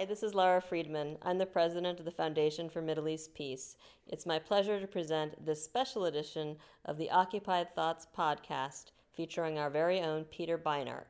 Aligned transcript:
Hi, 0.00 0.06
this 0.06 0.22
is 0.22 0.34
Lara 0.34 0.62
Friedman. 0.62 1.18
I'm 1.20 1.36
the 1.36 1.44
president 1.44 1.98
of 1.98 2.06
the 2.06 2.10
Foundation 2.10 2.70
for 2.70 2.80
Middle 2.80 3.06
East 3.06 3.34
Peace. 3.34 3.76
It's 4.06 4.24
my 4.24 4.38
pleasure 4.38 4.80
to 4.80 4.86
present 4.86 5.44
this 5.44 5.62
special 5.62 6.06
edition 6.06 6.56
of 6.86 6.96
the 6.96 7.10
Occupied 7.10 7.74
Thoughts 7.74 8.06
podcast 8.16 8.92
featuring 9.12 9.58
our 9.58 9.68
very 9.68 10.00
own 10.00 10.24
Peter 10.24 10.56
Beinart. 10.56 11.04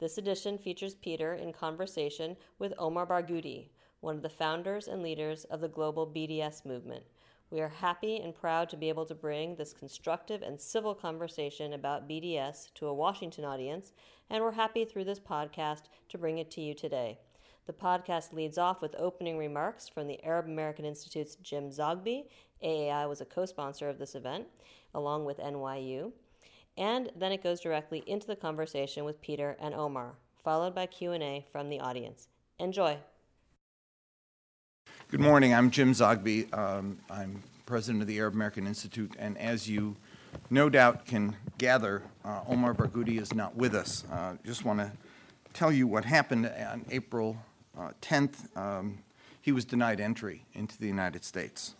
This 0.00 0.18
edition 0.18 0.58
features 0.58 0.96
Peter 0.96 1.34
in 1.34 1.52
conversation 1.52 2.36
with 2.58 2.74
Omar 2.76 3.06
Barghouti, 3.06 3.68
one 4.00 4.16
of 4.16 4.22
the 4.22 4.28
founders 4.28 4.88
and 4.88 5.00
leaders 5.00 5.44
of 5.44 5.60
the 5.60 5.68
global 5.68 6.04
BDS 6.04 6.66
movement. 6.66 7.04
We 7.50 7.60
are 7.60 7.68
happy 7.68 8.16
and 8.16 8.34
proud 8.34 8.68
to 8.70 8.76
be 8.76 8.88
able 8.88 9.06
to 9.06 9.14
bring 9.14 9.54
this 9.54 9.72
constructive 9.72 10.42
and 10.42 10.60
civil 10.60 10.96
conversation 10.96 11.72
about 11.72 12.08
BDS 12.08 12.74
to 12.74 12.88
a 12.88 12.94
Washington 12.94 13.44
audience, 13.44 13.92
and 14.28 14.42
we're 14.42 14.50
happy 14.50 14.84
through 14.84 15.04
this 15.04 15.20
podcast 15.20 15.82
to 16.08 16.18
bring 16.18 16.38
it 16.38 16.50
to 16.50 16.60
you 16.60 16.74
today. 16.74 17.20
The 17.66 17.72
podcast 17.72 18.34
leads 18.34 18.58
off 18.58 18.82
with 18.82 18.94
opening 18.98 19.38
remarks 19.38 19.88
from 19.88 20.06
the 20.06 20.22
Arab 20.22 20.44
American 20.44 20.84
Institute's 20.84 21.36
Jim 21.36 21.70
Zogby. 21.70 22.24
AAI 22.62 23.08
was 23.08 23.22
a 23.22 23.24
co 23.24 23.46
sponsor 23.46 23.88
of 23.88 23.98
this 23.98 24.14
event, 24.14 24.46
along 24.94 25.24
with 25.24 25.38
NYU. 25.38 26.12
And 26.76 27.10
then 27.16 27.32
it 27.32 27.42
goes 27.42 27.60
directly 27.60 28.04
into 28.06 28.26
the 28.26 28.36
conversation 28.36 29.06
with 29.06 29.18
Peter 29.22 29.56
and 29.58 29.74
Omar, 29.74 30.12
followed 30.42 30.74
by 30.74 30.84
Q&A 30.84 31.46
from 31.50 31.70
the 31.70 31.80
audience. 31.80 32.28
Enjoy. 32.58 32.98
Good 35.08 35.20
morning. 35.20 35.54
I'm 35.54 35.70
Jim 35.70 35.92
Zogby. 35.92 36.52
Um, 36.52 36.98
I'm 37.08 37.42
president 37.64 38.02
of 38.02 38.08
the 38.08 38.18
Arab 38.18 38.34
American 38.34 38.66
Institute, 38.66 39.14
and 39.18 39.38
as 39.38 39.66
you 39.70 39.96
no 40.50 40.68
doubt 40.68 41.06
can 41.06 41.34
gather, 41.56 42.02
uh, 42.26 42.40
Omar 42.46 42.74
Barghouti 42.74 43.18
is 43.18 43.32
not 43.32 43.56
with 43.56 43.74
us. 43.74 44.04
Uh, 44.12 44.34
just 44.44 44.66
want 44.66 44.80
to 44.80 44.92
tell 45.54 45.72
you 45.72 45.86
what 45.86 46.04
happened 46.04 46.46
on 46.46 46.84
April 46.90 47.38
10th, 48.00 48.56
um, 48.56 48.98
he 49.40 49.52
was 49.52 49.64
denied 49.64 50.00
entry 50.00 50.44
into 50.54 50.78
the 50.78 50.86
United 50.86 51.24
States 51.24 51.74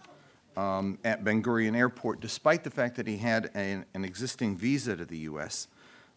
um, 0.56 0.98
at 1.04 1.24
Ben 1.24 1.42
Gurion 1.42 1.76
Airport, 1.76 2.20
despite 2.20 2.64
the 2.64 2.70
fact 2.70 2.96
that 2.96 3.06
he 3.06 3.16
had 3.16 3.50
a, 3.54 3.84
an 3.94 4.04
existing 4.04 4.56
visa 4.56 4.96
to 4.96 5.04
the 5.04 5.18
U.S. 5.18 5.68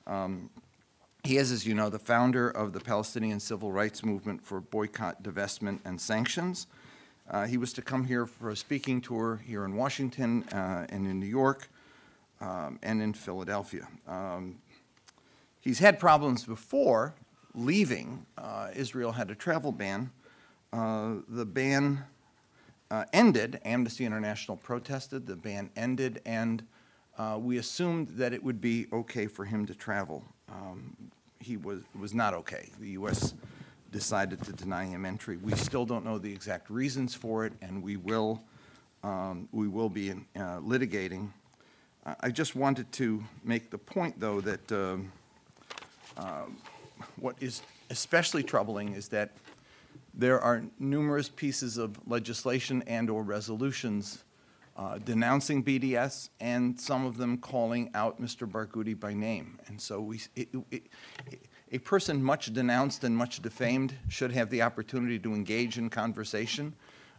Um, 0.06 0.50
he 1.23 1.38
is, 1.38 1.52
as 1.52 1.66
you 1.66 1.73
know, 1.73 1.89
the 1.89 2.00
founder 2.00 2.50
of 2.50 2.73
the 2.73 2.80
Palestinian 2.80 3.39
Civil 3.39 3.72
Rights 3.72 4.03
Movement 4.03 4.44
for 4.44 4.61
Boycott, 4.61 5.23
Divestment, 5.23 5.80
and 5.86 6.00
Sanctions. 6.00 6.67
Uh, 7.30 7.45
he 7.45 7.58
was 7.58 7.73
to 7.73 7.81
come 7.81 8.06
here 8.06 8.25
for 8.25 8.50
a 8.50 8.56
speaking 8.56 9.02
tour 9.02 9.41
here 9.45 9.66
in 9.66 9.75
Washington 9.75 10.44
uh, 10.53 10.86
and 10.89 11.06
in 11.06 11.19
New 11.19 11.25
York 11.25 11.69
um, 12.39 12.80
and 12.81 13.02
in 13.02 13.14
Philadelphia. 13.14 13.88
Um, 14.08 14.59
he's 15.59 15.80
had 15.80 16.00
problems 16.00 16.45
before 16.45 17.16
leaving, 17.58 18.25
uh, 18.38 18.69
Israel 18.75 19.11
had 19.11 19.31
a 19.31 19.36
travel 19.36 19.72
ban. 19.72 20.11
Uh, 20.72 21.16
the 21.27 21.45
ban 21.45 22.03
uh, 22.91 23.03
ended. 23.11 23.59
Amnesty 23.66 24.05
International 24.05 24.55
protested. 24.55 25.25
The 25.25 25.36
ban 25.36 25.69
ended, 25.75 26.22
and 26.25 26.63
uh, 27.17 27.38
we 27.41 27.58
assumed 27.58 28.09
that 28.09 28.33
it 28.33 28.44
would 28.44 28.61
be 28.61 28.88
okay 28.94 29.28
for 29.28 29.44
him 29.44 29.66
to 29.66 29.73
travel. 29.73 30.23
Um, 30.50 30.95
he 31.39 31.58
was 31.58 31.81
was 32.00 32.13
not 32.13 32.33
okay. 32.33 32.69
The 32.80 32.89
U.S. 32.89 33.33
decided 33.91 34.41
to 34.44 34.53
deny 34.53 34.85
him 34.85 35.05
entry. 35.05 35.38
We 35.38 35.53
still 35.55 35.85
don't 35.85 36.05
know 36.05 36.17
the 36.17 36.31
exact 36.31 36.69
reasons 36.69 37.13
for 37.13 37.45
it, 37.45 37.53
and 37.61 37.81
we 37.81 37.97
will 37.97 38.41
um, 39.03 39.50
we 39.52 39.67
will 39.67 39.89
be 39.89 40.09
in, 40.09 40.25
uh, 40.35 40.59
litigating. 40.59 41.30
I 42.22 42.30
just 42.30 42.55
wanted 42.55 42.89
to 42.94 43.22
make 43.44 43.69
the 43.69 43.78
point, 43.78 44.17
though, 44.17 44.39
that. 44.41 44.72
Um, 44.72 45.11
what 47.17 47.36
is 47.40 47.62
especially 47.90 48.44
troubling 48.44 48.94
is 48.94 49.08
that 49.09 49.31
there 50.14 50.40
are 50.40 50.64
numerous 50.80 51.30
pieces 51.30 51.78
of 51.78 51.95
legislation 52.08 52.84
and 52.88 53.09
or 53.09 53.23
resolutions 53.23 54.23
uh, 54.78 55.00
denouncing 55.00 55.64
BDS 55.64 56.30
and 56.40 56.80
some 56.80 57.06
of 57.06 57.18
them 57.18 57.38
calling 57.38 57.90
out 57.95 58.22
Mr. 58.22 58.50
Barghouti 58.50 58.97
by 58.97 59.13
name. 59.13 59.57
And 59.68 59.81
so 59.81 60.00
we, 60.00 60.22
it, 60.36 60.50
it, 60.69 60.84
it, 61.31 61.41
a 61.72 61.80
person 61.80 62.22
much 62.22 62.53
denounced 62.53 63.03
and 63.03 63.16
much 63.16 63.41
defamed 63.41 63.96
should 64.07 64.31
have 64.31 64.50
the 64.50 64.62
opportunity 64.62 65.18
to 65.19 65.34
engage 65.34 65.80
in 65.80 65.90
conversation. 65.90 66.74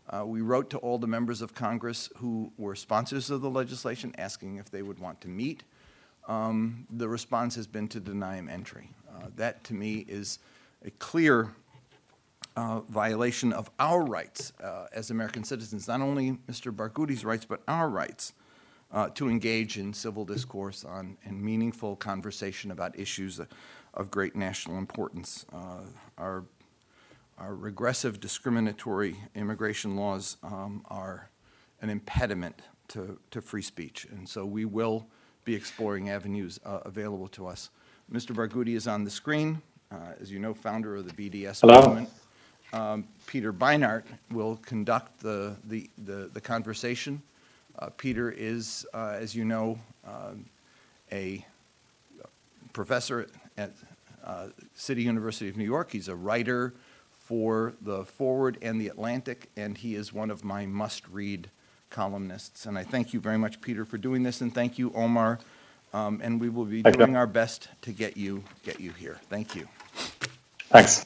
Uh, 0.09 0.25
we 0.25 0.41
wrote 0.41 0.71
to 0.71 0.79
all 0.79 0.99
the 0.99 1.07
members 1.07 1.43
of 1.43 1.53
Congress 1.53 2.09
who 2.17 2.51
were 2.57 2.75
sponsors 2.75 3.29
of 3.29 3.41
the 3.41 3.51
legislation 3.51 4.15
asking 4.19 4.57
if 4.57 4.71
they 4.71 4.83
would 4.83 4.99
want 4.99 5.21
to 5.21 5.29
meet. 5.29 5.65
Um, 6.29 6.87
the 6.91 7.09
response 7.09 7.57
has 7.57 7.67
been 7.67 7.89
to 7.89 8.01
deny 8.01 8.37
him 8.37 8.49
entry. 8.49 8.91
Uh, 9.09 9.27
that 9.37 9.65
to 9.65 9.75
me 9.75 10.05
is 10.09 10.39
a 10.85 10.91
clear 10.93 11.53
uh, 12.57 12.81
violation 12.89 13.53
of 13.53 13.71
our 13.79 14.03
rights 14.03 14.53
uh, 14.63 14.87
as 14.93 15.11
American 15.11 15.45
citizens, 15.45 15.87
not 15.87 16.01
only 16.01 16.33
Mr. 16.51 16.75
Barghouti's 16.75 17.25
rights, 17.25 17.45
but 17.45 17.63
our 17.69 17.89
rights 17.89 18.33
uh, 18.93 19.09
to 19.11 19.29
engage 19.29 19.79
in 19.79 19.93
civil 19.93 20.25
discourse 20.25 20.85
on 20.85 21.17
and 21.25 21.41
meaningful 21.43 21.95
conversation 21.97 22.71
about 22.71 22.99
issues 22.99 23.41
of 23.95 24.11
great 24.11 24.35
national 24.35 24.79
importance. 24.79 25.45
Uh, 25.53 25.83
our, 26.17 26.45
our 27.39 27.55
regressive 27.55 28.21
discriminatory 28.21 29.17
immigration 29.35 29.97
laws 29.97 30.37
um, 30.43 30.83
are 30.87 31.31
an 31.81 31.91
impediment 31.91 32.63
to, 32.89 33.19
to 33.31 33.41
free 33.41 33.63
speech, 33.63 34.07
and 34.11 34.29
so 34.29 34.45
we 34.45 34.65
will 34.65 35.07
be 35.45 35.55
exploring 35.55 36.11
avenues 36.11 36.59
uh, 36.65 36.81
available 36.85 37.29
to 37.29 37.47
us. 37.47 37.71
Mr. 38.13 38.35
Barghouti 38.35 38.75
is 38.75 38.87
on 38.87 39.05
the 39.05 39.11
screen. 39.11 39.61
Uh, 39.91 39.97
as 40.21 40.31
you 40.31 40.39
know, 40.39 40.53
founder 40.53 40.97
of 40.97 41.07
the 41.07 41.31
BDS 41.31 41.61
Hello. 41.63 41.89
movement. 41.89 42.11
Um, 42.73 43.09
Peter 43.27 43.53
Beinart 43.53 44.05
will 44.31 44.57
conduct 44.57 45.21
the, 45.21 45.57
the, 45.65 45.89
the, 46.05 46.31
the 46.33 46.41
conversation. 46.41 47.23
Uh, 47.79 47.89
Peter 47.97 48.31
is, 48.31 48.87
uh, 48.93 49.17
as 49.19 49.35
you 49.35 49.45
know, 49.47 49.79
um, 50.07 50.45
a 51.11 51.45
professor 52.75 53.29
at 53.57 53.73
uh, 54.25 54.49
City 54.75 55.03
University 55.03 55.49
of 55.49 55.57
New 55.57 55.65
York. 55.65 55.91
He's 55.93 56.09
a 56.09 56.17
writer 56.17 56.75
for 57.11 57.75
the 57.81 58.05
Forward 58.05 58.59
and 58.61 58.81
the 58.81 58.89
Atlantic, 58.89 59.49
and 59.57 59.79
he 59.79 59.95
is 59.95 60.13
one 60.13 60.31
of 60.31 60.45
my 60.45 60.67
must-read 60.67 61.51
columnists. 61.89 62.67
And 62.67 62.77
I 62.77 62.85
thank 62.85 63.15
you 63.15 63.21
very 63.21 63.39
much, 63.39 63.61
Peter, 63.61 63.85
for 63.85 63.97
doing 63.97 64.23
this, 64.23 64.41
and 64.43 64.55
thank 64.55 64.79
you, 64.79 64.93
Omar, 64.95 65.39
um, 65.93 66.21
and 66.23 66.41
we 66.41 66.49
will 66.49 66.65
be 66.65 66.83
Thank 66.83 66.97
doing 66.97 67.13
you. 67.13 67.17
our 67.17 67.27
best 67.27 67.69
to 67.83 67.93
get 67.93 68.17
you 68.17 68.43
get 68.65 68.81
you 68.81 68.93
here. 68.93 69.19
Thank 69.29 69.55
you. 69.55 69.69
Thanks. 70.71 71.05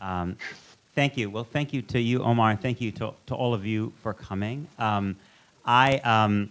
Um, 0.00 0.36
thank 0.94 1.16
you. 1.16 1.30
Well, 1.30 1.44
thank 1.44 1.72
you 1.72 1.82
to 1.82 2.00
you, 2.00 2.22
Omar, 2.22 2.50
and 2.52 2.60
thank 2.60 2.80
you 2.80 2.92
to, 2.92 3.14
to 3.26 3.34
all 3.34 3.54
of 3.54 3.66
you 3.66 3.92
for 4.02 4.14
coming. 4.14 4.68
Um, 4.78 5.16
I, 5.64 5.96
um, 5.98 6.50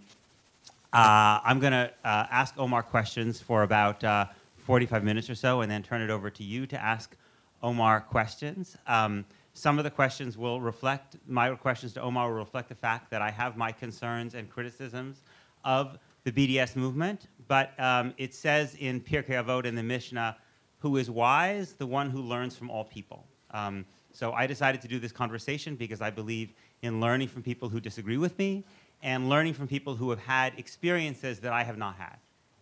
uh, 0.92 1.40
I'm 1.44 1.60
going 1.60 1.72
to 1.72 1.92
uh, 2.04 2.28
ask 2.30 2.54
Omar 2.58 2.84
questions 2.84 3.40
for 3.40 3.64
about 3.64 4.04
uh, 4.04 4.26
45 4.66 5.04
minutes 5.04 5.30
or 5.30 5.36
so, 5.36 5.62
and 5.62 5.72
then 5.72 5.82
turn 5.84 6.02
it 6.02 6.10
over 6.10 6.30
to 6.30 6.44
you 6.44 6.68
to 6.68 6.82
ask 6.82 7.16
Omar 7.64 8.02
questions. 8.02 8.78
Um, 8.86 9.26
some 9.54 9.80
of 9.80 9.86
the 9.86 9.90
questions 9.90 10.38
will 10.38 10.62
reflect, 10.62 11.16
my 11.28 11.50
questions 11.56 11.94
to 11.94 12.02
Omar 12.02 12.30
will 12.30 12.38
reflect 12.38 12.70
the 12.70 12.76
fact 12.76 13.10
that 13.10 13.22
I 13.22 13.32
have 13.32 13.58
my 13.58 13.72
concerns 13.72 14.36
and 14.36 14.50
criticisms 14.50 15.22
of 15.66 15.98
the 16.28 16.58
BDS 16.58 16.76
movement, 16.76 17.28
but 17.48 17.72
um, 17.80 18.14
it 18.18 18.34
says 18.34 18.76
in 18.76 19.00
Pirkei 19.00 19.42
Avot 19.42 19.64
in 19.64 19.76
the 19.76 19.84
Mishnah, 19.84 20.36
who 20.80 20.98
is 20.98 21.10
wise, 21.10 21.72
the 21.72 21.88
one 21.88 22.10
who 22.10 22.22
learns 22.22 22.54
from 22.54 22.70
all 22.70 22.84
people. 22.84 23.26
Um, 23.52 23.86
so 24.12 24.34
I 24.34 24.46
decided 24.46 24.82
to 24.82 24.90
do 24.90 25.00
this 25.00 25.14
conversation 25.14 25.78
because 25.78 26.02
I 26.02 26.10
believe 26.10 26.52
in 26.82 27.00
learning 27.00 27.30
from 27.30 27.44
people 27.44 27.70
who 27.70 27.80
disagree 27.80 28.18
with 28.18 28.38
me 28.38 28.66
and 29.02 29.30
learning 29.30 29.54
from 29.54 29.70
people 29.70 29.96
who 29.96 30.10
have 30.10 30.20
had 30.20 30.52
experiences 30.58 31.40
that 31.40 31.54
I 31.54 31.64
have 31.64 31.78
not 31.78 31.96
had. 31.96 32.18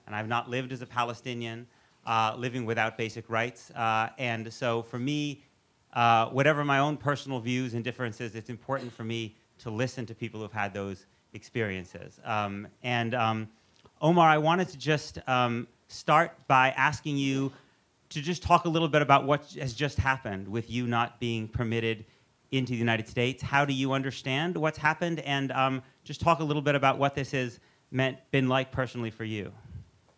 And 0.06 0.16
I've 0.16 0.28
not 0.28 0.48
lived 0.48 0.72
as 0.72 0.84
a 0.84 0.86
Palestinian, 0.86 1.66
uh, 2.06 2.36
living 2.38 2.66
without 2.66 3.00
basic 3.00 3.28
rights. 3.32 3.72
Uh, 3.72 4.10
and 4.20 4.54
so 4.54 4.84
for 4.84 5.00
me, 5.00 5.44
uh, 5.94 6.28
whatever 6.28 6.64
my 6.64 6.78
own 6.78 6.98
personal 6.98 7.40
views 7.40 7.74
and 7.74 7.84
differences, 7.84 8.36
it's 8.36 8.52
important 8.52 8.94
for 8.94 9.04
me 9.04 9.36
to 9.58 9.72
listen 9.72 10.06
to 10.06 10.14
people 10.14 10.40
who've 10.40 10.52
had 10.52 10.72
those 10.72 11.08
experiences. 11.36 12.20
Um, 12.24 12.68
and 12.82 13.14
um, 13.14 13.50
Omar, 14.02 14.28
I 14.28 14.38
wanted 14.38 14.70
to 14.70 14.78
just 14.78 15.20
um, 15.28 15.68
start 15.88 16.32
by 16.48 16.70
asking 16.72 17.18
you 17.18 17.52
to 18.10 18.22
just 18.22 18.42
talk 18.42 18.66
a 18.66 18.70
little 18.70 18.88
bit 18.88 19.02
about 19.02 19.26
what 19.26 19.56
has 19.60 19.74
just 19.74 19.98
happened 19.98 20.48
with 20.48 20.70
you 20.70 20.88
not 20.88 21.20
being 21.20 21.48
permitted 21.48 22.06
into 22.52 22.72
the 22.72 22.78
United 22.78 23.08
States. 23.08 23.44
How 23.44 23.66
do 23.66 23.74
you 23.74 23.94
understand 23.94 24.56
what's 24.56 24.78
happened? 24.78 25.20
And 25.22 25.52
um, 25.52 25.84
just 26.04 26.22
talk 26.22 26.40
a 26.40 26.44
little 26.44 26.62
bit 26.62 26.76
about 26.76 26.98
what 26.98 27.16
this 27.16 27.32
has 27.32 27.60
meant, 27.92 28.18
been 28.32 28.48
like 28.48 28.72
personally 28.72 29.12
for 29.12 29.24
you. 29.26 29.52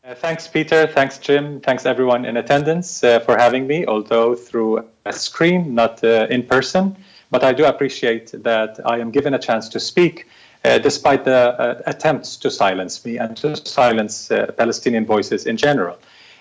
Uh, 0.03 0.15
thanks, 0.15 0.47
Peter. 0.47 0.87
Thanks, 0.87 1.17
Jim. 1.17 1.59
Thanks, 1.59 1.85
everyone 1.85 2.23
in 2.25 2.37
attendance 2.37 3.03
uh, 3.03 3.19
for 3.19 3.37
having 3.37 3.67
me, 3.67 3.85
although 3.85 4.35
through 4.35 4.87
a 5.05 5.11
screen, 5.11 5.75
not 5.75 6.03
uh, 6.03 6.27
in 6.29 6.43
person. 6.43 6.95
But 7.29 7.43
I 7.43 7.51
do 7.51 7.65
appreciate 7.65 8.31
that 8.43 8.79
I 8.85 8.99
am 8.99 9.11
given 9.11 9.33
a 9.33 9.39
chance 9.39 9.67
to 9.69 9.79
speak 9.79 10.27
uh, 10.67 10.77
despite 10.79 11.23
the 11.23 11.33
uh, 11.33 11.81
attempts 11.85 12.35
to 12.37 12.51
silence 12.51 13.05
me 13.05 13.17
and 13.17 13.37
to 13.37 13.55
silence 13.55 14.29
uh, 14.31 14.51
Palestinian 14.57 15.05
voices 15.05 15.45
in 15.45 15.55
general. 15.57 15.97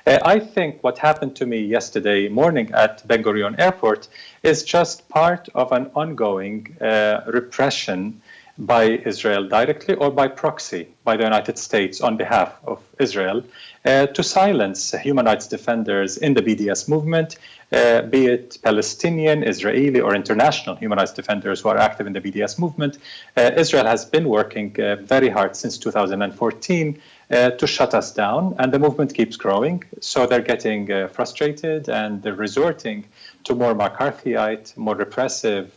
Uh, 0.07 0.19
I 0.25 0.39
think 0.39 0.83
what 0.83 0.99
happened 0.99 1.37
to 1.37 1.47
me 1.47 1.61
yesterday 1.61 2.29
morning 2.29 2.71
at 2.73 3.07
Ben 3.07 3.23
Gurion 3.23 3.59
Airport 3.59 4.09
is 4.43 4.65
just 4.65 5.09
part 5.09 5.49
of 5.55 5.73
an 5.73 5.91
ongoing 5.95 6.77
uh, 6.81 7.23
repression 7.27 8.21
by 8.59 8.85
Israel 8.85 9.49
directly 9.49 9.95
or 9.95 10.11
by 10.11 10.29
proxy 10.29 10.89
by 11.05 11.17
the 11.17 11.25
United 11.25 11.59
States 11.59 12.01
on 12.01 12.17
behalf 12.17 12.57
of 12.67 12.83
Israel 12.99 13.43
uh, 13.85 14.07
to 14.07 14.23
silence 14.23 14.93
human 14.93 15.27
rights 15.27 15.47
defenders 15.47 16.17
in 16.17 16.35
the 16.35 16.43
BDS 16.43 16.89
movement, 16.89 17.37
uh, 17.73 18.03
be 18.03 18.27
it 18.27 18.59
Palestinian, 18.63 19.43
Israeli, 19.43 20.01
or 20.01 20.15
international 20.15 20.75
human 20.77 20.99
rights 20.99 21.13
defenders 21.13 21.61
who 21.61 21.69
are 21.69 21.79
active 21.79 22.07
in 22.07 22.13
the 22.13 22.21
BDS 22.21 22.59
movement. 22.59 22.99
Uh, 23.37 23.51
Israel 23.57 23.87
has 23.87 24.05
been 24.05 24.29
working 24.29 24.75
uh, 24.81 24.97
very 24.97 25.29
hard 25.29 25.55
since 25.55 25.79
2014 25.79 27.01
uh, 27.29 27.51
to 27.51 27.67
shut 27.67 27.95
us 27.95 28.13
down, 28.13 28.55
and 28.59 28.73
the 28.73 28.79
movement 28.79 29.15
keeps 29.15 29.37
growing. 29.37 29.85
So 30.01 30.27
they're 30.27 30.41
getting 30.41 30.91
uh, 30.91 31.09
frustrated 31.09 31.89
and 31.89 32.23
they're 32.23 32.35
resorting 32.35 33.05
to 33.47 33.55
more 33.55 33.75
McCarthyite, 33.75 34.77
more 34.77 34.95
repressive 34.95 35.73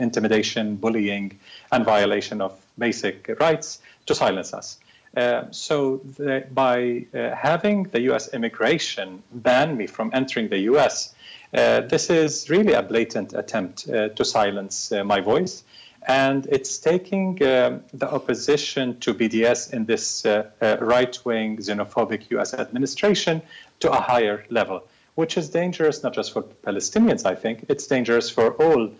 intimidation, 0.00 0.76
bullying, 0.76 1.38
and 1.72 1.84
violation 1.84 2.40
of 2.40 2.52
basic 2.78 3.30
rights 3.40 3.80
to 4.06 4.14
silence 4.14 4.52
us. 4.52 4.78
Uh, 5.16 5.46
so 5.50 5.96
the, 6.18 6.46
by 6.52 7.06
uh, 7.14 7.34
having 7.34 7.84
the 7.84 8.02
U.S. 8.02 8.34
immigration 8.34 9.22
ban 9.32 9.76
me 9.76 9.86
from 9.86 10.10
entering 10.12 10.48
the 10.48 10.58
U.S., 10.70 11.14
uh, 11.54 11.80
this 11.80 12.10
is 12.10 12.50
really 12.50 12.74
a 12.74 12.82
blatant 12.82 13.32
attempt 13.32 13.88
uh, 13.88 14.08
to 14.10 14.24
silence 14.24 14.92
uh, 14.92 15.02
my 15.04 15.20
voice, 15.20 15.64
and 16.06 16.46
it's 16.46 16.76
taking 16.78 17.34
the 17.36 18.08
opposition 18.08 19.00
to 19.00 19.14
BDS 19.14 19.72
in 19.72 19.86
this 19.86 20.24
right-wing 20.60 21.56
xenophobic 21.56 22.30
U.S. 22.30 22.54
administration 22.54 23.42
to 23.80 23.90
a 23.90 24.00
higher 24.00 24.44
level, 24.50 24.84
which 25.16 25.36
is 25.36 25.50
dangerous 25.50 26.02
not 26.02 26.14
just 26.14 26.32
for 26.32 26.42
Palestinians. 26.42 27.26
I 27.26 27.34
think 27.34 27.66
it's 27.68 27.86
dangerous 27.86 28.30
for 28.30 28.52
all 28.62 28.92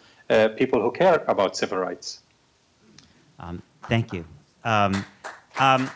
people 0.57 0.83
who 0.83 0.91
care 0.91 1.25
about 1.29 1.57
civil 1.57 1.79
rights. 1.79 2.21
Um, 3.39 3.63
thank 3.85 4.13
you. 4.13 4.25
Um, 4.65 4.95
um, 5.59 5.91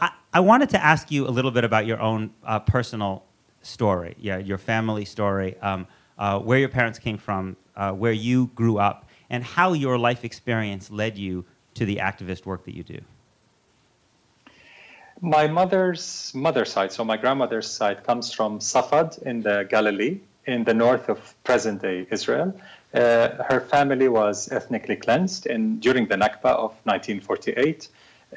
I, 0.00 0.10
I, 0.32 0.40
wanted 0.40 0.70
to 0.70 0.84
ask 0.84 1.10
you 1.10 1.26
a 1.26 1.32
little 1.32 1.50
bit 1.50 1.64
about 1.64 1.86
your 1.86 2.00
own 2.00 2.30
uh, 2.44 2.60
personal 2.60 3.24
story, 3.62 4.14
yeah, 4.18 4.38
your 4.38 4.58
family 4.58 5.04
story, 5.04 5.58
um, 5.60 5.86
uh, 6.18 6.38
where 6.38 6.58
your 6.58 6.68
parents 6.68 6.98
came 6.98 7.18
from, 7.18 7.56
uh, 7.76 7.92
where 7.92 8.12
you 8.12 8.46
grew 8.54 8.78
up, 8.78 9.08
and 9.28 9.42
how 9.42 9.72
your 9.72 9.98
life 9.98 10.24
experience 10.24 10.90
led 10.90 11.18
you 11.18 11.44
to 11.74 11.84
the 11.84 11.96
activist 11.96 12.46
work 12.46 12.64
that 12.64 12.74
you 12.74 12.82
do. 12.82 13.00
My 15.22 15.46
mother's 15.48 16.32
mother 16.34 16.64
side, 16.64 16.92
so 16.92 17.04
my 17.04 17.18
grandmother's 17.18 17.70
side, 17.70 18.04
comes 18.04 18.32
from 18.32 18.58
Safad 18.58 19.20
in 19.22 19.42
the 19.42 19.66
Galilee, 19.68 20.20
in 20.46 20.64
the 20.64 20.72
north 20.72 21.10
of 21.10 21.34
present-day 21.44 22.06
Israel. 22.10 22.58
Uh, 22.94 23.28
her 23.50 23.60
family 23.60 24.08
was 24.08 24.50
ethnically 24.50 24.96
cleansed 24.96 25.44
in, 25.44 25.78
during 25.78 26.06
the 26.06 26.16
Nakba 26.16 26.52
of 26.56 26.72
1948. 26.84 27.88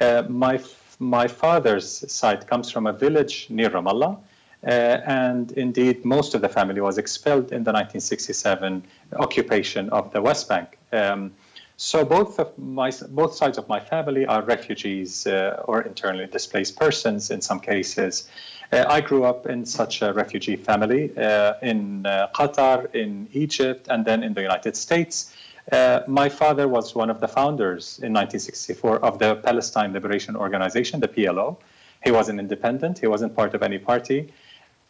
Uh, 0.02 0.24
my, 0.28 0.60
my 1.00 1.26
father's 1.26 2.12
side 2.12 2.48
comes 2.48 2.70
from 2.70 2.86
a 2.86 2.94
village 2.94 3.48
near 3.50 3.70
Ramallah. 3.70 4.18
Uh, 4.66 4.70
and 4.70 5.54
indeed, 5.54 6.04
most 6.04 6.36
of 6.36 6.42
the 6.42 6.50
family 6.50 6.82
was 6.82 6.98
expelled 6.98 7.52
in 7.52 7.64
the 7.64 7.72
1967 7.72 8.84
occupation 9.16 9.90
of 9.90 10.12
the 10.12 10.22
West 10.22 10.50
Bank. 10.50 10.78
Um, 10.92 11.32
so 11.78 12.06
both 12.06 12.40
of 12.40 12.58
my 12.58 12.92
both 13.10 13.36
sides 13.36 13.58
of 13.58 13.68
my 13.68 13.80
family 13.80 14.26
are 14.26 14.42
refugees 14.44 15.26
uh, 15.28 15.64
or 15.66 15.82
internally 15.82 16.28
displaced 16.28 16.78
persons 16.78 17.32
in 17.32 17.42
some 17.42 17.60
cases. 17.60 18.30
Uh, 18.72 18.86
I 18.88 19.02
grew 19.02 19.24
up 19.24 19.46
in 19.46 19.66
such 19.66 20.02
a 20.02 20.14
refugee 20.14 20.56
family 20.56 21.16
uh, 21.18 21.54
in 21.62 22.06
uh, 22.06 22.28
Qatar, 22.34 22.94
in 22.96 23.28
Egypt, 23.34 23.88
and 23.90 24.04
then 24.06 24.24
in 24.24 24.34
the 24.34 24.42
United 24.42 24.76
States. 24.76 25.36
Uh, 25.72 26.02
my 26.08 26.28
father 26.28 26.68
was 26.68 26.94
one 26.94 27.10
of 27.10 27.22
the 27.22 27.28
founders 27.28 28.00
in 28.00 28.12
1964 28.12 29.00
of 29.00 29.20
the 29.20 29.36
Palestine 29.36 29.94
Liberation 29.94 30.36
Organization, 30.36 31.00
the 31.00 31.08
PLO. 31.08 31.58
He 32.04 32.12
was 32.12 32.28
an 32.30 32.40
independent, 32.40 33.00
he 33.00 33.08
wasn't 33.08 33.36
part 33.36 33.54
of 33.54 33.64
any 33.64 33.78
party. 33.78 34.34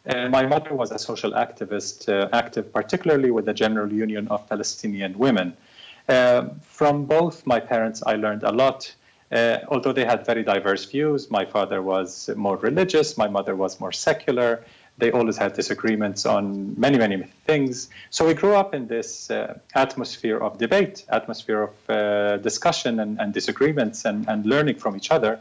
Uh, 0.06 0.28
my 0.28 0.44
mother 0.44 0.74
was 0.74 0.90
a 0.90 0.98
social 0.98 1.32
activist, 1.32 2.08
uh, 2.08 2.28
active 2.32 2.72
particularly 2.72 3.30
with 3.30 3.46
the 3.46 3.54
General 3.54 3.90
Union 3.92 4.28
of 4.28 4.46
Palestinian 4.48 5.16
Women. 5.16 5.56
From 6.06 7.04
both 7.06 7.46
my 7.46 7.60
parents, 7.60 8.02
I 8.06 8.14
learned 8.14 8.42
a 8.42 8.52
lot 8.52 8.94
uh, 9.34 9.58
although 9.68 9.92
they 9.92 10.04
had 10.04 10.24
very 10.24 10.44
diverse 10.44 10.84
views, 10.84 11.30
my 11.30 11.44
father 11.44 11.82
was 11.82 12.30
more 12.36 12.56
religious, 12.56 13.18
my 13.18 13.26
mother 13.26 13.56
was 13.56 13.80
more 13.80 13.90
secular. 13.90 14.64
They 14.98 15.10
always 15.10 15.36
had 15.36 15.54
disagreements 15.54 16.24
on 16.24 16.78
many, 16.78 16.98
many 16.98 17.24
things. 17.46 17.88
So 18.10 18.26
we 18.26 18.34
grew 18.34 18.54
up 18.54 18.74
in 18.74 18.86
this 18.86 19.28
uh, 19.28 19.58
atmosphere 19.74 20.38
of 20.38 20.58
debate, 20.58 21.04
atmosphere 21.08 21.62
of 21.62 21.90
uh, 21.90 22.36
discussion 22.36 23.00
and, 23.00 23.20
and 23.20 23.34
disagreements 23.34 24.04
and, 24.04 24.28
and, 24.28 24.46
learning 24.46 24.76
from 24.76 24.94
each 24.94 25.10
other. 25.10 25.40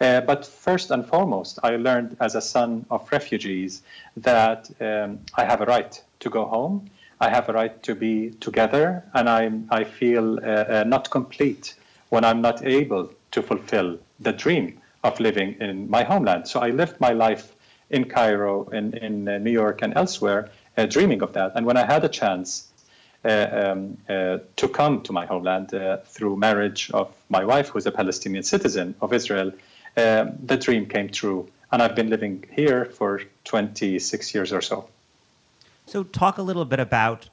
Uh, 0.00 0.20
but 0.20 0.46
first 0.46 0.92
and 0.92 1.04
foremost, 1.04 1.58
I 1.64 1.74
learned 1.74 2.16
as 2.20 2.36
a 2.36 2.40
son 2.40 2.86
of 2.88 3.10
refugees 3.10 3.82
that 4.18 4.70
um, 4.80 5.18
I 5.34 5.44
have 5.44 5.60
a 5.60 5.64
right 5.64 6.00
to 6.20 6.30
go 6.30 6.44
home. 6.44 6.88
I 7.24 7.30
have 7.30 7.48
a 7.48 7.54
right 7.54 7.82
to 7.84 7.94
be 7.94 8.32
together, 8.40 9.02
and 9.14 9.30
I, 9.30 9.50
I 9.70 9.84
feel 9.84 10.38
uh, 10.38 10.42
uh, 10.42 10.84
not 10.86 11.10
complete 11.10 11.74
when 12.10 12.22
I'm 12.22 12.42
not 12.42 12.62
able 12.62 13.10
to 13.30 13.42
fulfill 13.42 13.98
the 14.20 14.32
dream 14.32 14.78
of 15.02 15.18
living 15.20 15.56
in 15.58 15.88
my 15.88 16.04
homeland. 16.04 16.46
So 16.46 16.60
I 16.60 16.68
lived 16.68 17.00
my 17.00 17.12
life 17.12 17.54
in 17.88 18.04
Cairo, 18.04 18.68
in, 18.68 18.94
in 18.98 19.26
uh, 19.26 19.38
New 19.38 19.52
York, 19.52 19.80
and 19.80 19.96
elsewhere, 19.96 20.50
uh, 20.76 20.84
dreaming 20.84 21.22
of 21.22 21.32
that. 21.32 21.52
And 21.54 21.64
when 21.64 21.78
I 21.78 21.86
had 21.86 22.04
a 22.04 22.10
chance 22.10 22.68
uh, 23.24 23.46
um, 23.52 23.96
uh, 24.06 24.38
to 24.56 24.68
come 24.68 25.00
to 25.02 25.12
my 25.14 25.24
homeland 25.24 25.72
uh, 25.72 25.96
through 26.04 26.36
marriage 26.36 26.90
of 26.92 27.08
my 27.30 27.42
wife, 27.42 27.68
who 27.68 27.78
is 27.78 27.86
a 27.86 27.92
Palestinian 27.92 28.42
citizen 28.42 28.94
of 29.00 29.14
Israel, 29.14 29.50
um, 29.96 30.32
the 30.44 30.58
dream 30.58 30.84
came 30.84 31.08
true. 31.08 31.48
And 31.72 31.82
I've 31.82 31.96
been 31.96 32.10
living 32.10 32.44
here 32.52 32.84
for 32.84 33.22
26 33.44 34.34
years 34.34 34.52
or 34.52 34.60
so. 34.60 34.90
So, 35.86 36.02
talk 36.02 36.38
a 36.38 36.42
little 36.42 36.64
bit 36.64 36.80
about 36.80 37.28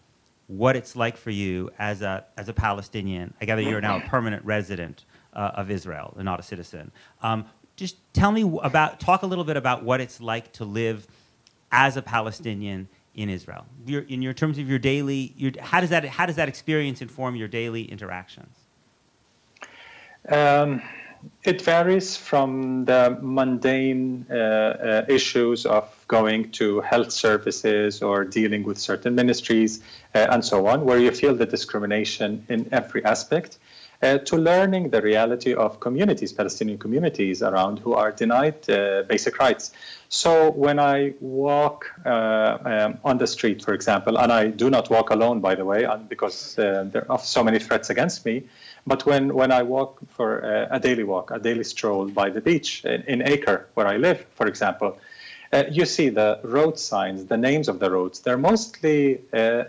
what 0.48 0.76
it's 0.76 0.96
like 0.96 1.16
for 1.16 1.30
you 1.30 1.70
as 1.80 2.02
a, 2.02 2.26
as 2.36 2.50
a 2.50 2.54
Palestinian. 2.54 3.34
I 3.40 3.46
gather 3.46 3.62
you're 3.62 3.80
now 3.80 3.98
a 3.98 4.02
permanent 4.02 4.44
resident 4.44 5.06
uh, 5.34 5.52
of 5.56 5.72
Israel 5.72 6.14
and 6.18 6.26
not 6.26 6.40
a 6.40 6.44
citizen. 6.44 6.92
Um, 7.22 7.46
just 7.78 7.96
tell 8.14 8.32
me 8.32 8.60
about, 8.62 9.00
talk 9.00 9.24
a 9.24 9.26
little 9.26 9.46
bit 9.46 9.56
about 9.56 9.84
what 9.84 10.02
it's 10.02 10.20
like 10.20 10.52
to 10.54 10.66
live 10.66 11.08
as 11.72 11.96
a 11.96 12.02
Palestinian 12.02 12.90
in 13.16 13.30
Israel. 13.30 13.66
Your, 13.86 14.02
in 14.02 14.22
your 14.22 14.34
terms 14.34 14.58
of 14.58 14.70
your 14.70 14.80
daily, 14.80 15.34
your, 15.38 15.54
how, 15.60 15.80
does 15.80 15.90
that, 15.90 16.04
how 16.04 16.26
does 16.26 16.36
that 16.36 16.50
experience 16.50 17.02
inform 17.02 17.38
your 17.38 17.48
daily 17.48 17.84
interactions? 17.84 18.58
Um, 20.28 20.82
it 21.44 21.62
varies 21.62 22.16
from 22.16 22.86
the 22.86 23.18
mundane 23.22 24.26
uh, 24.30 24.34
uh, 24.34 25.06
issues 25.08 25.66
of 25.66 26.06
going 26.08 26.52
to 26.52 26.82
health 26.82 27.12
services 27.12 28.02
or 28.02 28.24
dealing 28.24 28.64
with 28.64 28.78
certain 28.78 29.16
ministries 29.16 29.82
uh, 30.14 30.28
and 30.32 30.46
so 30.46 30.68
on, 30.68 30.86
where 30.86 31.00
you 31.00 31.12
feel 31.12 31.36
the 31.36 31.46
discrimination 31.46 32.46
in 32.50 32.68
every 32.72 33.04
aspect, 33.06 33.58
uh, 34.02 34.18
to 34.20 34.38
learning 34.38 34.90
the 34.90 35.02
reality 35.02 35.54
of 35.54 35.80
communities, 35.80 36.34
Palestinian 36.34 36.78
communities 36.78 37.42
around 37.42 37.80
who 37.80 37.94
are 37.94 38.12
denied 38.12 38.70
uh, 38.70 39.04
basic 39.08 39.38
rights. 39.40 39.72
So 40.10 40.52
when 40.52 40.80
I 40.80 41.14
walk 41.20 41.86
uh, 42.06 42.58
um, 42.66 42.98
on 43.04 43.18
the 43.18 43.28
street, 43.28 43.64
for 43.64 43.74
example, 43.74 44.18
and 44.18 44.32
I 44.32 44.48
do 44.48 44.70
not 44.70 44.90
walk 44.90 45.10
alone, 45.12 45.40
by 45.40 45.56
the 45.56 45.66
way, 45.66 45.88
because 46.10 46.56
there 46.56 47.06
are 47.10 47.20
so 47.20 47.44
many 47.44 47.60
threats 47.60 47.90
against 47.90 48.26
me, 48.26 48.44
but 48.86 49.06
when, 49.06 49.34
when 49.34 49.52
I 49.52 49.64
walk 49.64 50.00
for 50.10 50.44
uh, 50.44 50.76
a 50.76 50.80
daily 50.80 51.04
walk, 51.04 51.32
a 51.32 51.40
daily 51.40 51.64
stroll 51.64 52.08
by 52.08 52.30
the 52.30 52.42
beach 52.42 52.84
in, 52.84 53.04
in 53.04 53.22
Acre, 53.22 53.68
where 53.76 53.88
I 53.88 53.98
live, 53.98 54.26
for 54.36 54.48
example, 54.48 54.98
uh, 55.54 55.64
you 55.70 55.86
see 55.86 56.10
the 56.10 56.40
road 56.44 56.80
signs, 56.80 57.26
the 57.26 57.38
names 57.38 57.68
of 57.68 57.80
the 57.80 57.92
roads. 57.92 58.22
They're 58.22 58.38
mostly, 58.38 59.22
uh, 59.34 59.66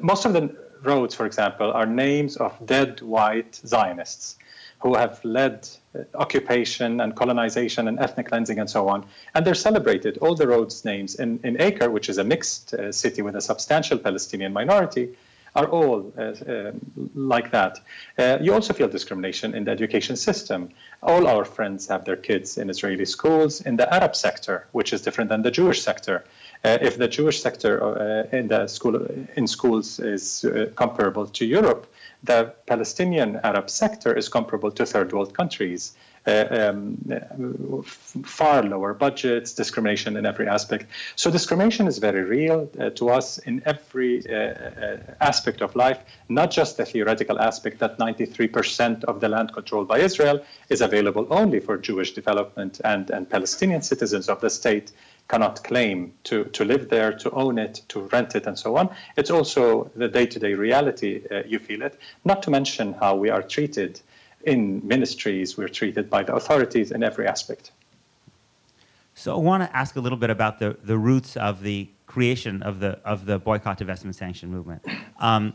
most 0.00 0.24
of 0.24 0.34
the 0.34 0.54
roads, 0.84 1.14
for 1.14 1.26
example, 1.26 1.72
are 1.72 1.86
names 1.86 2.36
of 2.36 2.52
dead 2.64 3.00
white 3.00 3.54
Zionists 3.66 4.36
who 4.80 4.94
have 4.94 5.24
led 5.24 5.66
uh, 5.98 6.02
occupation 6.14 7.00
and 7.00 7.16
colonization 7.16 7.88
and 7.88 7.98
ethnic 7.98 8.28
cleansing 8.28 8.58
and 8.58 8.68
so 8.68 8.88
on. 8.88 9.06
And 9.34 9.46
they're 9.46 9.54
celebrated, 9.54 10.18
all 10.18 10.34
the 10.34 10.46
roads' 10.46 10.84
names 10.84 11.14
in, 11.14 11.40
in 11.42 11.60
Acre, 11.60 11.90
which 11.90 12.10
is 12.10 12.18
a 12.18 12.24
mixed 12.24 12.74
uh, 12.74 12.92
city 12.92 13.22
with 13.22 13.34
a 13.34 13.40
substantial 13.40 13.98
Palestinian 13.98 14.52
minority, 14.52 15.16
are 15.56 15.66
all 15.66 16.12
uh, 16.18 16.22
uh, 16.22 16.72
like 17.14 17.50
that. 17.52 17.80
Uh, 18.18 18.38
you 18.40 18.52
also 18.52 18.72
feel 18.74 18.88
discrimination 18.88 19.54
in 19.54 19.64
the 19.64 19.70
education 19.70 20.16
system. 20.16 20.68
All 21.02 21.26
our 21.26 21.44
friends 21.44 21.86
have 21.86 22.04
their 22.04 22.16
kids 22.16 22.58
in 22.58 22.68
Israeli 22.68 23.04
schools 23.04 23.60
in 23.60 23.76
the 23.76 23.92
Arab 23.92 24.16
sector, 24.16 24.66
which 24.72 24.92
is 24.92 25.02
different 25.02 25.30
than 25.30 25.42
the 25.42 25.50
Jewish 25.50 25.82
sector. 25.82 26.24
Uh, 26.64 26.78
if 26.80 26.96
the 26.96 27.08
Jewish 27.08 27.42
sector 27.42 27.82
uh, 27.82 28.36
in 28.36 28.48
the 28.48 28.66
school 28.66 29.06
in 29.36 29.46
schools 29.46 30.00
is 30.00 30.44
uh, 30.46 30.70
comparable 30.74 31.26
to 31.26 31.44
Europe, 31.44 31.86
the 32.22 32.54
Palestinian 32.66 33.36
Arab 33.44 33.68
sector 33.68 34.16
is 34.16 34.30
comparable 34.30 34.70
to 34.70 34.86
third 34.86 35.12
world 35.12 35.34
countries. 35.34 35.94
uh, 36.26 36.70
um, 36.72 37.84
far 38.24 38.62
lower 38.62 38.94
budgets, 38.94 39.52
discrimination 39.52 40.16
in 40.16 40.24
every 40.24 40.48
aspect. 40.48 40.86
So 41.16 41.30
discrimination 41.30 41.86
is 41.86 41.98
very 41.98 42.22
real 42.22 42.70
uh, 42.78 42.90
to 42.90 43.10
us 43.10 43.38
in 43.38 43.62
every 43.66 44.22
uh, 44.26 44.98
aspect 45.20 45.60
of 45.60 45.76
life, 45.76 45.98
not 46.28 46.50
just 46.50 46.76
the 46.76 46.86
theoretical 46.86 47.38
aspect 47.38 47.78
that 47.80 47.98
93% 47.98 49.04
of 49.04 49.20
the 49.20 49.28
land 49.28 49.52
controlled 49.52 49.88
by 49.88 49.98
Israel 49.98 50.42
is 50.70 50.80
available 50.80 51.26
only 51.30 51.60
for 51.60 51.76
Jewish 51.76 52.14
development 52.14 52.80
and, 52.84 53.10
and 53.10 53.28
Palestinian 53.28 53.82
citizens 53.82 54.28
of 54.28 54.40
the 54.40 54.50
state 54.50 54.92
cannot 55.28 55.64
claim 55.64 56.12
to, 56.24 56.44
to 56.44 56.64
live 56.64 56.90
there, 56.90 57.12
to 57.12 57.30
own 57.30 57.58
it, 57.58 57.82
to 57.88 58.00
rent 58.12 58.34
it, 58.34 58.46
and 58.46 58.58
so 58.58 58.76
on. 58.76 58.94
It's 59.16 59.30
also 59.30 59.90
the 59.96 60.08
day 60.08 60.26
to 60.26 60.38
day 60.38 60.54
reality, 60.54 61.22
uh, 61.30 61.42
you 61.46 61.58
feel 61.58 61.82
it, 61.82 61.98
not 62.24 62.42
to 62.44 62.50
mention 62.50 62.92
how 62.94 63.16
we 63.16 63.30
are 63.30 63.42
treated 63.42 64.00
in 64.44 64.86
ministries, 64.86 65.56
we're 65.56 65.68
treated 65.68 66.10
by 66.10 66.22
the 66.22 66.34
authorities 66.34 66.90
in 66.90 67.02
every 67.02 67.26
aspect. 67.26 67.72
So 69.14 69.34
I 69.34 69.38
want 69.38 69.62
to 69.62 69.74
ask 69.76 69.96
a 69.96 70.00
little 70.00 70.18
bit 70.18 70.30
about 70.30 70.58
the, 70.58 70.76
the 70.82 70.98
roots 70.98 71.36
of 71.36 71.62
the 71.62 71.88
creation 72.06 72.62
of 72.62 72.80
the, 72.80 72.98
of 73.04 73.26
the 73.26 73.38
boycott, 73.38 73.78
divestment, 73.78 74.14
sanction 74.14 74.50
movement. 74.50 74.84
Um, 75.18 75.54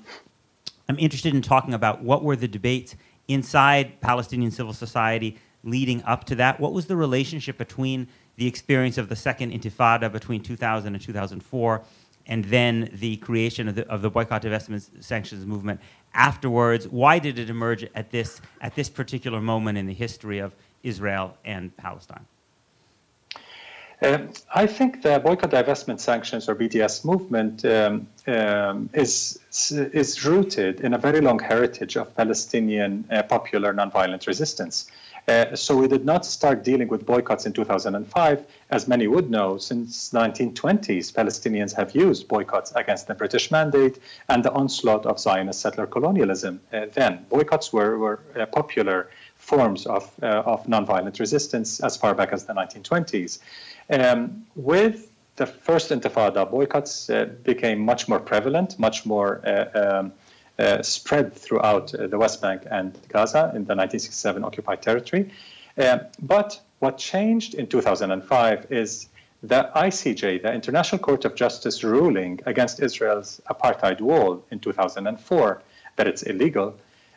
I'm 0.88 0.98
interested 0.98 1.36
in 1.36 1.42
talking 1.42 1.74
about 1.74 2.02
what 2.02 2.24
were 2.24 2.36
the 2.36 2.48
debates 2.48 2.96
inside 3.28 4.02
Palestinian 4.02 4.50
civil 4.50 4.74
society 4.74 5.38
leading 5.64 6.02
up 6.04 6.24
to 6.26 6.36
that. 6.36 6.60
What 6.60 6.74
was 6.74 6.88
the 6.88 6.96
relationship 6.96 7.58
between 7.58 8.08
the 8.40 8.48
experience 8.48 8.98
of 8.98 9.10
the 9.10 9.16
second 9.18 9.52
intifada 9.52 10.10
between 10.10 10.42
2000 10.42 10.96
and 10.96 11.04
2004, 11.04 11.82
and 12.26 12.46
then 12.46 12.90
the 12.94 13.18
creation 13.18 13.68
of 13.68 13.76
the, 13.76 13.86
of 13.90 14.02
the 14.02 14.10
boycott, 14.10 14.42
divestment, 14.42 15.04
sanctions 15.04 15.46
movement 15.46 15.82
afterwards. 16.14 16.88
Why 16.88 17.20
did 17.20 17.38
it 17.38 17.50
emerge 17.50 17.86
at 17.94 18.12
this, 18.12 18.40
at 18.62 18.76
this 18.76 18.88
particular 18.88 19.42
moment 19.42 19.78
in 19.78 19.88
the 19.88 19.94
history 19.94 20.40
of 20.40 20.56
Israel 20.84 21.36
and 21.44 21.76
Palestine? 21.76 22.26
Uh, 24.02 24.20
I 24.56 24.66
think 24.66 25.02
the 25.02 25.20
boycott, 25.20 25.52
divestment, 25.52 26.00
sanctions, 26.00 26.48
or 26.48 26.56
BDS 26.56 27.04
movement 27.04 27.66
um, 27.66 28.08
um, 28.28 28.90
is 28.94 29.40
is 29.70 30.26
rooted 30.26 30.80
in 30.80 30.94
a 30.94 30.98
very 30.98 31.20
long 31.20 31.40
heritage 31.40 31.98
of 31.98 32.16
Palestinian 32.16 33.04
uh, 33.12 33.24
popular 33.24 33.74
nonviolent 33.74 34.26
resistance. 34.26 34.90
Uh, 35.28 35.56
so 35.56 35.78
we 35.78 35.88
did 35.88 36.06
not 36.06 36.26
start 36.26 36.64
dealing 36.64 36.88
with 36.88 37.06
boycotts 37.06 37.46
in 37.46 37.54
2005. 37.54 38.46
As 38.72 38.88
many 38.88 39.06
would 39.08 39.30
know, 39.30 39.58
since 39.58 40.10
1920s, 40.10 41.14
Palestinians 41.14 41.76
have 41.76 41.94
used 41.94 42.28
boycotts 42.28 42.72
against 42.76 43.06
the 43.08 43.14
British 43.14 43.52
mandate 43.52 44.00
and 44.30 44.44
the 44.44 44.52
onslaught 44.54 45.06
of 45.06 45.20
Zionist 45.20 45.60
settler 45.60 45.86
colonialism. 45.86 46.60
Uh, 46.74 46.88
then 46.94 47.26
boycotts 47.30 47.72
were, 47.72 48.00
were 48.00 48.20
uh, 48.40 48.46
popular 48.48 49.10
forms 49.40 49.88
of, 49.88 50.12
uh, 50.22 50.44
of 50.46 50.68
nonviolent 50.68 51.20
resistance 51.20 51.80
as 51.80 51.98
far 51.98 52.14
back 52.14 52.32
as 52.32 52.46
the 52.46 52.54
1920s. 52.54 53.40
Um, 53.90 54.46
with 54.56 55.10
the 55.38 55.48
first 55.48 55.90
Intifada, 55.90 56.50
boycotts 56.50 57.10
uh, 57.10 57.26
became 57.44 57.80
much 57.80 58.08
more 58.08 58.20
prevalent, 58.20 58.78
much 58.78 59.06
more 59.06 59.42
um, 59.76 60.12
uh, 60.60 60.84
spread 60.84 61.34
throughout 61.34 61.96
uh, 61.96 62.08
the 62.08 62.18
West 62.18 62.42
Bank 62.42 62.64
and 62.70 62.94
Gaza 63.08 63.52
in 63.56 63.64
the 63.66 63.76
1967 63.76 64.44
occupied 64.44 64.82
territory. 64.82 65.32
Uh, 65.78 66.00
but 66.22 66.60
what 66.80 66.98
changed 66.98 67.56
in 67.56 67.66
2005 67.66 68.68
is 68.70 69.08
the 69.42 69.72
ICJ, 69.74 70.42
the 70.42 70.54
International 70.54 71.00
Court 71.00 71.24
of 71.24 71.34
Justice 71.34 71.84
ruling 71.84 72.42
against 72.46 72.82
Israel's 72.82 73.42
apartheid 73.50 74.02
wall 74.02 74.44
in 74.52 74.60
2004 74.60 75.62
that 75.96 76.08
it's 76.08 76.24
illegal. 76.24 76.76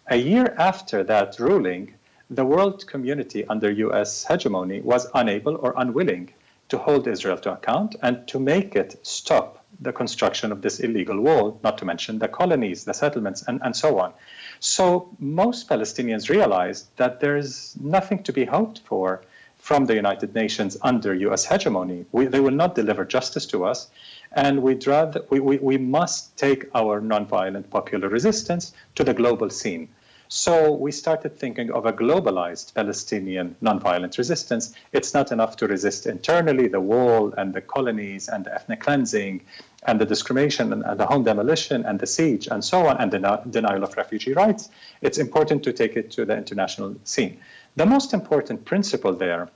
A 0.09 0.17
year 0.17 0.55
after 0.57 1.03
that 1.05 1.39
ruling, 1.41 1.95
the 2.35 2.45
world 2.47 2.87
community 2.87 3.45
under 3.47 3.71
US 3.71 4.25
hegemony 4.25 4.81
was 4.81 5.07
unable 5.15 5.57
or 5.57 5.75
unwilling 5.77 6.33
to 6.71 6.79
hold 6.79 7.07
Israel 7.07 7.37
to 7.39 7.53
account 7.53 7.95
and 8.01 8.27
to 8.29 8.41
make 8.41 8.75
it 8.75 8.99
stop 9.03 9.63
the 9.81 9.93
construction 9.93 10.51
of 10.51 10.63
this 10.63 10.81
illegal 10.81 11.21
wall, 11.21 11.61
not 11.63 11.77
to 11.79 11.85
mention 11.85 12.19
the 12.19 12.29
colonies, 12.29 12.85
the 12.85 12.95
settlements, 12.95 13.43
and, 13.47 13.61
and 13.63 13.77
so 13.77 13.99
on. 13.99 14.15
So 14.61 15.11
most 15.19 15.69
Palestinians 15.69 16.31
realized 16.31 16.87
that 16.97 17.21
there 17.21 17.37
is 17.37 17.77
nothing 17.81 18.23
to 18.23 18.33
be 18.33 18.47
hoped 18.47 18.79
for 18.81 19.23
from 19.59 19.85
the 19.85 19.95
United 19.95 20.35
Nations 20.35 20.79
under 20.83 21.15
US 21.15 21.45
hegemony. 21.45 22.07
We, 22.13 22.27
they 22.27 22.41
will 22.41 22.59
not 22.65 22.75
deliver 22.75 23.05
justice 23.05 23.47
to 23.47 23.65
us. 23.65 23.91
And 24.33 24.63
we'd 24.63 24.87
rather, 24.87 25.23
we, 25.29 25.41
we, 25.41 25.59
we 25.59 25.77
must 25.77 26.37
take 26.39 26.71
our 26.75 27.01
nonviolent 27.01 27.69
popular 27.69 28.09
resistance 28.09 28.73
to 28.95 29.05
the 29.05 29.15
global 29.15 29.51
scene. 29.51 29.89
So 30.35 30.73
we 30.73 30.93
started 30.93 31.39
thinking 31.39 31.71
of 31.73 31.85
a 31.85 31.93
globalized 31.93 32.73
Palestinian 32.73 33.55
nonviolent 33.63 34.17
resistance. 34.17 34.73
It's 34.91 35.13
not 35.13 35.31
enough 35.31 35.59
to 35.59 35.67
resist 35.67 36.07
internally 36.07 36.69
the 36.69 36.81
wall 36.81 37.35
and 37.37 37.53
the 37.53 37.61
colonies 37.61 38.31
and 38.31 38.47
the 38.47 38.55
ethnic 38.55 38.81
cleansing 38.81 39.43
and 39.83 40.01
the 40.01 40.07
discrimination 40.07 40.73
and, 40.73 40.99
the 40.99 41.05
home 41.05 41.23
demolition 41.23 41.85
and 41.85 42.01
the 42.01 42.07
siege 42.07 42.49
and 42.51 42.65
so 42.65 42.87
on 42.87 42.97
and 42.97 43.13
the 43.13 43.43
denial 43.51 43.85
of 43.85 43.95
refugee 43.99 44.33
rights. 44.33 44.71
It's 45.03 45.19
important 45.19 45.65
to 45.65 45.73
take 45.75 45.99
it 45.99 46.11
to 46.13 46.25
the 46.25 46.35
international 46.35 46.97
scene. 47.05 47.39
The 47.77 47.85
most 47.85 48.15
important 48.15 48.65
principle 48.65 49.13
there 49.13 49.51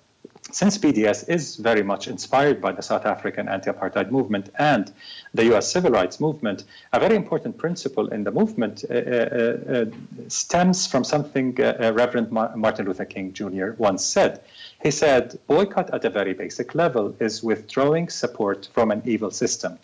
since 0.53 0.79
BDS 0.79 1.29
is 1.29 1.57
very 1.57 1.83
much 1.83 2.07
inspired 2.07 2.61
by 2.61 2.73
the 2.73 2.83
South 2.83 3.05
African 3.05 3.49
anti 3.49 3.71
apartheid 3.71 4.11
movement 4.11 4.51
and 4.59 4.93
the 5.35 5.53
US 5.55 5.71
civil 5.71 5.91
rights 5.91 6.21
movement, 6.21 6.65
a 6.93 7.01
very 7.01 7.17
important 7.17 7.59
principle 7.59 8.09
in 8.09 8.25
the 8.25 8.31
movement 8.31 8.85
uh, 8.89 8.95
uh, 8.95 8.99
uh, 8.99 9.85
stems 10.29 10.87
from 10.87 11.05
something 11.05 11.61
uh, 11.61 11.77
uh, 11.81 11.93
Reverend 11.93 12.31
Martin 12.31 12.87
Luther 12.87 13.05
King 13.05 13.33
Jr. 13.33 13.73
once 13.77 14.05
said. 14.05 14.41
He 14.83 14.91
said, 14.91 15.39
Boycott 15.47 15.93
at 15.93 16.05
a 16.05 16.11
very 16.11 16.35
basic 16.35 16.75
level 16.75 17.15
is 17.19 17.43
withdrawing 17.43 18.09
support 18.09 18.69
from 18.73 18.91
an 18.91 19.03
evil 19.05 19.31
system. 19.31 19.79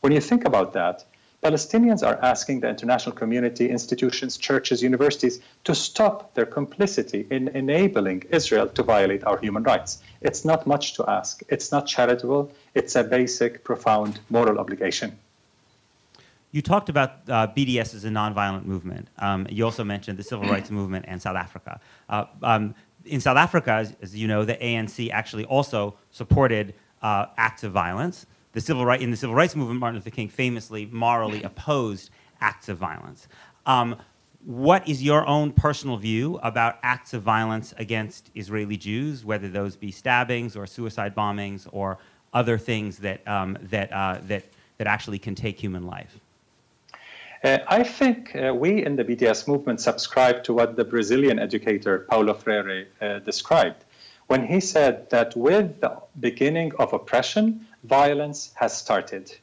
When 0.00 0.12
you 0.12 0.20
think 0.20 0.44
about 0.44 0.72
that, 0.74 1.04
Palestinians 1.46 2.04
are 2.04 2.18
asking 2.22 2.58
the 2.58 2.68
international 2.68 3.14
community, 3.14 3.70
institutions, 3.70 4.36
churches, 4.36 4.82
universities 4.82 5.38
to 5.62 5.76
stop 5.76 6.34
their 6.34 6.44
complicity 6.44 7.24
in 7.30 7.46
enabling 7.62 8.24
Israel 8.30 8.66
to 8.66 8.82
violate 8.82 9.22
our 9.22 9.38
human 9.38 9.62
rights. 9.62 10.02
It's 10.20 10.44
not 10.44 10.66
much 10.66 10.94
to 10.94 11.08
ask. 11.08 11.42
It's 11.48 11.70
not 11.70 11.86
charitable. 11.86 12.50
It's 12.74 12.96
a 12.96 13.04
basic, 13.04 13.62
profound 13.62 14.18
moral 14.28 14.58
obligation. 14.58 15.16
You 16.50 16.62
talked 16.62 16.88
about 16.88 17.10
uh, 17.28 17.46
BDS 17.56 17.94
as 17.94 18.04
a 18.04 18.08
nonviolent 18.08 18.64
movement. 18.64 19.06
Um, 19.18 19.46
you 19.48 19.64
also 19.64 19.84
mentioned 19.84 20.18
the 20.18 20.24
civil 20.24 20.48
rights 20.48 20.72
movement 20.72 21.04
and 21.06 21.22
South 21.22 21.36
Africa. 21.36 21.78
Uh, 22.08 22.24
um, 22.42 22.74
in 23.04 23.20
South 23.20 23.36
Africa, 23.36 23.70
as, 23.72 23.94
as, 24.02 24.16
you 24.16 24.26
know, 24.26 24.44
the 24.44 24.56
ANC 24.56 25.10
actually 25.12 25.44
also 25.44 25.94
supported 26.10 26.74
uh, 27.02 27.26
acts 27.36 27.62
of 27.62 27.70
violence 27.70 28.26
the 28.56 28.62
civil 28.62 28.86
right 28.86 29.02
in 29.02 29.10
the 29.10 29.18
civil 29.18 29.34
rights 29.34 29.54
movement, 29.54 29.78
Martin 29.78 29.96
Luther 29.98 30.08
King 30.08 30.30
famously 30.30 30.86
morally 30.86 31.42
opposed 31.42 32.08
acts 32.40 32.70
of 32.70 32.78
violence. 32.78 33.28
Um, 33.66 33.96
what 34.46 34.88
is 34.88 35.02
your 35.02 35.26
own 35.26 35.52
personal 35.52 35.98
view 35.98 36.40
about 36.42 36.78
acts 36.82 37.12
of 37.12 37.20
violence 37.20 37.74
against 37.76 38.30
Israeli 38.34 38.78
Jews, 38.78 39.26
whether 39.26 39.50
those 39.50 39.76
be 39.76 39.90
stabbings 39.90 40.56
or 40.56 40.66
suicide 40.66 41.14
bombings 41.14 41.68
or 41.70 41.98
other 42.32 42.56
things 42.56 42.96
that 43.00 43.28
um, 43.28 43.58
that 43.60 43.92
uh, 43.92 44.20
that 44.22 44.44
that 44.78 44.86
actually 44.86 45.18
can 45.18 45.34
take 45.34 45.60
human 45.60 45.84
life? 45.86 46.18
Uh, 47.44 47.58
I 47.68 47.82
think 47.82 48.34
uh, 48.34 48.54
we 48.54 48.82
in 48.82 48.96
the 48.96 49.04
BDS 49.04 49.46
movement 49.46 49.82
subscribe 49.82 50.42
to 50.44 50.54
what 50.54 50.76
the 50.76 50.84
Brazilian 50.84 51.38
educator 51.38 52.06
Paulo 52.08 52.32
Freire 52.32 52.86
uh, 53.02 53.18
described 53.18 53.84
when 54.26 54.46
he 54.46 54.60
said 54.60 55.08
that 55.10 55.36
with 55.36 55.80
the 55.80 55.96
beginning 56.18 56.72
of 56.78 56.92
oppression, 56.92 57.66
violence 57.86 58.52
has 58.54 58.76
started. 58.76 59.34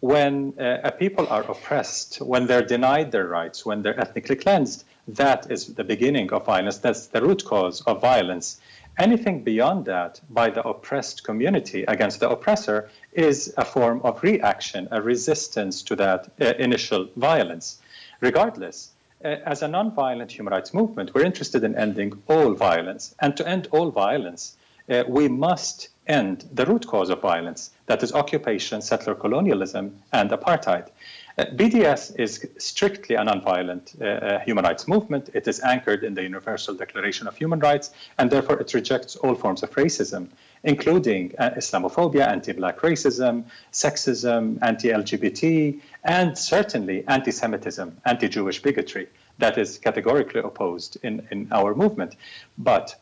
When 0.00 0.58
uh, 0.60 0.90
people 0.98 1.26
are 1.28 1.42
oppressed, 1.42 2.16
when 2.20 2.46
they're 2.46 2.66
denied 2.66 3.10
their 3.12 3.26
rights, 3.26 3.64
when 3.64 3.82
they're 3.82 3.98
ethnically 3.98 4.36
cleansed, 4.36 4.84
that 5.08 5.50
is 5.50 5.74
the 5.74 5.84
beginning 5.84 6.32
of 6.32 6.44
violence. 6.44 6.78
That's 6.78 7.06
the 7.06 7.22
root 7.22 7.44
cause 7.44 7.80
of 7.82 8.00
violence. 8.00 8.60
Anything 8.98 9.42
beyond 9.42 9.86
that 9.86 10.20
by 10.30 10.50
the 10.50 10.62
oppressed 10.62 11.24
community 11.24 11.84
against 11.84 12.20
the 12.20 12.30
oppressor 12.30 12.90
is 13.12 13.52
a 13.56 13.64
form 13.64 14.00
of 14.04 14.22
reaction, 14.22 14.88
a 14.90 15.02
resistance 15.02 15.82
to 15.82 15.96
that 15.96 16.30
uh, 16.40 16.52
initial 16.58 17.08
violence. 17.16 17.80
Regardless, 18.20 18.90
uh, 19.24 19.28
as 19.46 19.62
a 19.62 19.66
nonviolent 19.66 20.30
human 20.30 20.52
rights 20.52 20.72
movement, 20.72 21.12
we're 21.14 21.24
interested 21.24 21.64
in 21.64 21.74
ending 21.76 22.22
all 22.28 22.52
violence. 22.54 23.14
And 23.20 23.36
to 23.36 23.48
end 23.48 23.68
all 23.72 23.90
violence, 23.90 24.56
uh, 24.88 25.02
we 25.08 25.28
must 25.28 25.88
end 26.06 26.48
the 26.52 26.66
root 26.66 26.86
cause 26.86 27.10
of 27.10 27.20
violence 27.20 27.70
that 27.86 28.02
is 28.02 28.12
occupation, 28.12 28.80
settler 28.82 29.14
colonialism, 29.14 30.02
and 30.12 30.30
apartheid. 30.30 30.88
Uh, 31.36 31.44
BDS 31.46 32.18
is 32.18 32.46
strictly 32.58 33.16
a 33.16 33.20
nonviolent 33.20 34.00
uh, 34.00 34.04
uh, 34.04 34.38
human 34.40 34.64
rights 34.64 34.86
movement. 34.86 35.30
It 35.34 35.48
is 35.48 35.60
anchored 35.60 36.04
in 36.04 36.14
the 36.14 36.22
Universal 36.22 36.76
Declaration 36.76 37.26
of 37.26 37.36
Human 37.36 37.58
Rights, 37.58 37.90
and 38.18 38.30
therefore 38.30 38.60
it 38.60 38.72
rejects 38.72 39.16
all 39.16 39.34
forms 39.34 39.64
of 39.64 39.70
racism, 39.72 40.28
including 40.62 41.34
uh, 41.38 41.50
Islamophobia, 41.56 42.28
anti 42.28 42.52
black 42.52 42.78
racism, 42.80 43.44
sexism, 43.72 44.58
anti 44.62 44.90
LGBT, 44.90 45.80
and 46.04 46.38
certainly 46.38 47.04
anti 47.08 47.32
Semitism, 47.32 48.00
anti 48.04 48.28
Jewish 48.28 48.62
bigotry 48.62 49.08
that 49.38 49.58
is 49.58 49.78
categorically 49.78 50.40
opposed 50.40 50.96
in, 51.02 51.26
in 51.30 51.48
our 51.50 51.74
movement. 51.74 52.14
But 52.56 52.94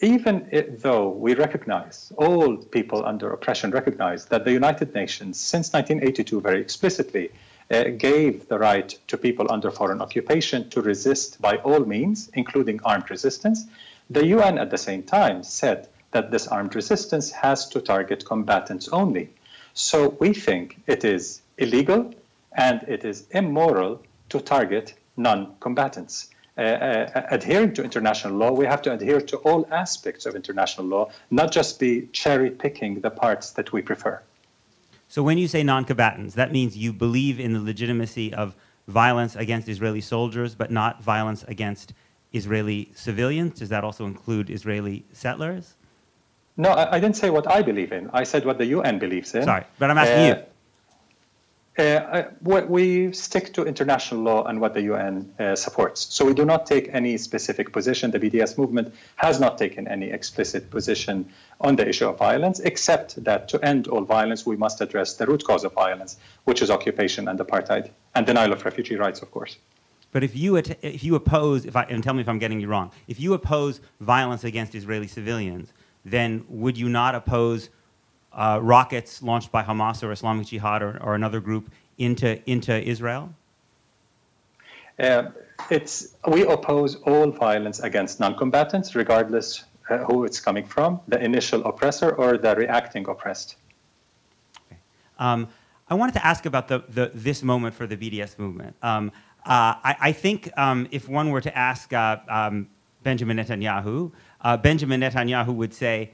even 0.00 0.48
though 0.80 1.08
we 1.08 1.34
recognize, 1.34 2.12
all 2.16 2.56
people 2.56 3.04
under 3.04 3.30
oppression 3.32 3.70
recognize 3.70 4.26
that 4.26 4.44
the 4.44 4.52
United 4.52 4.94
Nations, 4.94 5.38
since 5.38 5.72
1982, 5.72 6.40
very 6.40 6.60
explicitly 6.60 7.30
uh, 7.70 7.84
gave 7.96 8.48
the 8.48 8.58
right 8.58 8.98
to 9.08 9.16
people 9.16 9.46
under 9.50 9.70
foreign 9.70 10.00
occupation 10.00 10.68
to 10.70 10.82
resist 10.82 11.40
by 11.40 11.56
all 11.58 11.80
means, 11.80 12.30
including 12.34 12.80
armed 12.84 13.10
resistance, 13.10 13.66
the 14.10 14.26
UN 14.26 14.58
at 14.58 14.70
the 14.70 14.78
same 14.78 15.02
time 15.02 15.42
said 15.42 15.88
that 16.10 16.30
this 16.30 16.46
armed 16.46 16.74
resistance 16.74 17.30
has 17.30 17.68
to 17.68 17.80
target 17.80 18.24
combatants 18.24 18.88
only. 18.88 19.30
So 19.74 20.16
we 20.20 20.34
think 20.34 20.82
it 20.86 21.04
is 21.04 21.40
illegal 21.56 22.12
and 22.52 22.82
it 22.86 23.04
is 23.04 23.26
immoral 23.30 24.02
to 24.28 24.40
target 24.40 24.94
non 25.16 25.54
combatants. 25.60 26.28
Uh, 26.58 26.60
uh, 26.60 27.26
adhering 27.30 27.72
to 27.72 27.82
international 27.82 28.34
law, 28.34 28.52
we 28.52 28.66
have 28.66 28.82
to 28.82 28.92
adhere 28.92 29.22
to 29.22 29.38
all 29.38 29.66
aspects 29.70 30.26
of 30.26 30.34
international 30.34 30.86
law, 30.86 31.10
not 31.30 31.50
just 31.50 31.80
be 31.80 32.06
cherry 32.12 32.50
picking 32.50 33.00
the 33.00 33.10
parts 33.10 33.52
that 33.52 33.72
we 33.72 33.80
prefer. 33.80 34.20
So, 35.08 35.22
when 35.22 35.38
you 35.38 35.48
say 35.48 35.62
non 35.62 35.84
combatants, 35.84 36.34
that 36.34 36.52
means 36.52 36.76
you 36.76 36.92
believe 36.92 37.40
in 37.40 37.54
the 37.54 37.60
legitimacy 37.60 38.34
of 38.34 38.54
violence 38.86 39.34
against 39.36 39.68
Israeli 39.68 40.02
soldiers, 40.02 40.54
but 40.54 40.70
not 40.70 41.02
violence 41.02 41.42
against 41.44 41.94
Israeli 42.32 42.90
civilians? 42.94 43.58
Does 43.58 43.68
that 43.68 43.84
also 43.84 44.06
include 44.06 44.50
Israeli 44.50 45.04
settlers? 45.12 45.74
No, 46.56 46.70
I, 46.70 46.96
I 46.96 47.00
didn't 47.00 47.16
say 47.16 47.30
what 47.30 47.50
I 47.50 47.62
believe 47.62 47.92
in. 47.92 48.10
I 48.12 48.24
said 48.24 48.44
what 48.44 48.58
the 48.58 48.66
UN 48.66 48.98
believes 48.98 49.34
in. 49.34 49.44
Sorry, 49.44 49.64
but 49.78 49.90
I'm 49.90 49.98
asking 49.98 50.18
uh, 50.18 50.36
you. 50.36 50.51
Uh, 51.78 52.24
we 52.42 53.12
stick 53.12 53.54
to 53.54 53.64
international 53.64 54.20
law 54.20 54.44
and 54.44 54.60
what 54.60 54.74
the 54.74 54.82
UN 54.82 55.32
uh, 55.38 55.56
supports. 55.56 56.06
So 56.14 56.26
we 56.26 56.34
do 56.34 56.44
not 56.44 56.66
take 56.66 56.90
any 56.92 57.16
specific 57.16 57.72
position. 57.72 58.10
The 58.10 58.20
BDS 58.20 58.58
movement 58.58 58.94
has 59.16 59.40
not 59.40 59.56
taken 59.56 59.88
any 59.88 60.10
explicit 60.10 60.70
position 60.70 61.32
on 61.62 61.76
the 61.76 61.88
issue 61.88 62.06
of 62.08 62.18
violence, 62.18 62.60
except 62.60 63.24
that 63.24 63.48
to 63.48 63.64
end 63.64 63.88
all 63.88 64.02
violence, 64.02 64.44
we 64.44 64.56
must 64.56 64.82
address 64.82 65.14
the 65.14 65.24
root 65.24 65.44
cause 65.44 65.64
of 65.64 65.72
violence, 65.72 66.18
which 66.44 66.60
is 66.60 66.70
occupation 66.70 67.26
and 67.26 67.38
apartheid, 67.38 67.88
and 68.14 68.26
denial 68.26 68.52
of 68.52 68.62
refugee 68.66 68.96
rights, 68.96 69.22
of 69.22 69.30
course. 69.30 69.56
But 70.10 70.22
if 70.22 70.36
you, 70.36 70.56
if 70.56 71.02
you 71.02 71.14
oppose, 71.14 71.64
if 71.64 71.74
I, 71.74 71.84
and 71.84 72.04
tell 72.04 72.12
me 72.12 72.20
if 72.20 72.28
I'm 72.28 72.38
getting 72.38 72.60
you 72.60 72.68
wrong, 72.68 72.90
if 73.08 73.18
you 73.18 73.32
oppose 73.32 73.80
violence 73.98 74.44
against 74.44 74.74
Israeli 74.74 75.06
civilians, 75.06 75.72
then 76.04 76.44
would 76.48 76.76
you 76.76 76.90
not 76.90 77.14
oppose 77.14 77.70
uh, 78.34 78.58
rockets 78.62 79.22
launched 79.22 79.52
by 79.52 79.62
Hamas 79.62 80.02
or 80.02 80.12
Islamic 80.12 80.46
Jihad 80.46 80.82
or, 80.82 80.98
or 81.02 81.14
another 81.14 81.40
group 81.40 81.70
into, 81.98 82.38
into 82.50 82.72
Israel? 82.82 83.34
Uh, 84.98 85.30
it's, 85.70 86.14
we 86.28 86.42
oppose 86.42 86.96
all 86.96 87.30
violence 87.30 87.80
against 87.80 88.20
non-combatants, 88.20 88.94
regardless 88.94 89.64
uh, 89.90 89.98
who 89.98 90.24
it's 90.24 90.40
coming 90.40 90.64
from, 90.64 91.00
the 91.08 91.22
initial 91.22 91.64
oppressor 91.64 92.10
or 92.10 92.38
the 92.38 92.54
reacting 92.54 93.06
oppressed. 93.08 93.56
Okay. 94.66 94.78
Um, 95.18 95.48
I 95.88 95.94
wanted 95.94 96.12
to 96.12 96.24
ask 96.24 96.46
about 96.46 96.68
the, 96.68 96.84
the, 96.88 97.10
this 97.14 97.42
moment 97.42 97.74
for 97.74 97.86
the 97.86 97.96
BDS 97.96 98.38
movement. 98.38 98.76
Um, 98.82 99.12
uh, 99.44 99.74
I, 99.82 99.96
I, 100.00 100.12
think 100.12 100.48
um, 100.56 100.86
if 100.92 101.08
one 101.08 101.30
were 101.30 101.40
to 101.40 101.58
ask 101.58 101.92
uh, 101.92 102.18
um, 102.28 102.68
Benjamin 103.02 103.36
Netanyahu, 103.36 104.12
uh, 104.40 104.56
Benjamin 104.56 105.00
Netanyahu 105.00 105.54
would 105.54 105.74
say, 105.74 106.12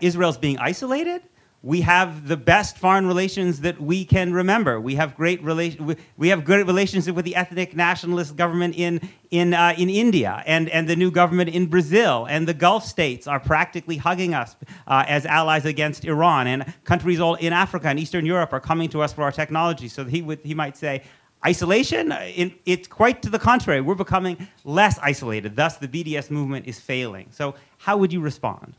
Israel's 0.00 0.38
being 0.38 0.58
isolated. 0.58 1.22
We 1.62 1.82
have 1.82 2.26
the 2.26 2.38
best 2.38 2.78
foreign 2.78 3.06
relations 3.06 3.60
that 3.60 3.78
we 3.78 4.06
can 4.06 4.32
remember. 4.32 4.80
We 4.80 4.94
have 4.94 5.14
great 5.14 5.42
relation. 5.42 5.94
We 6.16 6.28
have 6.28 6.42
good 6.46 6.66
relationship 6.66 7.14
with 7.14 7.26
the 7.26 7.36
ethnic 7.36 7.76
nationalist 7.76 8.34
government 8.34 8.76
in 8.76 9.06
in 9.30 9.52
uh, 9.52 9.74
in 9.76 9.90
India 9.90 10.42
and 10.46 10.70
and 10.70 10.88
the 10.88 10.96
new 10.96 11.10
government 11.10 11.50
in 11.50 11.66
Brazil 11.66 12.26
and 12.30 12.48
the 12.48 12.54
Gulf 12.54 12.86
states 12.86 13.26
are 13.26 13.38
practically 13.38 13.98
hugging 13.98 14.32
us 14.32 14.56
uh, 14.86 15.04
as 15.06 15.26
allies 15.26 15.66
against 15.66 16.06
Iran 16.06 16.46
and 16.46 16.72
countries 16.84 17.20
all 17.20 17.34
in 17.34 17.52
Africa 17.52 17.88
and 17.88 18.00
Eastern 18.00 18.24
Europe 18.24 18.54
are 18.54 18.60
coming 18.60 18.88
to 18.90 19.02
us 19.02 19.12
for 19.12 19.22
our 19.22 19.32
technology. 19.32 19.88
So 19.88 20.06
he 20.06 20.22
would 20.22 20.40
he 20.42 20.54
might 20.54 20.78
say, 20.78 21.02
Isolation, 21.44 22.12
it's 22.66 22.86
quite 22.86 23.22
to 23.22 23.30
the 23.30 23.38
contrary. 23.38 23.80
We're 23.80 23.94
becoming 23.94 24.48
less 24.64 24.98
isolated. 24.98 25.56
Thus, 25.56 25.78
the 25.78 25.88
BDS 25.88 26.30
movement 26.30 26.66
is 26.66 26.78
failing. 26.78 27.28
So, 27.30 27.54
how 27.78 27.96
would 27.96 28.12
you 28.12 28.20
respond? 28.20 28.74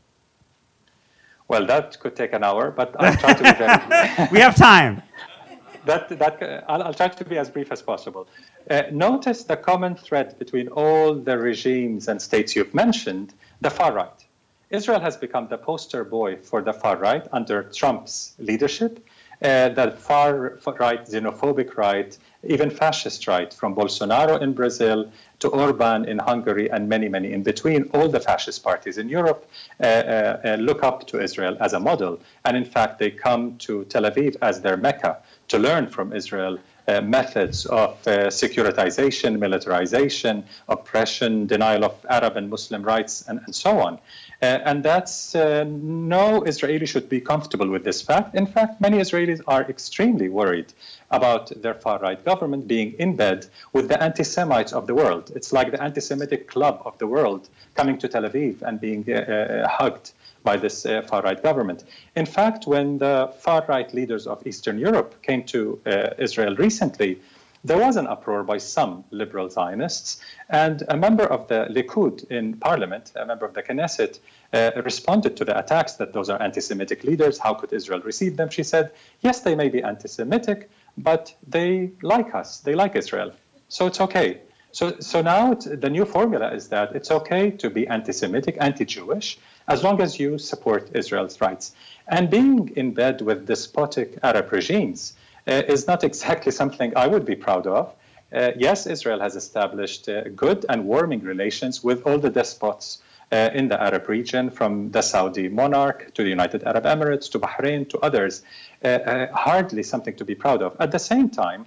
Well, 1.52 1.66
that 1.66 2.00
could 2.00 2.16
take 2.16 2.32
an 2.32 2.44
hour, 2.44 2.70
but 2.70 2.96
I'll 2.98 3.14
try 3.14 3.34
to 3.34 3.42
be 3.42 3.52
very. 3.52 4.28
we 4.32 4.40
have 4.40 4.56
time. 4.56 5.02
that, 5.84 6.08
that, 6.08 6.42
uh, 6.42 6.62
I'll, 6.66 6.82
I'll, 6.84 6.94
try 6.94 7.08
to 7.08 7.24
be 7.26 7.36
as 7.36 7.50
brief 7.50 7.70
as 7.70 7.82
possible. 7.82 8.26
Uh, 8.70 8.84
notice 8.90 9.44
the 9.44 9.58
common 9.58 9.94
thread 9.94 10.38
between 10.38 10.68
all 10.68 11.14
the 11.14 11.36
regimes 11.36 12.08
and 12.08 12.22
states 12.22 12.56
you've 12.56 12.72
mentioned 12.72 13.34
the 13.60 13.68
far 13.68 13.92
right. 13.92 14.24
Israel 14.70 15.00
has 15.00 15.18
become 15.18 15.48
the 15.48 15.58
poster 15.58 16.04
boy 16.04 16.36
for 16.36 16.62
the 16.62 16.72
far 16.72 16.96
right 16.96 17.28
under 17.32 17.64
Trump's 17.64 18.32
leadership. 18.38 19.06
Uh, 19.42 19.68
the 19.68 19.90
far 19.90 20.58
right, 20.78 21.04
xenophobic 21.04 21.76
right, 21.76 22.16
even 22.44 22.70
fascist 22.70 23.28
right, 23.28 23.52
from 23.52 23.74
Bolsonaro 23.74 24.40
in 24.40 24.54
Brazil 24.54 25.12
to 25.42 25.48
Orban 25.48 26.04
in 26.04 26.18
Hungary 26.18 26.70
and 26.70 26.88
many, 26.88 27.08
many 27.08 27.32
in 27.32 27.42
between. 27.42 27.90
All 27.94 28.08
the 28.08 28.20
fascist 28.20 28.62
parties 28.62 28.96
in 28.96 29.08
Europe 29.08 29.40
uh, 29.80 29.86
uh, 29.86 30.40
uh, 30.44 30.54
look 30.68 30.84
up 30.84 31.06
to 31.08 31.20
Israel 31.20 31.56
as 31.60 31.72
a 31.72 31.80
model. 31.80 32.20
And 32.44 32.56
in 32.56 32.64
fact, 32.64 33.00
they 33.00 33.10
come 33.10 33.58
to 33.66 33.84
Tel 33.86 34.04
Aviv 34.04 34.36
as 34.40 34.60
their 34.60 34.76
Mecca 34.76 35.18
to 35.48 35.58
learn 35.58 35.88
from 35.88 36.12
Israel 36.12 36.58
uh, 36.86 37.00
methods 37.00 37.66
of 37.66 37.90
uh, 38.06 38.28
securitization, 38.42 39.38
militarization, 39.38 40.44
oppression, 40.68 41.46
denial 41.46 41.84
of 41.84 41.94
Arab 42.08 42.36
and 42.36 42.48
Muslim 42.48 42.82
rights, 42.82 43.24
and, 43.28 43.40
and 43.44 43.54
so 43.54 43.80
on. 43.80 43.98
Uh, 44.42 44.58
and 44.64 44.82
that's 44.82 45.36
uh, 45.36 45.64
no 45.68 46.42
Israeli 46.42 46.84
should 46.84 47.08
be 47.08 47.20
comfortable 47.20 47.68
with 47.68 47.84
this 47.84 48.02
fact. 48.02 48.34
In 48.34 48.46
fact, 48.46 48.80
many 48.80 48.98
Israelis 48.98 49.40
are 49.46 49.62
extremely 49.62 50.28
worried 50.28 50.72
about 51.12 51.52
their 51.62 51.74
far 51.74 52.00
right 52.00 52.22
government 52.24 52.66
being 52.66 52.94
in 52.98 53.14
bed 53.14 53.46
with 53.72 53.88
the 53.88 54.02
anti 54.02 54.24
Semites 54.24 54.72
of 54.72 54.88
the 54.88 54.96
world. 54.96 55.30
It's 55.36 55.52
like 55.52 55.70
the 55.70 55.80
anti 55.80 56.00
Semitic 56.00 56.48
club 56.48 56.82
of 56.84 56.98
the 56.98 57.06
world 57.06 57.48
coming 57.74 57.98
to 57.98 58.08
Tel 58.08 58.22
Aviv 58.22 58.62
and 58.62 58.80
being 58.80 59.04
uh, 59.08 59.14
uh 59.14 59.68
hugged 59.68 60.10
by 60.42 60.56
this 60.56 60.86
uh, 60.86 61.02
far 61.02 61.22
right 61.22 61.40
government. 61.40 61.84
In 62.16 62.26
fact, 62.26 62.66
when 62.66 62.98
the 62.98 63.32
far 63.38 63.64
right 63.68 63.94
leaders 63.94 64.26
of 64.26 64.44
Eastern 64.44 64.76
Europe 64.76 65.22
came 65.22 65.44
to 65.44 65.80
uh, 65.86 66.08
Israel 66.18 66.56
recently, 66.56 67.20
there 67.64 67.78
was 67.78 67.96
an 67.96 68.06
uproar 68.06 68.42
by 68.42 68.58
some 68.58 69.04
liberal 69.10 69.48
Zionists, 69.48 70.20
and 70.48 70.82
a 70.88 70.96
member 70.96 71.24
of 71.24 71.46
the 71.48 71.66
Likud 71.70 72.28
in 72.30 72.54
parliament, 72.54 73.12
a 73.14 73.24
member 73.24 73.46
of 73.46 73.54
the 73.54 73.62
Knesset, 73.62 74.18
uh, 74.52 74.72
responded 74.84 75.36
to 75.36 75.44
the 75.44 75.56
attacks 75.56 75.94
that 75.94 76.12
those 76.12 76.28
are 76.28 76.40
anti 76.42 76.60
Semitic 76.60 77.04
leaders. 77.04 77.38
How 77.38 77.54
could 77.54 77.72
Israel 77.72 78.00
receive 78.00 78.36
them? 78.36 78.48
She 78.50 78.64
said, 78.64 78.90
Yes, 79.20 79.40
they 79.40 79.54
may 79.54 79.68
be 79.68 79.82
anti 79.82 80.08
Semitic, 80.08 80.70
but 80.98 81.34
they 81.46 81.92
like 82.02 82.34
us, 82.34 82.58
they 82.60 82.74
like 82.74 82.96
Israel. 82.96 83.32
So 83.68 83.86
it's 83.86 84.00
okay. 84.00 84.40
So, 84.72 84.98
so 85.00 85.20
now 85.20 85.54
the 85.54 85.90
new 85.90 86.06
formula 86.06 86.52
is 86.52 86.68
that 86.68 86.96
it's 86.96 87.10
okay 87.10 87.50
to 87.50 87.70
be 87.70 87.86
anti 87.86 88.12
Semitic, 88.12 88.56
anti 88.58 88.84
Jewish, 88.84 89.38
as 89.68 89.84
long 89.84 90.00
as 90.00 90.18
you 90.18 90.38
support 90.38 90.90
Israel's 90.94 91.40
rights. 91.40 91.72
And 92.08 92.28
being 92.28 92.72
in 92.74 92.92
bed 92.92 93.20
with 93.20 93.46
despotic 93.46 94.18
Arab 94.22 94.50
regimes 94.50 95.12
uh, 95.46 95.62
is 95.68 95.86
not 95.86 96.04
exactly 96.04 96.52
something 96.52 96.92
I 96.96 97.06
would 97.06 97.24
be 97.24 97.36
proud 97.36 97.66
of. 97.66 97.94
Uh, 98.32 98.52
yes, 98.56 98.86
Israel 98.86 99.20
has 99.20 99.36
established 99.36 100.08
uh, 100.08 100.22
good 100.34 100.64
and 100.68 100.84
warming 100.84 101.20
relations 101.20 101.84
with 101.84 102.06
all 102.06 102.18
the 102.18 102.30
despots 102.30 103.02
uh, 103.30 103.50
in 103.54 103.68
the 103.68 103.80
Arab 103.80 104.08
region, 104.08 104.50
from 104.50 104.90
the 104.90 105.02
Saudi 105.02 105.48
monarch 105.48 106.12
to 106.14 106.22
the 106.22 106.28
United 106.28 106.62
Arab 106.64 106.84
Emirates 106.84 107.30
to 107.32 107.38
Bahrain 107.38 107.88
to 107.88 107.98
others. 107.98 108.42
Uh, 108.84 108.88
uh, 108.88 109.32
hardly 109.32 109.82
something 109.82 110.14
to 110.16 110.24
be 110.24 110.34
proud 110.34 110.62
of. 110.62 110.76
At 110.80 110.92
the 110.92 110.98
same 110.98 111.28
time, 111.30 111.66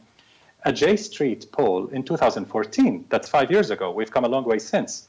a 0.63 0.73
J 0.73 0.95
Street 0.97 1.51
poll 1.51 1.87
in 1.87 2.03
2014, 2.03 3.05
that's 3.09 3.29
five 3.29 3.51
years 3.51 3.69
ago, 3.69 3.91
we've 3.91 4.11
come 4.11 4.25
a 4.25 4.27
long 4.27 4.43
way 4.43 4.59
since. 4.59 5.07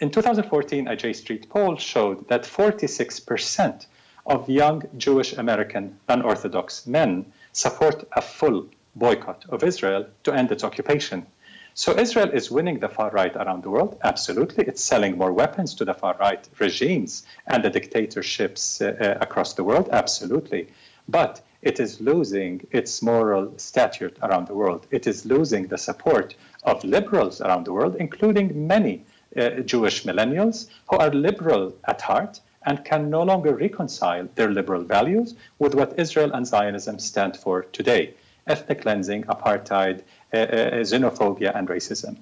In 0.00 0.10
2014, 0.10 0.88
a 0.88 0.96
J 0.96 1.12
Street 1.12 1.48
poll 1.50 1.76
showed 1.76 2.28
that 2.28 2.42
46% 2.44 3.86
of 4.26 4.48
young 4.48 4.82
Jewish 4.96 5.32
American 5.34 5.98
unorthodox 6.08 6.86
men 6.86 7.26
support 7.58 8.06
a 8.12 8.22
full 8.22 8.66
boycott 8.94 9.44
of 9.48 9.64
Israel 9.64 10.06
to 10.22 10.32
end 10.32 10.52
its 10.52 10.62
occupation. 10.62 11.26
So 11.74 11.98
Israel 11.98 12.30
is 12.30 12.52
winning 12.52 12.78
the 12.78 12.88
far 12.88 13.10
right 13.10 13.34
around 13.34 13.64
the 13.64 13.70
world. 13.70 13.98
Absolutely. 14.02 14.64
It's 14.70 14.82
selling 14.82 15.18
more 15.18 15.32
weapons 15.32 15.74
to 15.76 15.84
the 15.84 15.94
far 15.94 16.16
right 16.18 16.48
regimes 16.60 17.24
and 17.48 17.64
the 17.64 17.70
dictatorships 17.70 18.80
uh, 18.80 18.86
uh, 18.86 19.24
across 19.26 19.54
the 19.54 19.64
world. 19.64 19.88
Absolutely. 19.92 20.68
But 21.08 21.40
it 21.62 21.80
is 21.80 22.00
losing 22.00 22.64
its 22.70 23.02
moral 23.02 23.52
stature 23.58 24.12
around 24.22 24.46
the 24.46 24.54
world. 24.54 24.86
It 24.92 25.06
is 25.08 25.26
losing 25.26 25.66
the 25.66 25.78
support 25.78 26.36
of 26.62 26.84
liberals 26.84 27.40
around 27.40 27.64
the 27.64 27.72
world, 27.72 27.96
including 27.98 28.68
many 28.68 29.04
uh, 29.36 29.50
Jewish 29.72 30.04
millennials 30.04 30.68
who 30.88 30.96
are 30.98 31.10
liberal 31.10 31.74
at 31.88 32.00
heart 32.02 32.40
and 32.64 32.84
can 32.84 33.10
no 33.10 33.22
longer 33.22 33.54
reconcile 33.54 34.28
their 34.34 34.50
liberal 34.50 34.82
values 34.82 35.34
with 35.58 35.74
what 35.74 35.98
Israel 35.98 36.32
and 36.32 36.46
Zionism 36.46 36.98
stand 36.98 37.36
for 37.36 37.62
today 37.62 38.14
ethnic 38.48 38.80
cleansing, 38.80 39.24
apartheid, 39.24 40.02
uh, 40.32 40.38
uh, 40.38 40.70
xenophobia, 40.80 41.54
and 41.54 41.68
racism. 41.68 42.16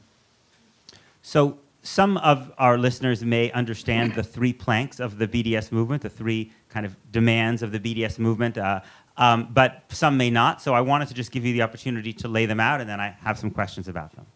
So, 1.22 1.58
some 1.82 2.16
of 2.16 2.52
our 2.58 2.76
listeners 2.76 3.24
may 3.24 3.52
understand 3.52 4.14
the 4.14 4.22
three 4.24 4.52
planks 4.52 4.98
of 4.98 5.18
the 5.18 5.28
BDS 5.28 5.70
movement, 5.70 6.02
the 6.02 6.10
three 6.10 6.50
kind 6.68 6.84
of 6.84 6.96
demands 7.12 7.62
of 7.62 7.70
the 7.70 7.78
BDS 7.78 8.18
movement, 8.18 8.58
uh, 8.58 8.80
um, 9.16 9.48
but 9.52 9.84
some 9.88 10.16
may 10.16 10.28
not. 10.28 10.60
So 10.60 10.74
I 10.74 10.80
wanted 10.80 11.08
to 11.08 11.14
just 11.14 11.30
give 11.30 11.44
you 11.44 11.52
the 11.52 11.62
opportunity 11.62 12.12
to 12.14 12.28
lay 12.28 12.44
them 12.46 12.58
out, 12.58 12.80
and 12.80 12.90
then 12.90 13.00
I 13.00 13.16
have 13.20 13.38
some 13.38 13.50
questions 13.50 13.86
about 13.86 14.12
them. 14.16 14.26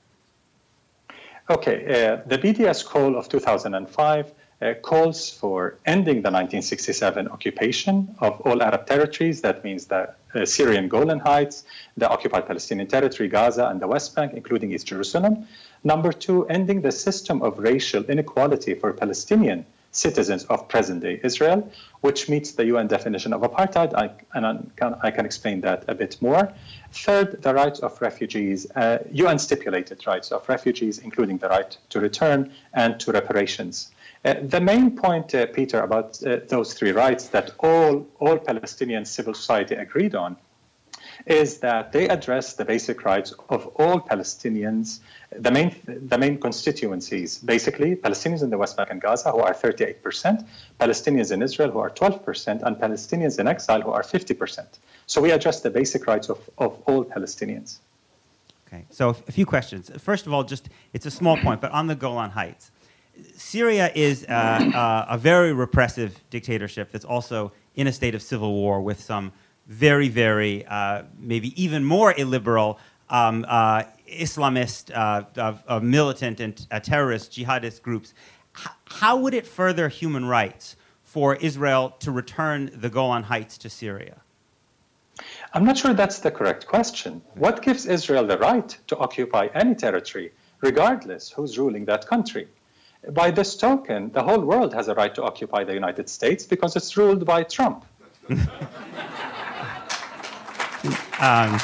Okay, 1.51 2.07
uh, 2.07 2.23
the 2.27 2.39
BDS 2.39 2.85
call 2.85 3.17
of 3.17 3.29
2005 3.29 4.33
uh, 4.63 4.75
calls 4.75 5.31
for 5.31 5.79
ending 5.87 6.17
the 6.17 6.31
1967 6.31 7.29
occupation 7.29 8.15
of 8.19 8.41
all 8.43 8.63
Arab 8.63 8.87
territories. 8.87 9.41
That 9.41 9.65
means 9.65 9.87
the 9.87 10.15
uh, 10.35 10.45
Syrian 10.45 10.89
Golan 10.89 11.19
Heights, 11.21 11.65
the 11.97 12.09
occupied 12.09 12.47
Palestinian 12.47 12.87
territory, 12.87 13.29
Gaza, 13.29 13.69
and 13.69 13.81
the 13.81 13.87
West 13.87 14.15
Bank, 14.15 14.33
including 14.35 14.73
East 14.73 14.87
Jerusalem. 14.87 15.47
Number 15.83 16.13
two, 16.13 16.47
ending 16.49 16.83
the 16.83 16.93
system 16.93 17.43
of 17.43 17.59
racial 17.59 18.05
inequality 18.05 18.75
for 18.75 18.93
Palestinian 18.93 19.65
citizens 19.93 20.45
of 20.45 20.69
present 20.69 21.03
day 21.03 21.21
Israel, 21.25 21.69
which 22.01 22.29
meets 22.29 22.53
the 22.53 22.65
UN 22.67 22.87
definition 22.87 23.33
of 23.33 23.41
apartheid. 23.41 23.93
I, 23.95 24.11
and 24.35 24.47
I 24.47 24.59
can, 24.77 24.95
I 25.03 25.11
can 25.11 25.27
explain 25.27 25.61
that 25.63 25.85
a 25.89 25.95
bit 25.95 26.21
more. 26.21 26.53
Third, 26.93 27.43
the 27.43 27.55
rights 27.55 27.81
of 27.81 28.01
refugees, 28.01 28.71
uh, 28.77 28.99
UN 29.11 29.39
stipulated 29.39 30.07
rights 30.07 30.31
of 30.31 30.49
refugees, 30.49 30.99
including 30.99 31.39
the 31.39 31.49
right 31.49 31.77
to 31.89 32.01
return 32.01 32.53
and 32.73 33.01
to 33.01 33.11
reparations. 33.13 33.91
Uh, 34.23 34.35
the 34.43 34.61
main 34.61 34.97
point, 34.97 35.35
uh, 35.35 35.47
Peter, 35.47 35.81
about 35.81 36.23
uh, 36.23 36.41
those 36.49 36.75
three 36.75 36.93
rights 36.93 37.29
that 37.29 37.53
all, 37.59 38.07
all 38.19 38.39
Palestinian 38.39 39.05
civil 39.05 39.33
society 39.33 39.75
agreed 39.75 40.15
on 40.15 40.37
is 41.27 41.59
that 41.59 41.93
they 41.93 42.09
address 42.09 42.55
the 42.55 42.65
basic 42.65 43.05
rights 43.05 43.33
of 43.49 43.67
all 43.77 44.01
Palestinians, 44.01 45.01
the 45.33 45.51
main, 45.51 45.75
the 45.87 46.19
main 46.19 46.39
constituencies, 46.39 47.39
basically 47.39 47.97
Palestinians 47.97 48.43
in 48.43 48.51
the 48.51 48.59
West 48.59 48.77
Bank 48.77 48.91
and 48.91 49.01
Gaza, 49.01 49.31
who 49.31 49.39
are 49.39 49.55
38%, 49.55 50.47
Palestinians 50.79 51.33
in 51.33 51.43
Israel, 51.43 51.71
who 51.71 51.79
are 51.79 51.91
12%, 51.91 52.63
and 52.63 52.77
Palestinians 52.77 53.39
in 53.39 53.47
exile, 53.47 53.83
who 53.83 53.91
are 53.91 54.03
50%. 54.03 54.67
So 55.07 55.21
we 55.21 55.31
address 55.31 55.61
the 55.61 55.71
basic 55.71 56.07
rights 56.07 56.29
of, 56.29 56.39
of 56.59 56.81
all 56.87 57.05
Palestinians. 57.05 57.79
Okay, 58.67 58.85
so 58.91 59.11
a 59.11 59.33
few 59.33 59.47
questions. 59.47 59.91
First 59.99 60.27
of 60.27 60.33
all, 60.33 60.45
just 60.45 60.69
it's 60.93 61.07
a 61.07 61.11
small 61.11 61.37
point, 61.37 61.61
but 61.61 61.73
on 61.73 61.87
the 61.89 61.97
Golan 61.97 62.31
Heights, 62.31 62.71
Syria 63.37 63.91
is 63.95 64.25
uh, 64.25 64.33
uh, 64.33 65.07
a 65.09 65.19
very 65.19 65.53
repressive 65.53 66.19
dictatorship 66.31 66.91
that's 66.93 67.05
also 67.05 67.53
in 67.75 67.87
a 67.87 67.93
state 67.93 68.15
of 68.15 68.23
civil 68.23 68.53
war 68.53 68.81
with 68.81 69.01
some 69.01 69.33
very, 69.67 70.09
very, 70.09 70.67
uh, 70.67 71.03
maybe 71.19 71.61
even 71.63 71.85
more 71.85 72.15
illiberal 72.17 72.79
um, 73.09 73.45
uh, 73.49 73.85
Islamist, 74.09 74.91
militant, 75.83 76.41
and 76.41 76.85
terrorist 76.85 77.33
jihadist 77.33 77.83
groups. 77.83 78.15
H- 78.59 78.69
how 78.87 79.17
would 79.17 79.35
it 79.35 79.47
further 79.47 79.89
human 79.89 80.27
rights 80.27 80.77
for 81.05 81.37
Israel 81.37 81.95
to 82.01 82.11
return 82.11 82.71
the 82.75 82.89
Golan 82.89 83.25
Heights 83.25 83.59
to 83.59 83.71
Syria? 83.71 84.21
I'm 85.53 85.65
not 85.65 85.77
sure 85.77 85.93
that's 85.93 86.21
the 86.21 86.31
correct 86.31 86.67
question. 86.67 87.23
What 87.35 87.63
gives 87.63 87.87
Israel 87.87 88.27
the 88.27 88.39
right 88.39 88.69
to 88.87 88.97
occupy 88.97 89.49
any 89.55 89.75
territory, 89.75 90.33
regardless 90.61 91.31
who's 91.31 91.59
ruling 91.59 91.85
that 91.87 92.07
country? 92.07 92.49
By 93.09 93.31
this 93.31 93.57
token, 93.57 94.11
the 94.13 94.23
whole 94.23 94.41
world 94.41 94.75
has 94.75 94.89
a 94.89 94.95
right 94.95 95.15
to 95.15 95.23
occupy 95.23 95.65
the 95.65 95.73
United 95.73 96.09
States 96.09 96.45
because 96.45 96.77
it's 96.77 96.97
ruled 96.97 97.25
by 97.25 97.43
Trump. 97.43 97.85
Um, 101.21 101.61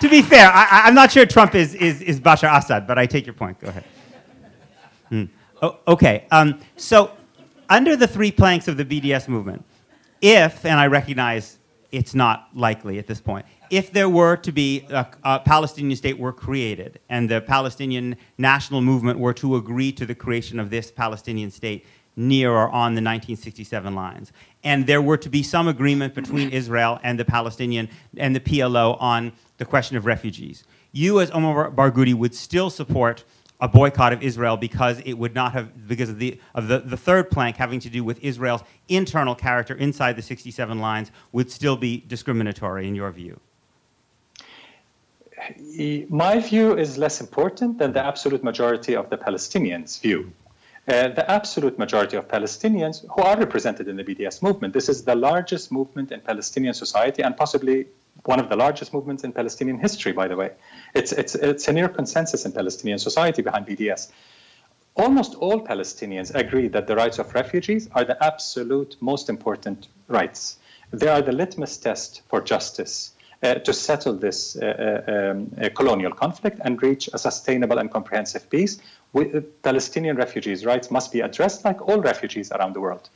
to 0.00 0.08
be 0.08 0.22
fair, 0.22 0.50
I, 0.50 0.88
am 0.88 0.94
not 0.94 1.12
sure 1.12 1.26
Trump 1.26 1.54
is, 1.54 1.74
is, 1.74 2.00
is 2.00 2.18
Bashar 2.18 2.56
Assad, 2.56 2.86
but 2.86 2.98
I 2.98 3.04
take 3.04 3.26
your 3.26 3.34
point. 3.34 3.60
Go 3.60 3.68
ahead. 3.68 3.84
Hmm. 5.10 5.24
Oh, 5.60 5.78
okay. 5.86 6.24
Um, 6.30 6.58
so, 6.76 7.10
under 7.68 7.96
the 7.96 8.08
three 8.08 8.32
planks 8.32 8.68
of 8.68 8.78
the 8.78 8.84
BDS 8.86 9.28
movement, 9.28 9.64
if, 10.22 10.64
and 10.64 10.80
I 10.80 10.86
recognize 10.86 11.58
it's 11.92 12.14
not 12.14 12.48
likely 12.54 12.98
at 12.98 13.06
this 13.06 13.20
point, 13.20 13.46
if 13.70 13.92
there 13.92 14.08
were 14.08 14.36
to 14.36 14.52
be 14.52 14.86
a, 14.90 15.06
a, 15.24 15.40
Palestinian 15.40 15.96
state 15.96 16.18
were 16.18 16.32
created 16.32 16.98
and 17.08 17.28
the 17.28 17.40
Palestinian 17.40 18.16
national 18.38 18.80
movement 18.80 19.18
were 19.18 19.34
to 19.34 19.56
agree 19.56 19.92
to 19.92 20.06
the 20.06 20.14
creation 20.14 20.58
of 20.58 20.70
this 20.70 20.90
Palestinian 20.90 21.50
state 21.50 21.86
near 22.16 22.50
or 22.50 22.68
on 22.68 22.94
the 22.94 23.00
1967 23.00 23.94
lines, 23.94 24.32
and 24.62 24.86
there 24.86 25.00
were 25.00 25.16
to 25.16 25.28
be 25.28 25.42
some 25.42 25.68
agreement 25.68 26.14
between 26.14 26.50
Israel 26.60 26.98
and 27.02 27.18
the 27.18 27.24
Palestinian 27.24 27.88
and 28.16 28.34
the 28.34 28.40
PLO 28.40 29.00
on 29.00 29.32
the 29.58 29.64
question 29.64 29.96
of 29.96 30.06
refugees. 30.06 30.64
You, 30.92 31.20
as 31.20 31.30
Omar 31.30 31.70
Barghouti, 31.70 32.14
would 32.14 32.34
still 32.34 32.68
support 32.68 33.24
a 33.60 33.68
boycott 33.68 34.12
of 34.12 34.22
Israel 34.22 34.56
because 34.56 35.00
it 35.00 35.14
would 35.14 35.34
not 35.34 35.52
have, 35.52 35.88
because 35.88 36.08
of 36.08 36.18
the, 36.18 36.40
of 36.54 36.68
the, 36.68 36.78
the 36.78 36.96
third 36.96 37.30
plank 37.30 37.56
having 37.56 37.80
to 37.80 37.90
do 37.90 38.02
with 38.02 38.18
Israel's 38.22 38.62
internal 38.88 39.34
character 39.34 39.74
inside 39.74 40.16
the 40.16 40.22
67 40.22 40.78
lines, 40.78 41.10
would 41.32 41.50
still 41.50 41.76
be 41.76 42.02
discriminatory 42.06 42.88
in 42.88 42.94
your 42.94 43.10
view? 43.10 43.38
My 46.08 46.38
view 46.38 46.76
is 46.76 46.98
less 46.98 47.20
important 47.20 47.78
than 47.78 47.92
the 47.92 48.04
absolute 48.04 48.44
majority 48.44 48.94
of 48.94 49.08
the 49.10 49.16
Palestinians' 49.16 50.00
view. 50.00 50.32
Uh, 50.88 51.08
the 51.08 51.30
absolute 51.30 51.78
majority 51.78 52.16
of 52.16 52.26
Palestinians 52.26 53.06
who 53.14 53.22
are 53.22 53.38
represented 53.38 53.86
in 53.86 53.96
the 53.96 54.02
BDS 54.02 54.42
movement. 54.42 54.74
This 54.74 54.88
is 54.88 55.04
the 55.04 55.14
largest 55.14 55.70
movement 55.70 56.10
in 56.10 56.20
Palestinian 56.20 56.74
society 56.74 57.22
and 57.22 57.36
possibly 57.36 57.86
one 58.24 58.40
of 58.40 58.48
the 58.48 58.56
largest 58.56 58.92
movements 58.92 59.24
in 59.24 59.32
Palestinian 59.32 59.78
history, 59.78 60.12
by 60.12 60.28
the 60.28 60.36
way. 60.36 60.50
It's, 60.94 61.12
it's, 61.12 61.34
it's 61.34 61.68
a 61.68 61.72
near 61.72 61.88
consensus 61.88 62.44
in 62.44 62.52
Palestinian 62.52 62.98
society 62.98 63.42
behind 63.42 63.66
BDS. 63.66 64.10
Almost 64.96 65.34
all 65.36 65.60
Palestinians 65.60 66.34
agree 66.34 66.68
that 66.68 66.86
the 66.86 66.96
rights 66.96 67.18
of 67.18 67.32
refugees 67.34 67.88
are 67.92 68.04
the 68.04 68.22
absolute 68.22 68.96
most 69.00 69.28
important 69.28 69.88
rights. 70.08 70.58
They 70.92 71.08
are 71.08 71.22
the 71.22 71.32
litmus 71.32 71.76
test 71.78 72.22
for 72.28 72.40
justice. 72.40 73.12
Uh, 73.42 73.54
to 73.54 73.72
settle 73.72 74.12
this 74.12 74.54
uh, 74.56 74.66
uh, 75.08 75.30
um, 75.30 75.70
colonial 75.70 76.12
conflict 76.12 76.60
and 76.62 76.82
reach 76.82 77.08
a 77.14 77.18
sustainable 77.18 77.78
and 77.78 77.90
comprehensive 77.90 78.50
peace 78.50 78.82
we, 79.12 79.40
Palestinian 79.62 80.16
refugees' 80.16 80.64
rights 80.64 80.90
must 80.90 81.12
be 81.12 81.20
addressed 81.20 81.64
like 81.64 81.80
all 81.88 82.00
refugees 82.00 82.52
around 82.52 82.74
the 82.74 82.80
world. 82.80 83.08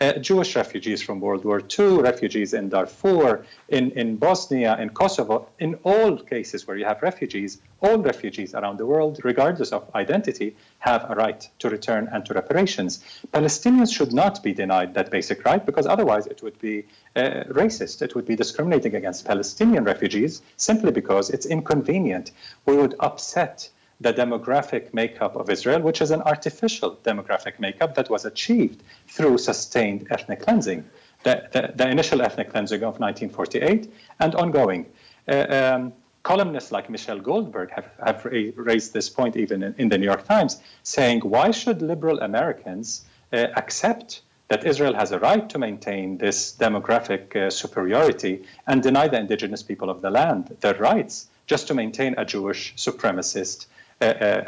Uh, 0.00 0.12
Jewish 0.12 0.54
refugees 0.54 1.02
from 1.02 1.18
World 1.18 1.44
War 1.44 1.60
II, 1.76 1.98
refugees 2.02 2.54
in 2.54 2.68
Darfur, 2.68 3.44
in, 3.68 3.90
in 3.92 4.16
Bosnia, 4.16 4.78
in 4.78 4.90
Kosovo, 4.90 5.48
in 5.58 5.74
all 5.82 6.16
cases 6.16 6.68
where 6.68 6.76
you 6.76 6.84
have 6.84 7.02
refugees, 7.02 7.60
all 7.80 7.98
refugees 7.98 8.54
around 8.54 8.78
the 8.78 8.86
world, 8.86 9.18
regardless 9.24 9.72
of 9.72 9.92
identity, 9.96 10.54
have 10.78 11.10
a 11.10 11.16
right 11.16 11.48
to 11.58 11.68
return 11.68 12.08
and 12.12 12.24
to 12.26 12.32
reparations. 12.32 13.02
Palestinians 13.32 13.92
should 13.92 14.12
not 14.12 14.40
be 14.40 14.54
denied 14.54 14.94
that 14.94 15.10
basic 15.10 15.44
right 15.44 15.66
because 15.66 15.86
otherwise 15.86 16.28
it 16.28 16.44
would 16.44 16.60
be 16.60 16.86
uh, 17.16 17.42
racist. 17.50 18.00
It 18.00 18.14
would 18.14 18.24
be 18.24 18.36
discriminating 18.36 18.94
against 18.94 19.24
Palestinian 19.24 19.82
refugees 19.82 20.42
simply 20.56 20.92
because 20.92 21.28
it's 21.28 21.46
inconvenient. 21.46 22.30
We 22.66 22.76
would 22.76 22.94
upset 23.00 23.68
the 24.00 24.12
demographic 24.12 24.94
makeup 24.94 25.34
of 25.34 25.50
Israel, 25.50 25.80
which 25.80 26.00
is 26.00 26.10
an 26.10 26.22
artificial 26.22 26.96
demographic 27.02 27.58
makeup 27.58 27.94
that 27.96 28.08
was 28.08 28.24
achieved 28.24 28.82
through 29.08 29.38
sustained 29.38 30.06
ethnic 30.10 30.40
cleansing, 30.40 30.84
the, 31.24 31.48
the, 31.52 31.72
the 31.74 31.88
initial 31.88 32.22
ethnic 32.22 32.50
cleansing 32.50 32.82
of 32.82 33.00
1948 33.00 33.92
and 34.20 34.34
ongoing. 34.36 34.86
Uh, 35.26 35.46
um, 35.50 35.92
columnists 36.22 36.70
like 36.70 36.88
Michelle 36.90 37.18
Goldberg 37.18 37.70
have, 37.72 37.90
have 38.04 38.24
raised 38.24 38.92
this 38.92 39.08
point 39.08 39.36
even 39.36 39.62
in, 39.62 39.74
in, 39.78 39.88
the 39.88 39.98
New 39.98 40.04
York 40.04 40.24
Times, 40.26 40.60
saying, 40.82 41.20
why 41.20 41.50
should 41.50 41.82
liberal 41.82 42.20
Americans 42.20 43.04
uh, 43.32 43.46
accept 43.56 44.22
that 44.48 44.64
Israel 44.64 44.94
has 44.94 45.12
a 45.12 45.18
right 45.18 45.48
to 45.50 45.58
maintain 45.58 46.18
this 46.18 46.54
demographic 46.54 47.36
uh, 47.36 47.50
superiority 47.50 48.44
and 48.66 48.82
deny 48.82 49.08
the 49.08 49.18
indigenous 49.18 49.62
people 49.62 49.90
of 49.90 50.00
the 50.02 50.10
land 50.10 50.56
their 50.60 50.74
rights 50.74 51.28
just 51.46 51.66
to 51.68 51.74
maintain 51.74 52.14
a 52.18 52.24
Jewish 52.24 52.74
supremacist 52.76 53.66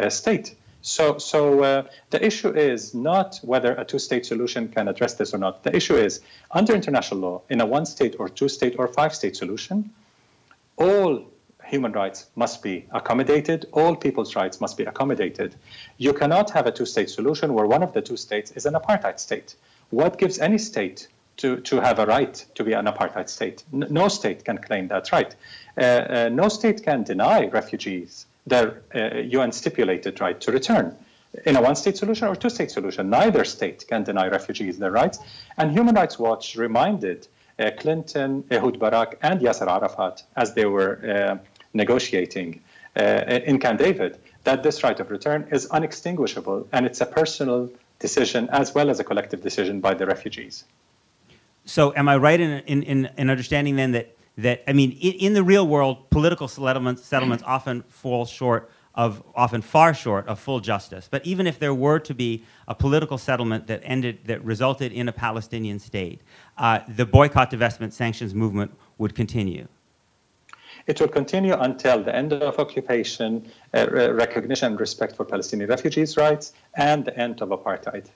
state. 0.08 0.54
So, 0.82 1.18
so 1.18 1.62
uh, 1.62 1.82
the 2.08 2.24
issue 2.24 2.50
is 2.56 2.94
not 2.94 3.38
whether 3.42 3.72
a 3.72 3.84
two-state 3.84 4.24
solution 4.24 4.68
can 4.68 4.88
address 4.88 5.14
this 5.14 5.34
or 5.34 5.38
not. 5.38 5.62
The 5.62 5.76
issue 5.76 5.96
is 5.96 6.20
under 6.50 6.74
international 6.74 7.20
law, 7.20 7.42
in 7.50 7.60
a 7.60 7.66
one-state 7.66 8.16
or 8.18 8.28
two-state 8.28 8.76
or 8.78 8.88
five-state 8.88 9.36
solution, 9.36 9.90
all 10.76 11.26
human 11.64 11.92
rights 11.92 12.26
must 12.34 12.62
be 12.62 12.86
accommodated. 12.92 13.66
All 13.72 13.94
people's 13.94 14.34
rights 14.34 14.60
must 14.60 14.76
be 14.78 14.84
accommodated. 14.84 15.54
You 15.98 16.14
cannot 16.14 16.50
have 16.50 16.66
a 16.66 16.72
two-state 16.72 17.10
solution 17.10 17.52
where 17.52 17.66
one 17.66 17.82
of 17.82 17.92
the 17.92 18.00
two 18.00 18.16
states 18.16 18.50
is 18.52 18.64
an 18.64 18.74
apartheid 18.74 19.20
state. 19.20 19.56
What 19.90 20.18
gives 20.18 20.38
any 20.38 20.58
state 20.58 21.08
to, 21.36 21.58
to 21.58 21.80
have 21.80 21.98
a 21.98 22.06
right 22.06 22.34
to 22.54 22.64
be 22.64 22.72
an 22.72 22.86
apartheid 22.86 23.28
state? 23.28 23.64
no 23.70 24.08
state 24.08 24.44
can 24.44 24.58
claim 24.58 24.88
that 24.88 25.12
right. 25.12 25.34
Uh, 25.76 25.82
uh, 25.82 26.28
no 26.32 26.48
state 26.48 26.82
can 26.82 27.02
deny 27.02 27.46
refugees 27.46 28.26
their 28.46 28.82
uh, 28.94 29.18
UN 29.18 29.52
stipulated 29.52 30.20
right 30.20 30.40
to 30.40 30.52
return. 30.52 30.96
In 31.46 31.56
a 31.56 31.62
one 31.62 31.76
state 31.76 31.96
solution 31.96 32.26
or 32.26 32.34
two 32.34 32.50
state 32.50 32.70
solution, 32.70 33.08
neither 33.08 33.44
state 33.44 33.86
can 33.86 34.02
deny 34.02 34.26
refugees 34.28 34.78
their 34.78 34.90
rights. 34.90 35.20
And 35.56 35.70
Human 35.70 35.94
Rights 35.94 36.18
Watch 36.18 36.56
reminded 36.56 37.28
uh, 37.58 37.70
Clinton, 37.78 38.44
Ehud 38.50 38.78
Barak, 38.78 39.18
and 39.22 39.40
Yasser 39.40 39.68
Arafat 39.68 40.24
as 40.36 40.54
they 40.54 40.64
were 40.64 40.98
uh, 41.04 41.38
negotiating 41.72 42.60
uh, 42.96 43.02
in 43.46 43.60
Camp 43.60 43.78
David 43.78 44.18
that 44.44 44.62
this 44.62 44.82
right 44.82 44.98
of 44.98 45.10
return 45.10 45.46
is 45.52 45.66
unextinguishable 45.66 46.66
and 46.72 46.86
it's 46.86 47.00
a 47.00 47.06
personal 47.06 47.70
decision 47.98 48.48
as 48.50 48.74
well 48.74 48.90
as 48.90 48.98
a 48.98 49.04
collective 49.04 49.42
decision 49.42 49.80
by 49.80 49.94
the 49.94 50.06
refugees. 50.06 50.64
So, 51.66 51.94
am 51.94 52.08
I 52.08 52.16
right 52.16 52.40
in, 52.40 52.60
in, 52.60 53.10
in 53.16 53.30
understanding 53.30 53.76
then 53.76 53.92
that, 53.92 54.16
that 54.42 54.62
I 54.66 54.72
mean, 54.72 54.92
in, 54.92 55.12
in 55.26 55.34
the 55.34 55.42
real 55.42 55.66
world, 55.66 56.10
political 56.10 56.48
settlements, 56.48 57.04
settlements 57.04 57.44
often 57.46 57.82
fall 57.88 58.26
short 58.26 58.70
of, 58.94 59.22
often 59.34 59.62
far 59.62 59.94
short 59.94 60.26
of 60.26 60.38
full 60.38 60.60
justice. 60.60 61.08
But 61.10 61.24
even 61.24 61.46
if 61.46 61.58
there 61.58 61.74
were 61.74 61.98
to 62.00 62.14
be 62.14 62.44
a 62.66 62.74
political 62.74 63.18
settlement 63.18 63.66
that 63.68 63.80
ended, 63.84 64.18
that 64.26 64.44
resulted 64.44 64.92
in 64.92 65.08
a 65.08 65.12
Palestinian 65.12 65.78
state, 65.78 66.20
uh, 66.58 66.80
the 66.88 67.06
boycott, 67.06 67.50
divestment, 67.50 67.92
sanctions 67.92 68.34
movement 68.34 68.72
would 68.98 69.14
continue. 69.14 69.68
It 70.86 71.00
will 71.00 71.08
continue 71.08 71.54
until 71.54 72.02
the 72.02 72.14
end 72.14 72.32
of 72.32 72.58
occupation, 72.58 73.50
uh, 73.74 73.86
recognition 74.12 74.72
and 74.72 74.80
respect 74.80 75.14
for 75.14 75.24
Palestinian 75.24 75.68
refugees' 75.68 76.16
rights, 76.16 76.52
and 76.74 77.04
the 77.04 77.16
end 77.16 77.42
of 77.42 77.50
apartheid. 77.50 78.06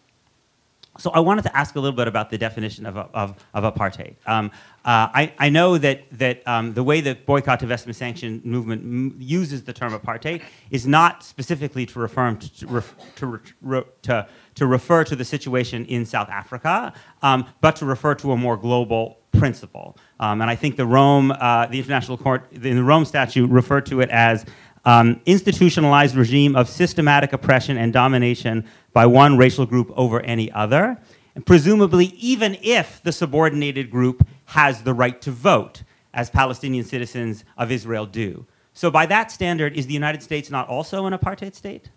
So 0.98 1.10
I 1.10 1.20
wanted 1.20 1.42
to 1.42 1.56
ask 1.56 1.74
a 1.74 1.80
little 1.80 1.96
bit 1.96 2.06
about 2.06 2.30
the 2.30 2.38
definition 2.38 2.86
of, 2.86 2.96
of, 2.96 3.34
of 3.52 3.74
apartheid. 3.74 4.14
Um, 4.26 4.50
uh, 4.84 5.08
I, 5.12 5.32
I 5.38 5.48
know 5.48 5.76
that, 5.78 6.04
that 6.12 6.46
um, 6.46 6.74
the 6.74 6.84
way 6.84 7.00
the 7.00 7.14
boycott, 7.14 7.60
divestment, 7.60 7.94
sanction 7.94 8.40
movement 8.44 8.82
m- 8.82 9.16
uses 9.18 9.64
the 9.64 9.72
term 9.72 9.92
apartheid 9.92 10.42
is 10.70 10.86
not 10.86 11.24
specifically 11.24 11.86
to 11.86 11.98
refer 11.98 12.34
to, 12.34 12.66
ref, 12.66 12.94
to, 13.16 13.40
re, 13.60 13.82
to, 14.02 14.28
to, 14.54 14.66
refer 14.66 15.02
to 15.04 15.16
the 15.16 15.24
situation 15.24 15.84
in 15.86 16.04
South 16.04 16.28
Africa, 16.28 16.92
um, 17.22 17.46
but 17.60 17.76
to 17.76 17.86
refer 17.86 18.14
to 18.16 18.32
a 18.32 18.36
more 18.36 18.56
global 18.56 19.18
principle. 19.32 19.96
Um, 20.20 20.42
and 20.42 20.50
I 20.50 20.54
think 20.54 20.76
the 20.76 20.86
Rome, 20.86 21.32
uh, 21.32 21.66
the 21.66 21.78
International 21.78 22.16
Court, 22.16 22.46
in 22.52 22.76
the 22.76 22.84
Rome 22.84 23.04
Statute, 23.04 23.50
referred 23.50 23.86
to 23.86 24.00
it 24.00 24.10
as 24.10 24.44
um, 24.84 25.20
institutionalized 25.26 26.14
regime 26.14 26.56
of 26.56 26.68
systematic 26.68 27.32
oppression 27.32 27.76
and 27.78 27.92
domination 27.92 28.66
by 28.94 29.04
one 29.04 29.36
racial 29.36 29.66
group 29.66 29.92
over 29.94 30.20
any 30.22 30.50
other, 30.52 30.98
and 31.34 31.44
presumably 31.44 32.06
even 32.06 32.56
if 32.62 33.02
the 33.02 33.12
subordinated 33.12 33.90
group 33.90 34.26
has 34.46 34.82
the 34.82 34.94
right 34.94 35.20
to 35.20 35.30
vote, 35.30 35.82
as 36.14 36.30
Palestinian 36.30 36.84
citizens 36.84 37.44
of 37.58 37.70
Israel 37.70 38.06
do. 38.06 38.46
So, 38.72 38.90
by 38.90 39.06
that 39.06 39.30
standard, 39.30 39.76
is 39.76 39.86
the 39.86 39.92
United 39.92 40.22
States 40.22 40.50
not 40.50 40.68
also 40.68 41.06
an 41.06 41.12
apartheid 41.12 41.54
state? 41.54 41.90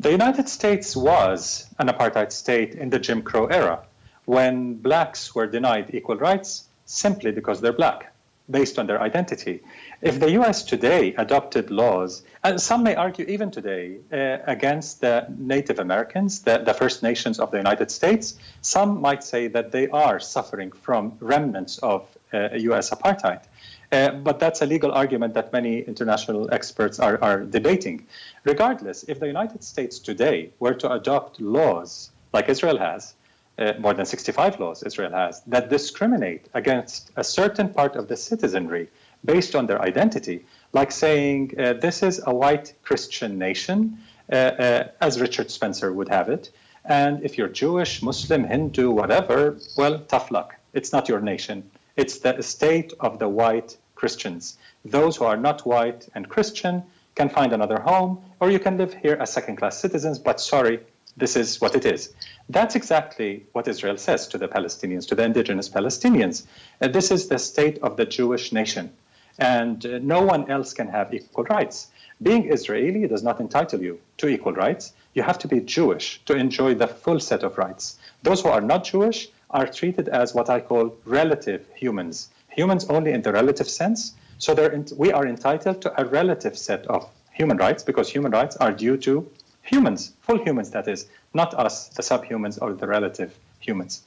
The 0.00 0.10
United 0.10 0.48
States 0.48 0.94
was 0.94 1.66
an 1.78 1.88
apartheid 1.88 2.30
state 2.32 2.74
in 2.74 2.90
the 2.90 2.98
Jim 2.98 3.22
Crow 3.22 3.46
era 3.46 3.84
when 4.26 4.74
blacks 4.74 5.34
were 5.34 5.46
denied 5.46 5.90
equal 5.94 6.16
rights 6.16 6.68
simply 6.84 7.32
because 7.32 7.60
they're 7.60 7.72
black, 7.72 8.12
based 8.50 8.78
on 8.78 8.86
their 8.86 9.00
identity. 9.00 9.62
If 10.00 10.20
the 10.20 10.30
US 10.42 10.62
today 10.62 11.12
adopted 11.18 11.72
laws, 11.72 12.22
and 12.44 12.60
some 12.60 12.84
may 12.84 12.94
argue 12.94 13.24
even 13.26 13.50
today, 13.50 13.96
uh, 14.12 14.38
against 14.46 15.00
the 15.00 15.26
Native 15.36 15.80
Americans, 15.80 16.42
the, 16.42 16.58
the 16.58 16.72
First 16.72 17.02
Nations 17.02 17.40
of 17.40 17.50
the 17.50 17.56
United 17.56 17.90
States, 17.90 18.36
some 18.60 19.00
might 19.00 19.24
say 19.24 19.48
that 19.48 19.72
they 19.72 19.88
are 19.88 20.20
suffering 20.20 20.70
from 20.70 21.18
remnants 21.18 21.78
of 21.78 22.06
uh, 22.32 22.50
US 22.52 22.90
apartheid. 22.90 23.42
Uh, 23.90 24.10
but 24.10 24.38
that's 24.38 24.62
a 24.62 24.66
legal 24.66 24.92
argument 24.92 25.34
that 25.34 25.52
many 25.52 25.80
international 25.80 26.48
experts 26.54 27.00
are, 27.00 27.18
are 27.20 27.40
debating. 27.40 28.06
Regardless, 28.44 29.02
if 29.08 29.18
the 29.18 29.26
United 29.26 29.64
States 29.64 29.98
today 29.98 30.50
were 30.60 30.74
to 30.74 30.92
adopt 30.92 31.40
laws 31.40 32.10
like 32.32 32.48
Israel 32.48 32.78
has, 32.78 33.14
uh, 33.58 33.72
more 33.80 33.94
than 33.94 34.06
65 34.06 34.60
laws 34.60 34.84
Israel 34.84 35.10
has, 35.10 35.40
that 35.48 35.68
discriminate 35.68 36.46
against 36.54 37.10
a 37.16 37.24
certain 37.24 37.68
part 37.68 37.96
of 37.96 38.06
the 38.06 38.16
citizenry 38.16 38.88
based 39.24 39.54
on 39.54 39.66
their 39.66 39.80
identity, 39.82 40.44
like 40.72 40.92
saying 40.92 41.54
uh, 41.58 41.74
this 41.74 42.02
is 42.02 42.20
a 42.26 42.34
white 42.34 42.74
Christian 42.82 43.38
nation, 43.38 43.98
uh, 44.30 44.36
uh, 44.36 44.88
as 45.00 45.20
Richard 45.20 45.50
Spencer 45.50 45.92
would 45.92 46.08
have 46.08 46.28
it. 46.28 46.50
And 46.84 47.22
if 47.22 47.36
you're 47.36 47.48
Jewish, 47.48 48.02
Muslim, 48.02 48.44
Hindu, 48.44 48.90
whatever, 48.90 49.58
well, 49.76 49.98
tough 50.00 50.30
luck. 50.30 50.56
It's 50.72 50.92
not 50.92 51.08
your 51.08 51.20
nation. 51.20 51.70
It's 51.96 52.18
the 52.18 52.42
state 52.42 52.92
of 53.00 53.18
the 53.18 53.28
white 53.28 53.76
Christians. 53.94 54.56
Those 54.84 55.16
who 55.16 55.24
are 55.24 55.36
not 55.36 55.66
white 55.66 56.08
and 56.14 56.28
Christian 56.28 56.84
can 57.14 57.28
find 57.28 57.52
another 57.52 57.80
home, 57.80 58.22
or 58.40 58.50
you 58.50 58.60
can 58.60 58.78
live 58.78 58.94
here 58.94 59.16
as 59.20 59.32
second 59.32 59.56
class 59.56 59.78
citizens, 59.78 60.18
but 60.18 60.40
sorry, 60.40 60.80
this 61.16 61.34
is 61.34 61.60
what 61.60 61.74
it 61.74 61.84
is. 61.84 62.14
That's 62.48 62.76
exactly 62.76 63.44
what 63.52 63.66
Israel 63.66 63.96
says 63.96 64.28
to 64.28 64.38
the 64.38 64.46
Palestinians, 64.46 65.08
to 65.08 65.16
the 65.16 65.24
indigenous 65.24 65.68
Palestinians. 65.68 66.46
Uh, 66.80 66.88
this 66.88 67.10
is 67.10 67.26
the 67.28 67.38
state 67.38 67.78
of 67.82 67.96
the 67.96 68.06
Jewish 68.06 68.52
nation 68.52 68.92
and 69.38 69.84
uh, 69.86 69.98
no 70.02 70.22
one 70.22 70.50
else 70.50 70.74
can 70.74 70.88
have 70.88 71.14
equal 71.14 71.44
rights. 71.44 71.88
Being 72.20 72.50
Israeli 72.52 73.06
does 73.06 73.22
not 73.22 73.40
entitle 73.40 73.80
you 73.80 74.00
to 74.18 74.28
equal 74.28 74.52
rights. 74.52 74.92
You 75.14 75.22
have 75.22 75.38
to 75.40 75.48
be 75.48 75.60
Jewish 75.60 76.20
to 76.26 76.34
enjoy 76.34 76.74
the 76.74 76.88
full 76.88 77.20
set 77.20 77.44
of 77.44 77.56
rights. 77.56 77.98
Those 78.22 78.42
who 78.42 78.48
are 78.48 78.60
not 78.60 78.84
Jewish 78.84 79.28
are 79.50 79.66
treated 79.66 80.08
as 80.08 80.34
what 80.34 80.50
I 80.50 80.60
call 80.60 80.96
relative 81.04 81.66
humans, 81.74 82.28
humans 82.48 82.86
only 82.86 83.12
in 83.12 83.22
the 83.22 83.32
relative 83.32 83.68
sense. 83.68 84.14
So 84.38 84.52
in, 84.54 84.86
we 84.96 85.12
are 85.12 85.26
entitled 85.26 85.80
to 85.82 86.00
a 86.00 86.04
relative 86.04 86.58
set 86.58 86.86
of 86.86 87.08
human 87.32 87.56
rights 87.56 87.82
because 87.84 88.10
human 88.10 88.32
rights 88.32 88.56
are 88.56 88.72
due 88.72 88.96
to 88.98 89.30
humans, 89.62 90.12
full 90.20 90.38
humans, 90.42 90.70
that 90.70 90.88
is, 90.88 91.06
not 91.34 91.54
us, 91.54 91.88
the 91.88 92.02
subhumans 92.02 92.60
or 92.60 92.72
the 92.72 92.86
relative 92.86 93.36
humans. 93.60 94.02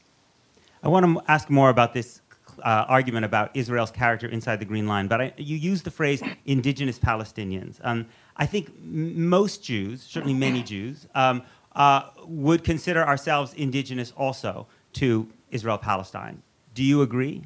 I 0.84 0.90
want 0.90 1.06
to 1.06 1.22
ask 1.32 1.50
more 1.50 1.70
about 1.70 1.94
this 1.94 2.22
uh, 2.60 2.86
argument 2.88 3.26
about 3.26 3.52
Israel's 3.56 3.92
character 3.92 4.28
inside 4.28 4.60
the 4.60 4.66
Green 4.66 4.88
Line, 4.88 5.08
but 5.08 5.22
I, 5.22 5.34
you 5.38 5.58
use 5.58 5.82
the 5.82 5.92
phrase 5.92 6.22
indigenous 6.46 7.00
Palestinians. 7.00 7.80
Um, 7.84 8.06
I 8.38 8.46
think 8.46 8.72
most 8.84 9.64
Jews, 9.64 10.02
certainly 10.04 10.34
many 10.34 10.64
Jews, 10.64 11.08
um, 11.16 11.44
uh, 11.76 12.04
would 12.26 12.64
consider 12.64 13.06
ourselves 13.06 13.54
indigenous 13.54 14.12
also 14.18 14.68
to 14.94 15.28
Israel 15.52 15.78
Palestine. 15.78 16.42
Do 16.74 16.84
you 16.84 17.02
agree? 17.02 17.44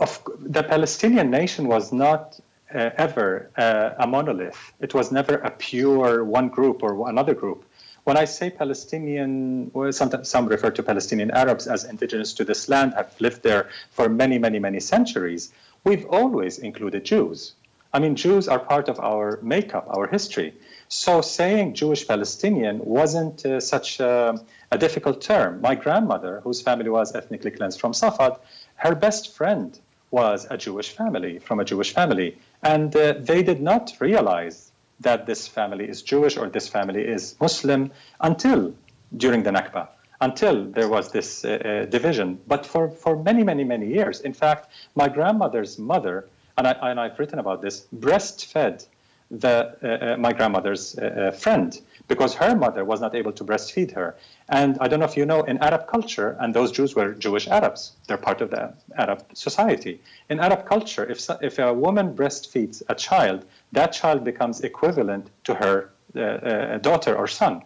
Of, 0.00 0.22
the 0.38 0.62
Palestinian 0.62 1.30
nation 1.30 1.66
was 1.66 1.92
not 1.92 2.38
uh, 2.74 2.90
ever 2.96 3.50
uh, 3.56 3.90
a 3.98 4.06
monolith. 4.06 4.72
It 4.80 4.94
was 4.94 5.12
never 5.12 5.34
a 5.36 5.50
pure 5.50 6.24
one 6.24 6.48
group 6.48 6.82
or 6.82 7.08
another 7.08 7.34
group. 7.34 7.64
When 8.04 8.16
I 8.16 8.24
say 8.24 8.50
Palestinian, 8.50 9.70
well, 9.72 9.92
some, 9.92 10.24
some 10.24 10.46
refer 10.46 10.72
to 10.72 10.82
Palestinian 10.82 11.30
Arabs 11.30 11.68
as 11.68 11.84
indigenous 11.84 12.32
to 12.34 12.44
this 12.44 12.68
land, 12.68 12.94
have 12.94 13.14
lived 13.20 13.42
there 13.42 13.68
for 13.90 14.08
many, 14.08 14.38
many, 14.38 14.58
many 14.58 14.80
centuries. 14.80 15.52
We've 15.84 16.04
always 16.06 16.58
included 16.58 17.04
Jews. 17.04 17.54
I 17.92 18.00
mean, 18.00 18.16
Jews 18.16 18.48
are 18.48 18.58
part 18.58 18.88
of 18.88 18.98
our 18.98 19.38
makeup, 19.42 19.86
our 19.88 20.08
history. 20.08 20.54
So 20.88 21.20
saying 21.20 21.74
Jewish 21.74 22.08
Palestinian 22.08 22.80
wasn't 22.80 23.46
uh, 23.46 23.60
such 23.60 24.00
a, 24.00 24.42
a, 24.72 24.78
difficult 24.78 25.20
term. 25.20 25.60
My 25.60 25.74
grandmother, 25.74 26.40
whose 26.42 26.60
family 26.60 26.90
was 26.90 27.14
ethnically 27.14 27.50
cleansed 27.52 27.80
from 27.80 27.92
Safad, 27.92 28.38
her 28.76 28.94
best 28.94 29.32
friend 29.32 29.78
was 30.10 30.46
a 30.50 30.56
Jewish 30.56 30.90
family, 30.90 31.38
from 31.38 31.60
a 31.60 31.64
Jewish 31.64 31.94
family. 31.94 32.36
And 32.62 32.94
uh, 32.96 33.14
they 33.18 33.42
did 33.44 33.60
not 33.62 33.92
realize 34.00 34.71
that 35.02 35.26
this 35.26 35.46
family 35.46 35.88
is 35.88 36.02
Jewish 36.02 36.36
or 36.36 36.48
this 36.48 36.68
family 36.68 37.02
is 37.02 37.36
Muslim 37.40 37.90
until 38.20 38.74
during 39.16 39.42
the 39.42 39.50
Nakba, 39.50 39.88
until 40.20 40.64
there 40.64 40.88
was 40.88 41.12
this 41.12 41.44
uh, 41.44 41.48
uh, 41.48 41.84
division. 41.86 42.40
But 42.46 42.64
for, 42.64 42.88
for 42.88 43.16
many, 43.22 43.44
many, 43.44 43.64
many 43.64 43.86
years, 43.86 44.20
in 44.20 44.32
fact, 44.32 44.68
my 44.94 45.08
grandmother's 45.08 45.78
mother, 45.78 46.28
and, 46.56 46.66
I, 46.66 46.72
and 46.90 47.00
I've 47.00 47.18
written 47.18 47.38
about 47.38 47.62
this, 47.62 47.86
breastfed 47.94 48.86
the, 49.30 49.76
uh, 49.82 50.12
uh 50.12 50.16
my 50.18 50.32
grandmother's 50.32 50.98
uh, 50.98 51.04
uh, 51.04 51.30
friend 51.30 51.80
because 52.06 52.34
her 52.34 52.54
mother 52.54 52.84
was 52.84 53.00
not 53.00 53.14
able 53.14 53.32
to 53.32 53.44
breastfeed 53.44 53.92
her. 53.92 54.14
And 54.52 54.76
I 54.82 54.86
don't 54.86 55.00
know 55.00 55.06
if 55.06 55.16
you 55.16 55.24
know, 55.24 55.44
in 55.44 55.56
Arab 55.58 55.86
culture, 55.86 56.36
and 56.38 56.54
those 56.54 56.70
Jews 56.72 56.94
were 56.94 57.14
Jewish 57.14 57.48
Arabs, 57.48 57.92
they're 58.06 58.18
part 58.18 58.42
of 58.42 58.50
the 58.50 58.74
Arab 58.98 59.24
society. 59.32 60.02
In 60.28 60.40
Arab 60.40 60.66
culture, 60.66 61.06
if, 61.06 61.26
if 61.40 61.58
a 61.58 61.72
woman 61.72 62.14
breastfeeds 62.14 62.82
a 62.90 62.94
child, 62.94 63.46
that 63.72 63.92
child 63.94 64.24
becomes 64.24 64.60
equivalent 64.60 65.30
to 65.44 65.54
her 65.54 65.90
uh, 66.14 66.20
uh, 66.20 66.78
daughter 66.78 67.16
or 67.16 67.26
son. 67.26 67.62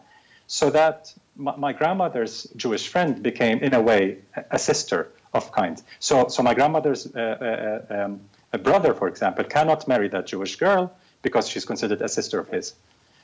So 0.46 0.70
that 0.70 1.12
my, 1.34 1.56
my, 1.56 1.72
grandmother's 1.72 2.44
Jewish 2.54 2.86
friend 2.86 3.20
became, 3.20 3.58
in 3.58 3.74
a 3.74 3.82
way, 3.82 4.18
a 4.52 4.58
sister 4.58 5.10
of 5.34 5.50
kind. 5.50 5.82
So, 5.98 6.28
so 6.28 6.40
my 6.44 6.54
grandmother's 6.54 7.12
uh, 7.16 7.82
uh, 7.90 7.94
um, 8.04 8.20
brother, 8.62 8.94
for 8.94 9.08
example, 9.08 9.42
cannot 9.42 9.88
marry 9.88 10.06
that 10.10 10.28
Jewish 10.28 10.54
girl 10.54 10.92
because 11.22 11.48
she's 11.48 11.64
considered 11.64 12.00
a 12.00 12.08
sister 12.08 12.38
of 12.38 12.48
his. 12.48 12.74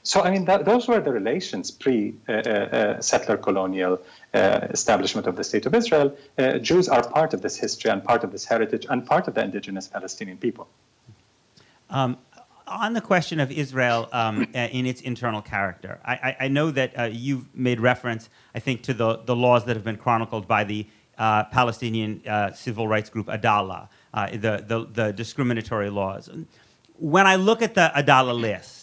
So, 0.05 0.21
I 0.21 0.31
mean, 0.31 0.45
those 0.45 0.89
were 0.89 1.01
the 1.01 1.13
relations 1.13 1.71
pre 1.71 2.15
uh, 2.29 2.33
uh, 2.33 3.01
settler 3.01 3.37
colonial 3.37 4.01
uh, 4.35 4.67
establishment 4.71 5.29
of 5.29 5.37
the 5.37 5.45
State 5.45 5.65
of 5.67 5.75
Israel. 5.75 6.17
Jews 6.61 6.89
are 6.89 7.09
part 7.09 7.35
of 7.35 7.43
this 7.43 7.57
history 7.57 7.91
and 7.91 8.03
part 8.03 8.25
of 8.25 8.33
this 8.33 8.45
heritage 8.45 8.85
and 8.91 9.07
part 9.07 9.29
of 9.29 9.35
the 9.35 9.45
indigenous 9.45 9.87
Palestinian 9.87 10.39
people. 10.39 10.67
Um, 11.89 12.19
on 12.67 12.95
the 12.95 13.01
question 13.01 13.39
of 13.39 13.53
Israel 13.53 14.09
um, 14.13 14.49
in 14.55 14.87
its 14.87 15.03
internal 15.03 15.43
character, 15.43 16.01
I, 16.05 16.15
I, 16.15 16.37
I 16.41 16.49
know 16.49 16.73
that 16.73 16.99
uh, 16.99 17.05
you've 17.05 17.55
made 17.55 17.79
reference, 17.79 18.29
I 18.57 18.59
think, 18.59 18.83
to 18.85 18.95
the, 18.95 19.19
the 19.19 19.37
laws 19.37 19.67
that 19.67 19.77
have 19.77 19.85
been 19.85 19.99
chronicled 19.99 20.49
by 20.49 20.65
the 20.65 20.87
uh, 21.19 21.45
Palestinian 21.45 22.23
uh, 22.27 22.53
civil 22.53 22.89
rights 22.89 23.11
group 23.11 23.29
Adalah, 23.29 23.89
the, 24.33 24.65
the, 24.67 24.89
the, 24.93 25.13
discriminatory 25.13 25.91
laws. 25.91 26.29
When 26.97 27.27
I 27.27 27.37
look 27.37 27.63
at 27.63 27.75
the 27.75 27.93
Adalah 27.95 28.33
list, 28.33 28.82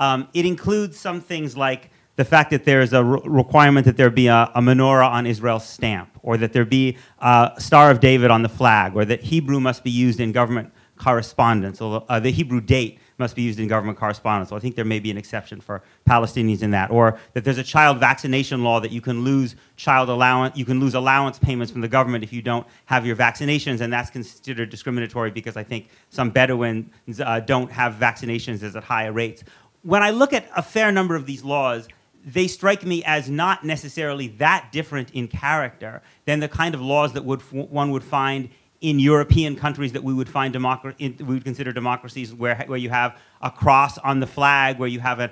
Um, 0.00 0.28
it 0.34 0.46
includes 0.46 0.98
some 0.98 1.20
things 1.20 1.56
like 1.56 1.90
the 2.16 2.24
fact 2.24 2.50
that 2.50 2.64
there 2.64 2.80
is 2.80 2.92
a 2.92 3.04
re- 3.04 3.20
requirement 3.24 3.86
that 3.86 3.96
there 3.96 4.10
be 4.10 4.26
a, 4.26 4.50
a, 4.54 4.60
menorah 4.60 5.08
on 5.08 5.26
Israel's 5.26 5.66
stamp, 5.66 6.10
or 6.22 6.36
that 6.38 6.52
there 6.52 6.64
be 6.64 6.96
a 7.20 7.52
Star 7.58 7.90
of 7.90 8.00
David 8.00 8.30
on 8.30 8.42
the 8.42 8.48
flag, 8.48 8.96
or 8.96 9.04
that 9.04 9.22
Hebrew 9.22 9.60
must 9.60 9.84
be 9.84 9.90
used 9.90 10.20
in 10.20 10.32
government 10.32 10.72
correspondence, 10.96 11.80
or 11.80 12.04
uh, 12.08 12.20
the 12.20 12.30
Hebrew 12.30 12.60
date 12.60 12.98
must 13.20 13.36
be 13.36 13.42
used 13.42 13.60
in 13.60 13.68
government 13.68 13.98
correspondence. 13.98 14.48
So 14.48 14.56
I 14.56 14.58
think 14.58 14.74
there 14.76 14.84
may 14.84 14.98
be 14.98 15.10
an 15.10 15.18
exception 15.18 15.60
for 15.60 15.82
Palestinians 16.08 16.62
in 16.62 16.70
that. 16.72 16.90
Or 16.90 17.18
that 17.34 17.44
there's 17.44 17.58
a 17.58 17.62
child 17.62 17.98
vaccination 17.98 18.64
law 18.64 18.80
that 18.80 18.90
you 18.90 19.00
can 19.00 19.22
lose 19.22 19.56
child 19.76 20.08
allowance, 20.08 20.56
you 20.56 20.64
can 20.64 20.80
lose 20.80 20.94
allowance 20.94 21.38
payments 21.38 21.70
from 21.70 21.82
the 21.82 21.88
government 21.88 22.24
if 22.24 22.32
you 22.32 22.42
don't 22.42 22.66
have 22.86 23.06
your 23.06 23.16
vaccinations, 23.16 23.82
and 23.82 23.92
that's 23.92 24.10
considered 24.10 24.70
discriminatory 24.70 25.30
because 25.30 25.56
I 25.56 25.62
think 25.62 25.88
some 26.08 26.30
Bedouins 26.30 27.20
uh, 27.20 27.40
don't 27.40 27.70
have 27.70 27.94
vaccinations 27.94 28.62
as 28.62 28.74
at 28.74 28.84
higher 28.84 29.12
rates. 29.12 29.44
When 29.82 30.02
I 30.02 30.10
look 30.10 30.32
at 30.32 30.46
a 30.54 30.62
fair 30.62 30.92
number 30.92 31.14
of 31.14 31.26
these 31.26 31.42
laws, 31.42 31.88
they 32.24 32.48
strike 32.48 32.84
me 32.84 33.02
as 33.04 33.30
not 33.30 33.64
necessarily 33.64 34.28
that 34.28 34.68
different 34.72 35.10
in 35.12 35.26
character 35.26 36.02
than 36.26 36.40
the 36.40 36.48
kind 36.48 36.74
of 36.74 36.82
laws 36.82 37.14
that 37.14 37.24
would, 37.24 37.40
one 37.50 37.90
would 37.90 38.04
find 38.04 38.50
in 38.80 38.98
European 38.98 39.56
countries 39.56 39.92
that 39.92 40.02
we 40.02 40.14
would 40.14 40.28
find 40.28 40.56
in, 40.56 41.16
we 41.18 41.34
would 41.34 41.44
consider 41.44 41.70
democracies 41.70 42.32
where, 42.34 42.56
where 42.66 42.78
you 42.78 42.88
have 42.88 43.18
a 43.42 43.50
cross 43.50 43.98
on 43.98 44.20
the 44.20 44.26
flag, 44.26 44.78
where 44.78 44.88
you 44.88 45.00
have 45.00 45.20
a, 45.20 45.30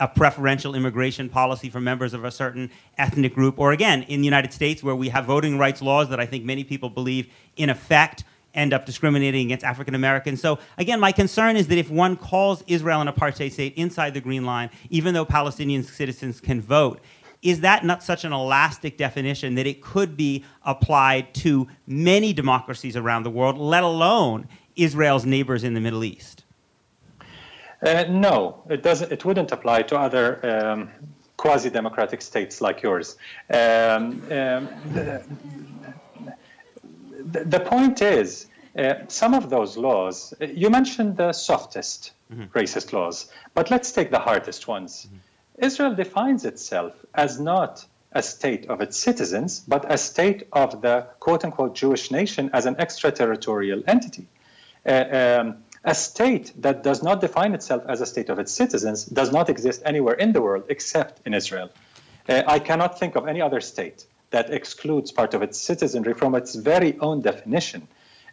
a 0.00 0.08
preferential 0.08 0.74
immigration 0.74 1.28
policy 1.28 1.70
for 1.70 1.80
members 1.80 2.12
of 2.12 2.24
a 2.24 2.30
certain 2.30 2.70
ethnic 2.98 3.34
group, 3.34 3.58
or 3.58 3.70
again, 3.70 4.02
in 4.04 4.20
the 4.20 4.24
United 4.24 4.52
States, 4.52 4.82
where 4.82 4.96
we 4.96 5.08
have 5.10 5.26
voting 5.26 5.58
rights 5.58 5.80
laws 5.80 6.08
that 6.08 6.18
I 6.18 6.26
think 6.26 6.44
many 6.44 6.64
people 6.64 6.90
believe, 6.90 7.28
in 7.56 7.70
effect, 7.70 8.24
end 8.54 8.72
up 8.72 8.86
discriminating 8.86 9.46
against 9.46 9.64
African 9.64 9.94
Americans. 9.94 10.40
So, 10.40 10.58
again, 10.78 11.00
my 11.00 11.12
concern 11.12 11.56
is 11.56 11.68
that 11.68 11.78
if 11.78 11.90
one 11.90 12.16
calls 12.16 12.64
Israel 12.66 13.00
an 13.00 13.08
apartheid 13.08 13.52
state 13.52 13.74
inside 13.76 14.14
the 14.14 14.20
Green 14.20 14.44
Line, 14.44 14.70
even 14.90 15.14
though 15.14 15.24
Palestinian 15.24 15.82
citizens 15.82 16.40
can 16.40 16.60
vote, 16.60 17.00
is 17.42 17.60
that 17.60 17.84
not 17.84 18.02
such 18.02 18.24
an 18.24 18.32
elastic 18.32 18.96
definition 18.96 19.54
that 19.54 19.66
it 19.66 19.80
could 19.80 20.16
be 20.16 20.44
applied 20.64 21.32
to 21.34 21.68
many 21.86 22.32
democracies 22.32 22.96
around 22.96 23.22
the 23.22 23.30
world, 23.30 23.56
let 23.56 23.84
alone 23.84 24.48
Israel's 24.74 25.24
neighbors 25.24 25.62
in 25.62 25.74
the 25.74 25.80
Middle 25.80 26.02
East? 26.04 26.44
Uh, 27.80 28.04
no, 28.08 28.62
it 28.68 28.82
doesn't. 28.82 29.12
It 29.12 29.24
wouldn't 29.24 29.52
apply 29.52 29.82
to 29.82 29.96
other 29.96 30.44
um, 30.44 30.90
quasi-democratic 31.36 32.20
states 32.20 32.60
like 32.60 32.82
yours. 32.82 33.16
Um, 33.54 34.20
um, 34.32 34.68
the, 37.32 37.44
the, 37.44 37.60
point 37.60 38.02
is, 38.02 38.46
uh, 38.76 38.94
some 39.08 39.34
of 39.34 39.50
those 39.50 39.76
laws. 39.76 40.34
You 40.40 40.70
mentioned 40.70 41.16
the 41.16 41.32
softest 41.32 42.12
mm-hmm. 42.32 42.44
racist 42.56 42.92
laws, 42.92 43.30
but 43.54 43.70
let's 43.70 43.92
take 43.92 44.10
the 44.10 44.18
hardest 44.18 44.68
ones. 44.68 45.06
Mm-hmm. 45.06 45.64
Israel 45.66 45.94
defines 45.94 46.44
itself 46.44 46.92
as 47.14 47.40
not 47.40 47.84
a 48.12 48.22
state 48.22 48.66
of 48.66 48.80
its 48.80 48.96
citizens, 48.96 49.60
but 49.60 49.92
a 49.92 49.98
state 49.98 50.48
of 50.52 50.80
the 50.80 51.06
quote 51.20 51.44
unquote 51.44 51.74
Jewish 51.74 52.10
nation 52.10 52.50
as 52.52 52.66
an 52.66 52.76
extraterritorial 52.78 53.82
entity. 53.86 54.26
Uh, 54.86 55.38
um, 55.40 55.56
a 55.84 55.94
state 55.94 56.52
that 56.62 56.82
does 56.82 57.02
not 57.02 57.20
define 57.20 57.54
itself 57.54 57.82
as 57.88 58.00
a 58.00 58.06
state 58.06 58.28
of 58.28 58.38
its 58.38 58.52
citizens 58.52 59.04
does 59.04 59.32
not 59.32 59.48
exist 59.48 59.82
anywhere 59.84 60.14
in 60.14 60.32
the 60.32 60.40
world 60.40 60.64
except 60.68 61.20
in 61.26 61.34
Israel. 61.34 61.70
Uh, 62.28 62.42
I 62.46 62.58
cannot 62.58 62.98
think 62.98 63.16
of 63.16 63.26
any 63.26 63.40
other 63.40 63.60
state 63.60 64.06
that 64.30 64.50
excludes 64.50 65.10
part 65.12 65.34
of 65.34 65.42
its 65.42 65.58
citizenry 65.58 66.14
from 66.14 66.34
its 66.34 66.54
very 66.54 66.98
own 67.00 67.20
definition. 67.20 67.88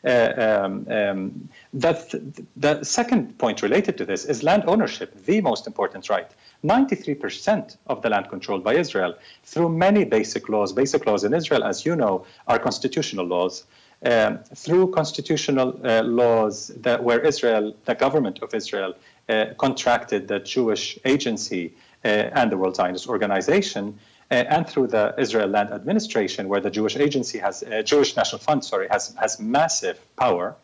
Uh, 0.05 0.62
um, 0.63 0.88
um, 0.91 1.49
that 1.73 2.13
the 2.55 2.84
second 2.84 3.36
point 3.39 3.63
related 3.63 3.97
to 3.97 4.05
this 4.05 4.23
is 4.25 4.43
land 4.43 4.63
ownership, 4.67 5.15
the 5.25 5.41
most 5.41 5.65
important 5.65 6.08
right. 6.10 6.29
93% 6.63 7.77
of 7.88 8.03
the 8.03 8.10
land 8.10 8.29
controlled 8.29 8.63
by 8.63 8.75
Israel 8.75 9.15
through 9.43 9.69
many 9.69 10.05
basic 10.05 10.47
laws. 10.47 10.73
Basic 10.73 11.08
laws 11.08 11.23
in 11.23 11.34
Israel, 11.34 11.63
as 11.63 11.88
you 11.88 11.95
know, 11.95 12.23
are 12.47 12.60
constitutional 12.60 13.25
laws. 13.25 13.63
Um, 14.05 14.39
through 14.53 14.91
constitutional 14.91 15.79
uh, 15.84 16.03
laws 16.03 16.67
that 16.81 17.03
where 17.03 17.21
Israel, 17.21 17.75
the 17.86 17.95
government 17.95 18.39
of 18.43 18.53
Israel, 18.53 18.93
uh, 19.27 19.45
contracted 19.58 20.27
the 20.27 20.39
Jewish 20.39 20.99
agency 21.05 21.73
uh, 22.03 22.08
and 22.08 22.51
the 22.51 22.58
World 22.58 22.75
Zionist 22.75 23.08
Organization, 23.08 23.97
and 24.31 24.67
through 24.67 24.88
the 24.88 25.13
Israel 25.17 25.47
Land 25.47 25.71
Administration, 25.71 26.49
where 26.49 26.61
the 26.61 26.71
Jewish 26.71 26.95
agency 26.95 27.38
has, 27.39 27.63
uh, 27.63 27.81
Jewish 27.83 28.15
National 28.15 28.39
Fund, 28.39 28.63
sorry, 28.63 28.88
has 28.89 29.15
has 29.19 29.39
massive 29.39 29.99
power. 30.15 30.55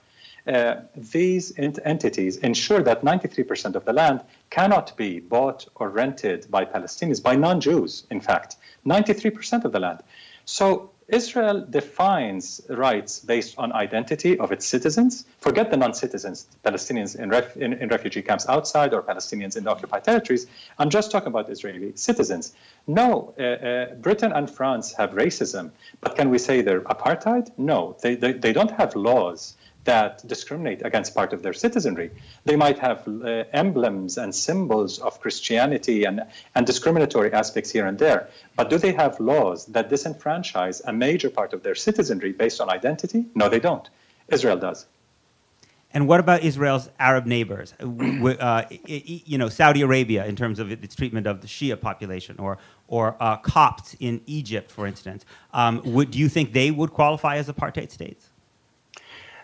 Uh, 0.47 0.76
these 0.95 1.54
ent- 1.58 1.80
entities 1.86 2.38
ensure 2.38 2.82
that 2.82 3.04
93% 3.04 3.76
of 3.76 3.86
the 3.86 3.93
land 3.93 4.21
cannot 4.50 4.97
be 4.97 5.19
bought 5.19 5.67
or 5.76 5.89
rented 5.89 6.50
by 6.50 6.65
Palestinians, 6.65 7.21
by 7.21 7.36
non 7.36 7.62
Jews, 7.62 8.08
in 8.10 8.19
fact. 8.19 8.56
93% 8.86 9.65
of 9.65 9.71
the 9.71 9.80
land. 9.80 10.00
So 10.45 10.91
Israel 11.08 11.66
defines 11.70 12.62
rights 12.70 13.20
based 13.20 13.56
on 13.58 13.74
identity 13.74 14.40
of 14.40 14.52
its 14.52 14.66
citizens. 14.66 15.26
Forget 15.40 15.70
the 15.70 15.78
non-citizens, 15.78 16.48
Palestinians 16.64 17.20
in, 17.20 17.30
ref, 17.30 17.58
in, 17.58 17.74
in, 17.74 17.90
refugee 17.90 18.22
camps 18.22 18.48
outside 18.48 18.94
or 18.94 19.02
Palestinians 19.02 19.58
in 19.58 19.64
the 19.66 19.72
occupied 19.72 20.04
territories. 20.04 20.48
I'm 20.80 20.90
just 20.90 21.12
talking 21.12 21.28
about 21.28 21.50
Israeli 21.50 21.92
citizens. 21.96 22.54
No, 22.88 23.34
uh, 23.38 23.44
uh, 23.44 23.96
Britain 23.96 24.32
and 24.32 24.50
France 24.50 24.94
have 24.94 25.12
racism, 25.12 25.72
but 26.00 26.16
can 26.16 26.30
we 26.30 26.38
say 26.38 26.62
they're 26.62 26.82
apartheid? 26.82 27.52
No, 27.58 27.98
they, 28.02 28.16
they, 28.16 28.34
they 28.34 28.54
don't 28.54 28.72
have 28.72 28.96
laws 28.96 29.56
that 29.84 30.26
discriminate 30.28 30.86
against 30.86 31.15
part 31.15 31.34
of 31.34 31.41
their 31.41 31.54
citizenry. 31.54 32.12
They 32.46 32.56
might 32.56 32.80
have 32.80 33.08
uh, 33.08 33.46
emblems 33.54 34.17
and 34.17 34.34
symbols 34.34 35.00
of 35.00 35.20
Christianity 35.20 36.04
and, 36.04 36.22
and 36.56 36.65
discriminatory 36.65 37.34
aspects 37.34 37.72
here 37.72 37.88
and 37.88 37.98
there. 37.98 38.30
But 38.56 38.70
do 38.70 38.78
they 38.78 38.94
have 38.94 39.20
laws 39.20 39.65
that 39.67 39.89
disenfranchise 39.89 40.82
a 40.86 40.94
major 40.94 41.30
part 41.30 41.54
of 41.54 41.63
their 41.63 41.76
citizenry 41.76 42.32
based 42.32 42.62
on 42.62 42.70
identity? 42.70 43.26
No, 43.34 43.50
they 43.50 43.60
don't. 43.60 43.89
Israel 44.28 44.58
does. 44.58 44.86
And 45.94 46.08
what 46.08 46.20
about 46.20 46.41
Israel's 46.41 46.89
Arab 47.00 47.26
neighbors? 47.26 47.74
Uh, 47.80 47.84
uh 48.39 48.63
you 48.86 49.38
know, 49.38 49.50
Saudi 49.50 49.82
Arabia 49.82 50.26
in 50.26 50.36
terms 50.36 50.60
of 50.60 50.72
its 50.72 50.96
treatment 50.96 51.28
of 51.28 51.41
the 51.41 51.48
Shia 51.48 51.80
population, 51.80 52.38
or 52.39 52.58
or 52.88 53.17
uh, 53.20 53.38
Copts 53.38 53.96
in 54.00 54.22
Egypt, 54.26 54.72
for 54.72 54.88
instance. 54.88 55.26
Um, 55.54 55.82
would, 55.84 56.12
do 56.12 56.20
you 56.20 56.30
think 56.30 56.54
they 56.54 56.72
would 56.72 56.91
qualify 56.91 57.38
as 57.38 57.50
apartheid 57.50 57.91
states? 57.91 58.31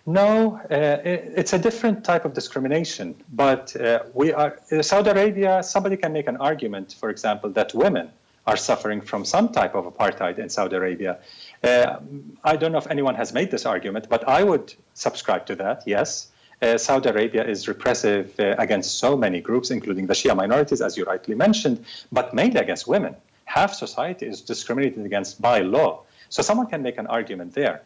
No, 0.08 0.56
uh, 0.72 1.02
it's 1.04 1.52
a 1.52 1.60
different 1.60 2.06
type 2.06 2.24
of 2.24 2.34
discrimination. 2.34 3.14
But 3.34 3.76
uh, 3.76 4.04
we 4.14 4.32
are 4.32 4.58
Saudi 4.82 5.10
Arabia. 5.10 5.62
Somebody 5.62 5.98
can 5.98 6.14
make 6.14 6.28
an 6.28 6.38
argument, 6.38 6.96
for 6.98 7.10
example, 7.10 7.50
that 7.52 7.74
women 7.74 8.10
are 8.48 8.56
suffering 8.56 9.02
from 9.02 9.26
some 9.26 9.50
type 9.50 9.76
of 9.76 9.84
apartheid 9.84 10.40
in 10.40 10.48
Saudi 10.48 10.78
Arabia. 10.78 11.18
Uh, 11.62 11.98
I 12.42 12.56
don't 12.56 12.72
know 12.72 12.78
if 12.78 12.88
anyone 12.88 13.16
has 13.16 13.34
made 13.34 13.52
this 13.52 13.66
argument, 13.66 14.08
but 14.08 14.26
I 14.26 14.44
would 14.44 14.74
subscribe 14.94 15.46
to 15.48 15.56
that. 15.56 15.84
Yes, 15.86 16.30
uh, 16.62 16.78
Saudi 16.78 17.10
Arabia 17.10 17.44
is 17.46 17.68
repressive 17.68 18.34
uh, 18.40 18.56
against 18.58 19.00
so 19.00 19.18
many 19.18 19.42
groups, 19.42 19.72
including 19.72 20.08
the 20.08 20.14
Shia 20.14 20.38
minorities, 20.38 20.82
as 20.82 20.96
you 20.96 21.04
rightly 21.04 21.36
mentioned, 21.36 21.84
but 22.14 22.34
mainly 22.34 22.62
against 22.62 22.88
women. 22.88 23.14
Half 23.44 23.74
society 23.74 24.26
is 24.26 24.40
discriminated 24.40 25.06
against 25.06 25.42
by 25.42 25.60
law. 25.60 26.04
So 26.30 26.42
someone 26.42 26.68
can 26.68 26.82
make 26.82 26.98
an 26.98 27.08
argument 27.08 27.54
there. 27.54 27.82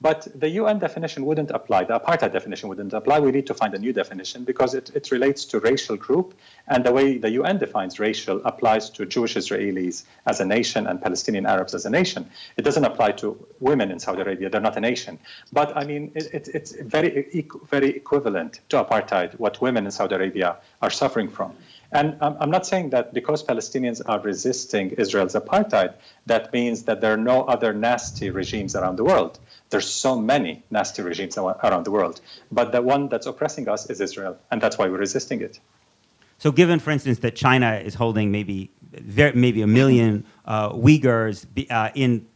But 0.00 0.28
the 0.34 0.48
UN 0.50 0.78
definition 0.78 1.24
wouldn't 1.24 1.50
apply. 1.50 1.84
The 1.84 1.98
apartheid 1.98 2.32
definition 2.32 2.68
wouldn't 2.68 2.92
apply. 2.92 3.20
We 3.20 3.30
need 3.30 3.46
to 3.46 3.54
find 3.54 3.72
a 3.74 3.78
new 3.78 3.92
definition 3.92 4.44
because 4.44 4.74
it, 4.74 4.90
it 4.94 5.10
relates 5.10 5.44
to 5.46 5.60
racial 5.60 5.96
group. 5.96 6.34
And 6.68 6.84
the 6.84 6.92
way 6.92 7.18
the 7.18 7.30
UN 7.30 7.58
defines 7.58 7.98
racial 7.98 8.42
applies 8.44 8.90
to 8.90 9.06
Jewish 9.06 9.34
Israelis 9.34 10.04
as 10.26 10.40
a 10.40 10.44
nation 10.44 10.86
and 10.86 11.00
Palestinian 11.00 11.46
Arabs 11.46 11.74
as 11.74 11.86
a 11.86 11.90
nation. 11.90 12.28
It 12.56 12.62
doesn't 12.62 12.84
apply 12.84 13.12
to 13.12 13.46
women 13.60 13.90
in 13.90 13.98
Saudi 13.98 14.22
Arabia. 14.22 14.50
They're 14.50 14.60
not 14.60 14.76
a 14.76 14.80
nation. 14.80 15.18
But 15.52 15.76
I 15.76 15.84
mean, 15.84 16.12
it, 16.14 16.28
it, 16.34 16.48
it's 16.48 16.72
very, 16.72 17.46
very 17.70 17.90
equivalent 17.90 18.60
to 18.70 18.84
apartheid, 18.84 19.38
what 19.38 19.60
women 19.60 19.86
in 19.86 19.90
Saudi 19.90 20.16
Arabia 20.16 20.56
are 20.82 20.90
suffering 20.90 21.28
from. 21.28 21.54
And 21.94 22.16
I'm 22.20 22.50
not 22.50 22.66
saying 22.66 22.90
that 22.90 23.14
because 23.14 23.44
Palestinians 23.44 24.02
are 24.04 24.18
resisting 24.18 24.90
Israel's 24.90 25.34
apartheid, 25.34 25.94
that 26.26 26.52
means 26.52 26.82
that 26.84 27.00
there 27.00 27.12
are 27.12 27.24
no 27.34 27.42
other 27.42 27.72
nasty 27.72 28.30
regimes 28.30 28.74
around 28.74 28.96
the 28.96 29.04
world. 29.04 29.38
There's 29.70 29.86
so 29.86 30.20
many 30.20 30.64
nasty 30.72 31.02
regimes 31.02 31.38
around 31.38 31.84
the 31.84 31.92
world, 31.92 32.20
but 32.50 32.72
the 32.72 32.82
one 32.82 33.08
that's 33.08 33.26
oppressing 33.26 33.68
us 33.68 33.88
is 33.88 34.00
Israel, 34.00 34.36
and 34.50 34.60
that's 34.60 34.76
why 34.76 34.88
we're 34.88 34.98
resisting 34.98 35.40
it. 35.40 35.60
So, 36.38 36.50
given, 36.50 36.80
for 36.80 36.90
instance, 36.90 37.20
that 37.20 37.36
China 37.36 37.76
is 37.76 37.94
holding 37.94 38.32
maybe 38.32 38.72
maybe 39.16 39.62
a 39.62 39.66
million 39.66 40.24
uh, 40.46 40.70
Uyghurs 40.70 41.46
uh, 41.70 41.90
in 41.94 42.26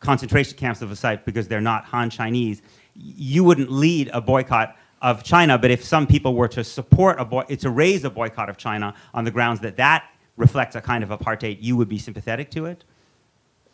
concentration 0.00 0.58
camps 0.58 0.82
of 0.82 0.90
a 0.90 0.96
site 0.96 1.24
because 1.24 1.48
they're 1.48 1.62
not 1.62 1.84
Han 1.86 2.10
Chinese, 2.10 2.60
you 2.94 3.44
wouldn't 3.44 3.70
lead 3.70 4.10
a 4.12 4.20
boycott 4.20 4.76
of 5.06 5.22
China. 5.22 5.56
But 5.56 5.70
if 5.70 5.84
some 5.84 6.06
people 6.06 6.34
were 6.34 6.48
to 6.48 6.64
support 6.64 7.20
a 7.20 7.24
boy, 7.24 7.44
to 7.66 7.70
raise 7.70 8.02
a 8.04 8.10
boycott 8.10 8.48
of 8.50 8.56
China 8.56 8.94
on 9.14 9.22
the 9.24 9.30
grounds 9.30 9.60
that 9.60 9.76
that 9.76 10.00
reflects 10.36 10.74
a 10.74 10.80
kind 10.80 11.02
of 11.04 11.10
apartheid, 11.10 11.58
you 11.60 11.76
would 11.76 11.88
be 11.88 11.98
sympathetic 11.98 12.50
to 12.50 12.66
it. 12.66 12.84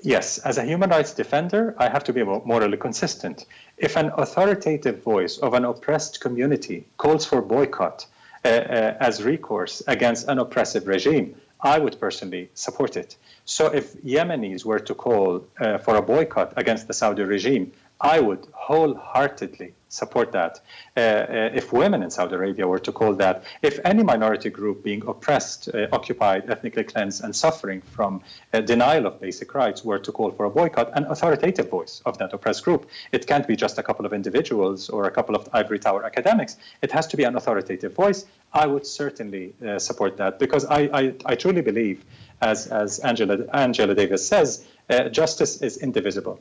Yes, 0.03 0.39
as 0.39 0.59
a 0.59 0.64
human 0.64 0.91
rights 0.91 1.14
defender, 1.14 1.74
I 1.78 1.89
have 1.89 2.05
to 2.05 2.12
be 2.12 2.22
morally 2.22 2.76
consistent. 2.76 3.47
If 3.78 3.97
an 3.97 4.11
authoritative 4.24 5.03
voice 5.03 5.39
of 5.39 5.55
an 5.55 5.64
oppressed 5.64 6.20
community 6.20 6.87
calls 6.99 7.24
for 7.24 7.41
boycott, 7.41 8.07
uh, 8.45 8.49
uh, 8.49 8.97
as 9.01 9.22
recourse 9.22 9.83
against 9.87 10.28
an 10.28 10.39
oppressive 10.39 10.87
regime, 10.87 11.37
I 11.62 11.78
would 11.78 11.99
personally 12.01 12.51
support 12.55 12.97
it. 12.97 13.16
So 13.45 13.66
if 13.66 13.95
Yemenis 14.03 14.64
were 14.64 14.80
to 14.80 14.95
call 14.95 15.45
uh, 15.61 15.78
for 15.78 15.95
a 15.97 16.03
boycott 16.03 16.53
against 16.57 16.89
the 16.89 16.93
Saudi 16.93 17.22
regime, 17.22 17.72
I 18.03 18.19
would 18.19 18.49
wholeheartedly 18.53 19.75
support 19.89 20.33
that. 20.33 20.61
Uh, 20.97 21.01
uh, 21.01 21.51
if 21.55 21.73
women 21.73 22.03
in 22.03 22.11
Saudi 22.11 22.35
Arabia 22.35 22.67
were 22.67 22.81
to 22.81 22.91
call 22.91 23.15
that, 23.15 23.45
if 23.63 23.79
any 23.85 24.03
minority 24.03 24.51
group 24.51 24.83
being 24.83 25.07
oppressed, 25.07 25.69
uh, 25.69 25.87
occupied, 25.93 26.51
ethnically 26.51 26.83
cleansed, 26.83 27.23
and 27.23 27.37
suffering 27.37 27.81
from 27.81 28.21
uh, 28.53 28.61
denial 28.61 29.07
of 29.07 29.21
basic 29.21 29.55
rights 29.55 29.85
were 29.85 29.99
to 30.01 30.11
call 30.11 30.33
for 30.33 30.47
a 30.47 30.51
boycott, 30.51 30.91
an 30.95 31.05
authoritative 31.05 31.69
voice 31.69 32.03
of 32.05 32.19
that 32.19 32.33
oppressed 32.33 32.65
group. 32.65 32.89
It 33.13 33.27
can't 33.27 33.47
be 33.47 33.55
just 33.55 33.79
a 33.79 33.83
couple 33.83 34.05
of 34.05 34.13
individuals 34.13 34.89
or 34.89 35.05
a 35.05 35.11
couple 35.11 35.37
of 35.37 35.49
ivory 35.53 35.79
tower 35.79 36.05
academics. 36.05 36.57
It 36.81 36.91
has 36.91 37.07
to 37.09 37.17
be 37.17 37.25
an 37.25 37.37
authoritative 37.37 37.95
voice. 37.95 38.25
I 38.53 38.67
would 38.67 38.87
certainly 38.87 39.55
uh, 39.65 39.79
support 39.79 40.17
that 40.17 40.39
because 40.39 40.65
I, 40.65 40.81
I, 40.93 41.15
I, 41.25 41.35
truly 41.37 41.63
believe, 41.63 42.05
as, 42.41 42.67
as 42.67 42.99
Angela, 42.99 43.47
Angela 43.53 43.95
Davis 43.95 44.27
says, 44.27 44.67
uh, 44.91 45.09
justice 45.09 45.63
is 45.63 45.77
indivisible. 45.77 46.41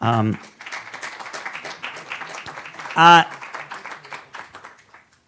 Um, 0.00 0.38
uh, 2.96 3.24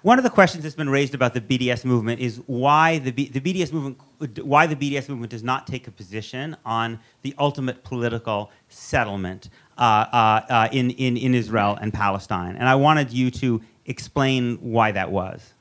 one 0.02 0.18
of 0.18 0.24
the 0.24 0.30
questions 0.30 0.64
that's 0.64 0.74
been 0.74 0.90
raised 0.90 1.14
about 1.14 1.32
the 1.32 1.40
BDS 1.40 1.84
movement 1.84 2.20
is 2.20 2.42
why 2.46 2.98
the, 2.98 3.12
B, 3.12 3.28
the 3.28 3.40
BDS 3.40 3.72
movement 3.72 3.98
why 4.44 4.66
the 4.66 4.76
BDS 4.76 5.08
movement 5.08 5.30
does 5.30 5.42
not 5.42 5.66
take 5.66 5.88
a 5.88 5.90
position 5.90 6.56
on 6.64 6.98
the 7.22 7.34
ultimate 7.38 7.82
political 7.82 8.50
settlement 8.68 9.48
uh, 9.78 9.80
uh, 9.80 10.40
uh, 10.48 10.68
in, 10.72 10.90
in, 10.90 11.16
in 11.16 11.34
Israel 11.34 11.76
and 11.80 11.92
Palestine. 11.92 12.56
And 12.56 12.68
I 12.68 12.74
wanted 12.74 13.10
you 13.12 13.30
to 13.32 13.60
explain 13.86 14.56
why 14.56 14.92
that 14.92 15.10
was. 15.10 15.54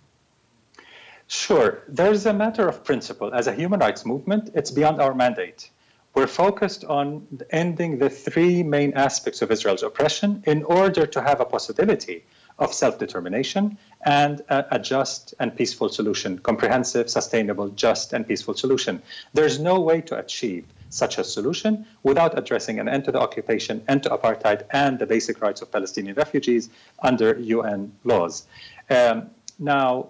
Sure. 1.28 1.84
There's 1.88 2.26
a 2.26 2.34
matter 2.34 2.68
of 2.68 2.84
principle. 2.84 3.34
As 3.34 3.48
a 3.48 3.54
human 3.54 3.80
rights 3.80 4.06
movement, 4.06 4.52
it's 4.54 4.70
beyond 4.70 5.02
our 5.02 5.16
mandate 5.16 5.70
we're 6.14 6.28
focused 6.28 6.84
on 6.84 7.26
ending 7.52 7.98
the 8.00 8.10
three 8.10 8.64
main 8.64 8.94
aspects 8.94 9.42
of 9.42 9.52
Israel's 9.52 9.84
oppression 9.84 10.44
in 10.46 10.64
order 10.64 11.06
to 11.06 11.22
have 11.22 11.40
a 11.40 11.46
possibility 11.46 12.24
of 12.60 12.74
self 12.74 13.00
determination 13.00 13.78
and 14.06 14.42
a, 14.50 14.76
a, 14.76 14.80
just 14.80 15.34
and 15.40 15.56
peaceful 15.56 15.90
solution, 15.90 16.38
comprehensive, 16.40 17.10
sustainable, 17.10 17.70
just, 17.70 18.14
and 18.14 18.28
peaceful 18.28 18.54
solution. 18.54 19.02
There's 19.34 19.60
no 19.60 19.80
way 19.80 20.02
to 20.02 20.18
achieve 20.18 20.66
such 20.90 21.18
a 21.18 21.24
solution 21.24 21.86
without 22.04 22.38
addressing 22.38 22.80
an 22.80 22.90
end 22.90 23.06
to 23.06 23.12
the 23.12 23.20
occupation, 23.20 23.84
end 23.88 24.04
to 24.04 24.10
apartheid, 24.10 24.64
and 24.72 25.00
the 25.00 25.06
basic 25.06 25.42
rights 25.42 25.62
of 25.62 25.72
Palestinian 25.72 26.16
refugees 26.16 26.70
under 27.02 27.40
UN 27.40 27.94
laws. 28.04 28.46
Um, 28.90 29.30
now, 29.58 30.10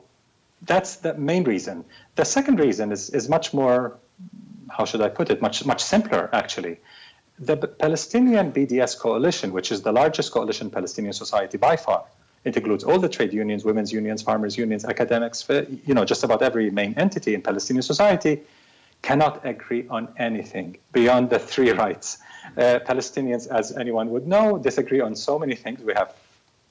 that's 0.63 0.97
the 0.97 1.13
main 1.13 1.43
reason. 1.43 1.85
The 2.15 2.25
second 2.25 2.59
reason 2.59 2.91
is, 2.91 3.09
is 3.11 3.29
much 3.29 3.53
more 3.53 3.97
how 4.77 4.85
should 4.85 5.01
I 5.01 5.09
put 5.09 5.29
it, 5.29 5.41
much, 5.41 5.65
much 5.65 5.83
simpler, 5.83 6.29
actually. 6.33 6.77
The 7.39 7.57
Palestinian 7.57 8.51
BDS 8.51 8.99
coalition, 8.99 9.51
which 9.51 9.71
is 9.71 9.81
the 9.81 9.91
largest 9.91 10.31
coalition 10.31 10.67
in 10.67 10.71
Palestinian 10.71 11.13
society 11.13 11.57
by 11.57 11.75
far, 11.75 12.05
it 12.43 12.57
includes 12.57 12.83
all 12.83 12.99
the 12.99 13.09
trade 13.09 13.33
unions, 13.33 13.63
women's 13.63 13.91
unions, 13.91 14.21
farmers' 14.21 14.57
unions, 14.57 14.83
academics, 14.85 15.47
you 15.85 15.93
know, 15.93 16.05
just 16.05 16.23
about 16.23 16.41
every 16.41 16.69
main 16.71 16.93
entity 16.97 17.35
in 17.35 17.41
Palestinian 17.41 17.83
society, 17.83 18.41
cannot 19.01 19.45
agree 19.45 19.85
on 19.89 20.07
anything 20.17 20.77
beyond 20.91 21.29
the 21.29 21.39
three 21.39 21.71
rights. 21.71 22.17
Uh, 22.57 22.79
Palestinians, 22.85 23.47
as 23.47 23.75
anyone 23.77 24.09
would 24.09 24.27
know, 24.27 24.57
disagree 24.57 25.01
on 25.01 25.15
so 25.15 25.39
many 25.39 25.55
things. 25.55 25.81
We 25.81 25.93
have 25.93 26.13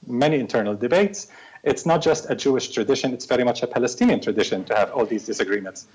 many 0.07 0.38
internal 0.38 0.74
debates. 0.74 1.28
It's 1.62 1.84
not 1.84 2.03
just 2.03 2.30
a 2.30 2.34
Jewish 2.34 2.70
tradition, 2.70 3.12
it's 3.12 3.26
very 3.26 3.44
much 3.44 3.62
a 3.62 3.66
Palestinian 3.66 4.20
tradition 4.20 4.64
to 4.64 4.74
have 4.74 4.90
all 4.92 5.07
these 5.07 5.26
disagreements. 5.26 5.86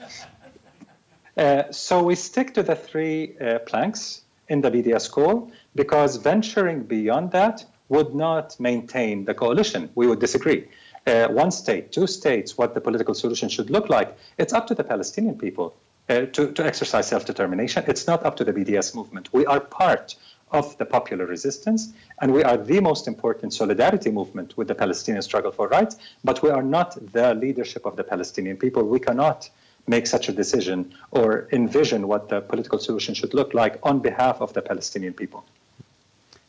Uh, 1.37 1.71
so 1.71 2.03
we 2.03 2.15
stick 2.15 2.53
to 2.53 2.63
the 2.63 2.75
three 2.75 3.37
uh, 3.39 3.59
planks 3.59 4.21
in 4.47 4.61
the 4.61 4.71
BDS 4.71 5.11
call 5.11 5.51
because 5.75 6.15
venturing 6.17 6.83
beyond 6.83 7.31
that 7.31 7.65
would 7.89 8.15
not 8.15 8.59
maintain 8.59 9.25
the 9.25 9.33
coalition. 9.33 9.89
We 9.95 10.07
would 10.07 10.19
disagree. 10.19 10.67
Uh, 11.05 11.27
one 11.27 11.51
state, 11.51 11.91
two 11.91 12.07
states, 12.07 12.57
what 12.57 12.73
the 12.73 12.81
political 12.81 13.13
solution 13.13 13.49
should 13.49 13.69
look 13.69 13.89
like, 13.89 14.17
it's 14.37 14.53
up 14.53 14.65
to 14.67 14.75
the 14.75 14.83
Palestinian 14.83 15.37
people 15.37 15.75
uh, 16.09 16.21
to, 16.33 16.51
to 16.51 16.65
exercise 16.65 17.07
self 17.07 17.25
determination. 17.25 17.83
It's 17.87 18.07
not 18.07 18.25
up 18.25 18.35
to 18.37 18.43
the 18.43 18.53
BDS 18.53 18.95
movement. 18.95 19.31
We 19.31 19.45
are 19.45 19.59
part 19.59 20.15
of 20.51 20.77
the 20.77 20.85
popular 20.85 21.25
resistance, 21.25 21.93
and 22.21 22.33
we 22.33 22.43
are 22.43 22.57
the 22.57 22.79
most 22.79 23.07
important 23.07 23.53
solidarity 23.53 24.09
movement 24.09 24.57
with 24.57 24.67
the 24.67 24.75
Palestinian 24.75 25.21
struggle 25.21 25.51
for 25.51 25.67
rights, 25.67 25.97
but 26.23 26.41
we 26.41 26.49
are 26.49 26.63
not 26.63 26.97
the 27.11 27.33
leadership 27.35 27.85
of 27.85 27.97
the 27.97 28.03
Palestinian 28.03 28.57
people. 28.57 28.83
We 28.83 28.99
cannot 28.99 29.49
make 29.87 30.07
such 30.07 30.29
a 30.29 30.31
decision 30.31 30.93
or 31.11 31.47
envision 31.51 32.07
what 32.07 32.29
the 32.29 32.41
political 32.41 32.79
solution 32.79 33.13
should 33.13 33.33
look 33.33 33.53
like 33.53 33.79
on 33.83 33.99
behalf 33.99 34.41
of 34.41 34.53
the 34.53 34.61
Palestinian 34.61 35.13
people. 35.13 35.45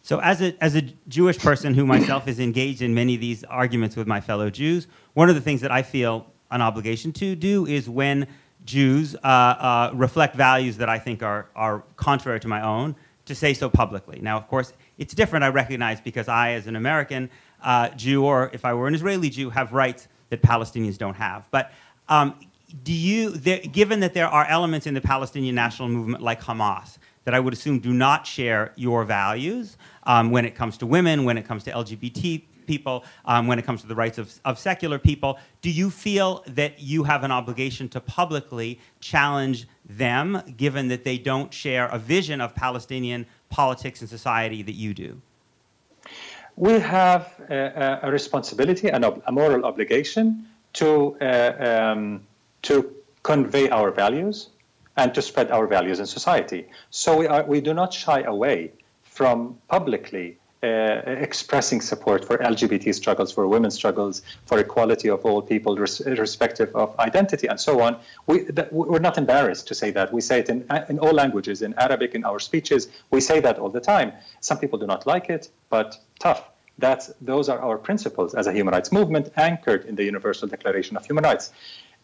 So, 0.02 0.20
as 0.20 0.40
a, 0.40 0.54
as 0.62 0.76
a 0.76 0.82
Jewish 1.08 1.38
person 1.38 1.74
who 1.74 1.84
myself 1.84 2.28
is 2.28 2.38
engaged 2.38 2.80
in 2.80 2.94
many 2.94 3.16
of 3.16 3.20
these 3.20 3.42
arguments 3.44 3.96
with 3.96 4.06
my 4.06 4.20
fellow 4.20 4.50
Jews, 4.50 4.86
one 5.14 5.28
of 5.28 5.34
the 5.34 5.40
things 5.40 5.60
that 5.62 5.72
I 5.72 5.82
feel 5.82 6.26
an 6.50 6.62
obligation 6.62 7.12
to 7.14 7.34
do 7.34 7.66
is 7.66 7.88
when 7.88 8.28
Jews 8.64 9.16
uh, 9.16 9.26
uh, 9.26 9.90
reflect 9.94 10.36
values 10.36 10.76
that 10.76 10.88
I 10.88 10.98
think 10.98 11.22
are, 11.22 11.48
are 11.56 11.82
contrary 11.96 12.38
to 12.40 12.48
my 12.48 12.62
own, 12.62 12.94
to 13.24 13.34
say 13.34 13.52
so 13.52 13.68
publicly. 13.68 14.20
Now, 14.20 14.36
of 14.36 14.46
course, 14.48 14.72
it's 14.98 15.12
different, 15.12 15.44
I 15.44 15.48
recognize, 15.48 16.00
because 16.00 16.28
I, 16.28 16.52
as 16.52 16.66
an 16.66 16.76
American 16.76 17.28
uh, 17.62 17.88
Jew, 17.90 18.24
or 18.24 18.50
if 18.52 18.64
I 18.64 18.74
were 18.74 18.86
an 18.86 18.94
Israeli 18.94 19.28
Jew, 19.28 19.50
have 19.50 19.72
rights 19.72 20.08
that 20.30 20.42
Palestinians 20.42 20.98
don't 20.98 21.16
have. 21.16 21.48
But 21.50 21.72
um, 22.08 22.38
do 22.82 22.92
you, 22.92 23.30
there, 23.30 23.60
given 23.60 24.00
that 24.00 24.14
there 24.14 24.28
are 24.28 24.46
elements 24.46 24.86
in 24.86 24.94
the 24.94 25.00
Palestinian 25.00 25.54
national 25.54 25.88
movement 25.88 26.22
like 26.22 26.42
Hamas 26.42 26.98
that 27.24 27.34
I 27.34 27.40
would 27.40 27.52
assume 27.52 27.80
do 27.80 27.92
not 27.92 28.26
share 28.26 28.72
your 28.76 29.04
values 29.04 29.76
um, 30.04 30.30
when 30.30 30.44
it 30.44 30.54
comes 30.54 30.78
to 30.78 30.86
women, 30.86 31.24
when 31.24 31.36
it 31.36 31.46
comes 31.46 31.64
to 31.64 31.72
LGBT 31.72 32.42
people, 32.66 33.04
um, 33.24 33.46
when 33.46 33.58
it 33.58 33.64
comes 33.64 33.80
to 33.82 33.86
the 33.86 33.94
rights 33.94 34.18
of, 34.18 34.32
of 34.44 34.58
secular 34.58 34.98
people, 34.98 35.38
do 35.62 35.70
you 35.70 35.90
feel 35.90 36.44
that 36.48 36.80
you 36.80 37.04
have 37.04 37.22
an 37.24 37.30
obligation 37.30 37.88
to 37.90 38.00
publicly 38.00 38.80
challenge 39.00 39.68
them, 39.88 40.42
given 40.56 40.88
that 40.88 41.04
they 41.04 41.18
don't 41.18 41.52
share 41.52 41.86
a 41.86 41.98
vision 41.98 42.40
of 42.40 42.54
Palestinian 42.54 43.26
politics 43.48 44.00
and 44.00 44.10
society 44.10 44.62
that 44.62 44.74
you 44.74 44.94
do? 44.94 45.20
We 46.56 46.80
have 46.80 47.40
a, 47.50 48.00
a 48.02 48.10
responsibility 48.10 48.88
and 48.88 49.04
a 49.04 49.32
moral 49.32 49.64
obligation 49.64 50.46
to 50.74 51.16
uh, 51.20 51.92
um, 51.94 52.26
to 52.66 52.92
convey 53.22 53.68
our 53.70 53.90
values 53.90 54.48
and 54.96 55.14
to 55.14 55.22
spread 55.22 55.50
our 55.50 55.66
values 55.66 55.98
in 56.00 56.06
society. 56.06 56.66
So 56.90 57.18
we, 57.18 57.26
are, 57.26 57.44
we 57.44 57.60
do 57.60 57.74
not 57.74 57.92
shy 57.92 58.20
away 58.22 58.72
from 59.02 59.58
publicly 59.68 60.38
uh, 60.62 60.66
expressing 61.28 61.80
support 61.80 62.24
for 62.24 62.38
LGBT 62.38 62.94
struggles, 62.94 63.30
for 63.30 63.46
women's 63.46 63.74
struggles, 63.74 64.22
for 64.46 64.58
equality 64.58 65.08
of 65.08 65.24
all 65.24 65.42
people, 65.42 65.76
res- 65.76 66.00
irrespective 66.00 66.74
of 66.74 66.98
identity, 66.98 67.46
and 67.46 67.60
so 67.60 67.80
on. 67.82 67.98
We, 68.26 68.44
that, 68.56 68.72
we're 68.72 69.06
not 69.10 69.16
embarrassed 69.18 69.68
to 69.68 69.74
say 69.74 69.90
that. 69.92 70.12
We 70.12 70.20
say 70.20 70.40
it 70.40 70.48
in, 70.48 70.66
in 70.88 70.98
all 70.98 71.12
languages, 71.12 71.62
in 71.62 71.74
Arabic, 71.74 72.14
in 72.14 72.24
our 72.24 72.40
speeches. 72.40 72.88
We 73.10 73.20
say 73.20 73.38
that 73.40 73.58
all 73.58 73.68
the 73.68 73.80
time. 73.80 74.12
Some 74.40 74.58
people 74.58 74.78
do 74.78 74.86
not 74.86 75.06
like 75.06 75.30
it, 75.30 75.50
but 75.68 75.98
tough. 76.18 76.42
That's, 76.78 77.12
those 77.20 77.48
are 77.48 77.60
our 77.60 77.78
principles 77.78 78.34
as 78.34 78.46
a 78.46 78.52
human 78.52 78.72
rights 78.72 78.90
movement 78.92 79.32
anchored 79.36 79.84
in 79.84 79.94
the 79.94 80.04
Universal 80.04 80.48
Declaration 80.48 80.96
of 80.96 81.06
Human 81.06 81.24
Rights 81.24 81.52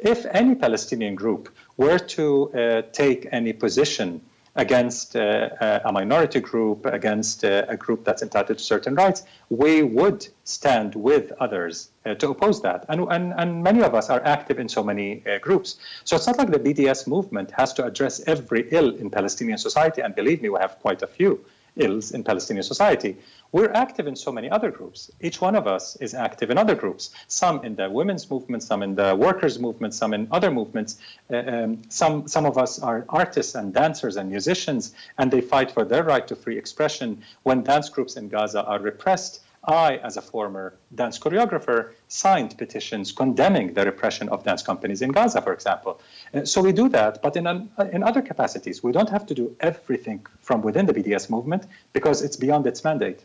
if 0.04 0.26
any 0.26 0.54
Palestinian 0.54 1.14
group 1.14 1.48
were 1.76 1.98
to 1.98 2.52
uh, 2.52 2.82
take 2.92 3.28
any 3.32 3.52
position 3.52 4.20
against 4.54 5.16
uh, 5.16 5.48
uh, 5.60 5.80
a 5.84 5.92
minority 5.92 6.38
group, 6.40 6.84
against 6.84 7.42
a 7.42 7.74
group 7.78 8.04
that's 8.04 8.22
entitled 8.22 8.58
to 8.58 8.64
certain 8.64 8.94
rights, 8.94 9.22
we 9.48 9.82
would 9.82 10.28
stand 10.44 10.94
with 10.94 11.32
others 11.40 11.88
to 12.18 12.28
oppose 12.28 12.60
that. 12.60 12.84
And, 12.90 13.00
and, 13.10 13.32
and 13.38 13.62
many 13.62 13.82
of 13.82 13.94
us 13.94 14.10
are 14.10 14.22
active 14.26 14.58
in 14.58 14.68
so 14.68 14.84
many 14.84 15.24
groups. 15.40 15.78
So 16.04 16.16
it's 16.16 16.26
not 16.26 16.36
like 16.36 16.50
the 16.50 16.58
BDS 16.58 17.06
movement 17.06 17.50
has 17.52 17.72
to 17.74 17.86
address 17.86 18.20
every 18.26 18.68
ill 18.70 18.94
in 18.94 19.08
Palestinian 19.08 19.56
society. 19.56 20.02
And 20.02 20.14
believe 20.14 20.42
me, 20.42 20.50
we 20.50 20.58
have 20.60 20.78
quite 20.80 21.00
a 21.00 21.06
few 21.06 21.42
ills 21.76 22.12
in 22.12 22.22
Palestinian 22.24 22.62
society. 22.62 23.16
We're 23.52 23.72
active 23.72 24.06
in 24.06 24.16
so 24.16 24.32
many 24.32 24.48
other 24.50 24.70
groups. 24.70 25.10
Each 25.20 25.40
one 25.40 25.54
of 25.54 25.66
us 25.66 25.96
is 25.96 26.14
active 26.14 26.50
in 26.50 26.58
other 26.58 26.74
groups, 26.74 27.10
some 27.28 27.64
in 27.64 27.74
the 27.76 27.90
women's 27.90 28.30
movement, 28.30 28.62
some 28.62 28.82
in 28.82 28.94
the 28.94 29.14
workers' 29.14 29.58
movement, 29.58 29.94
some 29.94 30.14
in 30.14 30.26
other 30.30 30.50
movements. 30.50 30.98
Uh, 31.30 31.36
um, 31.36 31.82
some, 31.88 32.26
some 32.28 32.46
of 32.46 32.56
us 32.56 32.78
are 32.78 33.04
artists 33.08 33.54
and 33.54 33.74
dancers 33.74 34.16
and 34.16 34.30
musicians, 34.30 34.94
and 35.18 35.30
they 35.30 35.40
fight 35.40 35.70
for 35.70 35.84
their 35.84 36.02
right 36.02 36.26
to 36.28 36.36
free 36.36 36.56
expression. 36.56 37.22
When 37.42 37.62
dance 37.62 37.88
groups 37.88 38.16
in 38.16 38.28
Gaza 38.28 38.64
are 38.64 38.78
repressed, 38.78 39.40
I, 39.64 39.96
as 39.98 40.16
a 40.16 40.22
former 40.22 40.74
dance 40.94 41.18
choreographer, 41.18 41.92
signed 42.08 42.58
petitions 42.58 43.12
condemning 43.12 43.74
the 43.74 43.84
repression 43.84 44.28
of 44.28 44.42
dance 44.42 44.62
companies 44.62 45.02
in 45.02 45.12
Gaza, 45.12 45.40
for 45.40 45.52
example. 45.52 46.00
Uh, 46.34 46.44
so 46.44 46.60
we 46.60 46.72
do 46.72 46.88
that, 46.88 47.22
but 47.22 47.36
in, 47.36 47.46
an, 47.46 47.70
in 47.92 48.02
other 48.02 48.22
capacities. 48.22 48.82
We 48.82 48.90
don't 48.90 49.10
have 49.10 49.24
to 49.26 49.34
do 49.34 49.54
everything 49.60 50.26
from 50.40 50.62
within 50.62 50.86
the 50.86 50.94
BDS 50.94 51.30
movement 51.30 51.64
because 51.92 52.22
it's 52.22 52.36
beyond 52.36 52.66
its 52.66 52.82
mandate. 52.82 53.20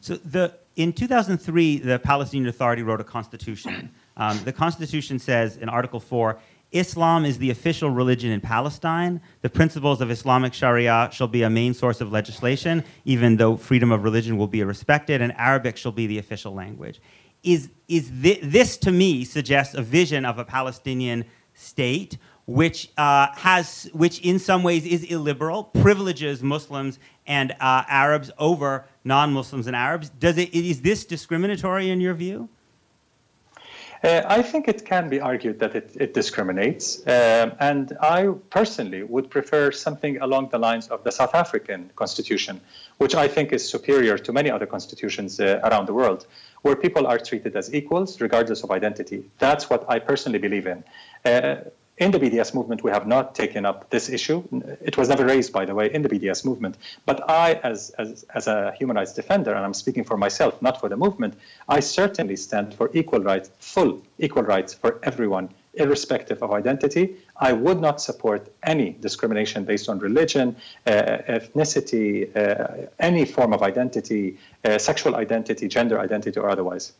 So 0.00 0.16
the 0.16 0.54
in 0.76 0.92
2003, 0.92 1.78
the 1.78 1.98
Palestinian 1.98 2.48
Authority 2.48 2.82
wrote 2.82 3.00
a 3.00 3.04
constitution. 3.04 3.90
Um, 4.16 4.38
the 4.44 4.52
constitution 4.52 5.18
says 5.18 5.56
in 5.56 5.68
Article 5.68 6.00
4 6.00 6.38
Islam 6.72 7.24
is 7.24 7.38
the 7.38 7.50
official 7.50 7.90
religion 7.90 8.30
in 8.30 8.40
Palestine. 8.40 9.20
The 9.40 9.48
principles 9.48 10.00
of 10.00 10.10
Islamic 10.10 10.52
Sharia 10.52 11.08
shall 11.12 11.28
be 11.28 11.42
a 11.42 11.50
main 11.50 11.72
source 11.72 12.00
of 12.00 12.12
legislation, 12.12 12.84
even 13.04 13.36
though 13.36 13.56
freedom 13.56 13.90
of 13.90 14.04
religion 14.04 14.36
will 14.36 14.46
be 14.46 14.62
respected, 14.62 15.22
and 15.22 15.32
Arabic 15.36 15.76
shall 15.76 15.92
be 15.92 16.06
the 16.06 16.18
official 16.18 16.52
language. 16.52 17.00
Is, 17.42 17.70
is 17.88 18.10
thi- 18.10 18.40
this, 18.42 18.76
to 18.78 18.92
me, 18.92 19.24
suggests 19.24 19.74
a 19.74 19.82
vision 19.82 20.26
of 20.26 20.38
a 20.38 20.44
Palestinian 20.44 21.24
state 21.54 22.18
which, 22.46 22.90
uh, 22.96 23.28
has, 23.34 23.90
which 23.92 24.20
in 24.20 24.38
some 24.38 24.62
ways 24.62 24.86
is 24.86 25.04
illiberal, 25.04 25.64
privileges 25.64 26.42
Muslims 26.42 26.98
and 27.26 27.52
uh, 27.52 27.84
Arabs 27.88 28.30
over 28.38 28.86
non 29.04 29.32
Muslims 29.32 29.66
and 29.66 29.76
Arabs. 29.76 30.08
Does 30.10 30.38
it, 30.38 30.54
is 30.54 30.80
this 30.80 31.04
discriminatory 31.04 31.90
in 31.90 32.00
your 32.00 32.14
view? 32.14 32.48
Uh, 34.02 34.22
I 34.26 34.42
think 34.42 34.68
it 34.68 34.84
can 34.84 35.08
be 35.08 35.20
argued 35.20 35.58
that 35.58 35.74
it, 35.74 35.96
it 35.98 36.14
discriminates. 36.14 36.98
Um, 37.06 37.52
and 37.58 37.96
I 38.00 38.28
personally 38.50 39.02
would 39.02 39.28
prefer 39.30 39.72
something 39.72 40.20
along 40.20 40.50
the 40.50 40.58
lines 40.58 40.88
of 40.88 41.02
the 41.02 41.10
South 41.10 41.34
African 41.34 41.90
constitution, 41.96 42.60
which 42.98 43.14
I 43.14 43.26
think 43.26 43.52
is 43.52 43.68
superior 43.68 44.16
to 44.18 44.32
many 44.32 44.50
other 44.50 44.66
constitutions 44.66 45.40
uh, 45.40 45.60
around 45.64 45.86
the 45.86 45.94
world, 45.94 46.26
where 46.62 46.76
people 46.76 47.06
are 47.06 47.18
treated 47.18 47.56
as 47.56 47.74
equals 47.74 48.20
regardless 48.20 48.62
of 48.62 48.70
identity. 48.70 49.24
That's 49.38 49.68
what 49.68 49.84
I 49.88 49.98
personally 49.98 50.38
believe 50.38 50.66
in. 50.66 50.84
Uh, 51.24 51.56
in 51.98 52.12
the 52.12 52.18
BDS 52.18 52.54
movement, 52.54 52.82
we 52.84 52.90
have 52.90 53.06
not 53.06 53.34
taken 53.34 53.66
up 53.66 53.90
this 53.90 54.08
issue. 54.08 54.42
It 54.80 54.96
was 54.96 55.08
never 55.08 55.24
raised, 55.24 55.52
by 55.52 55.64
the 55.64 55.74
way, 55.74 55.92
in 55.92 56.02
the 56.02 56.08
BDS 56.08 56.44
movement. 56.44 56.76
But 57.04 57.28
I, 57.28 57.54
as, 57.54 57.90
as, 57.98 58.24
as 58.34 58.46
a 58.46 58.72
human 58.78 58.96
rights 58.96 59.12
defender, 59.12 59.52
and 59.52 59.64
I'm 59.64 59.74
speaking 59.74 60.04
for 60.04 60.16
myself, 60.16 60.62
not 60.62 60.78
for 60.80 60.88
the 60.88 60.96
movement, 60.96 61.34
I 61.68 61.80
certainly 61.80 62.36
stand 62.36 62.74
for 62.74 62.90
equal 62.94 63.20
rights, 63.20 63.50
full 63.58 64.02
equal 64.18 64.44
rights 64.44 64.74
for 64.74 65.00
everyone, 65.02 65.48
irrespective 65.74 66.40
of 66.42 66.52
identity. 66.52 67.16
I 67.36 67.52
would 67.52 67.80
not 67.80 68.00
support 68.00 68.52
any 68.62 68.90
discrimination 68.90 69.64
based 69.64 69.88
on 69.88 69.98
religion, 69.98 70.56
uh, 70.86 70.92
ethnicity, 71.28 72.34
uh, 72.36 72.86
any 73.00 73.24
form 73.24 73.52
of 73.52 73.62
identity, 73.62 74.38
uh, 74.64 74.78
sexual 74.78 75.16
identity, 75.16 75.66
gender 75.66 75.98
identity, 75.98 76.38
or 76.38 76.48
otherwise. 76.48 76.92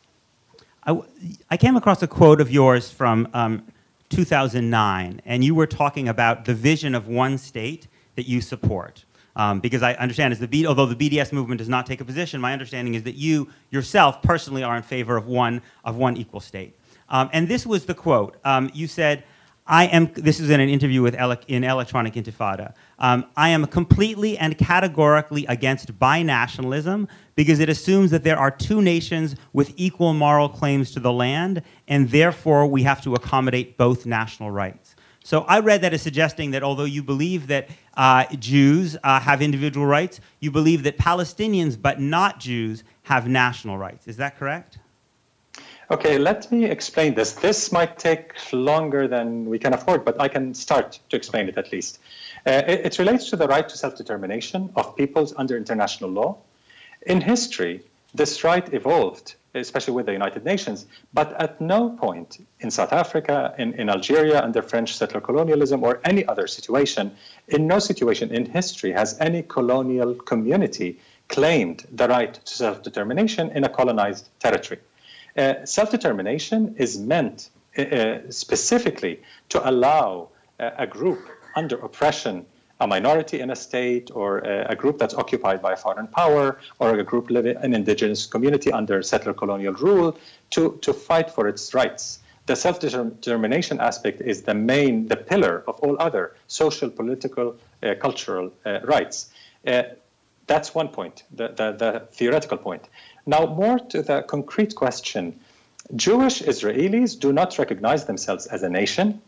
I, 0.85 1.01
I, 1.49 1.57
came 1.57 1.75
across 1.75 2.01
a 2.01 2.07
quote 2.07 2.41
of 2.41 2.49
yours 2.51 2.89
from. 2.89 3.27
Um, 3.33 3.63
2009, 4.09 5.21
and 5.25 5.43
you 5.43 5.55
were 5.55 5.67
talking 5.67 6.09
about 6.09 6.45
the 6.45 6.53
vision 6.53 6.95
of 6.95 7.07
one 7.07 7.37
state 7.37 7.87
that 8.15 8.27
you 8.27 8.41
support. 8.41 9.05
Um, 9.35 9.59
because 9.59 9.83
I 9.83 9.93
understand, 9.93 10.33
as 10.33 10.39
the 10.39 10.47
B, 10.47 10.65
although 10.67 10.85
the 10.85 10.95
BDS 10.95 11.31
movement 11.31 11.59
does 11.59 11.69
not 11.69 11.85
take 11.85 12.01
a 12.01 12.05
position, 12.05 12.41
my 12.41 12.51
understanding 12.51 12.95
is 12.95 13.03
that 13.03 13.15
you 13.15 13.49
yourself 13.69 14.21
personally 14.21 14.63
are 14.63 14.75
in 14.75 14.83
favor 14.83 15.15
of 15.15 15.27
one 15.27 15.61
of 15.85 15.95
one 15.95 16.17
equal 16.17 16.41
state. 16.41 16.75
Um, 17.07 17.29
and 17.31 17.47
this 17.47 17.65
was 17.65 17.85
the 17.85 17.93
quote. 17.93 18.37
Um, 18.43 18.69
you 18.73 18.87
said, 18.87 19.23
I 19.65 19.85
am, 19.85 20.11
this 20.13 20.39
is 20.39 20.49
in 20.49 20.59
an 20.59 20.67
interview 20.67 21.01
with 21.01 21.15
ele- 21.15 21.37
in 21.47 21.63
Electronic 21.63 22.15
Intifada. 22.15 22.73
Um, 22.99 23.25
I 23.37 23.49
am 23.49 23.65
completely 23.65 24.37
and 24.37 24.57
categorically 24.57 25.45
against 25.45 25.97
binationalism 25.97 27.07
because 27.35 27.59
it 27.59 27.69
assumes 27.69 28.11
that 28.11 28.23
there 28.23 28.37
are 28.37 28.51
two 28.51 28.81
nations 28.81 29.35
with 29.53 29.73
equal 29.77 30.13
moral 30.13 30.49
claims 30.49 30.91
to 30.91 30.99
the 30.99 31.13
land, 31.13 31.61
and 31.87 32.09
therefore 32.09 32.67
we 32.67 32.83
have 32.83 33.01
to 33.03 33.15
accommodate 33.15 33.77
both 33.77 34.05
national 34.05 34.51
rights. 34.51 34.95
So 35.23 35.41
I 35.41 35.59
read 35.59 35.81
that 35.81 35.93
as 35.93 36.01
suggesting 36.01 36.51
that 36.51 36.63
although 36.63 36.85
you 36.85 37.03
believe 37.03 37.47
that 37.47 37.69
uh, 37.95 38.25
Jews 38.37 38.97
uh, 39.03 39.19
have 39.19 39.41
individual 39.41 39.85
rights, 39.85 40.19
you 40.39 40.51
believe 40.51 40.83
that 40.83 40.97
Palestinians, 40.97 41.81
but 41.81 41.99
not 41.99 42.39
Jews, 42.39 42.83
have 43.03 43.27
national 43.27 43.77
rights. 43.77 44.07
Is 44.07 44.17
that 44.17 44.37
correct? 44.37 44.79
Okay, 45.91 46.19
let 46.19 46.51
me 46.51 46.65
explain 46.65 47.15
this. 47.15 47.33
This 47.33 47.71
might 47.71 47.97
take 47.97 48.33
longer 48.53 49.07
than 49.07 49.49
we 49.49 49.57
can 49.57 49.73
afford, 49.73 50.05
but 50.05 50.21
I 50.21 50.27
can 50.27 50.53
start 50.53 50.99
to 51.09 51.15
explain 51.15 51.49
it 51.49 51.57
at 51.57 51.71
least. 51.71 51.99
Uh, 52.45 52.63
it, 52.67 52.85
it, 52.85 52.99
relates 52.99 53.29
to 53.29 53.35
the 53.35 53.47
right 53.47 53.67
to 53.67 53.77
self 53.77 53.95
determination 53.95 54.69
of 54.75 54.95
peoples 54.95 55.33
under 55.37 55.57
international 55.57 56.09
law. 56.09 56.37
In 57.05 57.21
history, 57.21 57.81
this 58.13 58.43
right 58.43 58.73
evolved, 58.73 59.35
especially 59.53 59.93
with 59.93 60.05
the 60.05 60.13
United 60.13 60.43
Nations, 60.45 60.85
but 61.13 61.33
at 61.41 61.61
no 61.61 61.89
point 61.89 62.45
in 62.59 62.71
South 62.71 62.93
Africa, 62.93 63.53
in, 63.57 63.73
in 63.73 63.89
Algeria 63.89 64.41
under 64.41 64.61
French 64.61 64.95
settler 64.95 65.21
colonialism, 65.21 65.83
or 65.83 66.01
any 66.03 66.25
other 66.25 66.47
situation, 66.47 67.11
in 67.47 67.67
no 67.67 67.79
situation 67.79 68.31
in 68.31 68.45
history 68.45 68.91
has 68.91 69.17
any 69.19 69.43
colonial 69.43 70.15
community 70.15 70.99
claimed 71.27 71.85
the 71.91 72.07
right 72.07 72.33
to 72.33 72.53
self 72.53 72.83
determination 72.83 73.51
in 73.51 73.63
a 73.63 73.69
colonized 73.69 74.29
territory. 74.39 74.79
Uh, 75.37 75.65
Self 75.65 75.91
determination 75.91 76.75
is 76.77 76.97
meant 76.97 77.49
uh, 77.77 77.81
uh, 77.81 78.19
specifically 78.29 79.21
to 79.49 79.69
allow 79.69 80.29
uh, 80.59 80.71
a 80.77 80.87
group 80.87 81.19
under 81.59 81.77
oppression, 81.87 82.45
a 82.79 82.87
minority 82.95 83.37
in 83.43 83.49
a 83.49 83.55
state, 83.67 84.07
or 84.21 84.29
uh, 84.45 84.73
a 84.73 84.75
group 84.81 84.95
that's 85.01 85.15
occupied 85.23 85.59
by 85.61 85.73
a 85.73 85.79
foreign 85.85 86.07
power, 86.21 86.45
or 86.79 86.87
a 87.03 87.05
group 87.11 87.25
living 87.37 87.55
in 87.57 87.63
an 87.67 87.73
indigenous 87.81 88.21
community 88.33 88.71
under 88.79 88.97
settler 89.11 89.35
colonial 89.41 89.73
rule, 89.85 90.09
to, 90.55 90.61
to 90.85 90.91
fight 90.93 91.29
for 91.35 91.43
its 91.47 91.63
rights. 91.81 92.19
The 92.49 92.55
self 92.55 92.79
determination 92.79 93.79
aspect 93.89 94.21
is 94.21 94.37
the 94.49 94.55
main, 94.55 94.93
the 95.13 95.19
pillar 95.31 95.55
of 95.67 95.75
all 95.83 95.95
other 96.07 96.23
social, 96.47 96.89
political, 96.89 97.47
cultural 98.05 98.45
rights. 98.93 99.15
That's 100.49 100.73
one 100.73 100.89
point, 100.99 101.15
the, 101.39 101.49
the, 101.59 101.67
the, 101.83 101.91
theoretical 102.11 102.57
point. 102.57 102.83
Now, 103.27 103.41
more 103.45 103.77
to 103.93 104.01
the 104.01 104.23
concrete 104.23 104.73
question 104.73 105.39
Jewish 105.95 106.41
Israelis 106.41 107.19
do 107.19 107.31
not 107.31 107.59
recognize 107.59 108.05
themselves 108.05 108.47
as 108.47 108.63
a 108.63 108.69
nation. 108.81 109.21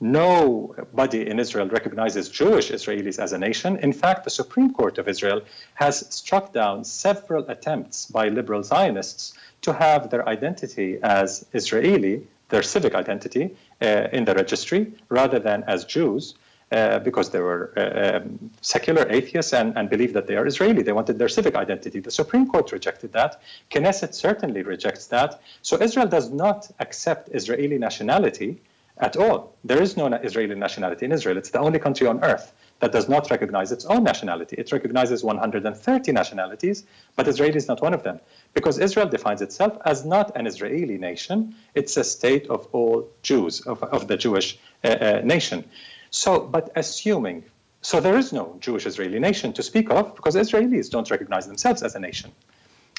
Nobody 0.00 1.28
in 1.28 1.40
Israel 1.40 1.68
recognizes 1.68 2.28
Jewish 2.28 2.70
Israelis 2.70 3.18
as 3.18 3.32
a 3.32 3.38
nation. 3.38 3.76
In 3.78 3.92
fact, 3.92 4.24
the 4.24 4.30
Supreme 4.30 4.72
Court 4.72 4.96
of 4.98 5.08
Israel 5.08 5.42
has 5.74 6.06
struck 6.14 6.52
down 6.52 6.84
several 6.84 7.44
attempts 7.48 8.06
by 8.06 8.28
liberal 8.28 8.62
Zionists 8.62 9.34
to 9.62 9.72
have 9.72 10.10
their 10.10 10.28
identity 10.28 10.98
as 11.02 11.44
Israeli, 11.52 12.26
their 12.48 12.62
civic 12.62 12.94
identity, 12.94 13.56
uh, 13.82 14.08
in 14.12 14.24
the 14.24 14.34
registry 14.34 14.92
rather 15.08 15.40
than 15.40 15.64
as 15.64 15.84
Jews 15.84 16.34
uh, 16.70 16.98
because 17.00 17.30
they 17.30 17.40
were 17.40 17.72
uh, 17.76 18.18
um, 18.18 18.50
secular 18.60 19.06
atheists 19.10 19.52
and, 19.52 19.76
and 19.76 19.88
believed 19.90 20.14
that 20.14 20.26
they 20.26 20.36
are 20.36 20.46
Israeli. 20.46 20.82
They 20.82 20.92
wanted 20.92 21.18
their 21.18 21.28
civic 21.28 21.56
identity. 21.56 21.98
The 21.98 22.10
Supreme 22.10 22.46
Court 22.46 22.70
rejected 22.72 23.12
that. 23.14 23.40
Knesset 23.70 24.14
certainly 24.14 24.62
rejects 24.62 25.06
that. 25.06 25.40
So 25.62 25.80
Israel 25.80 26.06
does 26.06 26.30
not 26.30 26.70
accept 26.78 27.30
Israeli 27.32 27.78
nationality 27.78 28.60
at 29.00 29.16
all. 29.16 29.56
There 29.64 29.80
is 29.80 29.96
no 29.96 30.06
Israeli 30.06 30.54
nationality 30.54 31.06
in 31.06 31.12
Israel. 31.12 31.36
It's 31.36 31.50
the 31.50 31.60
only 31.60 31.78
country 31.78 32.06
on 32.06 32.22
earth 32.24 32.52
that 32.80 32.92
does 32.92 33.08
not 33.08 33.30
recognize 33.30 33.72
its 33.72 33.84
own 33.84 34.04
nationality. 34.04 34.56
It 34.56 34.70
recognizes 34.72 35.24
130 35.24 36.12
nationalities, 36.12 36.84
but 37.16 37.26
Israel 37.26 37.56
is 37.56 37.68
not 37.68 37.82
one 37.82 37.94
of 37.94 38.02
them. 38.02 38.20
Because 38.54 38.78
Israel 38.78 39.08
defines 39.08 39.42
itself 39.42 39.78
as 39.84 40.04
not 40.04 40.36
an 40.36 40.46
Israeli 40.46 40.98
nation, 40.98 41.54
it's 41.74 41.96
a 41.96 42.04
state 42.04 42.46
of 42.48 42.68
all 42.72 43.08
Jews, 43.22 43.60
of, 43.62 43.82
of 43.82 44.08
the 44.08 44.16
Jewish 44.16 44.58
uh, 44.84 44.88
uh, 44.88 45.20
nation. 45.24 45.64
So, 46.10 46.40
but 46.40 46.70
assuming, 46.76 47.44
so 47.82 48.00
there 48.00 48.16
is 48.16 48.32
no 48.32 48.56
Jewish 48.60 48.86
Israeli 48.86 49.18
nation 49.18 49.52
to 49.54 49.62
speak 49.62 49.90
of 49.90 50.14
because 50.14 50.34
Israelis 50.34 50.90
don't 50.90 51.10
recognize 51.10 51.46
themselves 51.46 51.82
as 51.82 51.94
a 51.94 52.00
nation. 52.00 52.32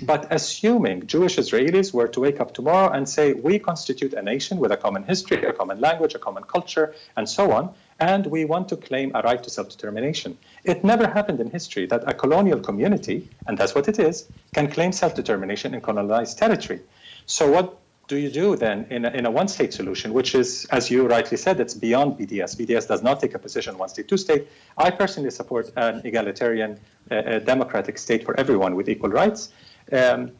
But 0.01 0.27
assuming 0.31 1.07
Jewish 1.07 1.35
Israelis 1.35 1.93
were 1.93 2.07
to 2.07 2.19
wake 2.21 2.39
up 2.39 2.53
tomorrow 2.53 2.89
and 2.91 3.07
say, 3.07 3.33
we 3.33 3.59
constitute 3.59 4.13
a 4.13 4.21
nation 4.21 4.57
with 4.57 4.71
a 4.71 4.77
common 4.77 5.03
history, 5.03 5.43
a 5.43 5.51
common 5.51 5.81
language, 5.81 6.15
a 6.15 6.19
common 6.19 6.43
culture, 6.43 6.95
and 7.17 7.27
so 7.27 7.51
on, 7.51 7.73
and 7.99 8.25
we 8.27 8.45
want 8.45 8.69
to 8.69 8.77
claim 8.77 9.11
a 9.13 9.21
right 9.21 9.43
to 9.43 9.49
self 9.49 9.69
determination. 9.69 10.37
It 10.63 10.83
never 10.83 11.07
happened 11.07 11.39
in 11.41 11.49
history 11.49 11.85
that 11.87 12.03
a 12.07 12.13
colonial 12.13 12.59
community, 12.59 13.29
and 13.45 13.57
that's 13.57 13.75
what 13.75 13.87
it 13.89 13.99
is, 13.99 14.25
can 14.53 14.71
claim 14.71 14.93
self 14.93 15.15
determination 15.15 15.73
in 15.73 15.81
colonized 15.81 16.37
territory. 16.37 16.81
So, 17.25 17.51
what 17.51 17.77
do 18.07 18.17
you 18.17 18.29
do 18.31 18.55
then 18.55 18.87
in 18.89 19.05
a, 19.05 19.09
in 19.11 19.25
a 19.27 19.31
one-state 19.31 19.71
solution, 19.71 20.13
which 20.13 20.33
is, 20.33 20.65
as 20.71 20.89
you 20.89 21.07
rightly 21.07 21.37
said, 21.37 21.59
it's 21.59 21.75
beyond 21.75 22.17
BDS. 22.17 22.57
BDS 22.57 22.87
does 22.87 23.03
not 23.03 23.19
take 23.19 23.35
a 23.35 23.39
position 23.39 23.77
one-state, 23.77 24.07
two-state. 24.07 24.47
I 24.77 24.89
personally 24.89 25.29
support 25.29 25.71
an 25.75 26.01
egalitarian, 26.03 26.79
uh, 27.11 27.37
democratic 27.39 27.99
state 27.99 28.25
for 28.25 28.37
everyone 28.39 28.75
with 28.75 28.89
equal 28.89 29.11
rights. 29.11 29.51
Um, 29.91 30.31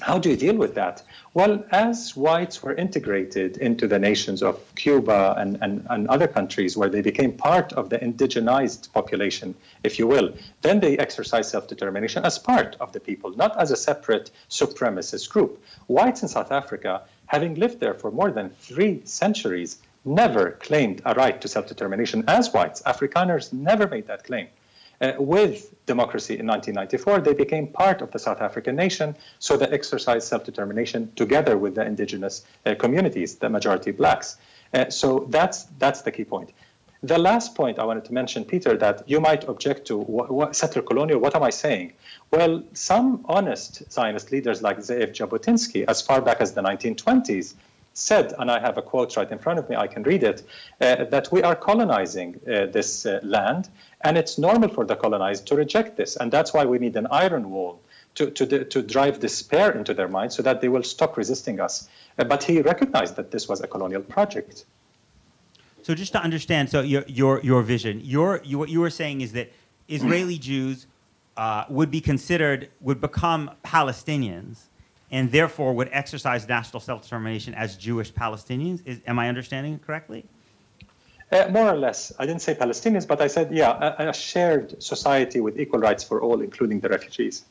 how 0.00 0.18
do 0.18 0.30
you 0.30 0.36
deal 0.36 0.56
with 0.56 0.74
that? 0.76 1.02
Well, 1.34 1.64
as 1.72 2.16
whites 2.16 2.62
were 2.62 2.74
integrated 2.74 3.56
into 3.56 3.88
the 3.88 3.98
nations 3.98 4.42
of 4.42 4.60
Cuba 4.76 5.34
and, 5.36 5.58
and, 5.60 5.86
and 5.90 6.08
other 6.08 6.28
countries 6.28 6.76
where 6.76 6.88
they 6.88 7.00
became 7.00 7.32
part 7.32 7.72
of 7.72 7.90
the 7.90 7.98
indigenized 7.98 8.92
population, 8.92 9.54
if 9.82 9.98
you 9.98 10.06
will, 10.06 10.34
then 10.62 10.80
they 10.80 10.96
exercised 10.98 11.50
self 11.50 11.66
determination 11.66 12.24
as 12.24 12.38
part 12.38 12.76
of 12.80 12.92
the 12.92 13.00
people, 13.00 13.30
not 13.36 13.60
as 13.60 13.70
a 13.70 13.76
separate 13.76 14.30
supremacist 14.48 15.28
group. 15.30 15.62
Whites 15.88 16.22
in 16.22 16.28
South 16.28 16.52
Africa, 16.52 17.02
having 17.26 17.56
lived 17.56 17.80
there 17.80 17.94
for 17.94 18.10
more 18.10 18.30
than 18.30 18.50
three 18.50 19.02
centuries, 19.04 19.78
never 20.04 20.52
claimed 20.52 21.02
a 21.04 21.14
right 21.14 21.40
to 21.40 21.48
self 21.48 21.66
determination 21.66 22.24
as 22.28 22.52
whites. 22.52 22.82
Afrikaners 22.82 23.52
never 23.52 23.88
made 23.88 24.06
that 24.06 24.24
claim. 24.24 24.48
Uh, 25.00 25.12
with 25.18 25.74
democracy 25.86 26.38
in 26.38 26.46
1994, 26.46 27.20
they 27.20 27.32
became 27.32 27.68
part 27.68 28.02
of 28.02 28.10
the 28.10 28.18
South 28.18 28.40
African 28.40 28.74
nation, 28.74 29.14
so 29.38 29.56
they 29.56 29.66
exercised 29.66 30.26
self 30.26 30.44
determination 30.44 31.12
together 31.14 31.56
with 31.56 31.76
the 31.76 31.84
indigenous 31.84 32.44
uh, 32.66 32.74
communities, 32.74 33.36
the 33.36 33.48
majority 33.48 33.92
blacks. 33.92 34.36
Uh, 34.74 34.90
so 34.90 35.26
that's, 35.30 35.64
that's 35.78 36.02
the 36.02 36.10
key 36.10 36.24
point. 36.24 36.50
The 37.02 37.16
last 37.16 37.54
point 37.54 37.78
I 37.78 37.84
wanted 37.84 38.06
to 38.06 38.12
mention, 38.12 38.44
Peter, 38.44 38.76
that 38.76 39.08
you 39.08 39.20
might 39.20 39.48
object 39.48 39.86
to 39.86 39.96
what, 39.96 40.30
what, 40.32 40.56
settler 40.56 40.82
colonial, 40.82 41.20
what 41.20 41.36
am 41.36 41.44
I 41.44 41.50
saying? 41.50 41.92
Well, 42.32 42.64
some 42.72 43.24
honest 43.26 43.90
Zionist 43.92 44.32
leaders 44.32 44.62
like 44.62 44.78
Ze'ev 44.78 45.12
Jabotinsky, 45.12 45.84
as 45.86 46.02
far 46.02 46.20
back 46.20 46.40
as 46.40 46.54
the 46.54 46.60
1920s, 46.60 47.54
said, 47.94 48.32
and 48.38 48.50
I 48.50 48.58
have 48.60 48.78
a 48.78 48.82
quote 48.82 49.16
right 49.16 49.30
in 49.30 49.38
front 49.38 49.58
of 49.58 49.68
me, 49.68 49.76
I 49.76 49.86
can 49.86 50.02
read 50.02 50.22
it, 50.22 50.42
uh, 50.80 51.04
that 51.04 51.30
we 51.30 51.42
are 51.42 51.54
colonizing 51.54 52.40
uh, 52.46 52.66
this 52.66 53.06
uh, 53.06 53.20
land, 53.22 53.68
and 54.02 54.16
it's 54.16 54.38
normal 54.38 54.68
for 54.68 54.84
the 54.84 54.96
colonized 54.96 55.46
to 55.48 55.56
reject 55.56 55.96
this. 55.96 56.16
And 56.16 56.30
that's 56.30 56.52
why 56.52 56.64
we 56.64 56.78
need 56.78 56.96
an 56.96 57.06
iron 57.10 57.50
wall 57.50 57.80
to, 58.14 58.30
to, 58.30 58.64
to 58.64 58.82
drive 58.82 59.20
despair 59.20 59.72
into 59.72 59.94
their 59.94 60.08
minds 60.08 60.36
so 60.36 60.42
that 60.42 60.60
they 60.60 60.68
will 60.68 60.82
stop 60.82 61.16
resisting 61.16 61.60
us. 61.60 61.88
Uh, 62.18 62.24
but 62.24 62.42
he 62.44 62.60
recognized 62.60 63.16
that 63.16 63.30
this 63.30 63.48
was 63.48 63.60
a 63.60 63.66
colonial 63.66 64.02
project. 64.02 64.64
So 65.82 65.94
just 65.94 66.12
to 66.12 66.20
understand, 66.20 66.70
so 66.70 66.82
your, 66.82 67.04
your, 67.06 67.40
your 67.42 67.62
vision, 67.62 68.00
your, 68.04 68.40
you, 68.44 68.58
what 68.58 68.68
you 68.68 68.80
were 68.80 68.90
saying 68.90 69.20
is 69.20 69.32
that 69.32 69.50
Israeli 69.88 70.38
Jews 70.50 70.86
uh, 71.36 71.64
would 71.68 71.90
be 71.90 72.00
considered, 72.00 72.68
would 72.80 73.00
become 73.00 73.50
Palestinians, 73.64 74.58
and 75.10 75.30
therefore 75.32 75.72
would 75.72 75.88
exercise 75.92 76.46
national 76.46 76.80
self-determination 76.80 77.54
as 77.54 77.76
Jewish 77.76 78.12
Palestinians. 78.12 78.82
Is, 78.84 79.00
am 79.06 79.18
I 79.18 79.28
understanding 79.28 79.74
it 79.74 79.86
correctly? 79.86 80.24
Uh, 81.30 81.46
more 81.50 81.68
or 81.68 81.76
less. 81.76 82.10
I 82.18 82.24
didn't 82.24 82.40
say 82.40 82.54
Palestinians, 82.54 83.06
but 83.06 83.20
I 83.20 83.26
said, 83.26 83.52
yeah, 83.52 83.94
a, 83.98 84.08
a, 84.08 84.14
shared 84.14 84.82
society 84.82 85.40
with 85.40 85.60
equal 85.60 85.78
rights 85.78 86.02
for 86.02 86.22
all, 86.22 86.40
including 86.40 86.80
the 86.80 86.88
refugees. 86.88 87.44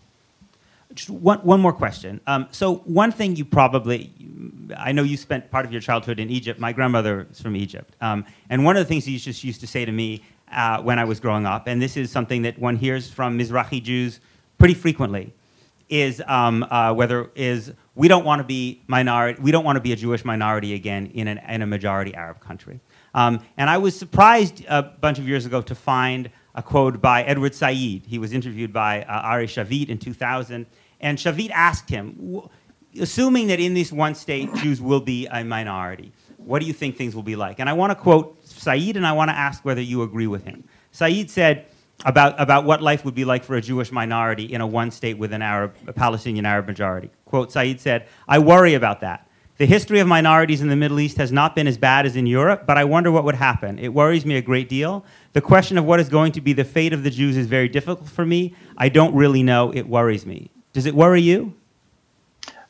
Just 0.93 1.11
one, 1.11 1.39
one 1.39 1.59
more 1.59 1.73
question. 1.73 2.19
Um, 2.25 2.47
so, 2.51 2.78
one 2.86 3.11
thing 3.11 3.36
you 3.36 3.45
probably, 3.45 4.11
I 4.75 4.93
know 4.93 5.03
you 5.03 5.15
spent 5.15 5.51
part 5.51 5.65
of 5.65 5.71
your 5.71 5.82
childhood 5.82 6.19
in 6.19 6.32
Egypt. 6.32 6.59
My 6.59 6.73
grandmother 6.73 7.28
is 7.30 7.39
from 7.39 7.55
Egypt. 7.55 7.95
Um, 8.01 8.25
and 8.49 8.65
one 8.65 8.78
of 8.78 8.82
the 8.82 8.88
things 8.88 9.07
you 9.07 9.19
just 9.19 9.43
used 9.43 9.61
to 9.61 9.67
say 9.67 9.86
to 9.86 9.91
me 9.91 10.23
uh, 10.51 10.82
when 10.82 10.97
I 10.97 11.03
was 11.03 11.19
growing 11.19 11.45
up, 11.45 11.67
and 11.67 11.80
this 11.80 11.97
is 11.97 12.09
something 12.09 12.41
that 12.43 12.57
one 12.57 12.78
hears 12.78 13.11
from 13.11 13.38
Mizrahi 13.38 13.84
Jews 13.84 14.19
pretty 14.57 14.73
frequently, 14.73 15.34
is 15.89 16.21
um, 16.25 16.63
uh, 16.63 16.93
whether 16.93 17.30
is 17.36 17.73
we 17.93 18.07
don't 18.07 18.25
want 18.25 18.39
to 18.39 18.43
be 18.43 18.82
minority, 18.88 19.39
we 19.41 19.51
don't 19.51 19.63
want 19.63 19.75
to 19.75 19.82
be 19.82 19.91
a 19.91 19.95
Jewish 19.95 20.25
minority 20.25 20.73
again 20.73 21.11
in, 21.13 21.28
an, 21.28 21.39
in 21.47 21.61
a 21.61 21.67
majority 21.67 22.15
Arab 22.15 22.39
country. 22.39 22.80
Um, 23.14 23.41
and 23.58 23.70
I 23.70 23.78
was 23.78 23.97
surprised 23.97 24.66
a 24.68 24.84
bunch 24.84 25.20
of 25.20 25.28
years 25.28 25.45
ago 25.45 25.62
to 25.62 25.76
find 25.76 26.30
a 26.55 26.64
quote 26.64 27.01
by 27.01 27.24
Edward 27.24 27.55
Said. 27.55 27.76
He 27.76 28.18
was 28.20 28.34
interviewed 28.34 28.74
by 28.74 29.03
uh, 29.03 29.22
Ari 29.22 29.47
Shavit 29.47 29.89
in 29.89 29.97
2000. 29.97 30.66
And 30.99 31.18
Shavit 31.18 31.51
asked 31.51 31.89
him, 31.89 32.49
assuming 32.99 33.47
that 33.47 33.60
in 33.60 33.74
this 33.74 33.91
one 33.91 34.16
state 34.16 34.53
Jews 34.55 34.82
will 34.82 34.99
be 34.99 35.28
a 35.28 35.43
minority, 35.43 36.12
what 36.38 36.60
do 36.60 36.66
you 36.66 36.74
think 36.74 36.97
things 36.97 37.16
will 37.16 37.24
be 37.24 37.36
like? 37.36 37.60
And 37.60 37.70
I 37.70 37.74
want 37.74 37.91
to 37.91 37.95
quote 37.95 38.38
Said 38.45 38.95
and 38.95 39.05
I 39.05 39.12
want 39.12 39.30
to 39.30 39.36
ask 39.36 39.64
whether 39.64 39.82
you 39.82 40.01
agree 40.03 40.28
with 40.28 40.43
him. 40.43 40.64
Said 40.91 41.30
said 41.30 41.66
about, 42.05 42.39
about 42.39 42.64
what 42.66 42.82
life 42.82 43.03
would 43.05 43.16
be 43.16 43.26
like 43.26 43.43
for 43.43 43.55
a 43.55 43.62
Jewish 43.62 43.91
minority 43.91 44.45
in 44.45 44.62
a 44.62 44.68
one 44.68 44.91
state 44.91 45.18
with 45.18 45.34
an 45.34 45.41
Arab, 45.41 45.76
a 45.88 45.93
Palestinian 45.93 46.45
Arab 46.45 46.68
majority. 46.68 47.12
Quote, 47.26 47.51
Said 47.51 47.80
said, 47.82 48.08
I 48.28 48.39
worry 48.39 48.76
about 48.76 49.01
that. 49.01 49.26
The 49.58 49.66
history 49.66 49.99
of 49.99 50.08
minorities 50.08 50.62
in 50.62 50.68
the 50.68 50.76
Middle 50.76 50.99
East 50.99 51.18
has 51.18 51.32
not 51.32 51.55
been 51.55 51.66
as 51.66 51.80
bad 51.80 52.05
as 52.05 52.16
in 52.16 52.28
Europe, 52.28 52.68
but 52.68 52.78
I 52.78 52.84
wonder 52.84 53.12
what 53.12 53.24
would 53.24 53.34
happen. 53.34 53.80
It 53.80 53.91
worries 53.91 54.24
me 54.24 54.36
a 54.36 54.41
great 54.41 54.70
deal. 54.70 55.03
The 55.34 55.41
question 55.41 55.80
of 55.80 55.86
what 55.86 55.99
is 55.99 56.10
going 56.10 56.32
to 56.34 56.41
be 56.41 56.53
the 56.53 56.64
fate 56.64 56.93
of 56.93 57.01
the 57.03 57.10
Jews 57.10 57.36
is 57.36 57.47
very 57.47 57.68
difficult 57.68 58.08
for 58.08 58.24
me. 58.24 58.53
I 58.78 58.89
don't 58.89 59.16
really 59.16 59.41
know. 59.41 59.74
It 59.74 59.88
worries 59.88 60.28
me. 60.28 60.51
Does 60.74 60.86
it 60.86 60.93
worry 60.93 61.24
you? 61.24 61.55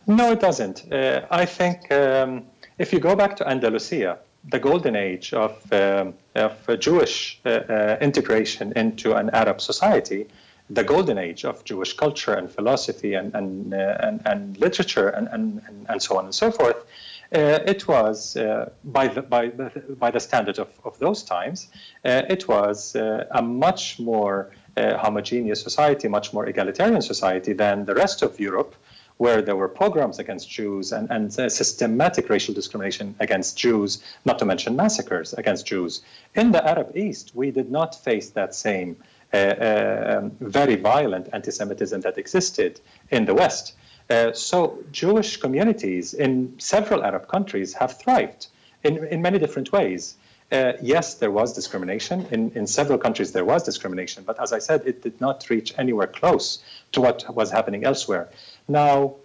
No, 0.07 0.31
it 0.31 0.39
doesn't. 0.39 0.89
Uh, 0.89 1.25
I 1.29 1.43
think 1.45 1.91
um, 1.91 2.45
if 2.77 2.93
you 2.93 2.99
go 3.01 3.17
back 3.17 3.35
to 3.35 3.49
Andalusia, 3.49 4.19
the 4.49 4.59
golden 4.59 4.95
age 4.95 5.33
of, 5.33 5.61
um, 5.73 6.13
of 6.35 6.79
Jewish 6.79 7.41
uh, 7.45 7.49
uh, 7.49 7.97
integration 7.99 8.71
into 8.77 9.13
an 9.13 9.29
Arab 9.31 9.59
society, 9.59 10.27
the 10.69 10.83
golden 10.83 11.17
age 11.17 11.45
of 11.45 11.63
Jewish 11.63 11.93
culture 11.95 12.33
and 12.33 12.51
philosophy 12.51 13.13
and, 13.13 13.33
and, 13.33 13.73
uh, 13.73 13.97
and, 13.99 14.21
and, 14.25 14.57
literature 14.57 15.09
and, 15.09 15.27
and, 15.29 15.61
and 15.87 16.01
so 16.01 16.17
on 16.17 16.25
and 16.25 16.35
so 16.35 16.51
forth, 16.51 16.85
uh, 17.33 17.59
it 17.65 17.87
was, 17.87 18.37
uh, 18.37 18.69
by, 18.83 19.07
the, 19.07 19.21
by, 19.21 19.47
the, 19.47 19.69
by 19.99 20.11
the 20.11 20.19
standard 20.19 20.59
of, 20.59 20.69
of 20.83 20.97
those 20.99 21.23
times, 21.23 21.67
uh, 22.05 22.23
it 22.29 22.47
was 22.47 22.95
uh, 22.95 23.25
a 23.31 23.41
much 23.41 23.99
more 23.99 24.51
uh, 24.77 24.97
homogeneous 24.97 25.61
society, 25.61 26.07
much 26.07 26.33
more 26.33 26.45
egalitarian 26.45 27.01
society 27.01 27.53
than 27.53 27.85
the 27.85 27.95
rest 27.95 28.21
of 28.21 28.39
Europe, 28.39 28.75
where 29.17 29.41
there 29.41 29.55
were 29.55 29.67
pogroms 29.67 30.19
against 30.19 30.49
Jews 30.49 30.91
and, 30.91 31.09
and 31.09 31.33
systematic 31.33 32.29
racial 32.29 32.53
discrimination 32.53 33.15
against 33.19 33.57
Jews, 33.57 34.03
not 34.25 34.37
to 34.39 34.45
mention 34.45 34.75
massacres 34.75 35.33
against 35.33 35.65
Jews. 35.65 36.01
In 36.35 36.51
the 36.51 36.65
Arab 36.65 36.95
East, 36.95 37.31
we 37.33 37.51
did 37.51 37.71
not 37.71 37.95
face 37.95 38.29
that 38.31 38.53
same 38.53 38.95
um, 39.33 40.31
very 40.39 40.75
violent 40.75 41.29
anti-Semitism 41.33 42.01
that 42.01 42.17
existed 42.17 42.79
in 43.09 43.25
the 43.25 43.33
West. 43.33 43.73
Uh, 44.09 44.31
so 44.31 44.79
Jewish 44.91 45.37
communities 45.37 46.13
in 46.13 46.53
several 46.59 47.03
Arab 47.03 47.27
countries 47.27 47.73
have 47.73 47.97
thrived 47.97 48.47
in, 48.83 49.05
in 49.07 49.21
many 49.21 49.37
different 49.37 49.71
ways. 49.71 50.15
Uh, 50.49 50.73
yes, 50.81 51.15
there 51.15 51.31
was 51.31 51.53
discrimination. 51.53 52.25
In, 52.31 52.51
in 52.55 52.67
several 52.67 52.97
countries, 52.97 53.33
there 53.33 53.43
was 53.43 53.63
discrimination. 53.63 54.23
But 54.23 54.39
as 54.41 54.53
I 54.53 54.59
said, 54.59 54.83
it 54.85 55.01
did 55.01 55.19
not 55.19 55.49
reach 55.49 55.73
anywhere 55.77 56.07
close 56.07 56.63
to 56.93 57.01
what 57.01 57.35
was 57.35 57.51
happening 57.51 57.83
elsewhere. 57.83 58.29
Now, 58.69 59.15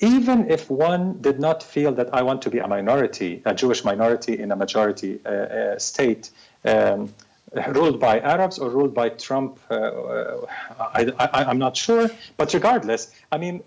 even 0.00 0.50
if 0.50 0.70
one 0.70 1.18
did 1.20 1.38
not 1.38 1.62
feel 1.62 1.92
that 1.92 2.12
I 2.14 2.22
want 2.22 2.42
to 2.42 2.50
be 2.50 2.58
a 2.58 2.66
minority, 2.66 3.42
a 3.44 3.54
Jewish 3.54 3.84
minority 3.84 4.38
in 4.38 4.50
a 4.50 4.56
majority 4.56 5.20
uh, 5.24 5.28
uh, 5.28 5.78
state, 5.78 6.30
um, 6.64 7.12
ruled 7.68 8.00
by 8.00 8.20
Arabs 8.20 8.58
or 8.58 8.70
ruled 8.70 8.94
by 8.94 9.10
Trump, 9.10 9.58
uh, 9.70 9.74
uh 9.74 10.46
I, 10.78 11.50
am 11.50 11.58
not 11.58 11.76
sure. 11.76 12.10
But 12.36 12.52
regardless, 12.54 13.10
I 13.30 13.38
mean, 13.38 13.62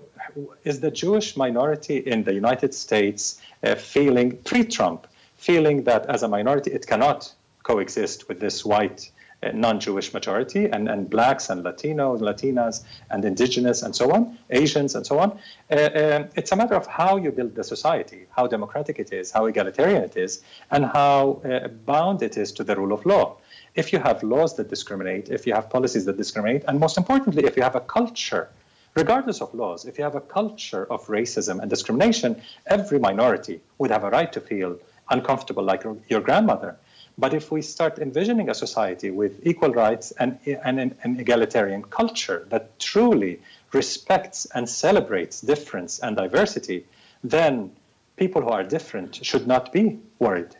is 0.63 0.79
the 0.79 0.91
Jewish 0.91 1.37
minority 1.37 1.97
in 1.97 2.23
the 2.23 2.33
United 2.33 2.73
States 2.73 3.41
uh, 3.63 3.75
feeling 3.75 4.37
pre-Trump, 4.37 5.07
feeling 5.37 5.83
that 5.83 6.05
as 6.07 6.23
a 6.23 6.27
minority 6.27 6.71
it 6.71 6.87
cannot 6.87 7.33
coexist 7.63 8.27
with 8.27 8.39
this 8.39 8.65
white 8.65 9.11
uh, 9.43 9.51
non-Jewish 9.53 10.13
majority 10.13 10.65
and, 10.65 10.89
and 10.89 11.09
blacks 11.09 11.49
and 11.49 11.63
Latinos, 11.63 12.19
Latinas 12.19 12.83
and 13.11 13.23
indigenous 13.25 13.83
and 13.83 13.95
so 13.95 14.11
on, 14.11 14.37
Asians 14.49 14.95
and 14.95 15.05
so 15.05 15.19
on. 15.19 15.31
Uh, 15.69 16.23
it's 16.35 16.51
a 16.51 16.55
matter 16.55 16.75
of 16.75 16.87
how 16.87 17.17
you 17.17 17.31
build 17.31 17.53
the 17.55 17.63
society, 17.63 18.25
how 18.35 18.47
democratic 18.47 18.97
it 18.97 19.11
is, 19.13 19.31
how 19.31 19.45
egalitarian 19.45 20.03
it 20.03 20.17
is, 20.17 20.43
and 20.71 20.85
how 20.85 21.41
bound 21.85 22.23
it 22.23 22.37
is 22.37 22.51
to 22.53 22.63
the 22.63 22.75
rule 22.75 22.93
of 22.93 23.05
law 23.05 23.37
if 23.75 23.91
you 23.91 23.99
have 23.99 24.23
laws 24.23 24.55
that 24.55 24.69
discriminate, 24.69 25.29
if 25.29 25.45
you 25.45 25.53
have 25.53 25.69
policies 25.69 26.05
that 26.05 26.17
discriminate, 26.17 26.63
and 26.67 26.79
most 26.79 26.97
importantly, 26.97 27.43
if 27.45 27.57
you 27.57 27.63
have 27.63 27.75
a 27.75 27.81
culture, 27.81 28.49
regardless 28.95 29.41
of 29.41 29.53
laws, 29.53 29.85
if 29.85 29.97
you 29.97 30.03
have 30.03 30.15
a 30.15 30.21
culture 30.21 30.85
of 30.89 31.05
racism 31.07 31.59
and 31.59 31.69
discrimination, 31.69 32.41
every 32.65 32.99
minority 32.99 33.59
would 33.77 33.91
have 33.91 34.03
a 34.05 34.09
right 34.09 34.31
to 34.31 34.39
feel 34.39 34.79
uncomfortable 35.09 35.63
like 35.63 35.83
your 36.07 36.21
grandmother. 36.21 36.77
But 37.17 37.33
if 37.33 37.51
we 37.51 37.61
start 37.61 37.99
envisioning 37.99 38.49
a 38.49 38.53
society 38.53 39.09
with 39.09 39.45
equal 39.45 39.71
rights 39.71 40.11
and, 40.11 40.39
and 40.45 40.79
an 40.79 41.19
egalitarian 41.19 41.83
culture 41.83 42.45
that 42.49 42.79
truly 42.79 43.39
respects 43.71 44.45
and 44.53 44.69
celebrates 44.69 45.41
difference 45.41 45.99
and 45.99 46.15
diversity, 46.15 46.85
then 47.23 47.71
people 48.15 48.41
who 48.41 48.49
are 48.49 48.63
different 48.63 49.23
should 49.23 49.47
not 49.47 49.71
be 49.71 49.99
worried. 50.19 50.55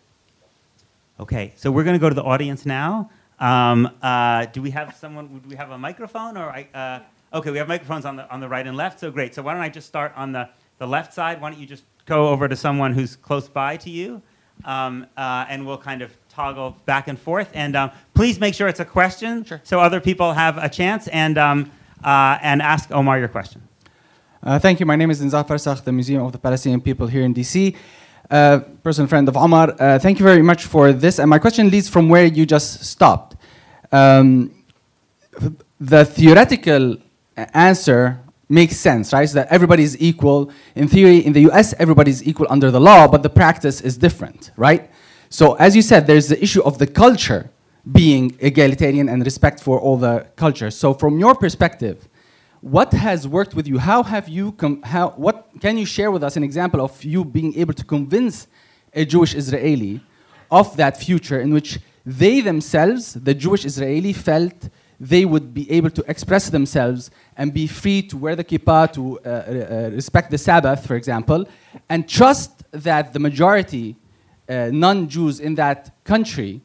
Okay, 1.18 1.53
so 1.55 1.72
we're 1.72 1.86
going 1.86 1.95
to 1.95 1.99
go 1.99 2.09
to 2.09 2.16
the 2.16 2.24
audience 2.24 2.66
now. 2.66 3.09
Um, 3.39 3.89
uh, 4.01 4.47
do 4.47 4.61
we 4.61 4.72
have 4.72 4.95
someone? 4.95 5.28
Do 5.28 5.47
we 5.47 5.55
have 5.55 5.72
a 5.72 5.78
microphone? 5.78 6.36
Or 6.36 6.49
I, 6.49 6.68
uh, 6.74 7.38
okay, 7.38 7.51
we 7.51 7.57
have 7.57 7.70
microphones 7.70 8.05
on 8.05 8.18
the 8.18 8.30
on 8.30 8.41
the 8.41 8.49
right 8.49 8.68
and 8.68 8.76
left. 8.76 8.99
So 8.99 9.11
great. 9.11 9.34
So 9.34 9.41
why 9.41 9.53
don't 9.53 9.61
I 9.61 9.70
just 9.70 9.88
start 9.88 10.11
on 10.18 10.34
the 10.34 10.49
the 10.78 10.86
left 10.86 11.13
side? 11.13 11.39
Why 11.39 11.51
don't 11.51 11.59
you 11.59 11.66
just 11.66 11.86
go 12.05 12.28
over 12.28 12.49
to 12.49 12.55
someone 12.57 12.93
who's 12.93 13.16
close 13.16 13.47
by 13.47 13.78
to 13.78 13.89
you, 13.89 14.22
um, 14.66 15.07
uh, 15.16 15.45
and 15.47 15.66
we'll 15.66 15.78
kind 15.78 16.01
of 16.01 16.11
toggle 16.28 16.76
back 16.86 17.07
and 17.07 17.18
forth. 17.18 17.49
And 17.53 17.78
um, 17.78 17.91
please 18.13 18.38
make 18.38 18.53
sure 18.53 18.68
it's 18.68 18.82
a 18.82 18.86
question, 18.86 19.45
sure. 19.45 19.61
so 19.63 19.80
other 19.80 20.01
people 20.01 20.34
have 20.34 20.57
a 20.57 20.68
chance. 20.68 21.07
And 21.07 21.38
um, 21.38 21.72
uh, 22.03 22.39
and 22.41 22.61
ask 22.61 22.91
Omar 22.91 23.20
your 23.20 23.30
question. 23.30 23.61
Uh, 24.43 24.59
thank 24.59 24.82
you. 24.82 24.86
My 24.86 24.97
name 24.97 25.09
is 25.11 25.22
Nizar 25.22 25.47
Farsakh, 25.47 25.86
the 25.86 25.93
Museum 25.93 26.24
of 26.24 26.34
the 26.34 26.39
Palestinian 26.39 26.82
People 26.82 27.07
here 27.07 27.24
in 27.24 27.34
DC 27.34 27.74
uh, 28.30 28.59
personal 28.84 29.07
friend 29.07 29.28
of 29.28 29.38
Omar. 29.38 29.76
Uh, 29.80 29.99
thank 29.99 30.19
you 30.19 30.26
very 30.26 30.41
much 30.41 30.65
for 30.65 30.93
this. 30.93 31.19
And 31.19 31.30
my 31.30 31.39
question 31.39 31.69
leads 31.69 31.89
from 31.89 32.09
where 32.09 32.26
you 32.26 32.45
just 32.45 32.84
stopped. 32.84 33.36
Um, 33.91 34.51
the 35.80 36.05
theoretical 36.05 36.97
answer 37.36 38.19
makes 38.49 38.78
sense, 38.78 39.13
right? 39.13 39.28
So 39.28 39.36
that 39.36 39.47
everybody 39.49 39.84
is 39.84 39.99
equal. 39.99 40.51
In 40.76 40.88
theory, 40.88 41.17
in 41.17 41.34
the 41.34 41.49
US, 41.49 41.73
everybody 41.80 42.11
is 42.11 42.26
equal 42.28 42.47
under 42.49 42.71
the 42.71 42.80
law, 42.80 43.07
but 43.07 43.23
the 43.23 43.30
practice 43.30 43.82
is 43.82 43.97
different, 43.97 44.51
right? 44.55 44.89
So 45.30 45.53
as 45.55 45.76
you 45.76 45.82
said, 45.82 46.07
there's 46.07 46.28
the 46.28 46.41
issue 46.41 46.63
of 46.63 46.78
the 46.78 46.88
culture 46.88 47.49
being 47.91 48.36
egalitarian 48.39 49.09
and 49.09 49.23
respect 49.23 49.59
for 49.59 49.80
all 49.80 49.97
the 49.97 50.26
cultures. 50.36 50.76
So, 50.76 50.93
from 50.93 51.19
your 51.19 51.36
perspective, 51.36 52.07
what 52.66 52.91
has 52.93 53.28
worked 53.28 53.53
with 53.53 53.68
you? 53.68 53.78
How 53.78 54.01
have 54.01 54.28
you 54.28 54.51
com- 54.53 54.82
how 54.82 55.09
what 55.09 55.47
can 55.61 55.78
you 55.78 55.86
share 55.86 56.09
with 56.09 56.24
us 56.24 56.36
an 56.36 56.41
example 56.43 56.82
of 56.82 57.03
you 57.03 57.24
being 57.24 57.55
able 57.59 57.76
to 57.76 57.86
convince 57.86 58.47
a 58.91 59.05
Jewish 59.05 59.36
Israeli 59.36 60.01
of 60.49 60.76
that 60.76 60.97
future 60.97 61.39
in 61.39 61.53
which 61.53 61.80
they 62.07 62.41
themselves, 62.41 63.13
the 63.13 63.36
Jewish 63.36 63.66
Israeli, 63.66 64.13
felt 64.13 64.70
they 64.99 65.26
would 65.26 65.53
be 65.53 65.70
able 65.70 65.91
to 65.91 66.03
express 66.07 66.49
themselves 66.49 67.11
and 67.38 67.53
be 67.53 67.68
free 67.68 68.01
to 68.01 68.18
wear 68.18 68.36
the 68.36 68.43
kippah, 68.43 68.91
to 68.93 69.20
uh, 69.20 69.30
uh, 69.30 69.89
respect 69.91 70.32
the 70.32 70.38
Sabbath, 70.39 70.88
for 70.88 70.95
example, 70.95 71.47
and 71.88 72.09
trust 72.09 72.63
that 72.72 73.13
the 73.13 73.20
majority, 73.20 73.95
uh, 74.49 74.70
non 74.74 75.07
Jews 75.07 75.39
in 75.39 75.53
that 75.53 75.91
country, 76.03 76.61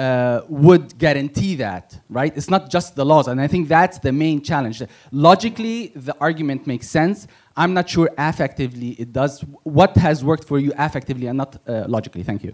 uh, 0.00 0.40
would 0.48 0.86
guarantee 1.04 1.54
that, 1.56 1.86
right? 2.18 2.32
It's 2.38 2.50
not 2.56 2.62
just 2.76 2.88
the 3.00 3.04
laws, 3.12 3.26
and 3.28 3.38
I 3.40 3.48
think 3.52 3.68
that's 3.76 3.98
the 4.06 4.12
main 4.24 4.38
challenge. 4.50 4.82
Logically, 5.12 5.78
the 6.08 6.14
argument 6.28 6.60
makes 6.72 6.88
sense. 6.88 7.26
I'm 7.62 7.72
not 7.78 7.86
sure 7.94 8.08
affectively 8.16 8.90
it 8.98 9.12
does. 9.20 9.32
What 9.78 9.92
has 10.06 10.24
worked 10.30 10.44
for 10.50 10.58
you 10.58 10.70
affectively 10.86 11.26
and 11.30 11.36
not 11.42 11.50
uh, 11.68 11.84
logically? 11.96 12.22
Thank 12.30 12.40
you. 12.46 12.52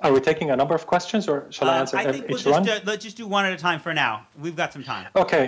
Are 0.00 0.12
we 0.12 0.20
taking 0.20 0.50
a 0.50 0.56
number 0.56 0.74
of 0.74 0.84
questions, 0.86 1.28
or 1.28 1.36
shall 1.50 1.68
I 1.68 1.76
Uh, 1.76 1.80
answer 1.80 1.96
I 1.98 2.04
ev- 2.04 2.12
think 2.14 2.28
we'll 2.28 2.38
each 2.38 2.44
just, 2.44 2.60
one? 2.60 2.68
uh, 2.68 2.80
let's 2.90 3.04
just 3.04 3.16
do 3.16 3.26
one 3.26 3.44
at 3.48 3.52
a 3.52 3.56
time 3.68 3.78
for 3.80 3.92
now. 3.94 4.12
We've 4.44 4.56
got 4.62 4.72
some 4.72 4.82
time. 4.92 5.06
Okay. 5.14 5.44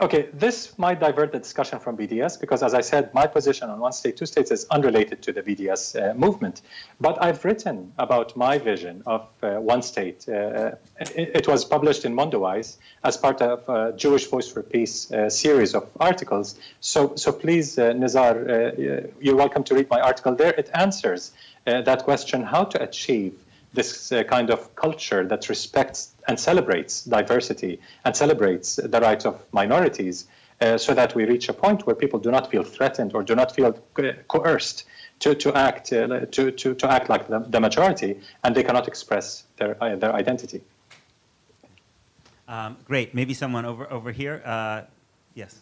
Okay, 0.00 0.28
this 0.32 0.76
might 0.76 0.98
divert 0.98 1.30
the 1.30 1.38
discussion 1.38 1.78
from 1.78 1.96
BDS 1.96 2.40
because, 2.40 2.64
as 2.64 2.74
I 2.74 2.80
said, 2.80 3.14
my 3.14 3.28
position 3.28 3.70
on 3.70 3.78
one 3.78 3.92
state, 3.92 4.16
two 4.16 4.26
states 4.26 4.50
is 4.50 4.66
unrelated 4.68 5.22
to 5.22 5.32
the 5.32 5.40
BDS 5.40 5.94
uh, 5.94 6.14
movement. 6.14 6.62
But 7.00 7.22
I've 7.22 7.44
written 7.44 7.92
about 7.96 8.36
my 8.36 8.58
vision 8.58 9.04
of 9.06 9.28
uh, 9.40 9.54
one 9.60 9.82
state. 9.82 10.28
Uh, 10.28 10.72
it, 10.98 11.30
it 11.36 11.48
was 11.48 11.64
published 11.64 12.04
in 12.04 12.12
Mondoweiss 12.12 12.76
as 13.04 13.16
part 13.16 13.40
of 13.40 13.68
uh, 13.68 13.92
Jewish 13.92 14.26
Voice 14.26 14.50
for 14.50 14.64
Peace 14.64 15.12
uh, 15.12 15.30
series 15.30 15.76
of 15.76 15.88
articles. 16.00 16.56
So, 16.80 17.14
so 17.14 17.30
please, 17.30 17.78
uh, 17.78 17.92
Nizar, 17.92 18.34
uh, 18.50 19.08
you're 19.20 19.36
welcome 19.36 19.62
to 19.62 19.76
read 19.76 19.88
my 19.90 20.00
article 20.00 20.34
there. 20.34 20.54
It 20.54 20.70
answers 20.74 21.30
that 21.66 22.02
question 22.04 22.42
how 22.42 22.64
to 22.64 22.82
achieve 22.82 23.32
this 23.74 24.12
uh, 24.12 24.22
kind 24.24 24.50
of 24.50 24.74
culture 24.76 25.26
that 25.26 25.48
respects 25.48 26.14
and 26.28 26.38
celebrates 26.38 27.04
diversity 27.04 27.80
and 28.04 28.16
celebrates 28.16 28.76
the 28.76 29.00
rights 29.00 29.26
of 29.26 29.44
minorities 29.52 30.26
uh, 30.60 30.78
so 30.78 30.94
that 30.94 31.14
we 31.14 31.24
reach 31.24 31.48
a 31.48 31.52
point 31.52 31.86
where 31.86 31.96
people 31.96 32.18
do 32.18 32.30
not 32.30 32.50
feel 32.50 32.62
threatened 32.62 33.12
or 33.14 33.22
do 33.22 33.34
not 33.34 33.54
feel 33.54 33.72
co- 33.92 34.14
coerced 34.28 34.84
to, 35.18 35.34
to 35.34 35.52
act 35.54 35.92
uh, 35.92 36.20
to, 36.26 36.50
to, 36.50 36.74
to 36.74 36.90
act 36.90 37.08
like 37.08 37.28
the, 37.28 37.40
the 37.40 37.60
majority 37.60 38.20
and 38.42 38.54
they 38.54 38.62
cannot 38.62 38.88
express 38.88 39.44
their, 39.56 39.76
uh, 39.82 39.96
their 39.96 40.12
identity. 40.12 40.62
Um, 42.46 42.76
great. 42.84 43.14
Maybe 43.14 43.34
someone 43.34 43.64
over 43.64 43.90
over 43.90 44.12
here. 44.12 44.42
Uh, 44.44 44.82
yes. 45.34 45.60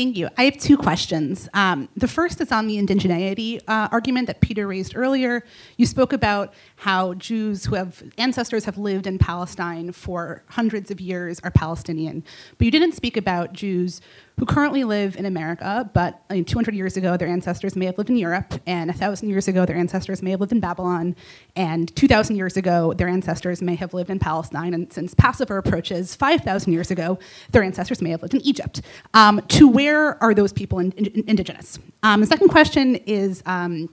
Thank 0.00 0.16
you. 0.16 0.30
I 0.38 0.44
have 0.44 0.56
two 0.56 0.78
questions. 0.78 1.46
Um, 1.52 1.86
the 1.94 2.08
first 2.08 2.40
is 2.40 2.52
on 2.52 2.66
the 2.66 2.78
indigeneity 2.78 3.60
uh, 3.68 3.88
argument 3.92 4.28
that 4.28 4.40
Peter 4.40 4.66
raised 4.66 4.96
earlier. 4.96 5.44
You 5.76 5.84
spoke 5.84 6.14
about 6.14 6.54
how 6.76 7.12
Jews 7.12 7.66
who 7.66 7.74
have 7.74 8.02
ancestors 8.16 8.64
have 8.64 8.78
lived 8.78 9.06
in 9.06 9.18
Palestine 9.18 9.92
for 9.92 10.42
hundreds 10.48 10.90
of 10.90 11.02
years 11.02 11.38
are 11.40 11.50
Palestinian, 11.50 12.24
but 12.56 12.64
you 12.64 12.70
didn't 12.70 12.92
speak 12.92 13.18
about 13.18 13.52
Jews 13.52 14.00
who 14.40 14.46
currently 14.46 14.84
live 14.84 15.16
in 15.16 15.26
America, 15.26 15.88
but 15.92 16.22
I 16.30 16.32
mean, 16.32 16.46
200 16.46 16.74
years 16.74 16.96
ago 16.96 17.18
their 17.18 17.28
ancestors 17.28 17.76
may 17.76 17.84
have 17.84 17.98
lived 17.98 18.08
in 18.08 18.16
Europe, 18.16 18.54
and 18.66 18.88
1,000 18.88 19.28
years 19.28 19.48
ago 19.48 19.66
their 19.66 19.76
ancestors 19.76 20.22
may 20.22 20.30
have 20.30 20.40
lived 20.40 20.52
in 20.52 20.60
Babylon, 20.60 21.14
and 21.56 21.94
2,000 21.94 22.36
years 22.36 22.56
ago 22.56 22.94
their 22.94 23.06
ancestors 23.06 23.60
may 23.60 23.74
have 23.74 23.92
lived 23.92 24.08
in 24.08 24.18
Palestine, 24.18 24.72
and 24.72 24.90
since 24.90 25.12
Passover 25.12 25.58
approaches 25.58 26.14
5,000 26.14 26.72
years 26.72 26.90
ago, 26.90 27.18
their 27.50 27.62
ancestors 27.62 28.00
may 28.00 28.08
have 28.08 28.22
lived 28.22 28.32
in 28.32 28.40
Egypt. 28.40 28.80
Um, 29.12 29.42
to 29.48 29.68
where 29.68 30.20
are 30.22 30.32
those 30.32 30.54
people 30.54 30.78
in, 30.78 30.92
in, 30.92 31.22
indigenous? 31.28 31.78
Um, 32.02 32.20
the 32.20 32.26
second 32.26 32.48
question 32.48 32.96
is. 32.96 33.42
Um, 33.44 33.90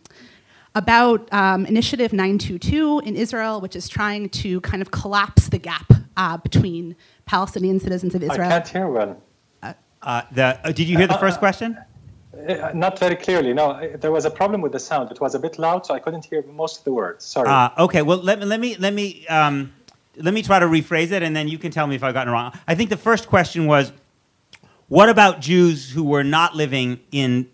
about 0.75 1.27
um, 1.33 1.65
Initiative 1.65 2.13
922 2.13 2.99
in 3.03 3.15
Israel, 3.15 3.61
which 3.61 3.75
is 3.75 3.89
trying 3.89 4.29
to 4.29 4.61
kind 4.61 4.79
of 4.83 4.91
collapse 4.91 5.49
the 5.49 5.57
gap 5.57 5.91
uh, 6.17 6.37
between 6.37 6.95
Palestinian 7.25 7.79
citizens 7.79 8.13
of 8.13 8.21
Israel. 8.21 8.47
I 8.47 8.59
can't 8.59 8.67
hear 8.67 8.87
well. 8.87 9.19
Uh, 10.07 10.21
the, 10.31 10.57
uh, 10.63 10.71
did 10.71 10.87
you 10.87 10.97
hear 10.97 11.05
the 11.05 11.17
first 11.17 11.37
question? 11.37 11.77
Uh, 12.33 12.71
not 12.73 12.97
very 12.97 13.17
clearly. 13.17 13.53
No, 13.53 13.71
uh, 13.71 13.97
there 13.97 14.13
was 14.13 14.23
a 14.23 14.31
problem 14.31 14.61
with 14.61 14.71
the 14.71 14.79
sound. 14.79 15.11
It 15.11 15.19
was 15.19 15.35
a 15.35 15.39
bit 15.39 15.59
loud, 15.59 15.85
so 15.85 15.93
I 15.93 15.99
couldn't 15.99 16.23
hear 16.23 16.43
most 16.43 16.79
of 16.79 16.83
the 16.85 16.93
words. 16.93 17.25
Sorry. 17.25 17.49
Uh, 17.49 17.71
okay. 17.77 18.03
Well, 18.03 18.19
let 18.19 18.39
me 18.39 18.45
let 18.45 18.61
me 18.61 18.77
let 18.77 18.93
me 18.93 19.27
um, 19.27 19.73
let 20.15 20.33
me 20.33 20.41
try 20.43 20.59
to 20.59 20.65
rephrase 20.65 21.11
it, 21.11 21.23
and 21.23 21.35
then 21.35 21.49
you 21.49 21.57
can 21.57 21.71
tell 21.71 21.87
me 21.87 21.95
if 21.95 22.03
I've 22.03 22.13
gotten 22.13 22.29
it 22.29 22.31
wrong. 22.31 22.57
I 22.69 22.73
think 22.73 22.89
the 22.89 22.95
first 22.95 23.27
question 23.27 23.65
was, 23.65 23.91
what 24.87 25.09
about 25.09 25.41
Jews 25.41 25.91
who 25.91 26.05
were 26.05 26.23
not 26.23 26.55
living 26.55 27.01
in 27.11 27.49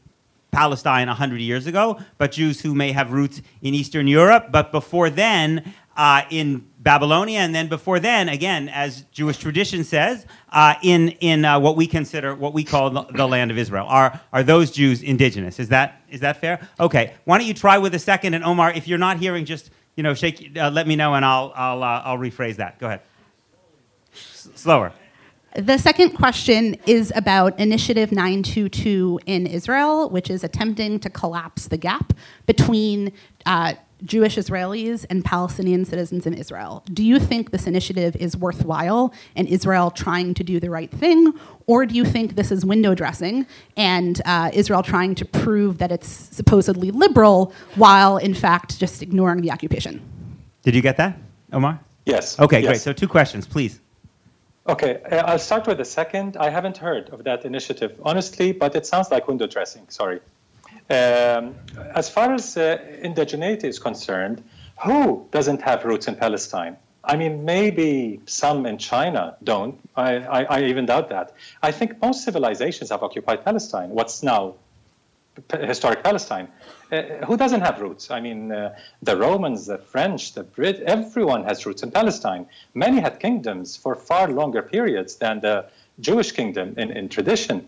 Palestine 0.51 1.07
100 1.07 1.41
years 1.41 1.65
ago, 1.65 1.99
but 2.19 2.33
Jews 2.33 2.61
who 2.61 2.75
may 2.75 2.91
have 2.91 3.11
roots 3.11 3.41
in 3.63 3.73
Eastern 3.73 4.05
Europe, 4.05 4.49
but 4.51 4.71
before 4.71 5.09
then 5.09 5.73
uh, 5.97 6.21
in 6.29 6.67
Babylonia, 6.83 7.39
and 7.39 7.55
then 7.55 7.69
before 7.69 7.99
then, 7.99 8.27
again, 8.27 8.67
as 8.67 9.03
Jewish 9.13 9.37
tradition 9.37 9.85
says, 9.85 10.25
uh, 10.51 10.75
in, 10.83 11.09
in 11.21 11.45
uh, 11.45 11.57
what 11.59 11.77
we 11.77 11.87
consider, 11.87 12.35
what 12.35 12.53
we 12.53 12.65
call 12.65 12.89
the, 12.89 13.03
the 13.03 13.25
land 13.25 13.51
of 13.51 13.57
Israel. 13.57 13.85
Are, 13.87 14.19
are 14.33 14.43
those 14.43 14.69
Jews 14.69 15.01
indigenous? 15.01 15.59
Is 15.59 15.69
that, 15.69 16.01
is 16.09 16.19
that 16.19 16.41
fair? 16.41 16.67
Okay. 16.79 17.13
Why 17.23 17.37
don't 17.37 17.47
you 17.47 17.53
try 17.53 17.77
with 17.77 17.95
a 17.95 17.99
second? 17.99 18.33
And 18.33 18.43
Omar, 18.43 18.73
if 18.73 18.87
you're 18.87 18.97
not 18.97 19.17
hearing, 19.17 19.45
just 19.45 19.71
you 19.95 20.03
know, 20.03 20.13
shake, 20.13 20.57
uh, 20.57 20.69
let 20.71 20.87
me 20.87 20.95
know, 20.95 21.13
and 21.13 21.23
I'll, 21.23 21.53
I'll, 21.55 21.83
uh, 21.83 22.01
I'll 22.03 22.17
rephrase 22.17 22.57
that. 22.57 22.79
Go 22.79 22.87
ahead. 22.87 23.01
S- 24.13 24.49
slower. 24.55 24.91
The 25.55 25.77
second 25.77 26.11
question 26.11 26.75
is 26.87 27.13
about 27.15 27.57
Initiative 27.59 28.11
922 28.11 29.19
in 29.27 29.45
Israel, 29.45 30.09
which 30.09 30.31
is 30.31 30.43
attempting 30.43 30.99
to 30.99 31.09
collapse 31.11 31.67
the 31.67 31.77
gap 31.77 32.13
between 32.47 33.13
uh, 33.45 33.73
Jewish 34.03 34.35
Israelis 34.35 35.05
and 35.09 35.23
Palestinian 35.23 35.85
citizens 35.85 36.25
in 36.25 36.33
Israel. 36.33 36.83
Do 36.91 37.03
you 37.03 37.19
think 37.19 37.51
this 37.51 37.67
initiative 37.67 38.15
is 38.17 38.35
worthwhile 38.35 39.13
and 39.35 39.47
Israel 39.47 39.91
trying 39.91 40.33
to 40.35 40.43
do 40.43 40.59
the 40.59 40.69
right 40.69 40.91
thing? 40.91 41.33
Or 41.67 41.85
do 41.85 41.95
you 41.95 42.05
think 42.05 42.35
this 42.35 42.51
is 42.51 42.65
window 42.65 42.93
dressing 42.93 43.45
and 43.77 44.21
uh, 44.25 44.51
Israel 44.53 44.83
trying 44.83 45.15
to 45.15 45.25
prove 45.25 45.77
that 45.77 45.91
it's 45.91 46.07
supposedly 46.07 46.91
liberal 46.91 47.53
while 47.75 48.17
in 48.17 48.33
fact 48.33 48.79
just 48.79 49.01
ignoring 49.01 49.41
the 49.41 49.51
occupation? 49.51 50.01
Did 50.63 50.75
you 50.75 50.81
get 50.81 50.97
that, 50.97 51.17
Omar? 51.51 51.79
yes. 52.05 52.39
Okay, 52.39 52.61
yes. 52.61 52.69
great. 52.69 52.81
So 52.81 52.93
two 52.93 53.07
questions, 53.07 53.47
please. 53.47 53.79
Okay, 54.67 55.01
uh, 55.11 55.25
I'll 55.25 55.39
start 55.39 55.67
with 55.67 55.77
the 55.77 55.85
second. 55.85 56.37
I 56.37 56.49
haven't 56.49 56.77
heard 56.77 57.09
of 57.09 57.25
that 57.25 57.43
initiative, 57.43 57.99
honestly, 58.03 58.53
but 58.53 58.75
it 58.75 58.85
sounds 58.85 59.11
like 59.11 59.27
window 59.27 59.47
dressing. 59.47 59.85
Sorry. 59.89 60.21
Um, 60.89 61.55
as 61.95 62.09
far 62.09 62.33
as 62.33 62.57
uh, 62.57 62.77
indigeneity 63.01 63.65
is 63.65 63.79
concerned, 63.79 64.43
who 64.83 65.27
doesn't 65.31 65.61
have 65.61 65.85
roots 65.85 66.07
in 66.07 66.15
Palestine? 66.15 66.77
I 67.05 67.17
mean, 67.17 67.43
maybe 67.43 68.21
some 68.25 68.65
in 68.65 68.77
China 68.77 69.35
don't. 69.43 69.77
I, 69.95 70.17
I, 70.17 70.43
I 70.43 70.63
even 70.63 70.85
doubt 70.85 71.09
that. 71.09 71.33
I 71.61 71.71
think 71.71 72.01
most 72.01 72.23
civilizations 72.23 72.89
have 72.91 73.03
occupied 73.03 73.43
Palestine, 73.43 73.89
what's 73.89 74.23
now 74.23 74.55
historic 75.51 76.03
Palestine. 76.03 76.47
Uh, 76.91 77.01
who 77.25 77.35
doesn't 77.35 77.61
have 77.61 77.81
roots? 77.81 78.11
I 78.11 78.19
mean, 78.19 78.51
uh, 78.51 78.75
the 79.01 79.17
Romans, 79.17 79.65
the 79.65 79.79
French, 79.79 80.33
the 80.33 80.43
Brit, 80.43 80.81
everyone 80.81 81.43
has 81.43 81.65
roots 81.65 81.83
in 81.83 81.91
Palestine. 81.91 82.45
Many 82.73 82.99
had 82.99 83.19
kingdoms 83.19 83.75
for 83.75 83.95
far 83.95 84.29
longer 84.29 84.61
periods 84.61 85.15
than 85.15 85.39
the 85.39 85.65
Jewish 85.99 86.31
kingdom 86.31 86.75
in, 86.77 86.91
in 86.91 87.09
tradition. 87.09 87.67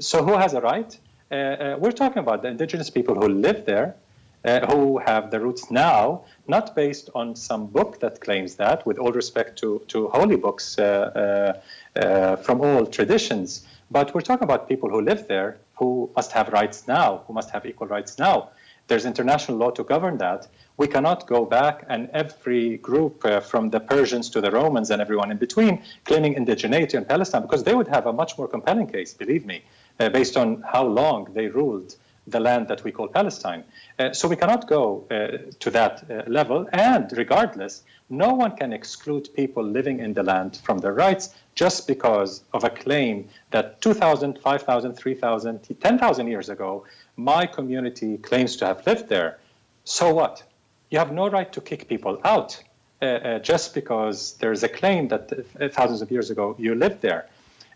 So, 0.00 0.24
who 0.24 0.36
has 0.38 0.54
a 0.54 0.60
right? 0.60 0.98
Uh, 1.32 1.36
uh, 1.36 1.76
we're 1.78 1.92
talking 1.92 2.18
about 2.18 2.42
the 2.42 2.48
indigenous 2.48 2.90
people 2.90 3.14
who 3.14 3.26
live 3.26 3.64
there, 3.64 3.96
uh, 4.44 4.66
who 4.66 4.98
have 4.98 5.30
the 5.30 5.40
roots 5.40 5.70
now, 5.70 6.22
not 6.46 6.76
based 6.76 7.08
on 7.14 7.34
some 7.34 7.66
book 7.66 7.98
that 8.00 8.20
claims 8.20 8.56
that, 8.56 8.84
with 8.84 8.98
all 8.98 9.12
respect 9.12 9.58
to, 9.58 9.80
to 9.88 10.08
holy 10.08 10.36
books 10.36 10.74
from 10.74 12.60
all 12.60 12.84
traditions. 12.84 13.66
But 13.90 14.14
we're 14.14 14.20
talking 14.20 14.44
about 14.44 14.68
people 14.68 14.90
who 14.90 15.00
live 15.00 15.26
there, 15.26 15.56
who 15.76 16.10
must 16.14 16.32
have 16.32 16.50
rights 16.50 16.86
now, 16.86 17.22
who 17.26 17.32
must 17.32 17.48
have 17.48 17.64
equal 17.64 17.86
rights 17.86 18.18
now. 18.18 18.50
There's 18.88 19.06
international 19.06 19.56
law 19.56 19.70
to 19.70 19.84
govern 19.84 20.18
that. 20.18 20.48
We 20.76 20.86
cannot 20.86 21.26
go 21.26 21.46
back 21.46 21.86
and 21.88 22.10
every 22.12 22.76
group, 22.78 23.24
uh, 23.24 23.40
from 23.40 23.70
the 23.70 23.80
Persians 23.80 24.28
to 24.30 24.42
the 24.42 24.50
Romans 24.50 24.90
and 24.90 25.00
everyone 25.00 25.30
in 25.30 25.38
between, 25.38 25.82
claiming 26.04 26.34
indigeneity 26.34 26.94
in 26.94 27.06
Palestine, 27.06 27.40
because 27.42 27.64
they 27.64 27.74
would 27.74 27.88
have 27.88 28.06
a 28.06 28.12
much 28.12 28.36
more 28.36 28.48
compelling 28.48 28.88
case, 28.88 29.14
believe 29.14 29.46
me, 29.46 29.62
uh, 30.00 30.08
based 30.08 30.36
on 30.36 30.62
how 30.62 30.84
long 30.84 31.28
they 31.34 31.48
ruled 31.48 31.96
the 32.26 32.40
land 32.40 32.68
that 32.68 32.84
we 32.84 32.92
call 32.92 33.08
Palestine. 33.08 33.64
Uh, 33.98 34.12
so 34.12 34.28
we 34.28 34.36
cannot 34.36 34.68
go 34.68 35.04
uh, 35.10 35.38
to 35.58 35.70
that 35.70 36.04
uh, 36.08 36.22
level. 36.28 36.68
And 36.72 37.12
regardless, 37.16 37.82
no 38.10 38.32
one 38.34 38.56
can 38.56 38.72
exclude 38.72 39.28
people 39.34 39.64
living 39.64 39.98
in 39.98 40.14
the 40.14 40.22
land 40.22 40.60
from 40.62 40.78
their 40.78 40.92
rights 40.92 41.34
just 41.54 41.86
because 41.86 42.44
of 42.52 42.64
a 42.64 42.70
claim 42.70 43.28
that 43.50 43.80
2,000, 43.82 44.38
5,000, 44.38 44.94
3,000, 44.94 45.76
10,000 45.80 46.26
years 46.28 46.48
ago, 46.48 46.84
my 47.16 47.46
community 47.46 48.18
claims 48.18 48.56
to 48.56 48.66
have 48.66 48.86
lived 48.86 49.08
there. 49.08 49.38
So 49.84 50.14
what? 50.14 50.42
You 50.90 50.98
have 50.98 51.12
no 51.12 51.28
right 51.28 51.52
to 51.52 51.60
kick 51.60 51.88
people 51.88 52.20
out 52.24 52.62
uh, 53.00 53.04
uh, 53.04 53.38
just 53.40 53.74
because 53.74 54.34
there's 54.34 54.62
a 54.62 54.68
claim 54.68 55.08
that 55.08 55.28
thousands 55.72 56.02
of 56.02 56.10
years 56.10 56.30
ago 56.30 56.54
you 56.58 56.74
lived 56.74 57.00
there. 57.02 57.26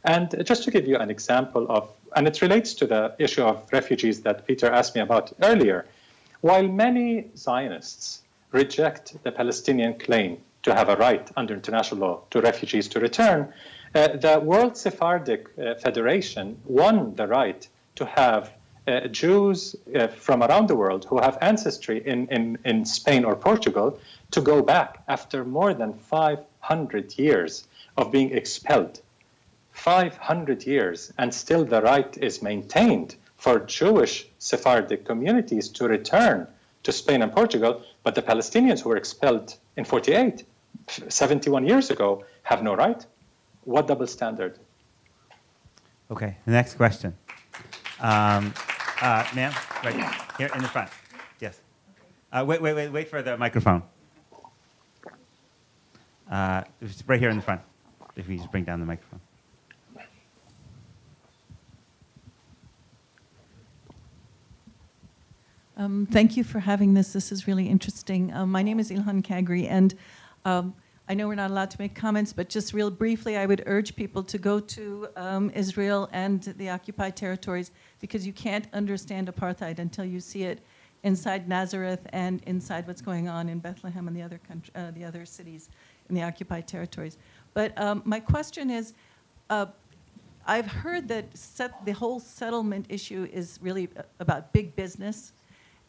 And 0.05 0.47
just 0.47 0.63
to 0.65 0.71
give 0.71 0.87
you 0.87 0.97
an 0.99 1.11
example 1.11 1.67
of, 1.69 1.91
and 2.17 2.27
it 2.27 2.41
relates 2.41 2.73
to 2.73 2.87
the 2.87 3.15
issue 3.19 3.43
of 3.43 3.63
refugees 3.73 4.23
that 4.23 4.47
Peter 4.47 4.73
asked 4.73 4.95
me 4.95 5.03
about 5.03 5.33
earlier, 5.43 5.87
while 6.41 6.67
many 6.67 7.29
Zionists 7.37 8.23
reject 8.53 9.23
the 9.23 9.31
Palestinian 9.31 9.99
claim 9.99 10.39
to 10.63 10.75
have 10.75 10.89
a 10.89 10.97
right 10.97 11.31
under 11.37 11.53
international 11.53 12.01
law 12.01 12.21
to 12.31 12.41
refugees 12.41 12.89
to 12.89 13.01
return, 13.01 13.53
uh, 13.95 14.09
the 14.09 14.41
World 14.41 14.79
Sephardic 14.79 15.47
uh, 15.59 15.75
Federation 15.75 16.59
won 16.65 17.15
the 17.17 17.27
right 17.27 17.69
to 17.97 18.07
have 18.07 18.51
uh, 18.89 19.01
Jews 19.09 19.77
uh, 19.95 20.07
from 20.07 20.43
around 20.43 20.69
the 20.69 20.77
world 20.77 21.05
who 21.05 21.21
have 21.21 21.37
ancestry 21.43 22.03
in, 22.07 22.29
in, 22.29 22.59
in 22.65 22.87
Spain 22.87 23.25
or 23.25 23.37
Portugal 23.37 23.99
to 24.31 24.41
go 24.41 24.63
back 24.63 25.03
after 25.07 25.45
more 25.45 25.75
than 25.75 25.93
500 25.93 27.19
years 27.19 27.67
of 27.97 28.11
being 28.11 28.33
expelled 28.33 29.01
500 29.77 30.67
years, 30.67 31.13
and 31.19 31.33
still 31.33 31.65
the 31.65 31.83
right 31.83 32.17
is 32.19 32.43
maintained 32.43 33.15
for 33.37 33.61
Jewish 33.61 34.27
Sephardic 34.39 35.05
communities 35.05 35.69
to 35.69 35.87
return 35.87 36.49
to 36.83 36.93
Spain 36.93 37.23
and 37.23 37.31
Portugal, 37.31 37.83
but 38.03 38.15
the 38.15 38.23
Palestinians 38.23 38.81
who 38.81 38.89
were 38.89 38.97
expelled 38.97 39.55
in 39.77 39.85
48, 39.85 40.45
71 40.89 41.67
years 41.67 41.91
ago, 41.91 42.25
have 42.43 42.63
no 42.63 42.75
right. 42.75 43.05
What 43.65 43.87
double 43.87 44.07
standard? 44.07 44.59
Okay, 46.11 46.37
the 46.47 46.53
next 46.53 46.75
question. 46.75 47.15
Um, 48.01 48.55
uh, 49.03 49.27
ma'am, 49.35 49.53
right 49.85 50.15
here 50.39 50.51
in 50.55 50.63
the 50.63 50.69
front. 50.69 50.91
Yes. 51.39 51.61
Uh, 52.33 52.45
wait, 52.47 52.63
wait, 52.63 52.75
wait, 52.75 52.89
wait 52.89 53.09
for 53.09 53.23
the 53.23 53.37
microphone. 53.37 53.83
Uh, 56.31 56.63
right 57.07 57.21
here 57.21 57.31
in 57.31 57.37
the 57.37 57.43
front. 57.43 57.61
If 58.17 58.29
you 58.29 58.39
just 58.39 58.51
bring 58.51 58.65
down 58.65 58.81
the 58.81 58.87
microphone. 58.87 59.21
Um, 65.79 66.07
thank 66.11 66.39
you 66.39 66.45
for 66.45 66.59
having 66.59 66.95
this. 66.95 67.13
This 67.13 67.31
is 67.31 67.47
really 67.47 67.69
interesting. 67.69 68.33
Um, 68.33 68.51
my 68.51 68.63
name 68.63 68.81
is 68.81 68.91
Ilhan 68.91 69.23
Kagri, 69.23 69.69
and 69.69 69.95
um, 70.47 70.75
I 71.07 71.13
know 71.13 71.29
we're 71.29 71.35
not 71.35 71.51
allowed 71.51 71.71
to 71.73 71.77
make 71.79 71.95
comments, 71.95 72.33
but 72.33 72.49
just 72.49 72.73
real 72.73 72.91
briefly, 72.91 73.37
I 73.37 73.45
would 73.45 73.63
urge 73.67 73.95
people 73.95 74.23
to 74.23 74.39
go 74.39 74.59
to 74.59 75.09
um, 75.17 75.51
Israel 75.55 76.09
and 76.13 76.43
the 76.43 76.71
occupied 76.71 77.15
territories 77.15 77.73
because 78.01 78.27
you 78.27 78.33
can't 78.33 78.67
understand 78.73 79.29
apartheid 79.29 79.79
until 79.79 80.07
you 80.07 80.19
see 80.19 80.45
it 80.45 80.61
inside 81.03 81.47
Nazareth 81.47 82.07
and 82.15 82.43
inside 82.47 82.87
what's 82.87 83.03
going 83.03 83.29
on 83.29 83.51
in 83.51 83.59
Bethlehem 83.59 84.09
and 84.09 84.17
the 84.17 84.23
other, 84.23 84.41
country, 84.49 84.73
uh, 84.77 84.93
the 84.93 85.05
other 85.05 85.27
cities 85.27 85.69
in 86.09 86.15
the 86.15 86.23
occupied 86.23 86.67
territories. 86.67 87.19
But 87.53 87.79
um, 87.79 88.01
my 88.07 88.19
question 88.19 88.71
is, 88.71 88.95
uh, 89.51 89.67
I've 90.47 90.67
heard 90.67 91.07
that 91.09 91.27
the 91.85 91.93
whole 91.93 92.19
settlement 92.19 92.87
issue 92.89 93.29
is 93.31 93.59
really 93.61 93.91
about 94.21 94.55
big 94.55 94.75
business 94.75 95.33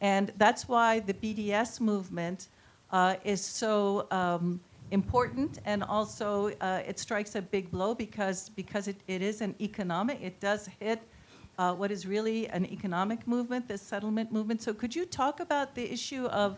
and 0.02 0.32
that's 0.38 0.68
why 0.68 1.00
the 1.00 1.14
BDS 1.14 1.80
movement 1.80 2.48
uh, 2.91 3.16
is 3.24 3.41
so 3.41 4.08
um, 4.12 4.60
important 4.91 5.60
and 5.66 5.84
also 5.84 6.52
uh, 6.62 6.82
it 6.88 7.00
strikes 7.00 7.36
a 7.36 7.41
big 7.41 7.72
blow 7.72 7.93
because, 7.93 8.50
because 8.50 8.88
it, 8.88 8.98
it 9.08 9.22
is 9.22 9.41
an 9.41 9.56
economic, 9.60 10.22
it 10.22 10.39
does 10.39 10.70
hit 10.80 11.02
uh, 11.58 11.74
what 11.74 11.91
is 11.91 12.06
really 12.06 12.48
an 12.50 12.66
economic 12.66 13.28
movement, 13.28 13.68
the 13.68 13.78
settlement 13.78 14.32
movement. 14.32 14.62
So 14.62 14.74
could 14.74 14.95
you 14.95 15.06
talk 15.06 15.39
about 15.39 15.74
the 15.74 15.91
issue 15.91 16.26
of 16.28 16.58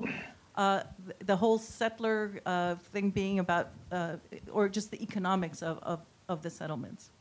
uh, 0.55 0.83
the 1.25 1.35
whole 1.35 1.57
settler 1.57 2.41
uh, 2.45 2.75
thing 2.75 3.09
being 3.09 3.39
about, 3.39 3.69
uh, 3.91 4.17
or 4.51 4.67
just 4.67 4.91
the 4.91 5.01
economics 5.01 5.63
of, 5.63 5.79
of, 5.83 6.01
of 6.27 6.41
the 6.41 6.49
settlements? 6.49 7.11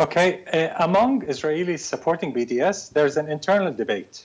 Okay, 0.00 0.44
uh, 0.46 0.82
among 0.82 1.20
Israelis 1.26 1.80
supporting 1.80 2.32
BDS, 2.32 2.90
there's 2.90 3.18
an 3.18 3.30
internal 3.30 3.70
debate 3.70 4.24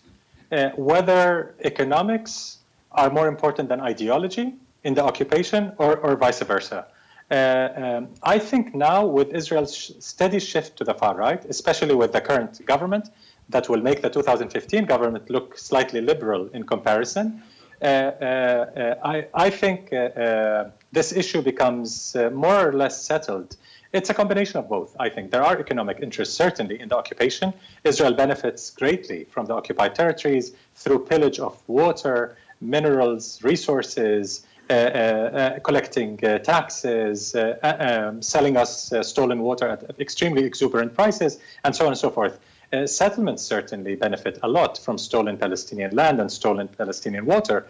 uh, 0.49 0.69
whether 0.77 1.53
economics 1.65 2.59
are 2.93 3.09
more 3.09 3.27
important 3.27 3.67
than 3.67 3.81
ideology 3.81 4.53
in 4.85 4.93
the 4.93 5.03
occupation 5.03 5.73
or, 5.77 5.97
or 5.97 6.15
vice 6.15 6.41
versa. 6.43 6.87
Uh, 7.29 7.69
um, 7.75 8.07
I 8.23 8.39
think 8.39 8.73
now, 8.73 9.05
with 9.05 9.33
Israel's 9.33 9.75
sh- 9.75 9.91
steady 9.99 10.39
shift 10.39 10.77
to 10.77 10.85
the 10.85 10.93
far 10.93 11.13
right, 11.13 11.43
especially 11.43 11.93
with 11.93 12.13
the 12.13 12.21
current 12.21 12.65
government, 12.65 13.09
that 13.49 13.67
will 13.67 13.81
make 13.81 14.01
the 14.01 14.09
2015 14.09 14.85
government 14.85 15.29
look 15.29 15.57
slightly 15.57 15.99
liberal 15.99 16.47
in 16.53 16.63
comparison. 16.63 17.43
Uh, 17.81 17.85
uh, 17.85 17.87
uh 17.89 18.95
I, 19.03 19.27
I, 19.33 19.49
think 19.49 19.91
uh, 19.91 20.65
this 20.93 21.11
issue 21.11 21.41
becomes 21.41 22.15
more 22.31 22.69
or 22.69 22.71
less 22.71 23.03
settled 23.03 23.57
it's 23.95 24.09
a 24.09 24.13
combination 24.13 24.59
of 24.59 24.67
both, 24.67 24.95
I 24.99 25.09
think. 25.09 25.31
There 25.31 25.43
are 25.43 25.57
economic 25.57 25.99
interests, 26.01 26.35
certainly, 26.35 26.79
in 26.81 26.89
the 26.89 26.97
occupation. 26.97 27.53
Israel 27.83 28.13
benefits 28.13 28.69
greatly 28.69 29.23
from 29.33 29.45
the 29.45 29.53
occupied 29.53 29.95
territories 29.95 30.53
through 30.75 31.05
pillage 31.05 31.39
of 31.39 31.53
water, 31.67 32.35
minerals, 32.59 33.41
resources, 33.41 34.45
uh, 34.69 34.73
uh, 34.73 34.77
uh, 34.77 35.59
collecting 35.59 36.19
uh, 36.25 36.39
taxes, 36.39 37.35
uh, 37.35 37.55
uh, 37.61 38.07
um, 38.09 38.21
selling 38.21 38.57
us 38.57 38.91
stolen 39.03 39.39
water 39.41 39.67
at 39.67 39.99
extremely 39.99 40.43
exuberant 40.43 40.93
prices, 40.93 41.39
and 41.63 41.75
so 41.75 41.85
on 41.85 41.91
and 41.91 41.97
so 41.97 42.09
forth. 42.09 42.39
settlements 42.85 43.43
certainly 43.43 43.95
benefit 43.95 44.39
a 44.41 44.47
lot 44.47 44.77
from 44.85 44.97
stolen 44.97 45.37
Palestinian 45.37 45.95
land 45.95 46.19
and 46.19 46.29
stolen 46.31 46.67
Palestinian 46.67 47.25
water 47.25 47.67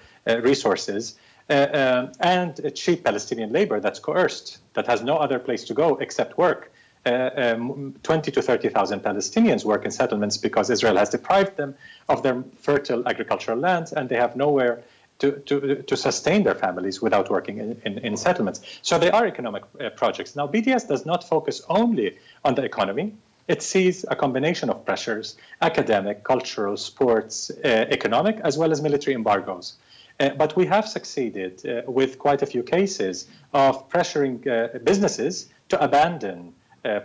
resources. 0.49 1.15
Uh, 1.48 1.68
um, 1.74 2.12
and 2.20 2.72
cheap 2.74 3.04
Palestinian 3.04 3.52
labor 3.52 3.80
that's 3.80 4.00
coerced, 4.00 4.58
that 4.74 4.88
has 4.88 5.04
no 5.04 5.18
other 5.18 5.38
place 5.38 5.64
to 5.64 5.74
go 5.76 5.96
except 5.98 6.38
work. 6.38 6.72
Uh, 7.06 7.30
um, 7.36 7.93
20 8.02 8.32
to 8.32 8.41
30,000 8.41 9.02
Palestinians 9.02 9.64
work 9.64 9.86
in 9.86 9.91
settlements 9.91 10.38
because 10.38 10.72
Israel 10.72 10.98
has 10.98 11.12
deprived 11.12 11.56
them 11.56 11.76
of 12.10 12.24
their 12.24 12.43
fertile 12.58 13.08
agricultural 13.08 13.60
lands 13.60 13.93
and 13.93 14.10
they 14.10 14.16
have 14.16 14.36
nowhere 14.36 14.84
to, 15.20 15.34
to, 15.34 15.84
to 15.84 15.96
sustain 15.96 16.43
their 16.43 16.56
families 16.56 17.02
without 17.02 17.30
working 17.30 17.60
in, 17.60 17.82
in, 17.86 18.00
in 18.00 18.18
settlements. 18.18 18.62
So 18.82 18.98
they 18.98 19.12
are 19.12 19.28
economic 19.28 19.64
uh, 19.80 19.89
projects. 19.91 20.36
Now, 20.36 20.48
BDS 20.48 20.88
does 20.88 21.06
not 21.06 21.24
focus 21.24 21.62
only 21.70 22.18
on 22.43 22.56
the 22.56 22.64
economy. 22.64 23.14
It 23.48 23.62
sees 23.62 24.04
a 24.10 24.16
combination 24.16 24.72
of 24.72 24.84
pressures 24.84 25.38
academic, 25.62 26.24
cultural, 26.24 26.76
sports, 26.76 27.52
uh, 27.52 27.68
economic, 27.68 28.39
as 28.43 28.58
well 28.58 28.72
as 28.72 28.82
military 28.82 29.16
embargoes. 29.16 29.76
Uh, 30.20 30.30
but 30.30 30.55
we 30.55 30.66
have 30.66 30.88
succeeded 30.88 31.66
uh, 31.66 31.82
with 31.91 32.18
quite 32.18 32.41
a 32.41 32.45
few 32.45 32.63
cases 32.63 33.28
of 33.53 33.89
pressuring 33.89 34.47
uh, 34.47 34.78
businesses 34.80 35.49
to 35.70 35.84
abandon 35.84 36.53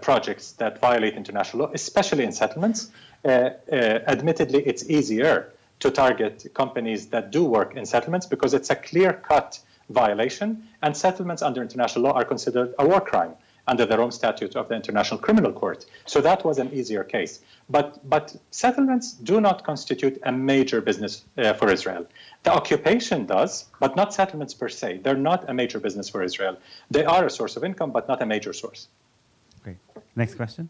projects 0.03 0.53
that 0.53 0.79
violate 0.79 1.15
international 1.15 1.65
law, 1.65 1.71
especially 1.73 2.23
in 2.23 2.31
settlements. 2.33 2.91
Admittedly, 3.25 4.63
it's 4.67 4.85
easier 4.91 5.55
to 5.79 5.91
target 5.91 6.47
companies 6.53 7.07
that 7.07 7.31
do 7.31 7.45
work 7.45 7.75
in 7.75 7.87
settlements 7.87 8.27
because 8.27 8.53
it's 8.53 8.69
a 8.69 8.77
clear 8.77 9.15
cut 9.15 9.59
violation, 9.89 10.69
and 10.83 10.95
settlements 10.95 11.41
under 11.41 11.63
international 11.63 12.05
law 12.05 12.13
are 12.13 12.27
considered 12.27 12.75
a 12.79 12.87
war 12.87 13.01
crime 13.01 13.35
under 13.71 13.87
the 13.87 13.97
Rome 13.97 14.11
Statute 14.11 14.57
of 14.57 14.69
the 14.69 14.75
International 14.75 15.19
Criminal 15.19 15.53
Court. 15.53 15.87
So 16.05 16.21
that 16.21 16.45
was 16.45 16.59
an 16.59 16.73
easier 16.73 17.05
case. 17.05 17.41
But, 17.69 17.89
but 18.11 18.37
settlements 18.51 19.13
do 19.13 19.41
not 19.41 19.63
constitute 19.63 20.19
a 20.25 20.33
major 20.33 20.81
business 20.81 21.25
uh, 21.39 21.53
for 21.55 21.71
Israel. 21.71 22.05
The 22.43 22.53
occupation 22.53 23.27
does, 23.27 23.67
but 23.79 23.95
not 23.95 24.13
settlements 24.13 24.55
per 24.55 24.69
se. 24.69 25.01
They're 25.05 25.25
not 25.31 25.49
a 25.49 25.55
major 25.55 25.79
business 25.79 26.09
for 26.09 26.21
Israel. 26.25 26.59
They 26.91 27.05
are 27.05 27.25
a 27.25 27.31
source 27.31 27.57
of 27.57 27.63
income, 27.63 27.93
but 27.93 28.09
not 28.09 28.21
a 28.21 28.27
major 28.27 28.53
source. 28.53 28.89
Great. 29.63 29.77
Next 30.17 30.35
question. 30.35 30.69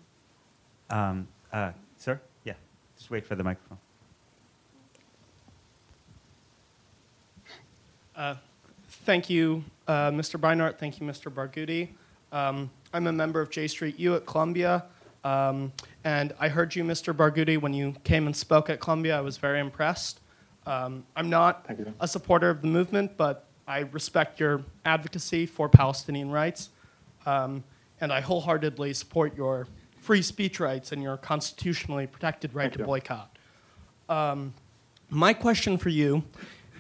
Um, 0.91 1.27
uh, 1.55 1.73
sir? 1.97 2.21
Yeah, 2.45 2.53
just 2.99 3.11
wait 3.11 3.25
for 3.25 3.35
the 3.35 3.45
microphone. 3.45 3.79
Uh, 8.15 8.35
thank 9.07 9.31
you, 9.31 9.65
uh, 9.89 10.11
Mr. 10.11 10.39
Beinart. 10.39 10.77
Thank 10.77 11.01
you, 11.01 11.07
Mr. 11.07 11.33
Barghouti. 11.33 11.89
Um, 12.33 12.71
I'm 12.93 13.07
a 13.07 13.13
member 13.13 13.41
of 13.41 13.51
J 13.51 13.69
Street 13.69 13.99
U 13.99 14.15
at 14.17 14.27
Columbia. 14.27 14.85
Um, 15.23 15.73
and 16.05 16.33
I 16.41 16.49
heard 16.49 16.75
you, 16.75 16.83
Mr. 16.83 17.15
Barghouti, 17.15 17.61
when 17.61 17.73
you 17.73 17.95
came 18.05 18.27
and 18.27 18.35
spoke 18.35 18.71
at 18.71 18.81
Columbia. 18.81 19.17
I 19.17 19.21
was 19.21 19.37
very 19.37 19.61
impressed. 19.61 20.21
Um, 20.67 21.05
I'm 21.15 21.31
not 21.31 21.67
a 22.01 22.09
supporter 22.09 22.51
of 22.51 22.63
the 22.63 22.69
movement, 22.69 23.17
but 23.17 23.47
I 23.67 23.81
respect 23.81 24.41
your 24.41 24.63
advocacy 24.85 25.47
for 25.47 25.69
Palestinian 25.69 26.31
rights. 26.31 26.71
Um, 27.27 27.63
and 28.01 28.13
I 28.13 28.21
wholeheartedly 28.21 28.95
support 28.95 29.37
your 29.37 29.69
free 30.01 30.23
speech 30.23 30.59
rights 30.59 30.93
and 30.93 31.03
your 31.03 31.17
constitutionally 31.19 32.07
protected 32.07 32.55
right 32.55 32.65
Thank 32.65 32.75
to 32.75 32.79
you. 32.81 32.85
boycott. 32.87 33.37
Um, 34.09 34.55
my 35.11 35.33
question 35.35 35.77
for 35.77 35.91
you, 35.91 36.25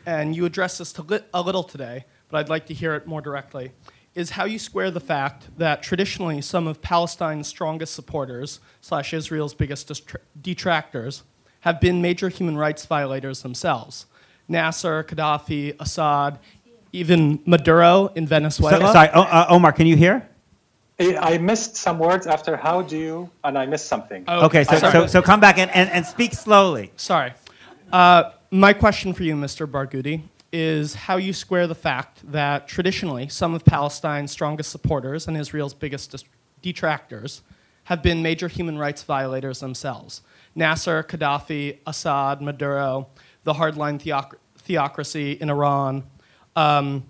and 0.06 0.34
you 0.34 0.46
addressed 0.46 0.78
this 0.78 0.92
to 0.94 1.02
li- 1.02 1.20
a 1.34 1.42
little 1.42 1.62
today, 1.62 2.06
but 2.28 2.38
I'd 2.38 2.48
like 2.48 2.66
to 2.66 2.74
hear 2.74 2.94
it 2.94 3.06
more 3.06 3.20
directly, 3.20 3.70
is 4.14 4.30
how 4.30 4.44
you 4.44 4.58
square 4.58 4.90
the 4.90 5.00
fact 5.00 5.44
that 5.58 5.82
traditionally 5.82 6.40
some 6.40 6.66
of 6.66 6.82
Palestine's 6.82 7.46
strongest 7.46 7.94
supporters 7.94 8.60
slash 8.80 9.14
Israel's 9.14 9.54
biggest 9.54 9.90
detractors 10.42 11.22
have 11.60 11.80
been 11.80 12.02
major 12.02 12.28
human 12.28 12.56
rights 12.56 12.86
violators 12.86 13.42
themselves. 13.42 14.06
Nasser, 14.48 15.04
Gaddafi, 15.04 15.76
Assad, 15.78 16.38
even 16.92 17.38
Maduro 17.46 18.08
in 18.16 18.26
So- 18.26 18.30
Venezuela. 18.30 18.92
sorry, 18.92 19.08
o- 19.14 19.20
uh, 19.22 19.46
Omar, 19.48 19.72
can 19.72 19.86
you 19.86 19.96
hear? 19.96 20.26
I 20.98 21.16
I 21.34 21.38
missed 21.38 21.76
some 21.76 21.98
words 21.98 22.26
after 22.26 22.56
how 22.56 22.82
do 22.82 22.96
you, 22.98 23.30
and 23.44 23.56
I 23.56 23.64
missed 23.66 23.86
something. 23.86 24.24
Oh, 24.28 24.46
Okay, 24.46 24.64
so, 24.64 24.76
so, 24.78 25.06
so 25.06 25.22
come 25.22 25.40
back 25.40 25.56
and, 25.56 25.70
and, 25.70 25.88
and 25.90 26.04
speak 26.04 26.34
slowly. 26.34 26.90
Sorry. 26.96 27.32
Uh, 27.92 28.32
my 28.50 28.72
question 28.74 29.12
for 29.14 29.22
you, 29.22 29.34
Mr. 29.34 29.66
Barghouti, 29.66 30.20
is 30.52 30.94
how 30.94 31.16
you 31.16 31.32
square 31.32 31.66
the 31.66 31.74
fact 31.74 32.20
that 32.32 32.66
traditionally 32.66 33.28
some 33.28 33.54
of 33.54 33.64
Palestine's 33.64 34.32
strongest 34.32 34.70
supporters 34.70 35.28
and 35.28 35.36
Israel's 35.36 35.74
biggest 35.74 36.26
detractors 36.62 37.42
have 37.84 38.02
been 38.02 38.22
major 38.22 38.48
human 38.48 38.78
rights 38.78 39.02
violators 39.02 39.60
themselves. 39.60 40.22
Nasser, 40.54 41.02
Gaddafi, 41.02 41.78
Assad, 41.86 42.42
Maduro, 42.42 43.08
the 43.44 43.54
hardline 43.54 44.00
theoc- 44.00 44.34
theocracy 44.58 45.32
in 45.32 45.50
Iran. 45.50 46.04
Um, 46.56 47.04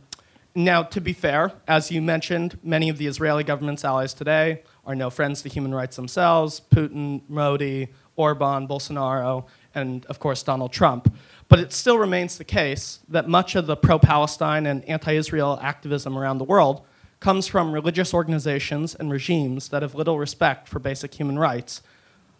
now, 0.55 0.83
to 0.83 1.01
be 1.01 1.13
fair, 1.13 1.53
as 1.69 1.91
you 1.91 2.03
mentioned, 2.03 2.59
many 2.63 2.89
of 2.89 2.99
the 2.99 3.07
Israeli 3.07 3.45
government's 3.45 3.85
allies 3.85 4.13
today 4.13 4.63
are 4.85 4.95
no 4.95 5.09
friends 5.09 5.43
to 5.43 5.49
human 5.49 5.75
rights 5.75 5.97
themselves 5.97 6.61
Putin, 6.71 7.23
Modi, 7.29 7.89
Orban, 8.17 8.67
Bolsonaro, 8.67 9.47
and 9.75 10.05
of 10.07 10.19
course 10.19 10.43
Donald 10.43 10.73
Trump. 10.73 11.15
But 11.51 11.59
it 11.59 11.73
still 11.73 11.99
remains 11.99 12.39
the 12.39 12.45
case 12.45 13.01
that 13.09 13.29
much 13.29 13.57
of 13.57 13.67
the 13.67 13.77
pro 13.77 13.99
Palestine 13.99 14.67
and 14.67 14.85
anti 14.85 15.13
Israel 15.13 15.59
activism 15.61 16.17
around 16.17 16.39
the 16.39 16.45
world 16.45 16.83
comes 17.19 17.49
from 17.49 17.73
religious 17.73 18.15
organizations 18.15 18.95
and 18.95 19.11
regimes 19.11 19.69
that 19.71 19.83
have 19.83 19.97
little 19.97 20.17
respect 20.17 20.69
for 20.69 20.79
basic 20.79 21.13
human 21.13 21.37
rights. 21.37 21.83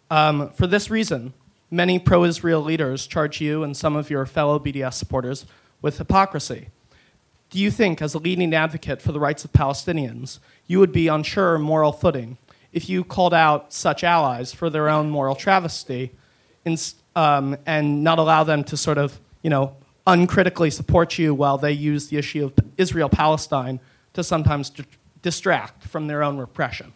Um, 0.09 0.49
for 0.51 0.65
this 0.65 0.89
reason, 0.89 1.33
many 1.69 1.99
pro 1.99 2.23
Israel 2.23 2.61
leaders 2.61 3.05
charge 3.05 3.41
you 3.41 3.63
and 3.63 3.75
some 3.75 3.97
of 3.97 4.09
your 4.09 4.25
fellow 4.25 4.57
BDS 4.57 4.93
supporters 4.93 5.45
with 5.81 5.97
hypocrisy. 5.97 6.69
Do 7.49 7.59
you 7.59 7.69
think, 7.69 8.01
as 8.01 8.13
a 8.13 8.17
leading 8.17 8.53
advocate 8.53 9.01
for 9.01 9.11
the 9.11 9.19
rights 9.19 9.43
of 9.43 9.51
Palestinians, 9.51 10.39
you 10.67 10.79
would 10.79 10.93
be 10.93 11.09
on 11.09 11.23
sure 11.23 11.59
moral 11.59 11.91
footing 11.91 12.37
if 12.71 12.87
you 12.87 13.03
called 13.03 13.33
out 13.33 13.73
such 13.73 14.05
allies 14.05 14.53
for 14.53 14.69
their 14.69 14.87
own 14.87 15.09
moral 15.09 15.35
travesty 15.35 16.13
um, 17.15 17.57
and 17.65 18.03
not 18.03 18.19
allow 18.19 18.43
them 18.43 18.63
to 18.65 18.77
sort 18.77 18.97
of, 18.97 19.19
you 19.41 19.49
know, 19.49 19.75
uncritically 20.07 20.69
support 20.69 21.17
you 21.17 21.33
while 21.33 21.57
they 21.57 21.71
use 21.71 22.07
the 22.07 22.17
issue 22.17 22.45
of 22.45 22.53
Israel 22.77 23.09
Palestine 23.09 23.79
to 24.13 24.23
sometimes 24.23 24.69
d- 24.69 24.83
distract 25.21 25.83
from 25.83 26.07
their 26.07 26.23
own 26.23 26.37
repression? 26.37 26.93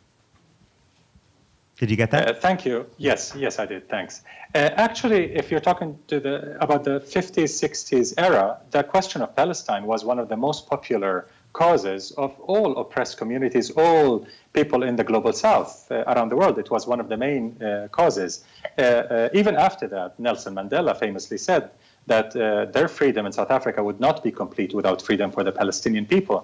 Did 1.77 1.91
you 1.91 1.97
get 1.97 2.11
that? 2.11 2.29
Uh, 2.29 2.33
thank 2.33 2.65
you. 2.65 2.85
Yes, 2.97 3.33
yes, 3.35 3.59
I 3.59 3.65
did. 3.65 3.89
Thanks. 3.89 4.21
Uh, 4.53 4.69
actually, 4.75 5.35
if 5.35 5.51
you're 5.51 5.59
talking 5.59 5.99
to 6.07 6.19
the 6.21 6.57
about 6.61 6.85
the 6.85 7.01
50s, 7.01 7.51
60s 7.51 8.13
era, 8.17 8.57
the 8.71 8.83
question 8.83 9.21
of 9.21 9.35
Palestine 9.35 9.85
was 9.85 10.05
one 10.05 10.17
of 10.17 10.29
the 10.29 10.37
most 10.37 10.67
popular 10.67 11.27
causes 11.55 12.11
of 12.11 12.37
all 12.41 12.77
oppressed 12.77 13.17
communities, 13.17 13.71
all 13.71 14.27
people 14.51 14.83
in 14.83 14.97
the 14.97 15.03
global 15.03 15.31
south 15.31 15.89
uh, 15.89 16.03
around 16.11 16.29
the 16.29 16.35
world. 16.35 16.59
It 16.59 16.69
was 16.69 16.85
one 16.85 16.99
of 16.99 17.07
the 17.07 17.17
main 17.17 17.43
uh, 17.61 17.87
causes. 17.91 18.43
Uh, 18.77 18.81
uh, 18.81 19.29
even 19.33 19.55
after 19.55 19.87
that, 19.87 20.19
Nelson 20.19 20.53
Mandela 20.53 20.93
famously 20.99 21.37
said 21.37 21.71
that 22.07 22.35
uh, 22.35 22.65
their 22.65 22.89
freedom 22.89 23.25
in 23.25 23.31
South 23.31 23.51
Africa 23.51 23.81
would 23.81 23.99
not 23.99 24.21
be 24.21 24.31
complete 24.31 24.73
without 24.73 25.01
freedom 25.01 25.31
for 25.31 25.43
the 25.43 25.51
Palestinian 25.51 26.05
people. 26.05 26.39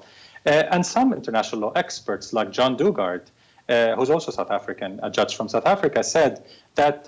Uh, 0.46 0.74
and 0.74 0.86
some 0.86 1.14
international 1.14 1.62
law 1.62 1.72
experts, 1.76 2.32
like 2.32 2.50
John 2.52 2.78
Dugard, 2.78 3.24
who's 3.98 4.10
also 4.10 4.32
South 4.32 4.52
African, 4.52 5.00
a 5.04 5.10
judge 5.10 5.36
from 5.38 5.48
South 5.48 5.66
Africa, 5.66 6.04
said 6.04 6.44
that 6.76 7.06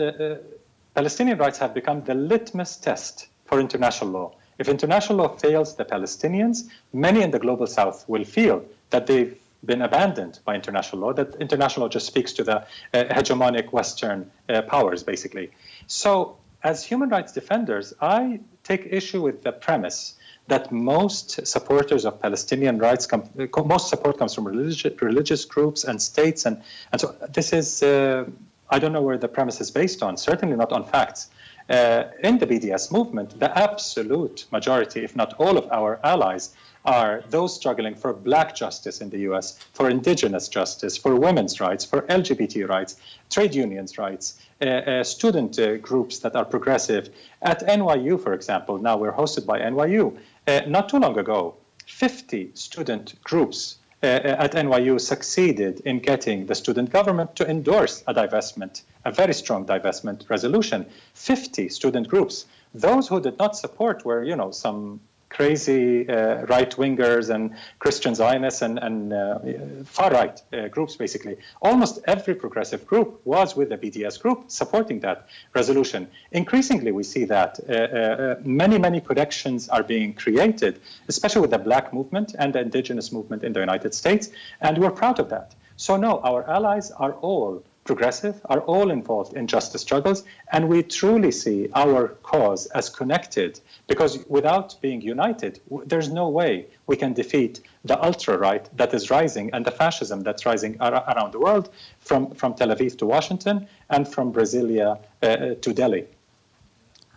Palestinian 0.94 1.38
rights 1.38 1.58
have 1.58 1.74
become 1.74 2.04
the 2.04 2.14
litmus 2.14 2.78
test 2.78 3.28
for 3.46 3.60
international 3.60 4.12
law. 4.12 4.30
If 4.58 4.68
international 4.68 5.20
law 5.20 5.30
fails 5.30 5.76
the 5.76 5.86
Palestinians, 5.86 6.70
many 6.92 7.22
in 7.22 7.32
the 7.32 7.40
global 7.40 7.68
south 7.68 8.06
will 8.08 8.24
feel 8.24 8.66
that 8.92 9.08
they've 9.08 9.38
been 9.66 9.82
abandoned 9.82 10.40
by 10.46 10.56
international 10.56 11.02
law, 11.02 11.14
that 11.14 11.36
international 11.36 11.86
law 11.86 11.90
just 11.90 12.06
speaks 12.06 12.34
to 12.34 12.44
the 12.44 12.58
uh, 12.58 12.66
hegemonic 12.94 13.72
Western 13.72 14.30
uh, 14.50 14.62
powers, 14.64 15.04
basically. 15.04 15.52
So, 15.88 16.38
as 16.64 16.84
human 16.84 17.10
rights 17.10 17.32
defenders, 17.34 17.94
I 18.02 18.40
take 18.64 18.88
issue 18.90 19.22
with 19.22 19.44
the 19.44 19.52
premise 19.52 20.16
that 20.48 20.72
most 20.72 21.46
supporters 21.48 22.06
of 22.06 22.22
Palestinian 22.22 22.78
rights, 22.78 23.06
come, 23.06 23.30
uh, 23.40 23.64
most 23.64 23.90
support 23.90 24.18
comes 24.18 24.34
from 24.34 24.46
religious, 24.46 25.02
religious 25.02 25.46
groups 25.46 25.84
and 25.84 26.02
states. 26.02 26.46
And, 26.46 26.62
and 26.92 27.00
so 27.00 27.16
this 27.30 27.54
is, 27.54 27.82
uh, 27.82 28.26
I 28.70 28.80
don't 28.80 28.92
know 28.92 29.02
where 29.02 29.18
the 29.18 29.28
premise 29.30 29.62
is 29.62 29.72
based 29.72 30.04
on, 30.04 30.18
certainly 30.18 30.56
not 30.58 30.72
on 30.72 30.84
facts. 30.84 31.30
Uh, 31.70 32.04
in 32.24 32.38
the 32.40 32.48
BDS 32.48 32.92
movement, 32.92 33.40
the 33.40 33.58
absolute 33.58 34.46
majority, 34.52 35.04
if 35.04 35.16
not 35.16 35.34
all 35.40 35.58
of 35.58 35.72
our 35.72 36.00
allies, 36.04 36.54
are 36.86 37.24
those 37.30 37.56
struggling 37.56 37.96
for 37.96 38.14
black 38.14 38.56
justice 38.56 39.00
in 39.00 39.10
the 39.10 39.20
US, 39.20 39.58
for 39.74 39.90
indigenous 39.90 40.50
justice, 40.50 40.98
for 40.98 41.16
women's 41.16 41.60
rights, 41.62 41.86
for 41.86 42.02
LGBT 42.04 42.68
rights, 42.68 42.98
trade 43.30 43.56
unions' 43.56 43.98
rights, 43.98 44.40
uh, 44.62 44.66
uh, 44.66 45.04
student 45.04 45.58
uh, 45.58 45.78
groups 45.78 46.20
that 46.20 46.36
are 46.36 46.46
progressive. 46.46 47.10
At 47.42 47.62
NYU, 47.62 48.22
for 48.22 48.34
example, 48.34 48.78
now 48.78 48.98
we're 48.98 49.14
hosted 49.14 49.46
by 49.46 49.60
NYU. 49.60 50.18
Uh, 50.46 50.62
not 50.68 50.90
too 50.90 51.00
long 51.00 51.18
ago, 51.18 51.56
50 51.86 52.52
student 52.54 53.22
groups 53.24 53.78
uh, 54.02 54.08
at 54.08 54.52
NYU 54.52 55.00
succeeded 55.00 55.80
in 55.86 56.00
getting 56.00 56.46
the 56.48 56.56
student 56.56 56.90
government 56.92 57.36
to 57.38 57.50
endorse 57.50 58.04
a 58.08 58.14
divestment, 58.14 58.82
a 59.06 59.12
very 59.12 59.34
strong 59.34 59.66
divestment 59.66 60.30
resolution. 60.30 60.86
50 61.14 61.70
student 61.70 62.08
groups. 62.08 62.46
Those 62.74 63.08
who 63.08 63.22
did 63.22 63.38
not 63.38 63.56
support 63.56 64.06
were, 64.06 64.24
you 64.24 64.36
know, 64.36 64.52
some 64.52 65.00
crazy 65.34 66.08
uh, 66.08 66.46
right 66.46 66.70
wingers 66.78 67.30
and 67.34 67.56
Christian 67.80 68.14
Zionists 68.16 68.62
and, 68.62 68.78
and 68.78 69.12
uh, 69.12 69.40
far 69.84 70.12
right 70.12 70.42
uh, 70.54 70.68
groups, 70.68 70.96
basically. 70.96 71.38
Almost 71.62 72.00
every 72.06 72.36
progressive 72.36 72.86
group 72.86 73.20
was 73.26 73.56
with 73.56 73.70
the 73.70 73.78
BDS 73.78 74.22
group 74.22 74.46
supporting 74.48 75.00
that 75.02 75.28
resolution. 75.56 76.08
Increasingly, 76.32 76.92
we 76.92 77.04
see 77.04 77.26
that 77.26 77.60
uh, 77.68 77.74
uh, 77.74 78.36
many, 78.44 78.78
many 78.78 79.02
connections 79.02 79.68
are 79.70 79.84
being 79.84 80.14
created, 80.14 80.80
especially 81.08 81.42
with 81.42 81.52
the 81.52 81.58
black 81.60 81.94
movement 81.94 82.36
and 82.38 82.54
the 82.54 82.62
indigenous 82.62 83.12
movement 83.12 83.44
in 83.44 83.54
the 83.54 83.60
United 83.60 83.94
States, 83.94 84.30
and 84.62 84.78
we're 84.78 84.92
proud 84.92 85.20
of 85.20 85.30
that. 85.30 85.56
So, 85.76 85.98
no, 85.98 86.20
our 86.20 86.48
allies 86.48 86.92
are 86.92 87.14
all 87.14 87.64
progressive, 87.84 88.42
are 88.46 88.62
all 88.62 88.92
involved 88.92 89.34
in 89.34 89.48
justice 89.48 89.82
struggles, 89.82 90.24
and 90.52 90.70
we 90.70 90.84
truly 90.84 91.32
see 91.32 91.70
our 91.76 92.10
cause 92.24 92.66
as 92.68 92.90
connected 92.90 93.60
because 93.88 94.26
without 94.28 94.76
being 94.82 95.02
united, 95.02 95.60
there's 95.86 96.10
no 96.10 96.30
way 96.30 96.66
we 96.88 96.96
can 96.96 97.14
defeat 97.14 97.62
the 97.86 98.02
ultra 98.04 98.38
right 98.38 98.70
that 98.78 98.94
is 98.94 99.10
rising 99.10 99.50
and 99.54 99.66
the 99.66 99.72
fascism 99.72 100.22
that's 100.22 100.46
rising 100.46 100.78
ar- 100.80 101.04
around 101.16 101.32
the 101.34 101.40
world, 101.40 101.70
from, 102.00 102.32
from 102.32 102.54
Tel 102.54 102.70
Aviv 102.70 102.98
to 102.98 103.06
Washington 103.06 103.68
and 103.90 104.08
from 104.08 104.32
Brasilia 104.32 105.00
uh, 105.22 105.56
to 105.62 105.74
Delhi. 105.74 106.06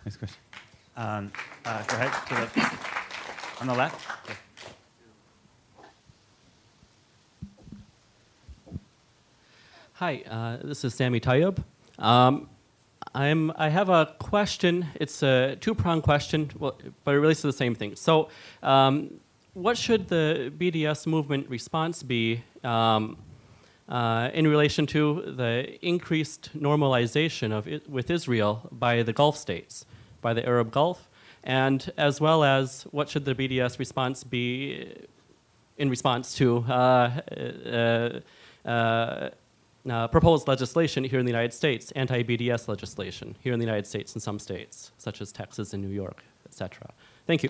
Next 0.05 0.17
question. 0.17 0.37
Um, 0.95 1.31
uh, 1.65 1.83
go 1.83 1.95
ahead. 1.95 2.11
To 2.27 2.59
the, 2.59 3.61
on 3.61 3.67
the 3.67 3.73
left. 3.73 4.46
Hi, 9.99 10.21
uh, 10.29 10.57
this 10.63 10.83
is 10.83 10.93
Sami 10.93 11.19
Tayyib. 11.19 11.57
Um, 11.97 12.51
I'm, 13.15 13.51
I 13.55 13.69
have 13.69 13.89
a 13.89 14.13
question. 14.19 14.85
It's 14.93 15.23
a 15.23 15.57
two-pronged 15.59 16.03
question, 16.03 16.51
but 16.59 16.79
it 16.83 17.09
relates 17.09 17.41
to 17.41 17.47
the 17.47 17.53
same 17.53 17.73
thing. 17.73 17.95
So, 17.95 18.29
um, 18.61 19.19
what 19.55 19.75
should 19.75 20.07
the 20.07 20.53
BDS 20.55 21.07
movement 21.07 21.49
response 21.49 22.03
be 22.03 22.43
um, 22.63 23.17
uh, 23.89 24.29
in 24.35 24.47
relation 24.47 24.85
to 24.85 25.33
the 25.35 25.83
increased 25.83 26.51
normalization 26.55 27.51
of 27.51 27.67
it 27.67 27.89
with 27.89 28.11
Israel 28.11 28.69
by 28.71 29.01
the 29.01 29.13
Gulf 29.13 29.35
states, 29.35 29.87
by 30.21 30.31
the 30.31 30.45
Arab 30.45 30.69
Gulf, 30.69 31.09
and 31.43 31.91
as 31.97 32.21
well 32.21 32.43
as 32.43 32.83
what 32.91 33.09
should 33.09 33.25
the 33.25 33.33
BDS 33.33 33.79
response 33.79 34.23
be 34.23 34.93
in 35.79 35.89
response 35.89 36.35
to 36.35 36.59
uh, 36.67 38.19
uh, 38.63 39.29
uh, 39.89 40.07
proposed 40.07 40.47
legislation 40.47 41.03
here 41.03 41.19
in 41.19 41.25
the 41.25 41.31
United 41.31 41.53
States, 41.53 41.91
anti-BDS 41.91 42.67
legislation 42.67 43.35
here 43.39 43.53
in 43.53 43.59
the 43.59 43.65
United 43.65 43.87
States 43.87 44.15
in 44.15 44.21
some 44.21 44.39
states, 44.39 44.91
such 44.97 45.21
as 45.21 45.31
Texas 45.31 45.73
and 45.73 45.83
New 45.83 45.93
York, 45.93 46.23
etc. 46.45 46.89
Thank 47.25 47.43
you. 47.43 47.49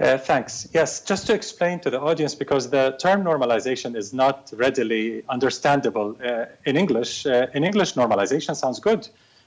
Uh, 0.00 0.16
thanks. 0.16 0.66
Yes, 0.72 1.04
just 1.04 1.26
to 1.26 1.34
explain 1.34 1.78
to 1.80 1.90
the 1.90 2.00
audience, 2.00 2.34
because 2.34 2.70
the 2.70 2.96
term 2.98 3.22
normalization 3.22 3.94
is 3.94 4.14
not 4.14 4.50
readily 4.56 5.22
understandable 5.28 6.16
uh, 6.24 6.46
in 6.64 6.78
English. 6.78 7.26
Uh, 7.26 7.48
in 7.52 7.64
English, 7.64 7.94
normalization 7.94 8.56
sounds 8.56 8.80
good. 8.80 9.06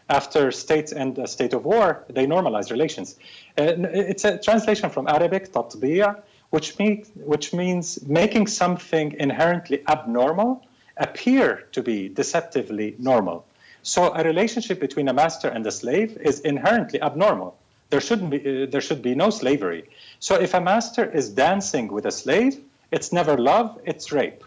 After 0.10 0.52
states 0.52 0.92
and 0.92 1.18
a 1.18 1.28
state 1.28 1.54
of 1.54 1.66
war, 1.66 2.04
they 2.08 2.28
normalize 2.28 2.70
relations. 2.70 3.16
Uh, 3.58 3.74
it's 3.94 4.26
a 4.26 4.38
translation 4.38 4.92
from 4.92 5.08
Arabic, 5.08 5.52
tatbiya, 5.52 6.22
which, 6.52 6.78
mean, 6.78 7.04
which 7.16 7.52
means 7.52 8.06
making 8.06 8.46
something 8.46 9.16
inherently 9.18 9.82
abnormal 9.88 10.62
appear 10.98 11.68
to 11.72 11.82
be 11.82 12.10
deceptively 12.10 12.96
normal. 13.00 13.46
So 13.82 14.14
a 14.14 14.24
relationship 14.24 14.80
between 14.80 15.10
a 15.10 15.14
master 15.14 15.50
and 15.50 15.66
a 15.68 15.72
slave 15.72 16.18
is 16.18 16.40
inherently 16.40 17.02
abnormal. 17.02 17.58
There 17.90 18.02
shouldn't 18.02 18.30
be 18.32 18.40
uh, 18.40 18.66
there 18.72 18.82
should 18.82 19.02
be 19.02 19.14
no 19.14 19.30
slavery. 19.30 19.90
So 20.20 20.36
if 20.36 20.54
a 20.54 20.62
master 20.62 21.04
is 21.04 21.30
dancing 21.30 21.92
with 21.92 22.06
a 22.06 22.12
slave, 22.12 22.60
it's 22.92 23.12
never 23.12 23.38
love, 23.38 23.80
it's 23.86 24.12
rape. 24.12 24.44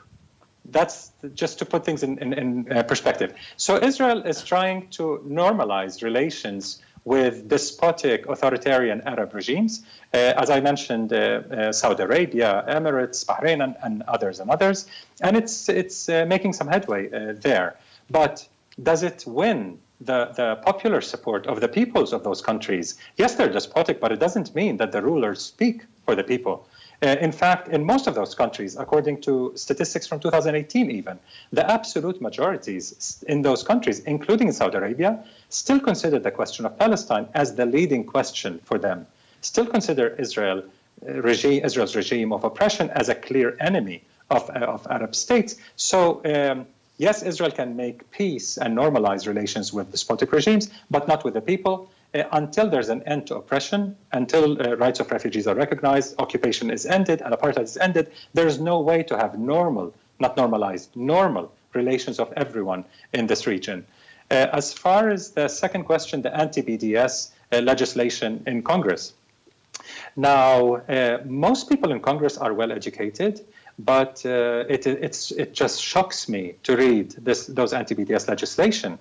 That's 0.64 1.12
just 1.34 1.58
to 1.60 1.64
put 1.64 1.84
things 1.84 2.02
in, 2.02 2.18
in, 2.18 2.32
in 2.32 2.72
uh, 2.72 2.82
perspective. 2.82 3.34
So 3.56 3.76
Israel 3.76 4.22
is 4.22 4.42
trying 4.42 4.88
to 4.98 5.22
normalize 5.28 6.02
relations 6.02 6.82
with 7.06 7.48
despotic 7.48 8.26
authoritarian 8.28 9.00
Arab 9.02 9.32
regimes, 9.32 9.84
uh, 10.12 10.42
as 10.42 10.50
I 10.50 10.60
mentioned, 10.60 11.12
uh, 11.12 11.16
uh, 11.16 11.72
Saudi 11.72 12.02
Arabia, 12.02 12.64
Emirates, 12.68 13.24
Bahrain, 13.24 13.62
and, 13.62 13.76
and, 13.84 14.02
others 14.08 14.40
and 14.40 14.50
others, 14.50 14.86
and 15.22 15.36
it's 15.36 15.68
it's 15.68 16.08
uh, 16.08 16.26
making 16.26 16.52
some 16.52 16.68
headway 16.68 17.02
uh, 17.06 17.34
there. 17.40 17.76
But 18.10 18.46
does 18.82 19.02
it 19.04 19.24
win 19.26 19.78
the, 20.00 20.32
the 20.36 20.56
popular 20.56 21.00
support 21.00 21.46
of 21.46 21.60
the 21.60 21.68
peoples 21.68 22.12
of 22.12 22.24
those 22.24 22.42
countries? 22.42 22.96
Yes, 23.16 23.36
they're 23.36 23.52
despotic, 23.52 24.00
but 24.00 24.10
it 24.10 24.18
doesn't 24.18 24.54
mean 24.54 24.76
that 24.78 24.90
the 24.90 25.00
rulers 25.00 25.40
speak 25.40 25.84
for 26.04 26.16
the 26.16 26.24
people. 26.24 26.66
Uh, 27.02 27.16
in 27.20 27.32
fact, 27.32 27.68
in 27.68 27.84
most 27.84 28.06
of 28.06 28.14
those 28.14 28.34
countries, 28.34 28.76
according 28.76 29.20
to 29.20 29.52
statistics 29.54 30.06
from 30.06 30.18
2018, 30.18 30.90
even, 30.90 31.18
the 31.52 31.70
absolute 31.70 32.20
majorities 32.22 33.22
in 33.28 33.42
those 33.42 33.62
countries, 33.62 34.00
including 34.00 34.50
Saudi 34.52 34.76
Arabia, 34.78 35.22
still 35.50 35.78
consider 35.78 36.18
the 36.18 36.30
question 36.30 36.64
of 36.64 36.78
Palestine 36.78 37.28
as 37.34 37.54
the 37.54 37.66
leading 37.66 38.04
question 38.04 38.60
for 38.64 38.78
them, 38.78 39.06
still 39.42 39.66
consider 39.66 40.08
Israel, 40.18 40.62
uh, 41.06 41.12
regime, 41.20 41.64
Israel's 41.64 41.94
regime 41.94 42.32
of 42.32 42.44
oppression 42.44 42.88
as 42.90 43.08
a 43.10 43.14
clear 43.14 43.56
enemy 43.60 44.02
of, 44.30 44.48
uh, 44.50 44.60
of 44.60 44.86
Arab 44.88 45.14
states. 45.14 45.56
So, 45.76 46.22
um, 46.24 46.66
yes, 46.96 47.22
Israel 47.22 47.50
can 47.50 47.76
make 47.76 48.10
peace 48.10 48.56
and 48.56 48.76
normalize 48.76 49.26
relations 49.26 49.72
with 49.72 49.90
despotic 49.90 50.32
regimes, 50.32 50.70
but 50.90 51.06
not 51.06 51.24
with 51.24 51.34
the 51.34 51.42
people. 51.42 51.90
Uh, 52.14 52.22
until 52.32 52.68
there's 52.68 52.88
an 52.88 53.02
end 53.02 53.26
to 53.26 53.36
oppression, 53.36 53.96
until 54.12 54.60
uh, 54.60 54.76
rights 54.76 55.00
of 55.00 55.10
refugees 55.10 55.46
are 55.46 55.54
recognized, 55.54 56.14
occupation 56.18 56.70
is 56.70 56.86
ended, 56.86 57.20
and 57.22 57.34
apartheid 57.34 57.64
is 57.64 57.76
ended, 57.76 58.10
there's 58.34 58.58
no 58.60 58.80
way 58.80 59.02
to 59.02 59.16
have 59.16 59.38
normal, 59.38 59.92
not 60.18 60.36
normalized, 60.36 60.94
normal 60.94 61.52
relations 61.74 62.18
of 62.18 62.32
everyone 62.36 62.84
in 63.12 63.26
this 63.26 63.46
region. 63.46 63.84
Uh, 64.30 64.46
as 64.52 64.72
far 64.72 65.10
as 65.10 65.32
the 65.32 65.48
second 65.48 65.84
question, 65.84 66.22
the 66.22 66.34
anti 66.36 66.62
BDS 66.62 67.30
uh, 67.52 67.60
legislation 67.60 68.42
in 68.46 68.62
Congress. 68.62 69.12
Now, 70.16 70.76
uh, 70.76 71.18
most 71.24 71.68
people 71.68 71.92
in 71.92 72.00
Congress 72.00 72.38
are 72.38 72.54
well 72.54 72.72
educated, 72.72 73.44
but 73.78 74.24
uh, 74.24 74.64
it, 74.68 74.86
it 74.86 75.52
just 75.52 75.82
shocks 75.82 76.28
me 76.28 76.54
to 76.62 76.76
read 76.76 77.10
this, 77.12 77.46
those 77.46 77.72
anti 77.72 77.94
BDS 77.94 78.28
legislation 78.28 78.98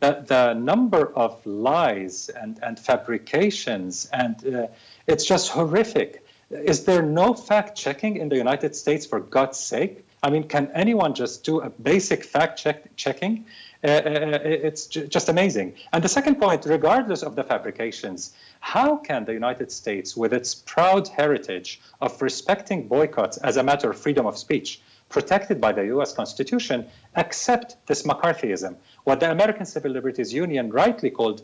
the, 0.00 0.24
the 0.26 0.54
number 0.54 1.12
of 1.14 1.44
lies 1.46 2.28
and, 2.28 2.58
and 2.62 2.78
fabrications, 2.78 4.08
and 4.12 4.54
uh, 4.54 4.66
it's 5.06 5.24
just 5.24 5.50
horrific. 5.50 6.24
Is 6.50 6.84
there 6.84 7.02
no 7.02 7.34
fact 7.34 7.76
checking 7.76 8.16
in 8.16 8.28
the 8.28 8.36
United 8.36 8.76
States, 8.76 9.06
for 9.06 9.20
God's 9.20 9.58
sake? 9.58 10.04
I 10.22 10.30
mean, 10.30 10.44
can 10.44 10.70
anyone 10.74 11.14
just 11.14 11.44
do 11.44 11.60
a 11.60 11.70
basic 11.70 12.24
fact 12.24 12.58
check 12.58 12.96
checking? 12.96 13.46
Uh, 13.86 13.88
uh, 13.88 13.92
uh 13.92 14.38
it's 14.42 14.86
just 14.86 15.28
amazing. 15.28 15.74
And 15.92 16.02
the 16.02 16.08
second 16.08 16.40
point, 16.40 16.66
regardless 16.66 17.22
of 17.22 17.36
the 17.36 17.44
fabrications, 17.44 18.34
how 18.58 18.96
can 18.96 19.24
the 19.24 19.32
United 19.32 19.70
States, 19.70 20.16
with 20.16 20.32
its 20.32 20.56
proud 20.56 21.06
heritage 21.06 21.80
of 22.00 22.20
respecting 22.20 22.88
boycotts 22.88 23.36
as 23.38 23.56
a 23.56 23.62
matter 23.62 23.90
of 23.90 23.96
freedom 23.96 24.26
of 24.26 24.36
speech, 24.36 24.80
protected 25.08 25.60
by 25.60 25.72
the 25.72 25.84
US 25.96 26.12
Constitution, 26.12 26.86
accept 27.14 27.76
this 27.86 28.02
McCarthyism, 28.02 28.74
what 29.04 29.20
the 29.20 29.30
American 29.30 29.66
Civil 29.66 29.92
Liberties 29.92 30.32
Union 30.32 30.70
rightly 30.70 31.10
called 31.10 31.42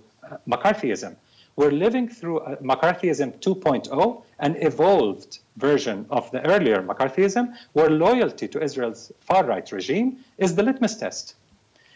McCarthyism. 0.49 1.15
We're 1.55 1.71
living 1.71 2.09
through 2.09 2.41
McCarthyism 2.63 3.39
2.0, 3.39 4.23
an 4.41 4.57
evolved 4.57 5.39
version 5.59 6.07
of 6.11 6.31
the 6.31 6.45
earlier 6.47 6.83
McCarthyism, 6.83 7.55
where 7.75 7.91
loyalty 7.91 8.49
to 8.49 8.63
Israel's 8.63 9.13
far 9.21 9.45
right 9.45 9.71
regime 9.71 10.25
is 10.39 10.57
the 10.57 10.63
litmus 10.63 10.97
test. 10.97 11.37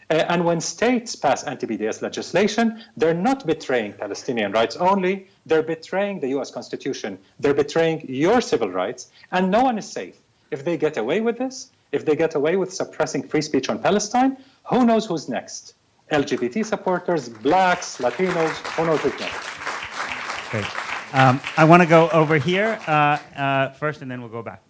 Uh, 0.09 0.15
and 0.29 0.45
when 0.45 0.61
states 0.61 1.17
pass 1.17 1.43
anti 1.45 1.67
BDS 1.67 2.01
legislation, 2.01 2.83
they're 2.97 3.15
not 3.15 3.45
betraying 3.45 3.93
Palestinian 3.93 4.53
rights 4.53 4.77
only, 4.77 5.27
they're 5.47 5.63
betraying 5.63 6.21
the 6.21 6.29
US 6.39 6.51
Constitution, 6.51 7.19
they're 7.41 7.55
betraying 7.55 8.05
your 8.09 8.41
civil 8.41 8.71
rights, 8.71 9.11
and 9.33 9.51
no 9.51 9.63
one 9.63 9.79
is 9.79 9.89
safe. 9.89 10.17
If 10.51 10.65
they 10.65 10.77
get 10.77 10.97
away 10.97 11.21
with 11.21 11.39
this, 11.39 11.71
if 11.91 12.05
they 12.05 12.15
get 12.15 12.35
away 12.37 12.57
with 12.57 12.73
suppressing 12.73 13.27
free 13.27 13.43
speech 13.43 13.69
on 13.69 13.81
Palestine, 13.81 14.37
who 14.65 14.85
knows 14.85 15.07
who's 15.07 15.29
next? 15.29 15.75
LGBT 16.13 16.65
supporters, 16.65 17.29
blacks, 17.29 17.99
Latinos, 17.99 18.55
who 18.77 18.87
knows 18.87 19.01
who's 19.01 19.19
next? 19.19 20.51
Great. 20.51 20.67
Um, 21.13 21.41
I 21.57 21.65
want 21.65 21.83
to 21.83 21.89
go 21.89 22.09
over 22.11 22.39
here 22.39 22.79
uh, 22.87 23.19
uh, 23.37 23.71
first, 23.71 24.03
and 24.03 24.11
then 24.11 24.21
we'll 24.21 24.31
go 24.31 24.43
back. 24.43 24.66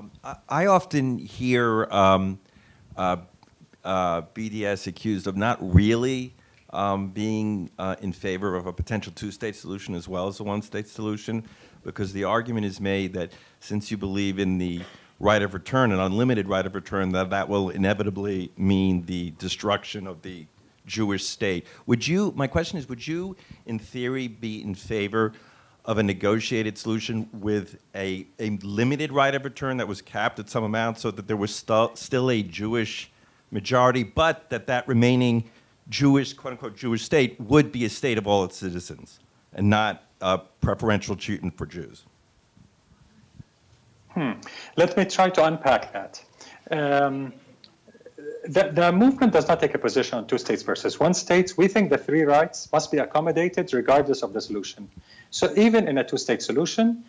Um, 0.00 0.10
I, 0.24 0.36
I, 0.48 0.66
often 0.66 1.18
hear 1.18 1.84
um, 1.90 2.40
uh, 2.96 3.18
uh 3.84 4.22
BDS 4.22 4.86
accused 4.86 5.26
of 5.26 5.36
not 5.36 5.58
really 5.60 6.34
um, 6.70 7.10
being 7.10 7.70
uh, 7.78 7.96
in 8.00 8.14
favor 8.14 8.56
of 8.56 8.66
a 8.66 8.72
potential 8.72 9.12
two-state 9.14 9.56
solution 9.56 9.94
as 9.94 10.08
well 10.08 10.26
as 10.26 10.40
a 10.40 10.42
one-state 10.42 10.88
solution 10.88 11.44
because 11.84 12.14
the 12.14 12.24
argument 12.24 12.64
is 12.64 12.80
made 12.80 13.12
that 13.12 13.32
since 13.58 13.90
you 13.90 13.98
believe 13.98 14.38
in 14.38 14.56
the 14.56 14.80
right 15.18 15.42
of 15.42 15.52
return, 15.52 15.92
an 15.92 16.00
unlimited 16.00 16.48
right 16.48 16.64
of 16.64 16.74
return, 16.74 17.12
that 17.12 17.28
that 17.28 17.46
will 17.46 17.68
inevitably 17.68 18.50
mean 18.56 19.04
the 19.04 19.32
destruction 19.32 20.06
of 20.06 20.22
the 20.22 20.46
Jewish 20.86 21.26
state. 21.26 21.66
Would 21.84 22.08
you, 22.08 22.32
my 22.34 22.46
question 22.46 22.78
is, 22.78 22.88
would 22.88 23.06
you, 23.06 23.36
in 23.66 23.78
theory, 23.78 24.28
be 24.28 24.62
in 24.62 24.74
favor 24.74 25.32
of 25.84 25.98
a 25.98 26.02
negotiated 26.02 26.76
solution 26.76 27.28
with 27.32 27.78
a, 27.94 28.26
a 28.38 28.50
limited 28.62 29.12
right 29.12 29.34
of 29.34 29.44
return 29.44 29.76
that 29.78 29.88
was 29.88 30.02
capped 30.02 30.38
at 30.38 30.48
some 30.48 30.64
amount 30.64 30.98
so 30.98 31.10
that 31.10 31.26
there 31.26 31.36
was 31.36 31.54
st- 31.54 31.96
still 31.96 32.30
a 32.30 32.42
Jewish 32.42 33.10
majority, 33.50 34.02
but 34.02 34.50
that 34.50 34.66
that 34.66 34.86
remaining 34.86 35.50
Jewish, 35.88 36.32
quote 36.32 36.52
unquote, 36.52 36.76
Jewish 36.76 37.02
state 37.02 37.40
would 37.40 37.72
be 37.72 37.84
a 37.84 37.88
state 37.88 38.18
of 38.18 38.26
all 38.26 38.44
its 38.44 38.56
citizens 38.56 39.20
and 39.52 39.68
not 39.68 40.04
uh, 40.20 40.38
preferential 40.60 41.16
treatment 41.16 41.56
for 41.56 41.66
Jews? 41.66 42.04
Hmm. 44.10 44.32
Let 44.76 44.96
me 44.96 45.04
try 45.04 45.30
to 45.30 45.44
unpack 45.44 45.92
that. 45.92 46.22
Um, 46.70 47.32
the, 48.44 48.70
the, 48.72 48.92
movement 48.92 49.32
does 49.32 49.48
not 49.48 49.60
take 49.60 49.74
a 49.74 49.78
position 49.78 50.18
on 50.18 50.26
two 50.26 50.38
states 50.38 50.62
versus 50.62 50.98
one 50.98 51.14
state. 51.14 51.54
We 51.56 51.68
think 51.68 51.90
the 51.90 51.98
three 51.98 52.22
rights 52.22 52.70
must 52.72 52.90
be 52.90 52.98
accommodated 52.98 53.72
regardless 53.72 54.22
of 54.22 54.32
the 54.32 54.40
solution. 54.40 54.88
So 55.30 55.52
even 55.56 55.86
in 55.88 55.98
a 55.98 56.04
two-state 56.04 56.42
solution, 56.42 57.04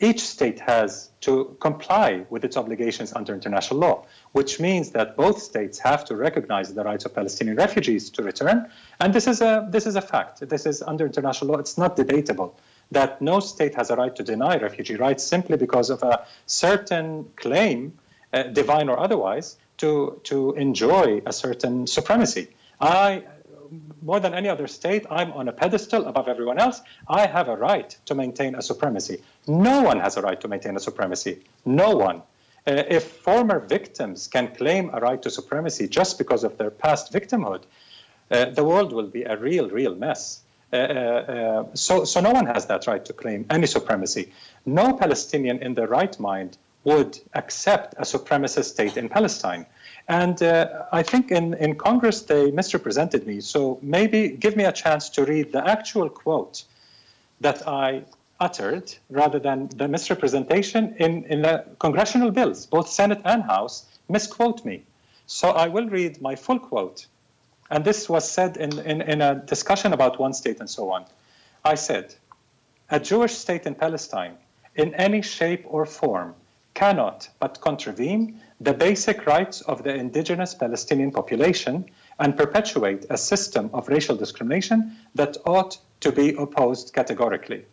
each 0.00 0.20
state 0.20 0.58
has 0.60 1.10
to 1.20 1.56
comply 1.60 2.26
with 2.28 2.44
its 2.44 2.56
obligations 2.56 3.12
under 3.12 3.32
international 3.32 3.78
law, 3.78 4.06
which 4.32 4.58
means 4.58 4.90
that 4.90 5.16
both 5.16 5.40
states 5.40 5.78
have 5.78 6.04
to 6.06 6.16
recognize 6.16 6.74
the 6.74 6.82
rights 6.82 7.04
of 7.04 7.14
Palestinian 7.14 7.56
refugees 7.56 8.10
to 8.10 8.22
return. 8.22 8.68
And 9.00 9.14
this 9.14 9.26
is 9.26 9.40
a 9.40 9.66
this 9.70 9.86
is 9.86 9.94
a 9.94 10.02
fact. 10.02 10.46
This 10.48 10.66
is 10.66 10.82
under 10.82 11.06
international 11.06 11.52
law. 11.52 11.58
It's 11.58 11.78
not 11.78 11.94
debatable 11.94 12.58
that 12.90 13.22
no 13.22 13.40
state 13.40 13.74
has 13.76 13.90
a 13.90 13.96
right 13.96 14.14
to 14.16 14.22
deny 14.22 14.56
refugee 14.58 14.96
rights 14.96 15.22
simply 15.22 15.56
because 15.56 15.90
of 15.90 16.02
a 16.02 16.26
certain 16.46 17.30
claim, 17.36 17.96
uh, 18.32 18.42
divine 18.44 18.88
or 18.88 18.98
otherwise, 18.98 19.56
to 19.78 20.20
to 20.24 20.52
enjoy 20.54 21.22
a 21.26 21.32
certain 21.32 21.86
supremacy. 21.86 22.48
I 22.80 23.24
more 24.02 24.20
than 24.20 24.34
any 24.34 24.48
other 24.48 24.66
state, 24.66 25.06
I'm 25.10 25.32
on 25.32 25.48
a 25.48 25.52
pedestal 25.52 26.06
above 26.06 26.28
everyone 26.28 26.58
else. 26.58 26.80
I 27.08 27.26
have 27.26 27.48
a 27.48 27.56
right 27.56 27.96
to 28.06 28.14
maintain 28.14 28.54
a 28.54 28.62
supremacy. 28.62 29.22
No 29.46 29.82
one 29.82 30.00
has 30.00 30.16
a 30.16 30.22
right 30.22 30.40
to 30.40 30.48
maintain 30.48 30.76
a 30.76 30.80
supremacy. 30.80 31.42
No 31.64 31.96
one. 31.96 32.22
Uh, 32.66 32.82
if 32.88 33.04
former 33.04 33.60
victims 33.60 34.26
can 34.26 34.54
claim 34.54 34.90
a 34.92 35.00
right 35.00 35.20
to 35.22 35.30
supremacy 35.30 35.86
just 35.88 36.18
because 36.18 36.44
of 36.44 36.56
their 36.56 36.70
past 36.70 37.12
victimhood, 37.12 37.62
uh, 38.30 38.46
the 38.46 38.64
world 38.64 38.92
will 38.92 39.06
be 39.06 39.22
a 39.22 39.36
real, 39.36 39.68
real 39.68 39.94
mess. 39.94 40.40
Uh, 40.72 40.76
uh, 40.76 40.80
uh 40.80 41.64
so, 41.74 42.04
so 42.04 42.20
no 42.20 42.30
one 42.30 42.46
has 42.46 42.66
that 42.66 42.86
right 42.86 43.04
to 43.04 43.12
claim 43.12 43.44
any 43.50 43.66
supremacy. 43.66 44.32
No 44.64 44.94
Palestinian 44.94 45.58
in 45.62 45.74
their 45.74 45.88
right 45.88 46.18
mind 46.18 46.56
would 46.84 47.18
accept 47.34 47.94
a 47.98 48.02
supremacist 48.02 48.64
state 48.64 48.96
in 48.96 49.08
Palestine. 49.08 49.66
And 50.06 50.42
uh, 50.42 50.84
I 50.92 51.02
think 51.02 51.30
in, 51.30 51.54
in 51.54 51.76
Congress 51.76 52.22
they 52.22 52.50
misrepresented 52.50 53.26
me. 53.26 53.40
So 53.40 53.78
maybe 53.82 54.28
give 54.28 54.54
me 54.54 54.64
a 54.64 54.72
chance 54.72 55.08
to 55.10 55.24
read 55.24 55.52
the 55.52 55.66
actual 55.66 56.08
quote 56.10 56.64
that 57.40 57.66
I 57.66 58.04
uttered, 58.38 58.94
rather 59.10 59.38
than 59.38 59.68
the 59.68 59.88
misrepresentation 59.88 60.94
in, 60.98 61.24
in 61.24 61.42
the 61.42 61.64
congressional 61.78 62.30
bills, 62.30 62.66
both 62.66 62.88
Senate 62.88 63.22
and 63.24 63.42
House, 63.42 63.86
misquote 64.08 64.64
me. 64.64 64.84
So 65.26 65.50
I 65.50 65.68
will 65.68 65.88
read 65.88 66.20
my 66.20 66.36
full 66.36 66.58
quote. 66.58 67.06
And 67.70 67.84
this 67.84 68.08
was 68.08 68.30
said 68.30 68.56
in, 68.58 68.78
in, 68.80 69.00
in 69.00 69.22
a 69.22 69.36
discussion 69.36 69.92
about 69.92 70.18
one 70.18 70.34
state 70.34 70.60
and 70.60 70.68
so 70.68 70.90
on. 70.90 71.06
I 71.64 71.76
said, 71.76 72.14
a 72.90 73.00
Jewish 73.00 73.32
state 73.32 73.64
in 73.64 73.74
Palestine, 73.74 74.36
in 74.74 74.94
any 74.94 75.22
shape 75.22 75.64
or 75.66 75.86
form, 75.86 76.34
cannot 76.74 77.28
but 77.38 77.60
contravene 77.60 78.40
the 78.60 78.74
basic 78.74 79.26
rights 79.26 79.60
of 79.62 79.82
the 79.82 79.94
indigenous 79.94 80.54
Palestinian 80.54 81.10
population 81.10 81.84
and 82.18 82.36
perpetuate 82.36 83.06
a 83.10 83.16
system 83.16 83.70
of 83.72 83.88
racial 83.88 84.16
discrimination 84.16 84.96
that 85.14 85.36
ought 85.46 85.78
to 86.00 86.12
be 86.12 86.34
opposed 86.34 86.92
categorically. 86.92 87.64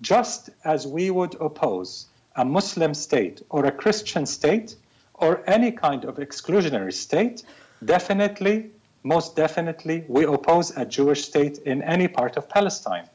Just 0.00 0.50
as 0.64 0.86
we 0.86 1.10
would 1.10 1.34
oppose 1.40 2.06
a 2.36 2.44
Muslim 2.44 2.94
state 2.94 3.42
or 3.48 3.64
a 3.64 3.72
Christian 3.72 4.26
state 4.26 4.76
or 5.14 5.42
any 5.46 5.72
kind 5.72 6.04
of 6.04 6.16
exclusionary 6.16 6.92
state, 6.92 7.42
definitely, 7.84 8.70
most 9.02 9.36
definitely, 9.36 10.04
we 10.08 10.24
oppose 10.24 10.76
a 10.76 10.84
Jewish 10.84 11.24
state 11.24 11.58
in 11.58 11.82
any 11.82 12.08
part 12.08 12.36
of 12.36 12.48
Palestine. 12.48 13.08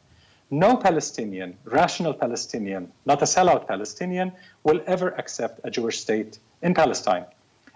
No 0.53 0.75
Palestinian, 0.75 1.57
rational 1.63 2.13
Palestinian, 2.13 2.91
not 3.05 3.21
a 3.21 3.25
sellout 3.25 3.69
Palestinian, 3.69 4.33
will 4.65 4.81
ever 4.85 5.17
accept 5.17 5.61
a 5.63 5.71
Jewish 5.71 6.01
state 6.01 6.39
in 6.61 6.73
Palestine. 6.73 7.23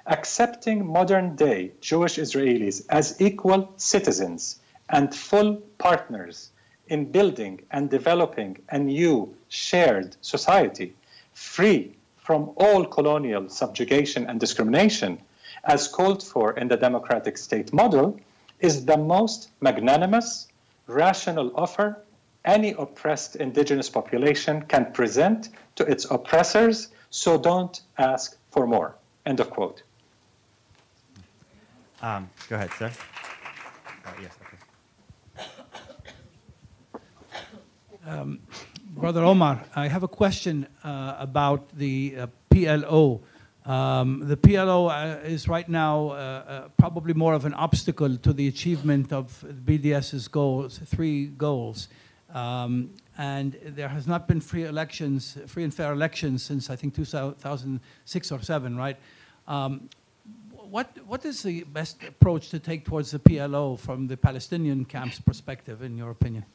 Accepting 0.07 0.85
modern 0.85 1.37
day 1.37 1.71
Jewish 1.79 2.17
Israelis 2.17 2.85
as 2.89 3.21
equal 3.21 3.71
citizens 3.77 4.59
and 4.89 5.15
full 5.15 5.55
partners 5.77 6.49
in 6.87 7.05
building 7.05 7.61
and 7.71 7.89
developing 7.89 8.57
a 8.69 8.77
new 8.77 9.33
shared 9.47 10.17
society 10.19 10.93
free 11.33 11.95
from 12.17 12.51
all 12.57 12.83
colonial 12.83 13.47
subjugation 13.47 14.27
and 14.29 14.37
discrimination, 14.37 15.17
as 15.63 15.87
called 15.87 16.21
for 16.21 16.51
in 16.57 16.67
the 16.67 16.75
democratic 16.75 17.37
state 17.37 17.71
model, 17.71 18.19
is 18.59 18.83
the 18.85 18.97
most 18.97 19.49
magnanimous, 19.61 20.49
rational 20.87 21.51
offer 21.55 22.01
any 22.45 22.71
oppressed 22.71 23.35
indigenous 23.35 23.89
population 23.89 24.61
can 24.61 24.91
present 24.93 25.49
to 25.75 25.83
its 25.83 26.05
oppressors, 26.09 26.89
so 27.09 27.37
don't 27.37 27.81
ask 27.97 28.37
for 28.51 28.67
more. 28.67 28.95
End 29.25 29.39
of 29.39 29.49
quote. 29.49 29.83
Um, 32.01 32.29
go 32.49 32.55
ahead, 32.55 32.69
sir. 32.77 32.91
Uh, 34.05 34.11
yes, 34.21 34.31
okay. 34.45 34.57
Um, 38.07 38.39
Brother 38.95 39.23
Omar, 39.23 39.63
I 39.75 39.87
have 39.87 40.03
a 40.03 40.07
question 40.07 40.67
uh, 40.83 41.15
about 41.19 41.75
the 41.75 42.15
uh, 42.17 42.27
PLO. 42.51 43.21
Um, 43.65 44.21
the 44.25 44.37
PLO 44.37 44.89
uh, 44.91 45.27
is 45.27 45.47
right 45.47 45.67
now 45.67 46.09
uh, 46.09 46.13
uh, 46.13 46.67
probably 46.77 47.13
more 47.13 47.33
of 47.33 47.45
an 47.45 47.55
obstacle 47.55 48.15
to 48.17 48.31
the 48.31 48.47
achievement 48.47 49.11
of 49.11 49.43
BDS's 49.65 50.27
goals, 50.27 50.77
three 50.77 51.25
goals. 51.25 51.89
Um, 52.33 52.89
and 53.17 53.57
there 53.63 53.87
has 53.87 54.07
not 54.07 54.27
been 54.27 54.41
free 54.41 54.65
elections, 54.65 55.37
free 55.47 55.63
and 55.63 55.73
fair 55.73 55.93
elections 55.93 56.43
since 56.43 56.69
I 56.69 56.75
think 56.75 56.95
2006 56.95 58.31
or 58.31 58.41
seven, 58.41 58.75
right? 58.75 58.97
Um, 59.47 59.89
what, 60.69 60.89
what 61.05 61.23
is 61.23 61.43
the 61.43 61.63
best 61.63 62.03
approach 62.03 62.49
to 62.49 62.59
take 62.59 62.85
towards 62.85 63.11
the 63.11 63.19
PLO 63.19 63.79
from 63.79 64.07
the 64.07 64.17
Palestinian 64.17 64.85
camp's 64.85 65.19
perspective, 65.19 65.81
in 65.81 65.97
your 65.97 66.09
opinion? 66.11 66.45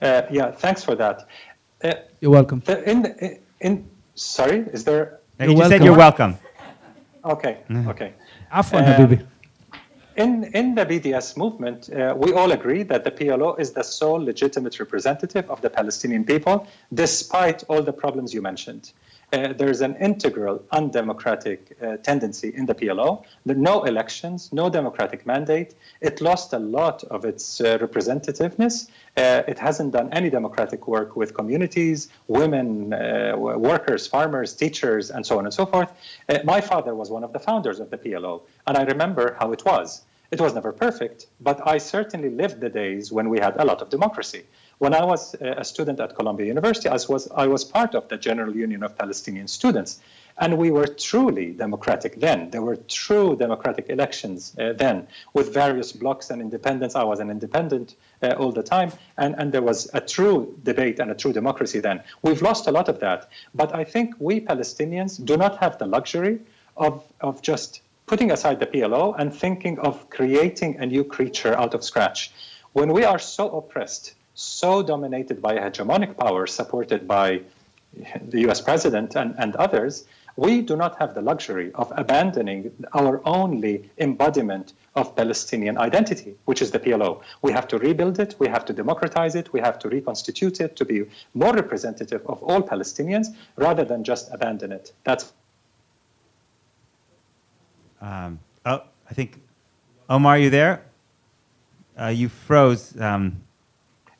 Uh, 0.00 0.22
yeah, 0.30 0.50
thanks 0.50 0.84
for 0.84 0.94
that. 0.94 1.26
Uh, 1.82 1.94
you're 2.20 2.30
welcome. 2.30 2.60
The, 2.64 2.88
in, 2.88 3.38
in, 3.60 3.88
sorry, 4.14 4.60
is 4.72 4.84
there? 4.84 5.20
No, 5.38 5.46
you 5.46 5.56
just 5.56 5.70
said 5.70 5.82
you're 5.82 5.96
welcome. 5.96 6.36
Okay, 7.24 7.58
okay. 7.70 8.14
Afwan, 8.52 8.82
uh, 8.82 8.96
Habibi. 8.96 9.26
In, 10.16 10.44
in 10.54 10.74
the 10.74 10.86
BDS 10.86 11.36
movement, 11.36 11.92
uh, 11.92 12.14
we 12.16 12.32
all 12.32 12.50
agree 12.52 12.82
that 12.84 13.04
the 13.04 13.10
PLO 13.10 13.60
is 13.60 13.72
the 13.72 13.82
sole 13.82 14.18
legitimate 14.24 14.80
representative 14.80 15.50
of 15.50 15.60
the 15.60 15.68
Palestinian 15.68 16.24
people, 16.24 16.66
despite 16.94 17.64
all 17.68 17.82
the 17.82 17.92
problems 17.92 18.32
you 18.32 18.40
mentioned. 18.40 18.92
Uh, 19.36 19.52
there's 19.52 19.82
an 19.82 19.94
integral 19.96 20.64
undemocratic 20.70 21.76
uh, 21.82 21.98
tendency 21.98 22.54
in 22.54 22.64
the 22.64 22.74
PLO. 22.74 23.22
No 23.44 23.84
elections, 23.84 24.50
no 24.50 24.70
democratic 24.70 25.26
mandate. 25.26 25.74
It 26.00 26.22
lost 26.22 26.54
a 26.54 26.58
lot 26.58 27.04
of 27.04 27.26
its 27.26 27.60
uh, 27.60 27.76
representativeness. 27.76 28.88
Uh, 29.14 29.42
it 29.46 29.58
hasn't 29.58 29.92
done 29.92 30.08
any 30.12 30.30
democratic 30.30 30.88
work 30.88 31.16
with 31.16 31.34
communities, 31.34 32.08
women, 32.28 32.94
uh, 32.94 33.34
workers, 33.36 34.06
farmers, 34.06 34.54
teachers, 34.54 35.10
and 35.10 35.26
so 35.26 35.38
on 35.38 35.44
and 35.44 35.52
so 35.52 35.66
forth. 35.66 35.92
My 36.44 36.62
father 36.62 36.94
was 36.94 37.10
one 37.10 37.22
of 37.22 37.34
the 37.34 37.38
founders 37.38 37.78
of 37.78 37.90
the 37.90 37.98
PLO, 37.98 38.40
and 38.66 38.78
I 38.78 38.84
remember 38.84 39.36
how 39.38 39.52
it 39.52 39.66
was. 39.66 40.02
It 40.30 40.40
was 40.40 40.54
never 40.54 40.72
perfect, 40.72 41.26
but 41.40 41.60
I 41.66 41.78
certainly 41.78 42.30
lived 42.30 42.60
the 42.60 42.70
days 42.70 43.12
when 43.12 43.28
we 43.28 43.38
had 43.38 43.56
a 43.58 43.64
lot 43.64 43.82
of 43.82 43.90
democracy. 43.90 44.44
When 44.78 44.92
I 44.92 45.06
was 45.06 45.34
a 45.40 45.64
student 45.64 46.00
at 46.00 46.14
Columbia 46.14 46.46
University, 46.46 46.90
I 46.90 46.98
was, 47.08 47.30
I 47.34 47.46
was 47.46 47.64
part 47.64 47.94
of 47.94 48.08
the 48.08 48.18
General 48.18 48.54
Union 48.54 48.82
of 48.82 48.98
Palestinian 48.98 49.48
Students. 49.48 50.00
And 50.36 50.58
we 50.58 50.70
were 50.70 50.86
truly 50.86 51.52
democratic 51.52 52.20
then. 52.20 52.50
There 52.50 52.60
were 52.60 52.76
true 52.76 53.36
democratic 53.36 53.88
elections 53.88 54.54
uh, 54.58 54.74
then 54.74 55.08
with 55.32 55.54
various 55.54 55.92
blocs 55.92 56.28
and 56.28 56.42
independents. 56.42 56.94
I 56.94 57.04
was 57.04 57.20
an 57.20 57.30
independent 57.30 57.94
uh, 58.22 58.32
all 58.32 58.52
the 58.52 58.62
time. 58.62 58.92
And, 59.16 59.34
and 59.38 59.50
there 59.50 59.62
was 59.62 59.88
a 59.94 60.00
true 60.02 60.54
debate 60.62 60.98
and 60.98 61.10
a 61.10 61.14
true 61.14 61.32
democracy 61.32 61.80
then. 61.80 62.02
We've 62.20 62.42
lost 62.42 62.66
a 62.66 62.70
lot 62.70 62.90
of 62.90 63.00
that. 63.00 63.30
But 63.54 63.74
I 63.74 63.82
think 63.82 64.14
we 64.18 64.40
Palestinians 64.40 65.24
do 65.24 65.38
not 65.38 65.56
have 65.56 65.78
the 65.78 65.86
luxury 65.86 66.40
of, 66.76 67.02
of 67.22 67.40
just 67.40 67.80
putting 68.04 68.30
aside 68.30 68.60
the 68.60 68.66
PLO 68.66 69.14
and 69.18 69.34
thinking 69.34 69.78
of 69.78 70.10
creating 70.10 70.76
a 70.80 70.84
new 70.84 71.02
creature 71.02 71.56
out 71.56 71.72
of 71.72 71.82
scratch. 71.82 72.30
When 72.74 72.92
we 72.92 73.04
are 73.04 73.18
so 73.18 73.56
oppressed 73.56 74.12
so 74.36 74.82
dominated 74.82 75.40
by 75.40 75.56
hegemonic 75.56 76.16
power 76.16 76.46
supported 76.46 77.08
by 77.08 77.40
the 78.28 78.40
US 78.48 78.60
president 78.60 79.16
and, 79.16 79.34
and 79.38 79.56
others, 79.56 80.04
we 80.36 80.60
do 80.60 80.76
not 80.76 80.98
have 80.98 81.14
the 81.14 81.22
luxury 81.22 81.72
of 81.74 81.90
abandoning 81.96 82.70
our 82.92 83.22
only 83.26 83.90
embodiment 83.96 84.74
of 84.94 85.16
Palestinian 85.16 85.78
identity, 85.78 86.36
which 86.44 86.60
is 86.60 86.70
the 86.70 86.78
PLO. 86.78 87.22
We 87.40 87.52
have 87.52 87.66
to 87.68 87.78
rebuild 87.78 88.20
it, 88.20 88.34
we 88.38 88.48
have 88.48 88.66
to 88.66 88.74
democratize 88.74 89.34
it, 89.34 89.54
we 89.54 89.60
have 89.60 89.78
to 89.78 89.88
reconstitute 89.88 90.60
it 90.60 90.76
to 90.76 90.84
be 90.84 91.06
more 91.32 91.54
representative 91.54 92.20
of 92.26 92.42
all 92.42 92.60
Palestinians 92.60 93.28
rather 93.56 93.84
than 93.84 94.04
just 94.04 94.30
abandon 94.32 94.70
it. 94.70 94.92
That's. 95.04 95.32
Um, 98.02 98.38
oh, 98.66 98.82
I 99.10 99.14
think, 99.14 99.40
Omar, 100.10 100.34
are 100.34 100.38
you 100.38 100.50
there? 100.50 100.82
Uh, 101.98 102.08
you 102.08 102.28
froze. 102.28 103.00
Um, 103.00 103.45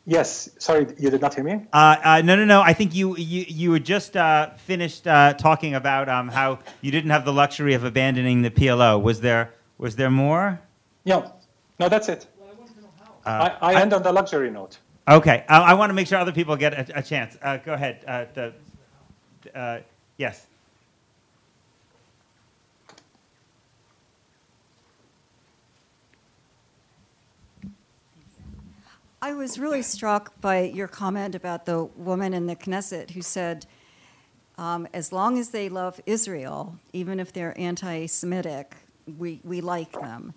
Yes, 0.09 0.49
sorry, 0.59 0.87
you 0.99 1.11
did 1.11 1.21
not 1.21 1.35
hear 1.35 1.43
me. 1.43 1.67
Uh, 1.73 1.97
uh, 2.05 2.23
no, 2.25 2.37
no, 2.37 2.45
no. 2.45 2.63
I 2.63 2.73
think 2.73 2.95
you 2.95 3.17
you 3.17 3.45
you 3.49 3.73
had 3.73 3.85
just 3.85 4.17
uh, 4.17 4.51
finished 4.55 5.05
uh, 5.05 5.35
talking 5.35 5.75
about 5.75 6.09
um, 6.09 6.29
how 6.29 6.61
you 6.81 6.93
didn't 6.93 7.11
have 7.11 7.25
the 7.25 7.33
luxury 7.33 7.75
of 7.75 7.83
abandoning 7.83 8.43
the 8.43 8.51
PLO. 8.51 9.03
Was 9.03 9.21
there 9.21 9.53
was 9.79 9.97
there 9.97 10.11
more? 10.11 10.61
No, 11.05 11.35
no, 11.81 11.89
that's 11.89 12.09
it. 12.09 12.29
Uh, 13.25 13.57
I, 13.61 13.75
I, 13.75 13.81
end 13.83 13.93
on 13.93 14.05
the 14.05 14.13
luxury 14.13 14.49
note. 14.49 14.79
Okay, 15.09 15.45
I, 15.49 15.59
I 15.59 15.75
want 15.75 15.91
to 15.91 15.95
make 15.95 16.07
sure 16.07 16.19
other 16.19 16.31
people 16.31 16.55
get 16.55 16.73
a, 16.73 16.99
a 16.99 17.03
chance. 17.03 17.37
Uh, 17.43 17.57
go 17.57 17.73
ahead. 17.73 18.03
the, 18.35 19.83
yes. 20.19 20.47
I 29.27 29.33
was 29.33 29.59
really 29.59 29.83
struck 29.83 30.41
by 30.41 30.61
your 30.61 30.87
comment 30.87 31.35
about 31.35 31.67
the 31.67 31.83
woman 31.83 32.33
in 32.33 32.47
the 32.47 32.55
Knesset 32.55 33.11
who 33.11 33.23
said, 33.23 33.67
um, 34.57 34.87
as 34.95 35.11
long 35.11 35.37
as 35.37 35.51
they 35.51 35.69
love 35.69 36.01
Israel, 36.07 36.79
even 36.93 37.19
if 37.19 37.33
they're 37.33 37.53
anti 37.59 38.07
Semitic, 38.07 38.77
we, 39.19 39.41
we 39.43 39.61
like 39.61 39.91
them. 39.91 40.33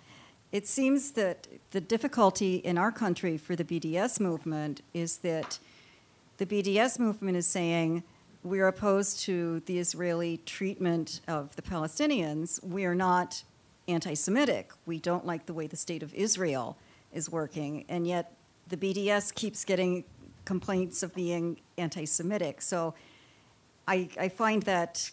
It 0.51 0.65
seems 0.65 1.11
that 1.11 1.47
the 1.69 1.79
difficulty 1.79 2.55
in 2.55 2.79
our 2.79 2.91
country 2.91 3.37
for 3.37 3.55
the 3.55 3.63
BDS 3.63 4.19
movement 4.19 4.81
is 4.95 5.17
that 5.17 5.59
the 6.37 6.47
BDS 6.47 6.97
movement 6.97 7.37
is 7.37 7.45
saying 7.45 8.01
we're 8.43 8.69
opposed 8.69 9.19
to 9.19 9.59
the 9.67 9.77
Israeli 9.77 10.37
treatment 10.47 11.21
of 11.27 11.55
the 11.55 11.61
Palestinians. 11.61 12.63
We 12.63 12.85
are 12.85 12.95
not 12.95 13.43
anti 13.87 14.15
Semitic. 14.15 14.71
We 14.87 14.97
don't 14.97 15.27
like 15.27 15.45
the 15.45 15.53
way 15.53 15.67
the 15.67 15.77
state 15.77 16.01
of 16.01 16.11
Israel 16.15 16.75
is 17.13 17.29
working. 17.29 17.85
And 17.87 18.07
yet, 18.07 18.33
the 18.69 18.77
BDS 18.77 19.33
keeps 19.33 19.65
getting 19.65 20.03
complaints 20.45 21.03
of 21.03 21.13
being 21.13 21.59
anti-Semitic. 21.77 22.61
So 22.61 22.93
I, 23.87 24.09
I 24.19 24.29
find 24.29 24.63
that, 24.63 25.11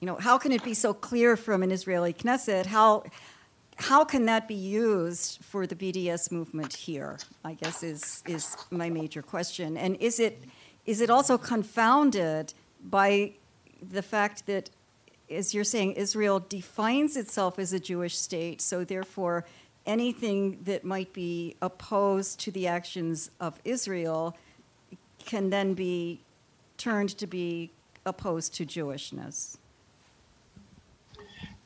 you 0.00 0.06
know, 0.06 0.16
how 0.16 0.38
can 0.38 0.52
it 0.52 0.64
be 0.64 0.74
so 0.74 0.92
clear 0.92 1.36
from 1.36 1.62
an 1.62 1.70
Israeli 1.70 2.12
Knesset? 2.12 2.66
How 2.66 3.04
how 3.76 4.04
can 4.04 4.26
that 4.26 4.46
be 4.46 4.54
used 4.54 5.42
for 5.42 5.66
the 5.66 5.74
BDS 5.74 6.30
movement 6.30 6.72
here? 6.72 7.18
I 7.44 7.54
guess 7.54 7.82
is 7.82 8.22
is 8.26 8.56
my 8.70 8.88
major 8.88 9.22
question. 9.22 9.76
And 9.76 9.96
is 9.96 10.20
it 10.20 10.44
is 10.86 11.00
it 11.00 11.10
also 11.10 11.36
confounded 11.38 12.54
by 12.84 13.32
the 13.82 14.02
fact 14.02 14.46
that, 14.46 14.70
as 15.30 15.54
you're 15.54 15.64
saying, 15.64 15.92
Israel 15.92 16.40
defines 16.40 17.16
itself 17.16 17.58
as 17.58 17.72
a 17.72 17.80
Jewish 17.80 18.16
state, 18.16 18.60
so 18.60 18.84
therefore 18.84 19.44
anything 19.86 20.58
that 20.64 20.84
might 20.84 21.12
be 21.12 21.56
opposed 21.60 22.40
to 22.40 22.50
the 22.50 22.66
actions 22.66 23.30
of 23.40 23.60
Israel 23.64 24.36
can 25.24 25.50
then 25.50 25.74
be 25.74 26.20
turned 26.76 27.10
to 27.18 27.26
be 27.26 27.70
opposed 28.04 28.54
to 28.54 28.66
Jewishness? 28.66 29.58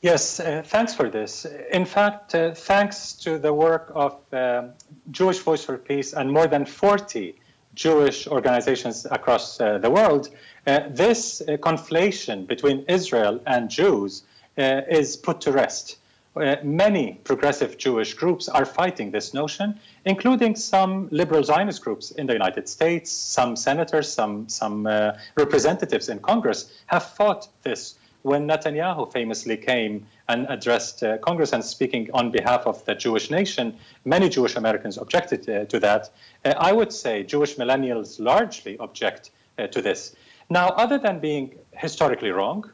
Yes, 0.00 0.38
uh, 0.38 0.62
thanks 0.64 0.94
for 0.94 1.10
this. 1.10 1.44
In 1.72 1.84
fact, 1.84 2.34
uh, 2.34 2.54
thanks 2.54 3.14
to 3.14 3.38
the 3.38 3.52
work 3.52 3.90
of 3.94 4.12
um 4.32 4.70
Jewish 5.10 5.40
Voice 5.40 5.64
for 5.64 5.76
Peace 5.76 6.12
and 6.12 6.30
more 6.32 6.46
than 6.46 6.64
40 6.64 7.34
Jewish 7.74 8.26
organizations 8.26 9.06
across 9.10 9.60
uh, 9.60 9.78
the 9.78 9.90
world, 9.90 10.30
uh, 10.66 10.80
this 10.90 11.40
uh, 11.40 11.56
conflation 11.56 12.46
between 12.46 12.84
Israel 12.88 13.40
and 13.46 13.70
Jews 13.70 14.24
uh, 14.56 14.82
is 14.90 15.16
put 15.16 15.40
to 15.42 15.52
rest. 15.52 15.98
Uh, 16.40 16.56
many 16.62 17.14
progressive 17.24 17.76
Jewish 17.78 18.14
groups 18.14 18.48
are 18.48 18.64
fighting 18.64 19.10
this 19.10 19.34
notion, 19.34 19.80
including 20.04 20.54
some 20.54 21.08
liberal 21.10 21.42
Zionist 21.42 21.82
groups 21.82 22.12
in 22.12 22.26
the 22.26 22.32
United 22.32 22.68
States. 22.68 23.10
Some 23.10 23.56
senators, 23.56 24.12
some, 24.12 24.48
some 24.48 24.86
uh, 24.86 25.12
representatives 25.36 26.08
in 26.08 26.20
Congress 26.20 26.72
have 26.86 27.02
fought 27.02 27.48
this 27.62 27.96
when 28.22 28.46
Netanyahu 28.46 29.12
famously 29.12 29.56
came 29.56 30.06
and 30.28 30.46
addressed 30.48 31.02
uh, 31.02 31.18
Congress 31.18 31.52
and 31.52 31.64
speaking 31.64 32.10
on 32.12 32.30
behalf 32.30 32.66
of 32.66 32.84
the 32.84 32.94
Jewish 32.94 33.30
nation, 33.30 33.76
many 34.04 34.28
Jewish 34.28 34.56
Americans 34.56 34.98
objected 34.98 35.48
uh, 35.48 35.64
to 35.66 35.80
that. 35.80 36.10
Uh, 36.44 36.54
I 36.58 36.72
would 36.72 36.92
say 36.92 37.22
Jewish 37.22 37.56
millennials 37.56 38.20
largely 38.20 38.76
object 38.78 39.30
uh, 39.58 39.66
to 39.68 39.80
this. 39.80 40.14
Now, 40.50 40.68
other 40.68 40.98
than 40.98 41.20
being 41.20 41.54
historically 41.72 42.30
wrong, 42.30 42.70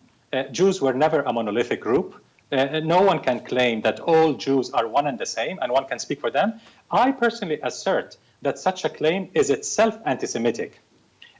Jews 0.50 0.80
were 0.80 0.92
never 0.92 1.22
a 1.22 1.32
monolithic 1.32 1.80
group. 1.80 2.23
Uh, 2.54 2.80
no 2.80 3.02
one 3.02 3.18
can 3.18 3.40
claim 3.40 3.80
that 3.82 4.00
all 4.00 4.34
Jews 4.34 4.70
are 4.70 4.86
one 4.86 5.06
and 5.06 5.18
the 5.18 5.26
same, 5.26 5.58
and 5.60 5.72
one 5.72 5.86
can 5.86 5.98
speak 5.98 6.20
for 6.20 6.30
them. 6.30 6.60
I 6.90 7.10
personally 7.10 7.58
assert 7.62 8.16
that 8.42 8.58
such 8.58 8.84
a 8.84 8.88
claim 8.88 9.30
is 9.34 9.50
itself 9.50 9.98
anti 10.06 10.26
Semitic 10.26 10.80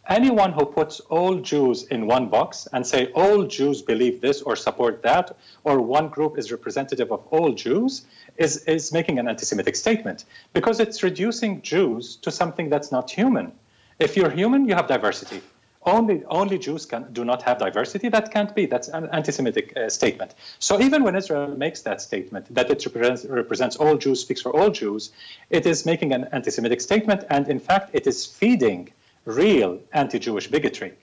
anyone 0.08 0.52
who 0.52 0.66
puts 0.66 1.00
all 1.00 1.36
Jews 1.36 1.84
in 1.84 2.06
one 2.06 2.28
box 2.28 2.68
and 2.72 2.86
say 2.86 3.10
all 3.12 3.44
Jews 3.44 3.82
believe 3.82 4.20
this 4.20 4.42
or 4.42 4.56
support 4.56 5.02
that, 5.02 5.36
or 5.64 5.80
one 5.80 6.08
group 6.08 6.38
is 6.38 6.52
representative 6.52 7.10
of 7.10 7.26
all 7.30 7.52
Jews, 7.52 8.06
is, 8.36 8.64
is 8.64 8.92
making 8.92 9.18
an 9.18 9.28
anti 9.28 9.44
Semitic 9.44 9.76
statement 9.76 10.24
because 10.52 10.80
it's 10.80 11.02
reducing 11.02 11.62
Jews 11.62 12.16
to 12.16 12.30
something 12.30 12.68
that's 12.68 12.92
not 12.92 13.10
human. 13.10 13.52
If 13.98 14.16
you're 14.16 14.30
human, 14.30 14.66
you 14.68 14.74
have 14.74 14.88
diversity. 14.88 15.40
Only, 15.86 16.24
only 16.24 16.58
Jews 16.58 16.86
can, 16.86 17.12
do 17.12 17.24
not 17.24 17.42
have 17.42 17.58
diversity. 17.58 18.08
That 18.08 18.30
can't 18.32 18.54
be. 18.54 18.64
That's 18.66 18.88
an 18.88 19.08
anti 19.12 19.32
Semitic 19.32 19.76
uh, 19.76 19.90
statement. 19.90 20.34
So 20.58 20.80
even 20.80 21.02
when 21.02 21.14
Israel 21.14 21.48
makes 21.48 21.82
that 21.82 22.00
statement, 22.00 22.54
that 22.54 22.70
it 22.70 22.84
represents, 22.86 23.24
represents 23.26 23.76
all 23.76 23.96
Jews, 23.96 24.20
speaks 24.20 24.40
for 24.40 24.50
all 24.56 24.70
Jews, 24.70 25.12
it 25.50 25.66
is 25.66 25.84
making 25.84 26.12
an 26.12 26.24
anti 26.32 26.50
Semitic 26.50 26.80
statement. 26.80 27.24
And 27.28 27.48
in 27.48 27.60
fact, 27.60 27.90
it 27.92 28.06
is 28.06 28.24
feeding 28.24 28.92
real 29.26 29.78
anti 29.92 30.18
Jewish 30.18 30.48
bigotry. 30.48 30.94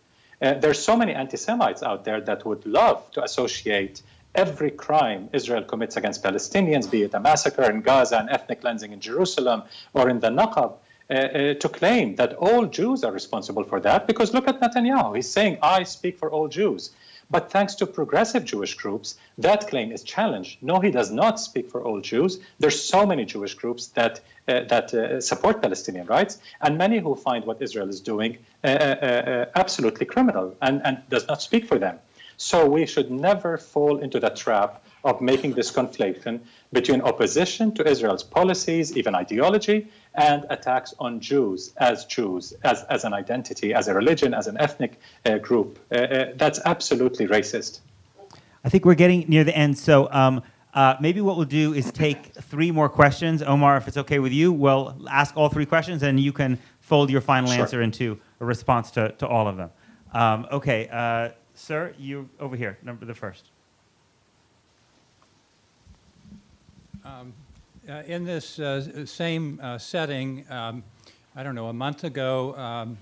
Uh, 0.42 0.56
there's 0.56 0.80
so 0.80 0.98
many 0.98 1.14
anti 1.14 1.38
Semites 1.38 1.84
out 1.84 2.04
there 2.04 2.20
that 2.22 2.44
would 2.46 2.66
love 2.66 3.12
to 3.12 3.24
associate 3.24 4.02
every 4.34 4.72
crime 4.72 5.30
Israel 5.34 5.64
commits 5.64 5.98
against 5.98 6.24
Palestinians, 6.24 6.90
be 6.90 7.04
it 7.04 7.14
a 7.14 7.20
massacre 7.20 7.70
in 7.70 7.82
Gaza, 7.82 8.18
an 8.18 8.30
ethnic 8.30 8.62
cleansing 8.62 8.94
in 8.94 9.00
Jerusalem, 9.00 9.64
or 9.94 10.10
in 10.10 10.20
the 10.20 10.32
uh, 10.32 10.80
to 11.12 11.70
claim 11.70 12.16
that 12.16 12.34
all 12.34 12.66
Jews 12.66 13.04
are 13.04 13.12
responsible 13.12 13.64
for 13.64 13.80
that. 13.82 14.08
Because 14.08 14.34
look 14.34 14.48
at 14.48 14.62
Netanyahu. 14.62 15.16
He's 15.16 15.30
saying, 15.30 15.58
I 15.62 15.84
speak 15.84 16.18
for 16.18 16.32
all 16.32 16.48
Jews. 16.48 16.92
But 17.32 17.50
thanks 17.50 17.76
to 17.76 17.86
progressive 17.88 18.44
Jewish 18.44 18.74
groups, 18.76 19.16
that 19.38 19.70
claim 19.70 19.94
is 19.94 20.04
challenged. 20.04 20.62
No, 20.62 20.82
he 20.82 20.92
does 20.92 21.12
not 21.12 21.40
speak 21.40 21.72
for 21.72 21.82
all 21.82 22.02
Jews. 22.02 22.40
There's 22.60 22.80
so 22.84 23.06
many 23.06 23.24
Jewish 23.24 23.54
groups 23.54 23.88
that 23.88 24.20
uh, 24.48 24.64
that 24.74 24.94
uh, 24.94 25.22
support 25.22 25.62
Palestinian 25.62 26.08
rights, 26.08 26.40
and 26.60 26.78
many 26.78 26.98
who 27.00 27.16
find 27.16 27.46
what 27.46 27.62
Israel 27.62 27.88
is 27.88 28.02
doing 28.02 28.38
uh, 28.64 28.68
uh, 28.68 28.72
uh, 28.72 29.46
absolutely 29.56 30.06
criminal 30.06 30.56
and, 30.62 30.82
and 30.84 30.98
does 31.10 31.26
not 31.28 31.42
speak 31.42 31.66
for 31.66 31.80
them. 31.80 32.00
So 32.36 32.68
we 32.68 32.86
should 32.86 33.10
never 33.12 33.58
fall 33.58 34.00
into 34.00 34.20
the 34.20 34.32
trap 34.32 34.84
of 35.04 35.22
making 35.22 35.54
this 35.54 35.72
conflation 35.72 36.42
between 36.74 37.02
opposition 37.02 37.74
to 37.76 37.88
Israel's 37.88 38.24
policies, 38.24 38.98
even 38.98 39.16
ideology, 39.16 39.88
and 40.16 40.46
attacks 40.50 40.94
on 41.00 41.20
Jews 41.20 41.74
as 41.78 42.06
Jews, 42.06 42.54
as, 42.64 42.84
as 42.90 43.06
an 43.06 43.14
identity, 43.14 43.74
as 43.74 43.88
a 43.88 43.94
religion, 43.94 44.34
as 44.34 44.48
an 44.48 44.58
ethnic 44.60 45.00
uh, 45.26 45.38
group. 45.38 45.80
Uh, 45.92 45.96
uh, 45.96 46.26
that's 46.36 46.60
absolutely 46.66 47.28
racist. 47.28 47.80
I 48.64 48.70
think 48.70 48.86
we're 48.86 48.96
getting 48.96 49.26
near 49.28 49.44
the 49.44 49.56
end, 49.56 49.78
so 49.78 50.12
um, 50.12 50.44
uh, 50.74 50.96
maybe 51.00 51.22
what 51.22 51.38
we'll 51.38 51.46
do 51.46 51.74
is 51.74 51.92
take 51.92 52.34
three 52.34 52.72
more 52.72 52.90
questions. 52.90 53.42
Omar, 53.42 53.78
if 53.78 53.88
it's 53.88 53.98
okay 53.98 54.20
with 54.20 54.32
you, 54.32 54.52
we'll 54.52 54.96
ask 55.10 55.36
all 55.36 55.50
three 55.50 55.66
questions, 55.66 56.04
and 56.04 56.20
you 56.20 56.32
can 56.32 56.60
fold 56.80 57.10
your 57.10 57.22
final 57.22 57.50
Sure. 57.50 57.62
answer 57.62 57.82
into 57.82 58.20
a 58.40 58.46
response 58.46 58.92
to, 58.92 59.10
to 59.14 59.28
all 59.28 59.48
of 59.48 59.58
them. 59.58 59.70
Um, 60.14 60.48
okay, 60.52 60.90
uh, 60.92 61.30
sir, 61.56 61.94
you 61.98 62.30
over 62.40 62.56
here, 62.56 62.78
number 62.84 63.06
the 63.06 63.16
first. 63.16 63.46
Um, 67.04 67.34
in 67.88 68.26
this 68.26 68.60
uh, 68.60 69.06
same 69.06 69.60
uh, 69.62 69.78
setting, 69.78 70.46
um, 70.50 70.84
I 71.36 71.44
don't 71.44 71.56
know, 71.56 71.68
a 71.68 71.74
month 71.74 72.04
ago, 72.04 72.56
um, 72.56 72.98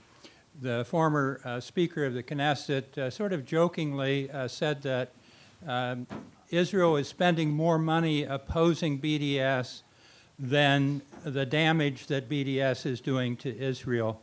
the 0.61 0.85
former 0.85 1.39
uh, 1.43 1.59
Speaker 1.59 2.05
of 2.05 2.13
the 2.13 2.23
Knesset 2.23 2.97
uh, 2.97 3.09
sort 3.09 3.33
of 3.33 3.45
jokingly 3.45 4.29
uh, 4.31 4.47
said 4.47 4.81
that 4.83 5.11
um, 5.67 6.07
Israel 6.49 6.95
is 6.97 7.07
spending 7.07 7.51
more 7.51 7.77
money 7.77 8.23
opposing 8.23 8.99
BDS 8.99 9.83
than 10.37 11.01
the 11.23 11.45
damage 11.45 12.07
that 12.07 12.29
BDS 12.29 12.85
is 12.85 13.01
doing 13.01 13.35
to 13.37 13.57
Israel. 13.57 14.21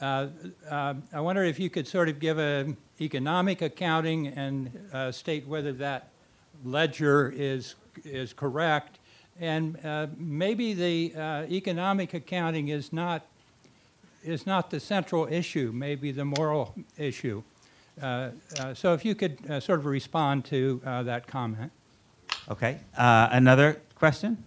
Uh, 0.00 0.28
uh, 0.70 0.94
I 1.12 1.20
wonder 1.20 1.44
if 1.44 1.60
you 1.60 1.68
could 1.68 1.86
sort 1.86 2.08
of 2.08 2.18
give 2.18 2.38
an 2.38 2.78
economic 3.00 3.60
accounting 3.60 4.28
and 4.28 4.88
uh, 4.94 5.12
state 5.12 5.46
whether 5.46 5.72
that 5.74 6.08
ledger 6.64 7.30
is, 7.36 7.74
is 8.04 8.32
correct. 8.32 8.98
And 9.40 9.82
uh, 9.84 10.08
maybe 10.18 10.74
the 10.74 11.14
uh, 11.16 11.42
economic 11.50 12.12
accounting 12.12 12.68
is 12.68 12.92
not, 12.92 13.26
is 14.22 14.46
not 14.46 14.70
the 14.70 14.78
central 14.78 15.26
issue, 15.26 15.72
maybe 15.74 16.12
the 16.12 16.26
moral 16.26 16.74
issue. 16.98 17.42
Uh, 18.02 18.30
uh, 18.58 18.74
so 18.74 18.94
if 18.94 19.04
you 19.04 19.14
could 19.14 19.38
uh, 19.50 19.60
sort 19.60 19.78
of 19.78 19.86
respond 19.86 20.44
to 20.46 20.80
uh, 20.84 21.02
that 21.02 21.26
comment. 21.26 21.72
Okay, 22.50 22.78
another 22.96 23.80
question 23.94 24.42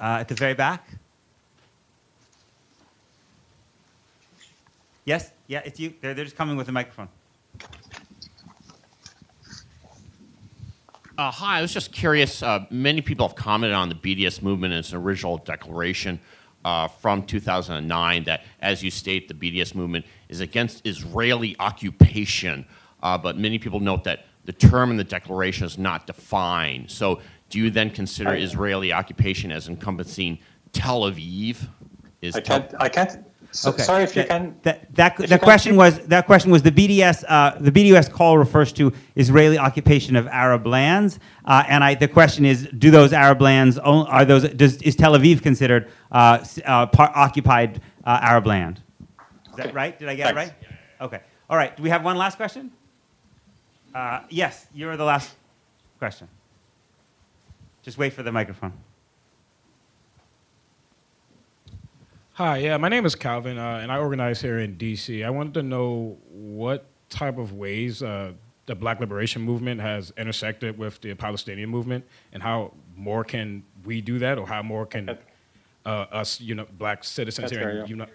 at 0.00 0.28
the 0.28 0.34
very 0.34 0.54
back. 0.54 0.88
Yes, 5.04 5.30
yeah, 5.48 5.62
it's 5.64 5.80
you. 5.80 5.92
They're, 6.00 6.14
they're 6.14 6.24
just 6.24 6.36
coming 6.36 6.56
with 6.56 6.68
a 6.68 6.72
microphone. 6.72 7.08
Uh, 11.18 11.30
hi, 11.30 11.58
I 11.58 11.62
was 11.62 11.74
just 11.74 11.92
curious. 11.92 12.42
Uh, 12.42 12.64
many 12.70 13.02
people 13.02 13.28
have 13.28 13.36
commented 13.36 13.74
on 13.74 13.90
the 13.90 13.94
BDS 13.94 14.40
movement 14.40 14.72
and 14.72 14.80
its 14.80 14.94
original 14.94 15.38
declaration 15.38 16.18
uh, 16.64 16.88
from 16.88 17.24
2009 17.24 18.24
that, 18.24 18.44
as 18.60 18.82
you 18.82 18.90
state, 18.90 19.28
the 19.28 19.34
BDS 19.34 19.74
movement 19.74 20.06
is 20.30 20.40
against 20.40 20.86
Israeli 20.86 21.54
occupation. 21.58 22.64
Uh, 23.02 23.18
but 23.18 23.36
many 23.36 23.58
people 23.58 23.78
note 23.78 24.04
that 24.04 24.24
the 24.46 24.52
term 24.52 24.90
in 24.90 24.96
the 24.96 25.04
declaration 25.04 25.66
is 25.66 25.76
not 25.76 26.06
defined. 26.06 26.90
So, 26.90 27.20
do 27.50 27.58
you 27.58 27.70
then 27.70 27.90
consider 27.90 28.34
Israeli 28.34 28.92
occupation 28.92 29.52
as 29.52 29.68
encompassing 29.68 30.38
Tel 30.72 31.02
Aviv? 31.02 31.68
Is 32.22 32.36
I 32.36 32.40
can't. 32.40 32.74
I 32.78 32.88
can't. 32.88 33.18
So, 33.54 33.68
Okay. 33.70 33.82
Sorry 33.82 34.04
if 34.04 34.16
you 34.16 34.22
That- 34.22 34.28
can. 34.30 34.56
That, 34.62 34.94
that, 34.94 35.12
if 35.12 35.16
the 35.16 35.22
you 35.24 35.28
can 35.28 35.38
question 35.40 35.72
keep- 35.72 35.78
was 35.78 35.98
that 36.06 36.24
question 36.26 36.50
was 36.50 36.62
the 36.62 36.70
BDS 36.72 37.22
uh, 37.28 37.56
the 37.60 37.70
BDS 37.70 38.10
call 38.10 38.38
refers 38.38 38.72
to 38.72 38.92
Israeli 39.14 39.58
occupation 39.58 40.16
of 40.16 40.26
Arab 40.28 40.66
lands, 40.66 41.18
uh, 41.44 41.62
and 41.68 41.84
I, 41.84 41.94
the 41.94 42.08
question 42.08 42.46
is, 42.46 42.66
do 42.78 42.90
those 42.90 43.12
Arab 43.12 43.42
lands 43.42 43.76
are 43.78 44.24
those 44.24 44.48
does, 44.48 44.80
is 44.80 44.96
Tel 44.96 45.12
Aviv 45.12 45.42
considered 45.42 45.90
uh, 46.10 46.42
uh, 46.64 46.86
par- 46.86 47.12
occupied 47.14 47.82
uh, 48.04 48.18
Arab 48.22 48.46
land? 48.46 48.80
Is 49.50 49.56
that 49.56 49.74
right? 49.74 49.98
Did 49.98 50.08
I 50.08 50.14
get 50.14 50.34
Thanks. 50.34 50.50
it 50.50 50.66
right? 50.70 50.70
Okay. 51.02 51.20
All 51.50 51.58
right. 51.58 51.76
Do 51.76 51.82
we 51.82 51.90
have 51.90 52.02
one 52.02 52.16
last 52.16 52.36
question? 52.38 52.70
Uh, 53.94 54.20
yes, 54.30 54.66
you're 54.72 54.96
the 54.96 55.04
last 55.04 55.30
question. 55.98 56.26
Just 57.82 57.98
wait 57.98 58.14
for 58.14 58.22
the 58.22 58.32
microphone. 58.32 58.72
Hi, 62.34 62.56
yeah, 62.58 62.78
my 62.78 62.88
name 62.88 63.04
is 63.04 63.14
Calvin, 63.14 63.58
uh, 63.58 63.80
and 63.82 63.92
I 63.92 63.98
organize 63.98 64.40
here 64.40 64.58
in 64.58 64.76
DC. 64.76 65.22
I 65.22 65.28
wanted 65.28 65.52
to 65.52 65.62
know 65.62 66.16
what 66.30 66.86
type 67.10 67.36
of 67.36 67.52
ways 67.52 68.02
uh, 68.02 68.32
the 68.64 68.74
Black 68.74 69.00
Liberation 69.00 69.42
Movement 69.42 69.82
has 69.82 70.14
intersected 70.16 70.78
with 70.78 70.98
the 71.02 71.12
Palestinian 71.12 71.68
movement, 71.68 72.06
and 72.32 72.42
how 72.42 72.72
more 72.96 73.22
can 73.22 73.62
we 73.84 74.00
do 74.00 74.18
that, 74.20 74.38
or 74.38 74.46
how 74.46 74.62
more 74.62 74.86
can 74.86 75.10
uh, 75.84 75.88
us, 75.88 76.40
you 76.40 76.54
know, 76.54 76.66
black 76.78 77.04
citizens 77.04 77.50
That's 77.50 77.60
here, 77.60 77.68
in 77.68 77.76
yeah. 77.76 77.84
uni- 77.84 78.06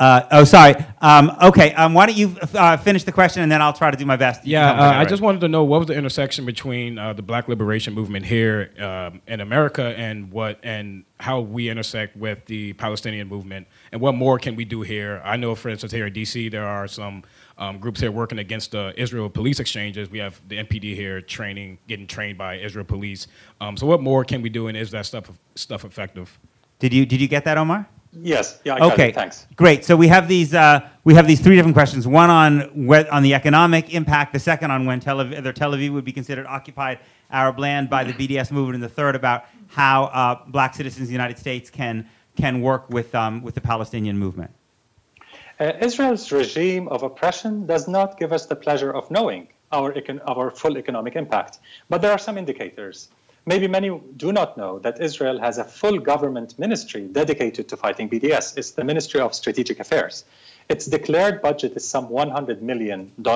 Uh, 0.00 0.26
oh, 0.32 0.44
sorry. 0.44 0.74
Um, 1.02 1.36
okay. 1.42 1.74
Um, 1.74 1.92
why 1.92 2.06
don't 2.06 2.16
you 2.16 2.34
uh, 2.54 2.78
finish 2.78 3.04
the 3.04 3.12
question 3.12 3.42
and 3.42 3.52
then 3.52 3.60
I'll 3.60 3.74
try 3.74 3.90
to 3.90 3.96
do 3.98 4.06
my 4.06 4.16
best. 4.16 4.46
Yeah, 4.46 4.70
can 4.70 4.78
help 4.78 4.92
me 4.92 4.96
uh, 4.96 5.00
I 5.00 5.04
just 5.04 5.22
wanted 5.22 5.42
to 5.42 5.48
know 5.48 5.62
what 5.62 5.80
was 5.80 5.88
the 5.88 5.94
intersection 5.94 6.46
between 6.46 6.98
uh, 6.98 7.12
the 7.12 7.20
Black 7.20 7.48
Liberation 7.48 7.92
Movement 7.92 8.24
here 8.24 8.70
um, 8.80 9.20
in 9.26 9.42
America 9.42 9.94
and 9.98 10.32
what 10.32 10.58
and 10.62 11.04
how 11.18 11.40
we 11.40 11.68
intersect 11.68 12.16
with 12.16 12.42
the 12.46 12.72
Palestinian 12.74 13.28
movement, 13.28 13.66
and 13.92 14.00
what 14.00 14.14
more 14.14 14.38
can 14.38 14.56
we 14.56 14.64
do 14.64 14.80
here? 14.80 15.20
I 15.22 15.36
know, 15.36 15.54
for 15.54 15.68
instance, 15.68 15.92
here 15.92 16.06
in 16.06 16.12
D.C., 16.14 16.48
there 16.48 16.64
are 16.66 16.88
some 16.88 17.22
um, 17.58 17.78
groups 17.78 18.00
here 18.00 18.10
working 18.10 18.38
against 18.38 18.70
the 18.70 18.94
Israel 18.96 19.28
police 19.28 19.60
exchanges. 19.60 20.08
We 20.08 20.18
have 20.18 20.40
the 20.48 20.56
MPD 20.64 20.94
here 20.94 21.20
training, 21.20 21.76
getting 21.88 22.06
trained 22.06 22.38
by 22.38 22.56
Israel 22.56 22.86
police. 22.86 23.26
Um, 23.60 23.76
so, 23.76 23.86
what 23.86 24.00
more 24.00 24.24
can 24.24 24.40
we 24.40 24.48
do, 24.48 24.68
and 24.68 24.78
is 24.78 24.90
that 24.92 25.04
stuff 25.04 25.30
stuff 25.56 25.84
effective? 25.84 26.38
Did 26.78 26.94
you 26.94 27.04
did 27.04 27.20
you 27.20 27.28
get 27.28 27.44
that, 27.44 27.58
Omar? 27.58 27.86
Yes, 28.12 28.60
yeah, 28.64 28.74
I 28.74 28.78
got 28.80 28.92
okay. 28.92 29.08
it. 29.10 29.14
Thanks. 29.14 29.46
Great. 29.54 29.84
So 29.84 29.96
we 29.96 30.08
have 30.08 30.26
these 30.26 30.52
uh, 30.52 30.88
we 31.04 31.14
have 31.14 31.28
these 31.28 31.40
three 31.40 31.54
different 31.54 31.76
questions. 31.76 32.08
One 32.08 32.28
on 32.28 32.60
whe- 32.74 33.08
on 33.10 33.22
the 33.22 33.34
economic 33.34 33.94
impact. 33.94 34.32
The 34.32 34.40
second 34.40 34.72
on 34.72 34.84
when 34.84 34.98
Tel 34.98 35.18
Aviv, 35.18 35.34
whether 35.34 35.52
Tel 35.52 35.72
Aviv 35.72 35.92
would 35.92 36.04
be 36.04 36.12
considered 36.12 36.46
occupied 36.46 36.98
Arab 37.30 37.60
land 37.60 37.88
by 37.88 38.02
the 38.02 38.12
BDS 38.12 38.50
movement, 38.50 38.74
and 38.74 38.82
the 38.82 38.88
third 38.88 39.14
about 39.14 39.44
how 39.68 40.04
uh, 40.06 40.40
black 40.48 40.74
citizens 40.74 41.02
in 41.02 41.06
the 41.06 41.12
United 41.12 41.38
States 41.38 41.70
can 41.70 42.08
can 42.36 42.60
work 42.60 42.90
with 42.90 43.14
um, 43.14 43.42
with 43.42 43.54
the 43.54 43.60
Palestinian 43.60 44.18
movement. 44.18 44.50
Uh, 45.60 45.72
Israel's 45.80 46.32
regime 46.32 46.88
of 46.88 47.02
oppression 47.02 47.66
does 47.66 47.86
not 47.86 48.18
give 48.18 48.32
us 48.32 48.46
the 48.46 48.56
pleasure 48.56 48.90
of 48.90 49.10
knowing 49.10 49.46
our, 49.72 49.92
econ- 49.92 50.20
our 50.26 50.50
full 50.50 50.78
economic 50.78 51.16
impact. 51.16 51.58
But 51.90 52.00
there 52.00 52.10
are 52.10 52.18
some 52.18 52.38
indicators. 52.38 53.10
Maybe 53.50 53.66
many 53.66 53.90
do 54.16 54.30
not 54.30 54.56
know 54.56 54.78
that 54.78 55.00
Israel 55.00 55.40
has 55.40 55.58
a 55.58 55.64
full 55.64 55.98
government 55.98 56.56
ministry 56.56 57.08
dedicated 57.08 57.68
to 57.70 57.76
fighting 57.76 58.08
BDS. 58.08 58.56
It's 58.56 58.70
the 58.70 58.84
Ministry 58.84 59.20
of 59.20 59.34
Strategic 59.34 59.80
Affairs. 59.80 60.24
Its 60.68 60.86
declared 60.86 61.42
budget 61.42 61.72
is 61.74 61.84
some 61.94 62.06
$100 62.06 62.60
million. 62.62 63.10
Uh, 63.26 63.32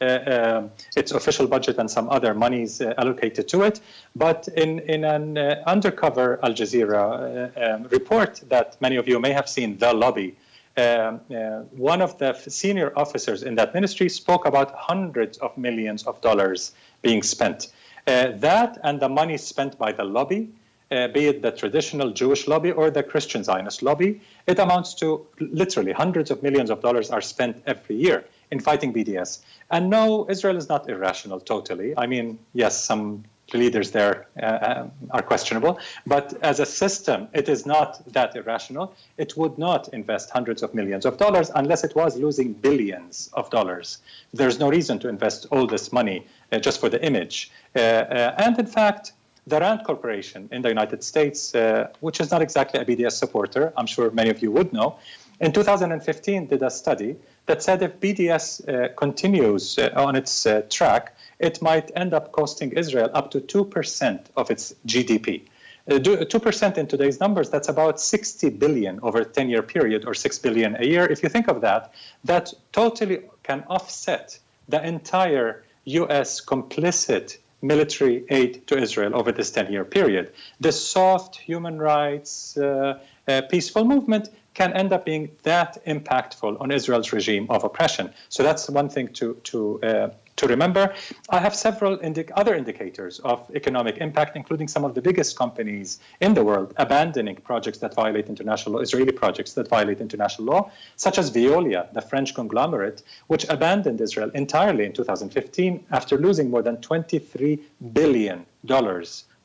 um, 0.00 0.70
its 0.94 1.10
official 1.10 1.48
budget 1.48 1.76
and 1.76 1.90
some 1.90 2.08
other 2.08 2.34
monies 2.34 2.80
uh, 2.80 2.94
allocated 2.98 3.48
to 3.48 3.62
it. 3.62 3.80
But 4.14 4.46
in, 4.46 4.78
in 4.94 5.02
an 5.02 5.36
uh, 5.36 5.64
undercover 5.66 6.38
Al 6.44 6.52
Jazeera 6.52 7.02
uh, 7.02 7.74
um, 7.74 7.82
report 7.90 8.40
that 8.50 8.80
many 8.80 8.94
of 8.94 9.08
you 9.08 9.18
may 9.18 9.32
have 9.32 9.48
seen, 9.48 9.76
The 9.76 9.92
Lobby, 9.92 10.36
um, 10.76 11.20
uh, 11.34 11.62
one 11.72 12.00
of 12.00 12.16
the 12.18 12.32
senior 12.34 12.92
officers 12.94 13.42
in 13.42 13.56
that 13.56 13.74
ministry 13.74 14.08
spoke 14.08 14.46
about 14.46 14.72
hundreds 14.76 15.36
of 15.38 15.58
millions 15.58 16.06
of 16.06 16.20
dollars 16.20 16.70
being 17.02 17.24
spent. 17.24 17.72
Uh, 18.08 18.32
that 18.38 18.78
and 18.84 19.00
the 19.00 19.08
money 19.08 19.36
spent 19.36 19.76
by 19.76 19.92
the 19.92 20.02
lobby, 20.02 20.48
uh, 20.90 21.08
be 21.08 21.26
it 21.26 21.42
the 21.42 21.50
traditional 21.50 22.10
Jewish 22.10 22.48
lobby 22.48 22.72
or 22.72 22.90
the 22.90 23.02
Christian 23.02 23.44
Zionist 23.44 23.82
lobby, 23.82 24.22
it 24.46 24.58
amounts 24.58 24.94
to 24.94 25.26
literally 25.40 25.92
hundreds 25.92 26.30
of 26.30 26.42
millions 26.42 26.70
of 26.70 26.80
dollars 26.80 27.10
are 27.10 27.20
spent 27.20 27.62
every 27.66 27.96
year 27.96 28.24
in 28.50 28.60
fighting 28.60 28.94
BDS. 28.94 29.40
And 29.70 29.90
no, 29.90 30.26
Israel 30.30 30.56
is 30.56 30.70
not 30.70 30.88
irrational 30.88 31.38
totally. 31.38 31.92
I 31.98 32.06
mean, 32.06 32.38
yes, 32.54 32.82
some 32.82 33.24
leaders 33.54 33.90
there 33.90 34.26
uh, 34.42 34.58
um, 34.62 34.92
are 35.10 35.22
questionable, 35.22 35.78
but 36.06 36.34
as 36.42 36.60
a 36.60 36.66
system, 36.66 37.28
it 37.32 37.48
is 37.48 37.64
not 37.64 38.00
that 38.12 38.36
irrational. 38.36 38.94
It 39.16 39.36
would 39.36 39.58
not 39.58 39.88
invest 39.88 40.30
hundreds 40.30 40.62
of 40.62 40.74
millions 40.74 41.06
of 41.06 41.16
dollars 41.16 41.50
unless 41.54 41.84
it 41.84 41.94
was 41.94 42.16
losing 42.16 42.52
billions 42.52 43.30
of 43.32 43.50
dollars. 43.50 43.98
There's 44.34 44.58
no 44.58 44.68
reason 44.68 44.98
to 45.00 45.08
invest 45.08 45.46
all 45.50 45.66
this 45.66 45.92
money 45.92 46.26
uh, 46.52 46.58
just 46.58 46.80
for 46.80 46.88
the 46.88 47.02
image. 47.04 47.50
Uh, 47.74 47.78
uh, 47.78 48.34
and 48.38 48.58
in 48.58 48.66
fact, 48.66 49.12
the 49.46 49.58
Rand 49.60 49.84
Corporation 49.84 50.48
in 50.52 50.62
the 50.62 50.68
United 50.68 51.02
States, 51.02 51.54
uh, 51.54 51.88
which 52.00 52.20
is 52.20 52.30
not 52.30 52.42
exactly 52.42 52.80
a 52.80 52.84
BDS 52.84 53.12
supporter, 53.12 53.72
I'm 53.76 53.86
sure 53.86 54.10
many 54.10 54.30
of 54.30 54.42
you 54.42 54.52
would 54.52 54.72
know, 54.72 54.98
in 55.40 55.52
2015 55.52 56.46
did 56.46 56.62
a 56.62 56.70
study 56.70 57.16
that 57.46 57.62
said 57.62 57.82
if 57.82 58.00
BDS 58.00 58.68
uh, 58.68 58.94
continues 58.94 59.78
uh, 59.78 59.90
on 59.94 60.16
its 60.16 60.46
uh, 60.46 60.62
track, 60.68 61.16
it 61.38 61.62
might 61.62 61.90
end 61.94 62.14
up 62.14 62.32
costing 62.32 62.72
Israel 62.72 63.10
up 63.14 63.30
to 63.30 63.40
2% 63.40 64.26
of 64.36 64.50
its 64.50 64.74
GDP. 64.86 65.42
Uh, 65.90 65.94
2% 65.94 66.76
in 66.76 66.86
today's 66.86 67.18
numbers, 67.18 67.48
that's 67.48 67.68
about 67.68 67.98
60 67.98 68.50
billion 68.50 69.00
over 69.02 69.20
a 69.20 69.24
10 69.24 69.48
year 69.48 69.62
period 69.62 70.04
or 70.06 70.14
6 70.14 70.38
billion 70.40 70.76
a 70.76 70.84
year. 70.84 71.06
If 71.06 71.22
you 71.22 71.28
think 71.30 71.48
of 71.48 71.62
that, 71.62 71.94
that 72.24 72.52
totally 72.72 73.22
can 73.42 73.64
offset 73.68 74.38
the 74.68 74.86
entire 74.86 75.64
US 75.84 76.44
complicit 76.44 77.38
military 77.62 78.24
aid 78.28 78.66
to 78.66 78.76
Israel 78.76 79.16
over 79.16 79.32
this 79.32 79.50
10 79.50 79.72
year 79.72 79.84
period. 79.84 80.32
The 80.60 80.72
soft 80.72 81.36
human 81.36 81.78
rights, 81.78 82.56
uh, 82.56 83.00
uh, 83.26 83.42
peaceful 83.50 83.84
movement 83.84 84.28
can 84.54 84.72
end 84.74 84.92
up 84.92 85.04
being 85.04 85.30
that 85.44 85.78
impactful 85.86 86.60
on 86.60 86.70
Israel's 86.70 87.12
regime 87.12 87.46
of 87.48 87.64
oppression. 87.64 88.12
So 88.28 88.42
that's 88.42 88.68
one 88.68 88.88
thing 88.88 89.08
to, 89.14 89.34
to, 89.44 89.82
uh, 89.82 90.08
to 90.38 90.46
remember. 90.46 90.94
I 91.30 91.38
have 91.38 91.54
several 91.54 91.98
indi- 92.00 92.32
other 92.32 92.54
indicators 92.54 93.18
of 93.20 93.50
economic 93.54 93.98
impact, 93.98 94.36
including 94.36 94.68
some 94.68 94.84
of 94.84 94.94
the 94.94 95.02
biggest 95.02 95.36
companies 95.36 95.98
in 96.20 96.34
the 96.34 96.44
world 96.44 96.72
abandoning 96.76 97.36
projects 97.36 97.78
that 97.78 97.94
violate 97.94 98.28
international 98.28 98.76
law, 98.76 98.80
Israeli 98.80 99.12
projects 99.12 99.52
that 99.54 99.68
violate 99.68 100.00
international 100.00 100.46
law, 100.46 100.70
such 100.96 101.18
as 101.18 101.30
Veolia, 101.30 101.92
the 101.92 102.02
French 102.02 102.34
conglomerate, 102.34 103.02
which 103.26 103.44
abandoned 103.48 104.00
Israel 104.00 104.30
entirely 104.34 104.84
in 104.84 104.92
2015 104.92 105.84
after 105.90 106.16
losing 106.16 106.50
more 106.50 106.62
than 106.62 106.76
$23 106.78 107.60
billion 107.92 108.46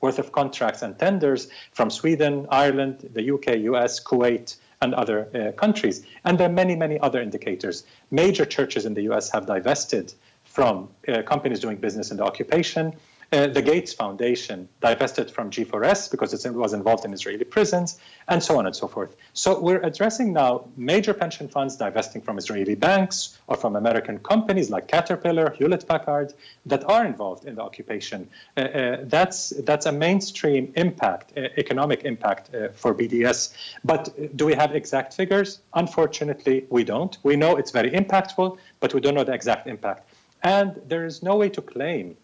worth 0.02 0.20
of 0.20 0.32
contracts 0.34 0.82
and 0.82 1.00
tenders 1.00 1.48
from 1.72 1.90
Sweden, 1.90 2.46
Ireland, 2.50 3.10
the 3.14 3.32
UK, 3.32 3.48
US, 3.72 4.04
Kuwait, 4.04 4.58
and 4.84 4.94
other 4.94 5.20
uh, 5.34 5.52
countries. 5.54 6.06
And 6.26 6.38
there 6.38 6.50
are 6.50 6.52
many, 6.52 6.76
many 6.76 7.00
other 7.00 7.22
indicators. 7.22 7.86
Major 8.12 8.46
churches 8.46 8.86
in 8.86 8.94
the 8.94 9.04
US 9.04 9.32
have 9.32 9.46
divested 9.46 10.14
from 10.54 10.88
uh, 11.08 11.24
companies 11.24 11.60
doing 11.60 11.78
business 11.78 12.12
in 12.12 12.18
the 12.18 12.24
occupation. 12.24 12.94
Uh, 13.32 13.48
the 13.48 13.64
Gates 13.64 13.92
Foundation 13.92 14.70
divested 14.80 15.32
from 15.32 15.50
G4S 15.50 16.12
because 16.12 16.32
it 16.32 16.54
was 16.54 16.74
involved 16.74 17.04
in 17.06 17.12
Israeli 17.12 17.44
prisons, 17.44 17.98
and 18.28 18.44
so 18.44 18.60
on 18.60 18.68
and 18.68 18.76
so 18.76 18.88
forth. 18.88 19.16
So 19.34 19.60
we're 19.60 19.82
addressing 19.82 20.32
now 20.34 20.66
major 20.78 21.16
pension 21.16 21.48
funds 21.48 21.76
divesting 21.76 22.22
from 22.22 22.38
Israeli 22.38 22.76
banks 22.76 23.40
or 23.48 23.58
from 23.58 23.76
American 23.76 24.20
companies 24.20 24.70
like 24.70 24.88
Caterpillar, 24.88 25.50
Hewlett 25.58 25.88
Packard 25.88 26.36
that 26.68 26.84
are 26.88 27.04
involved 27.04 27.46
in 27.46 27.56
the 27.56 27.64
occupation. 27.64 28.30
Uh, 28.56 28.98
that's 29.16 29.50
that's 29.70 29.88
a 29.88 29.92
mainstream 29.92 30.72
impact, 30.76 31.36
economic 31.36 32.04
impact 32.04 32.52
for 32.76 32.94
BDS. 32.94 33.56
But 33.84 34.38
do 34.38 34.46
we 34.46 34.54
have 34.54 34.76
exact 34.76 35.16
figures? 35.16 35.62
Unfortunately, 35.74 36.68
we 36.70 36.84
don't. 36.84 37.18
We 37.24 37.36
know 37.36 37.56
it's 37.56 37.72
very 37.72 37.90
impactful, 37.90 38.60
but 38.80 38.94
we 38.94 39.02
don't 39.02 39.16
know 39.16 39.24
the 39.24 39.34
exact 39.34 39.66
impact. 39.66 40.13
And 40.44 40.82
there 40.88 41.06
is 41.06 41.24
no 41.24 41.36
way 41.38 41.50
to 41.50 41.62
claim 41.62 42.18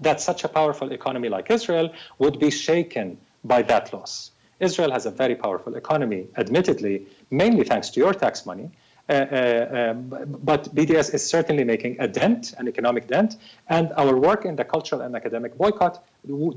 that 0.00 0.20
such 0.20 0.44
a 0.44 0.48
powerful 0.48 0.92
economy 0.92 1.28
like 1.28 1.50
Israel 1.50 1.92
would 2.18 2.38
be 2.38 2.50
shaken 2.50 3.18
by 3.44 3.62
that 3.62 3.92
loss. 3.92 4.30
Israel 4.60 4.90
has 4.92 5.06
a 5.06 5.10
very 5.10 5.34
powerful 5.34 5.74
economy, 5.74 6.26
admittedly, 6.36 7.06
mainly 7.30 7.64
thanks 7.64 7.90
to 7.90 8.00
your 8.00 8.14
tax 8.14 8.46
money. 8.46 8.70
Uh, 9.06 9.12
uh, 9.12 9.90
um, 9.90 10.08
but 10.42 10.74
BDS 10.74 11.12
is 11.12 11.26
certainly 11.26 11.62
making 11.62 11.96
a 12.00 12.08
dent, 12.08 12.54
an 12.56 12.66
economic 12.66 13.06
dent, 13.06 13.36
and 13.68 13.92
our 13.96 14.16
work 14.16 14.46
in 14.46 14.56
the 14.56 14.64
cultural 14.64 15.02
and 15.02 15.14
academic 15.14 15.58
boycott 15.58 16.02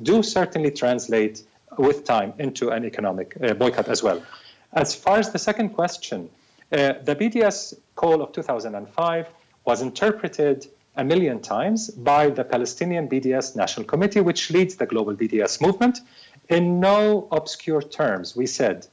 do 0.04 0.24
certainly 0.24 0.72
translate 0.72 1.44
with 1.78 2.06
time 2.06 2.34
into 2.40 2.70
an 2.70 2.86
economic 2.86 3.36
uh, 3.44 3.54
boycott 3.54 3.90
as 3.90 4.02
well. 4.02 4.24
As 4.72 4.96
far 4.96 5.20
as 5.20 5.32
the 5.32 5.40
second 5.40 5.70
question, 5.70 6.30
uh, 6.72 6.94
the 7.04 7.16
BDS 7.16 7.74
call 7.96 8.22
of 8.22 8.32
2005 8.32 9.28
was 9.66 9.82
interpreted 9.82 10.68
a 10.98 11.04
million 11.04 11.40
times 11.40 11.90
by 11.92 12.30
the 12.30 12.44
Palestinian 12.44 13.08
BDS 13.08 13.56
National 13.56 13.86
Committee, 13.86 14.22
which 14.22 14.52
leads 14.52 14.76
the 14.76 14.86
global 14.86 15.16
BDS 15.16 15.62
movement. 15.62 16.02
In 16.50 16.80
no 16.80 17.28
obscure 17.32 17.82
terms, 17.82 18.36
we 18.36 18.48
said 18.48 18.88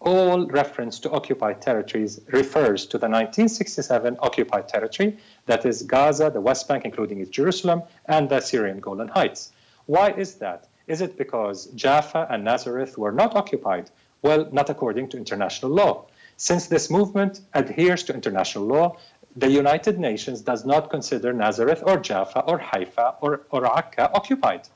all 0.00 0.46
reference 0.46 1.00
to 1.00 1.10
occupied 1.10 1.60
territories 1.60 2.20
refers 2.28 2.86
to 2.86 2.98
the 2.98 3.08
1967 3.08 4.16
occupied 4.20 4.68
territory, 4.68 5.18
that 5.46 5.66
is 5.66 5.82
Gaza, 5.82 6.30
the 6.30 6.40
West 6.40 6.68
Bank, 6.68 6.84
including 6.84 7.20
East 7.20 7.32
Jerusalem, 7.32 7.82
and 8.06 8.28
the 8.28 8.40
Syrian 8.40 8.78
Golan 8.78 9.08
Heights. 9.08 9.52
Why 9.86 10.10
is 10.10 10.34
that? 10.36 10.68
Is 10.86 11.00
it 11.00 11.18
because 11.18 11.66
Jaffa 11.74 12.28
and 12.30 12.44
Nazareth 12.44 12.96
were 12.96 13.12
not 13.12 13.34
occupied? 13.34 13.90
Well, 14.22 14.48
not 14.52 14.70
according 14.70 15.08
to 15.10 15.16
international 15.16 15.72
law. 15.72 16.06
Since 16.36 16.68
this 16.68 16.88
movement 16.88 17.40
adheres 17.52 18.04
to 18.04 18.14
international 18.14 18.64
law, 18.64 18.96
the 19.36 19.50
United 19.50 19.98
Nations 19.98 20.40
does 20.40 20.64
not 20.64 20.90
consider 20.90 21.32
Nazareth 21.32 21.82
or 21.86 21.98
Jaffa 21.98 22.40
or 22.40 22.58
Haifa 22.58 23.14
or, 23.20 23.42
or 23.50 23.66
Akka 23.66 24.10
occupied. 24.12 24.68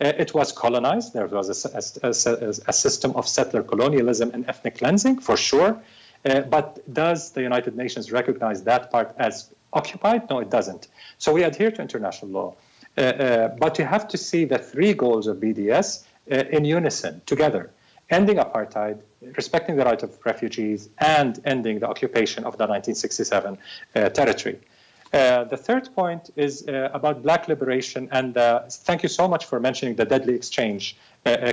Uh, 0.00 0.12
it 0.16 0.32
was 0.34 0.52
colonized. 0.52 1.12
There 1.12 1.26
was 1.26 1.64
a, 1.64 1.68
a, 2.02 2.08
a, 2.08 2.48
a, 2.68 2.72
system 2.72 3.12
of 3.16 3.26
settler 3.26 3.62
colonialism 3.64 4.30
and 4.32 4.48
ethnic 4.48 4.78
cleansing, 4.78 5.18
for 5.18 5.36
sure. 5.36 5.80
Uh, 6.24 6.40
but 6.42 6.80
does 6.92 7.32
the 7.32 7.42
United 7.42 7.76
Nations 7.76 8.12
recognize 8.12 8.62
that 8.62 8.92
part 8.92 9.14
as 9.18 9.52
occupied? 9.72 10.30
No, 10.30 10.38
it 10.38 10.50
doesn't. 10.50 10.88
So 11.18 11.32
we 11.32 11.42
adhere 11.42 11.72
to 11.72 11.82
international 11.82 12.30
law. 12.30 12.54
Uh, 12.96 13.00
uh, 13.00 13.48
but 13.58 13.78
you 13.78 13.84
have 13.84 14.06
to 14.08 14.16
see 14.16 14.44
the 14.44 14.58
three 14.58 14.94
goals 14.94 15.26
of 15.26 15.38
BDS 15.38 16.04
uh, 16.30 16.36
in 16.50 16.64
unison, 16.64 17.20
together 17.26 17.70
ending 18.10 18.36
apartheid, 18.36 19.00
respecting 19.36 19.76
the 19.76 19.84
right 19.84 20.02
of 20.02 20.18
refugees, 20.24 20.88
and 20.98 21.40
ending 21.44 21.78
the 21.78 21.88
occupation 21.88 22.44
of 22.44 22.56
the 22.56 22.64
1967 22.64 23.58
uh, 23.94 24.08
territory. 24.10 24.58
Uh, 25.12 25.44
the 25.44 25.56
third 25.56 25.88
point 25.94 26.30
is 26.36 26.68
uh, 26.68 26.90
about 26.92 27.22
black 27.22 27.48
liberation, 27.48 28.08
and 28.12 28.34
thank 28.70 29.02
you 29.02 29.08
so 29.08 29.26
much 29.26 29.46
for 29.46 29.58
mentioning 29.58 29.94
the 29.94 30.04
Deadly 30.04 30.34
Exchange 30.34 30.96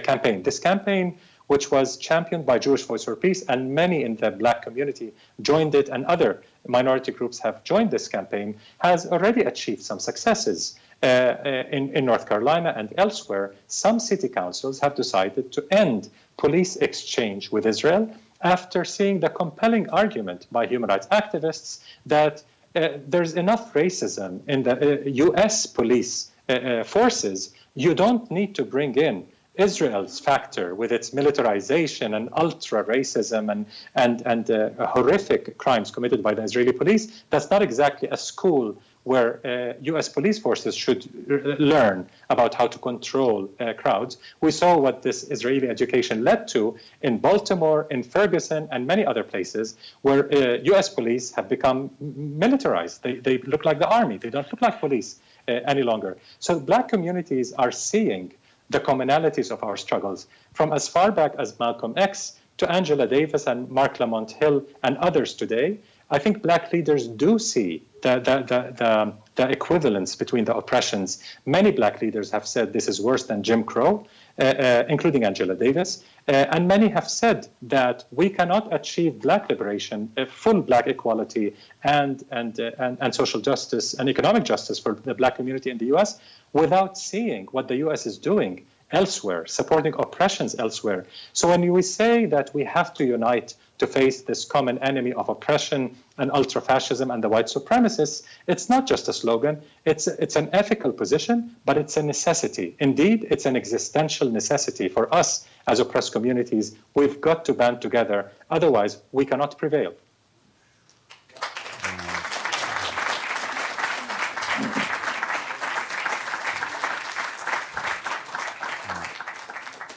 campaign. 0.04 0.44
This 0.44 0.60
campaign 0.60 1.18
which 1.48 1.72
was 1.72 1.98
championed 1.98 2.46
by 2.46 2.58
Jewish 2.60 2.84
Voice 2.84 3.04
for 3.04 3.16
Peace, 3.16 3.44
and 3.44 3.74
many 3.74 4.04
in 4.04 4.16
the 4.16 4.32
black 4.32 4.64
community 4.64 5.14
joined 5.42 5.76
it, 5.76 5.90
and 5.90 6.06
other 6.06 6.42
minority 6.68 7.12
groups 7.12 7.40
have 7.40 7.64
joined 7.64 7.92
this 7.92 8.08
campaign, 8.08 8.58
has 8.80 9.06
already 9.06 9.42
achieved 9.42 9.84
some 9.84 10.00
successes. 10.00 10.76
Uh, 11.06 11.08
uh, 11.08 11.64
in, 11.72 11.96
in 11.96 12.04
North 12.04 12.28
Carolina 12.28 12.74
and 12.76 12.92
elsewhere, 12.98 13.54
some 13.68 14.00
city 14.00 14.28
councils 14.28 14.80
have 14.80 14.96
decided 14.96 15.52
to 15.52 15.64
end 15.70 16.10
police 16.36 16.78
exchange 16.78 17.52
with 17.52 17.68
Israel 17.68 18.10
after 18.42 18.84
seeing 18.84 19.20
the 19.20 19.30
compelling 19.30 19.88
argument 19.92 20.48
by 20.52 20.66
human 20.66 20.90
rights 20.90 21.06
activists 21.12 21.84
that 22.08 22.42
uh, 22.76 22.90
there's 23.08 23.36
enough 23.36 23.72
racism 23.74 24.42
in 24.48 24.64
the 24.64 24.76
uh, 24.76 25.28
US 25.28 25.68
police 25.68 26.32
uh, 26.50 26.54
uh, 26.54 26.84
forces. 26.84 27.54
You 27.76 27.94
don't 27.94 28.32
need 28.32 28.56
to 28.56 28.66
bring 28.66 28.96
in 28.96 29.28
Israel's 29.54 30.20
factor 30.20 30.74
with 30.74 30.92
its 30.92 31.14
militarization 31.14 32.16
and 32.16 32.30
ultra 32.36 32.84
racism 32.84 33.52
and, 33.52 33.68
and, 33.94 34.24
and 34.26 34.76
horrific 34.80 35.60
crimes 35.60 35.92
committed 35.92 36.24
by 36.24 36.34
the 36.34 36.42
Israeli 36.42 36.74
police, 36.74 37.24
that's 37.30 37.52
not 37.52 37.62
exactly 37.62 38.10
a 38.12 38.18
school 38.18 38.76
where 39.06 39.30
uh, 39.46 39.74
US 39.94 40.10
police 40.10 40.38
forces 40.40 40.76
should 40.76 41.02
r- 41.30 41.38
learn 41.74 42.10
about 42.30 42.54
how 42.56 42.68
to 42.68 42.78
control 42.80 43.50
uh, 43.60 43.74
crowds. 43.74 44.18
We 44.42 44.52
saw 44.52 44.78
what 44.78 45.02
this 45.04 45.30
Israeli 45.30 45.70
education 45.70 46.24
led 46.24 46.48
to 46.50 46.76
in 47.02 47.20
Baltimore, 47.20 47.88
in 47.90 48.02
Ferguson, 48.04 48.68
and 48.72 48.86
many 48.86 49.06
other 49.06 49.24
places 49.24 49.78
where 50.02 50.22
uh, 50.34 50.58
US 50.74 50.90
police 50.90 51.32
have 51.36 51.48
become 51.48 51.92
militarized. 52.00 53.04
They, 53.04 53.16
they 53.28 53.38
look 53.38 53.64
like 53.64 53.80
the 53.80 53.88
army, 53.88 54.18
they 54.18 54.32
don't 54.32 54.52
look 54.52 54.62
like 54.62 54.80
police 54.80 55.20
uh, 55.48 55.52
any 55.68 55.84
longer. 55.84 56.18
So 56.40 56.60
black 56.60 56.90
communities 56.90 57.54
are 57.54 57.72
seeing 57.72 58.34
the 58.72 58.80
commonalities 58.80 59.52
of 59.52 59.64
our 59.64 59.78
struggles 59.78 60.26
from 60.54 60.74
as 60.74 60.88
far 60.88 61.12
back 61.12 61.36
as 61.38 61.60
Malcolm 61.60 61.94
X 61.96 62.40
to 62.58 62.72
Angela 62.72 63.08
Davis 63.08 63.46
and 63.48 63.70
Marc 63.70 64.00
Lamont 64.00 64.32
Hill 64.32 64.66
and 64.82 64.98
others 64.98 65.34
today. 65.36 65.78
I 66.10 66.20
think 66.20 66.42
black 66.42 66.72
leaders 66.72 67.08
do 67.08 67.40
see 67.40 67.84
the, 68.02 68.20
the, 68.20 68.36
the, 68.52 68.76
the, 68.78 69.14
the 69.36 69.52
equivalence 69.52 70.16
between 70.16 70.46
the 70.46 70.56
oppressions. 70.56 71.24
Many 71.46 71.72
black 71.72 72.02
leaders 72.02 72.30
have 72.30 72.48
said 72.48 72.74
this 72.74 72.88
is 72.88 73.02
worse 73.02 73.24
than 73.24 73.42
Jim 73.42 73.64
Crow, 73.64 74.06
uh, 74.38 74.44
uh, 74.44 74.84
including 74.88 75.24
Angela 75.24 75.56
Davis. 75.56 76.04
Uh, 76.28 76.34
and 76.52 76.68
many 76.68 76.90
have 76.90 77.10
said 77.10 77.48
that 77.64 78.06
we 78.12 78.30
cannot 78.30 78.72
achieve 78.72 79.20
black 79.20 79.50
liberation, 79.50 80.12
uh, 80.18 80.26
full 80.26 80.62
black 80.62 80.86
equality, 80.88 81.56
and, 81.84 82.24
and, 82.30 82.60
uh, 82.60 82.72
and, 82.78 82.98
and 83.02 83.16
social 83.16 83.42
justice 83.42 83.96
and 83.96 84.08
economic 84.08 84.44
justice 84.44 84.78
for 84.78 84.94
the 84.94 85.16
black 85.16 85.36
community 85.36 85.72
in 85.72 85.80
the 85.80 85.88
US 85.96 86.20
without 86.54 86.98
seeing 86.98 87.46
what 87.48 87.68
the 87.68 87.78
US 87.78 88.06
is 88.06 88.20
doing 88.20 88.66
elsewhere, 88.92 89.46
supporting 89.46 89.94
oppressions 89.94 90.56
elsewhere. 90.58 91.06
So 91.34 91.50
when 91.50 91.72
we 91.72 91.82
say 91.82 92.26
that 92.28 92.54
we 92.54 92.64
have 92.64 92.94
to 92.96 93.06
unite 93.06 93.56
to 93.78 93.88
face 93.88 94.22
this 94.22 94.46
common 94.46 94.78
enemy 94.80 95.12
of 95.14 95.28
oppression 95.28 95.96
and 96.18 96.32
ultra-fascism 96.32 97.12
and 97.12 97.24
the 97.24 97.28
white 97.28 97.48
supremacists, 97.48 98.24
it's 98.48 98.70
not 98.70 98.88
just 98.88 99.10
a 99.10 99.14
slogan, 99.14 99.62
it's, 99.84 100.08
it's 100.08 100.38
an 100.38 100.50
ethical 100.54 100.94
position, 100.94 101.56
but 101.66 101.78
it's 101.78 101.98
a 101.98 102.04
necessity. 102.04 102.76
Indeed, 102.80 103.28
it's 103.30 103.46
an 103.46 103.58
existential 103.58 104.30
necessity 104.30 104.88
for 104.88 105.14
us 105.14 105.46
as 105.68 105.80
oppressed 105.80 106.14
communities. 106.14 106.76
We've 106.94 107.20
got 107.20 107.44
to 107.46 107.54
band 107.54 107.82
together, 107.82 108.32
otherwise 108.50 109.02
we 109.12 109.26
cannot 109.26 109.58
prevail. 109.58 109.94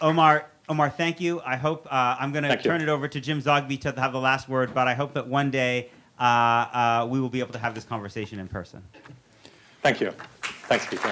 Omar, 0.00 0.46
Omar, 0.68 0.90
thank 0.90 1.20
you. 1.20 1.40
I 1.44 1.56
hope 1.56 1.86
uh, 1.90 2.16
I'm 2.20 2.30
going 2.30 2.44
to 2.44 2.56
turn 2.56 2.80
it 2.80 2.88
over 2.88 3.08
to 3.08 3.20
Jim 3.20 3.42
Zogby 3.42 3.80
to 3.80 3.92
have 4.00 4.12
the 4.12 4.20
last 4.20 4.48
word, 4.48 4.72
but 4.72 4.86
I 4.86 4.94
hope 4.94 5.14
that 5.14 5.26
one 5.26 5.50
day 5.50 5.90
uh, 6.20 6.22
uh, 6.22 7.06
we 7.10 7.20
will 7.20 7.28
be 7.28 7.40
able 7.40 7.52
to 7.52 7.58
have 7.58 7.74
this 7.74 7.84
conversation 7.84 8.38
in 8.38 8.46
person. 8.48 8.82
Thank 9.82 10.00
you. 10.00 10.12
Thanks, 10.68 10.86
Peter. 10.86 11.08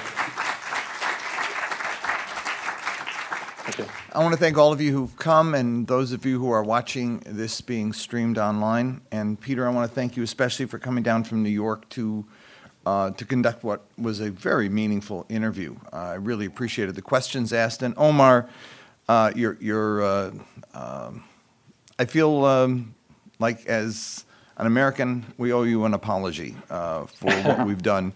Thank 3.64 3.78
you. 3.78 3.86
I 4.12 4.18
want 4.20 4.32
to 4.34 4.38
thank 4.38 4.56
all 4.56 4.72
of 4.72 4.80
you 4.80 4.92
who've 4.92 5.16
come 5.16 5.54
and 5.54 5.86
those 5.88 6.12
of 6.12 6.24
you 6.24 6.38
who 6.38 6.50
are 6.50 6.62
watching 6.62 7.18
this 7.26 7.60
being 7.60 7.92
streamed 7.92 8.38
online. 8.38 9.00
And 9.10 9.40
Peter, 9.40 9.66
I 9.66 9.70
want 9.70 9.90
to 9.90 9.94
thank 9.94 10.16
you 10.16 10.22
especially 10.22 10.66
for 10.66 10.78
coming 10.78 11.02
down 11.02 11.24
from 11.24 11.42
New 11.42 11.50
York 11.50 11.88
to 11.90 12.24
uh, 12.86 13.10
to 13.10 13.24
conduct 13.24 13.64
what 13.64 13.82
was 13.98 14.20
a 14.20 14.30
very 14.30 14.68
meaningful 14.68 15.26
interview. 15.28 15.74
Uh, 15.92 15.96
I 15.96 16.14
really 16.14 16.46
appreciated 16.46 16.94
the 16.94 17.02
questions 17.02 17.52
asked. 17.52 17.82
And 17.82 17.92
Omar, 17.96 18.48
uh, 19.08 19.32
you're, 19.34 19.56
you're 19.60 20.02
uh, 20.02 20.30
um, 20.74 21.24
I 21.98 22.04
feel 22.04 22.44
um, 22.44 22.94
like 23.38 23.66
as 23.66 24.24
an 24.56 24.66
American, 24.66 25.32
we 25.38 25.52
owe 25.52 25.62
you 25.62 25.84
an 25.84 25.94
apology 25.94 26.56
uh, 26.70 27.06
for 27.06 27.32
what 27.42 27.66
we've 27.66 27.82
done. 27.82 28.12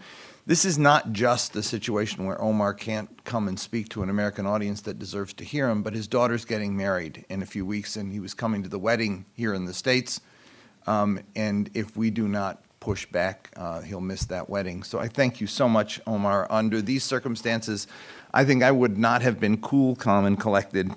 This 0.47 0.65
is 0.65 0.79
not 0.79 1.13
just 1.13 1.55
a 1.55 1.63
situation 1.63 2.27
where 2.27 2.41
Omar 2.41 2.75
can't 2.75 3.25
come 3.25 3.47
and 3.47 3.59
speak 3.59 3.89
to 3.91 4.03
an 4.03 4.11
American 4.11 4.47
audience 4.47 4.81
that 4.83 4.99
deserves 4.99 5.33
to 5.35 5.45
hear 5.45 5.69
him, 5.69 5.83
but 5.83 5.95
his 5.95 6.09
daughter's 6.09 6.45
getting 6.45 6.77
married 6.77 7.25
in 7.29 7.43
a 7.43 7.47
few 7.47 7.65
weeks, 7.65 7.97
and 7.97 8.13
he 8.13 8.21
was 8.21 8.35
coming 8.35 8.63
to 8.63 8.69
the 8.69 8.79
wedding 8.79 9.27
here 9.35 9.55
in 9.55 9.67
the 9.67 9.75
States. 9.75 10.21
Um, 10.87 11.21
and 11.37 11.71
if 11.75 11.97
we 11.97 12.11
do 12.11 12.27
not 12.27 12.65
push 12.81 13.07
back, 13.07 13.51
uh, 13.57 13.81
he'll 13.83 14.01
miss 14.01 14.25
that 14.25 14.49
wedding. 14.49 14.83
So 14.83 14.99
I 14.99 15.09
thank 15.09 15.41
you 15.41 15.47
so 15.47 15.69
much, 15.69 16.01
Omar. 16.07 16.47
Under 16.51 16.83
these 16.83 17.05
circumstances, 17.05 17.87
I 18.33 18.45
think 18.45 18.63
I 18.63 18.71
would 18.71 18.99
not 18.99 19.23
have 19.23 19.41
been 19.41 19.59
cool, 19.59 19.97
calm, 19.97 20.25
and 20.25 20.39
collected. 20.39 20.93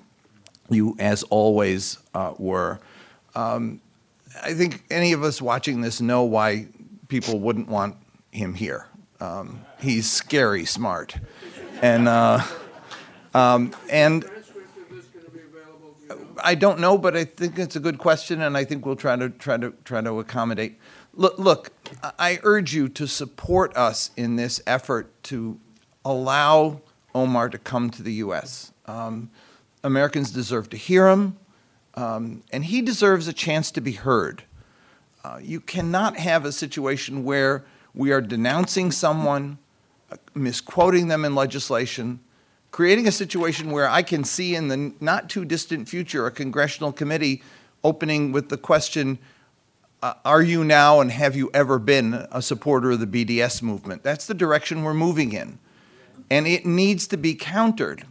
You, 0.70 0.96
as 0.98 1.22
always, 1.24 1.98
uh, 2.14 2.34
were. 2.38 2.80
Um, 3.34 3.80
I 4.42 4.54
think 4.54 4.84
any 4.90 5.12
of 5.12 5.22
us 5.22 5.42
watching 5.42 5.80
this 5.80 6.00
know 6.00 6.24
why 6.24 6.66
people 7.08 7.38
wouldn't 7.38 7.68
want 7.68 7.96
him 8.30 8.54
here. 8.54 8.86
Um, 9.20 9.64
he's 9.80 10.10
scary 10.10 10.64
smart, 10.64 11.16
and 11.82 12.08
uh, 12.08 12.40
um, 13.32 13.72
and 13.90 14.24
I 16.42 16.54
don't 16.54 16.80
know, 16.80 16.98
but 16.98 17.16
I 17.16 17.24
think 17.24 17.58
it's 17.58 17.76
a 17.76 17.80
good 17.80 17.98
question, 17.98 18.42
and 18.42 18.56
I 18.56 18.64
think 18.64 18.84
we'll 18.84 18.96
try 18.96 19.16
to 19.16 19.30
try 19.30 19.56
to 19.56 19.72
try 19.84 20.00
to 20.00 20.18
accommodate. 20.18 20.78
Look, 21.14 21.38
look, 21.38 21.70
I 22.18 22.40
urge 22.42 22.74
you 22.74 22.88
to 22.90 23.06
support 23.06 23.76
us 23.76 24.10
in 24.16 24.36
this 24.36 24.60
effort 24.66 25.22
to 25.24 25.60
allow 26.04 26.80
Omar 27.14 27.48
to 27.48 27.58
come 27.58 27.90
to 27.90 28.02
the 28.02 28.14
U.S. 28.14 28.72
Um, 28.86 29.30
Americans 29.82 30.30
deserve 30.30 30.70
to 30.70 30.76
hear 30.76 31.08
him, 31.08 31.36
um, 31.94 32.42
and 32.52 32.64
he 32.64 32.82
deserves 32.82 33.28
a 33.28 33.32
chance 33.32 33.70
to 33.72 33.80
be 33.80 33.92
heard. 33.92 34.44
Uh, 35.24 35.38
you 35.42 35.60
cannot 35.60 36.16
have 36.16 36.44
a 36.44 36.52
situation 36.52 37.24
where 37.24 37.64
we 37.94 38.12
are 38.12 38.20
denouncing 38.20 38.90
someone, 38.90 39.58
uh, 40.10 40.16
misquoting 40.34 41.08
them 41.08 41.24
in 41.24 41.34
legislation, 41.34 42.20
creating 42.70 43.06
a 43.06 43.12
situation 43.12 43.70
where 43.70 43.88
I 43.88 44.02
can 44.02 44.24
see 44.24 44.54
in 44.54 44.68
the 44.68 44.92
not 45.00 45.30
too 45.30 45.44
distant 45.44 45.88
future 45.88 46.26
a 46.26 46.30
congressional 46.30 46.92
committee 46.92 47.42
opening 47.82 48.32
with 48.32 48.48
the 48.48 48.56
question 48.56 49.18
uh, 50.04 50.12
are 50.22 50.42
you 50.42 50.62
now 50.62 51.00
and 51.00 51.10
have 51.10 51.34
you 51.34 51.50
ever 51.54 51.78
been 51.78 52.26
a 52.30 52.42
supporter 52.42 52.90
of 52.90 53.00
the 53.00 53.06
BDS 53.06 53.62
movement? 53.62 54.02
That's 54.02 54.26
the 54.26 54.34
direction 54.34 54.82
we're 54.84 54.92
moving 54.92 55.32
in. 55.32 55.58
And 56.30 56.46
it 56.46 56.66
needs 56.66 57.06
to 57.08 57.16
be 57.16 57.34
countered. 57.34 58.04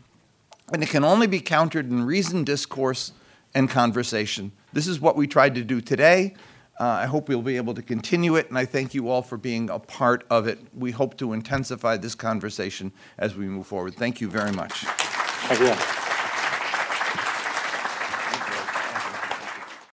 And 0.71 0.81
it 0.81 0.89
can 0.89 1.03
only 1.03 1.27
be 1.27 1.39
countered 1.39 1.89
in 1.89 2.05
reasoned 2.05 2.45
discourse 2.45 3.11
and 3.53 3.69
conversation. 3.69 4.51
This 4.71 4.87
is 4.87 4.99
what 4.99 5.15
we 5.15 5.27
tried 5.27 5.55
to 5.55 5.63
do 5.63 5.81
today. 5.81 6.35
Uh, 6.79 6.85
I 6.85 7.05
hope 7.05 7.29
we'll 7.29 7.43
be 7.43 7.57
able 7.57 7.75
to 7.75 7.83
continue 7.83 8.35
it, 8.35 8.49
and 8.49 8.57
I 8.57 8.65
thank 8.65 8.95
you 8.95 9.07
all 9.07 9.21
for 9.21 9.37
being 9.37 9.69
a 9.69 9.77
part 9.77 10.25
of 10.29 10.47
it. 10.47 10.59
We 10.75 10.89
hope 10.89 11.17
to 11.17 11.33
intensify 11.33 11.97
this 11.97 12.15
conversation 12.15 12.91
as 13.17 13.35
we 13.35 13.45
move 13.45 13.67
forward. 13.67 13.93
Thank 13.93 14.21
you 14.21 14.29
very 14.29 14.51
much. 14.51 14.71
Thank 14.73 15.59
you. 15.59 16.12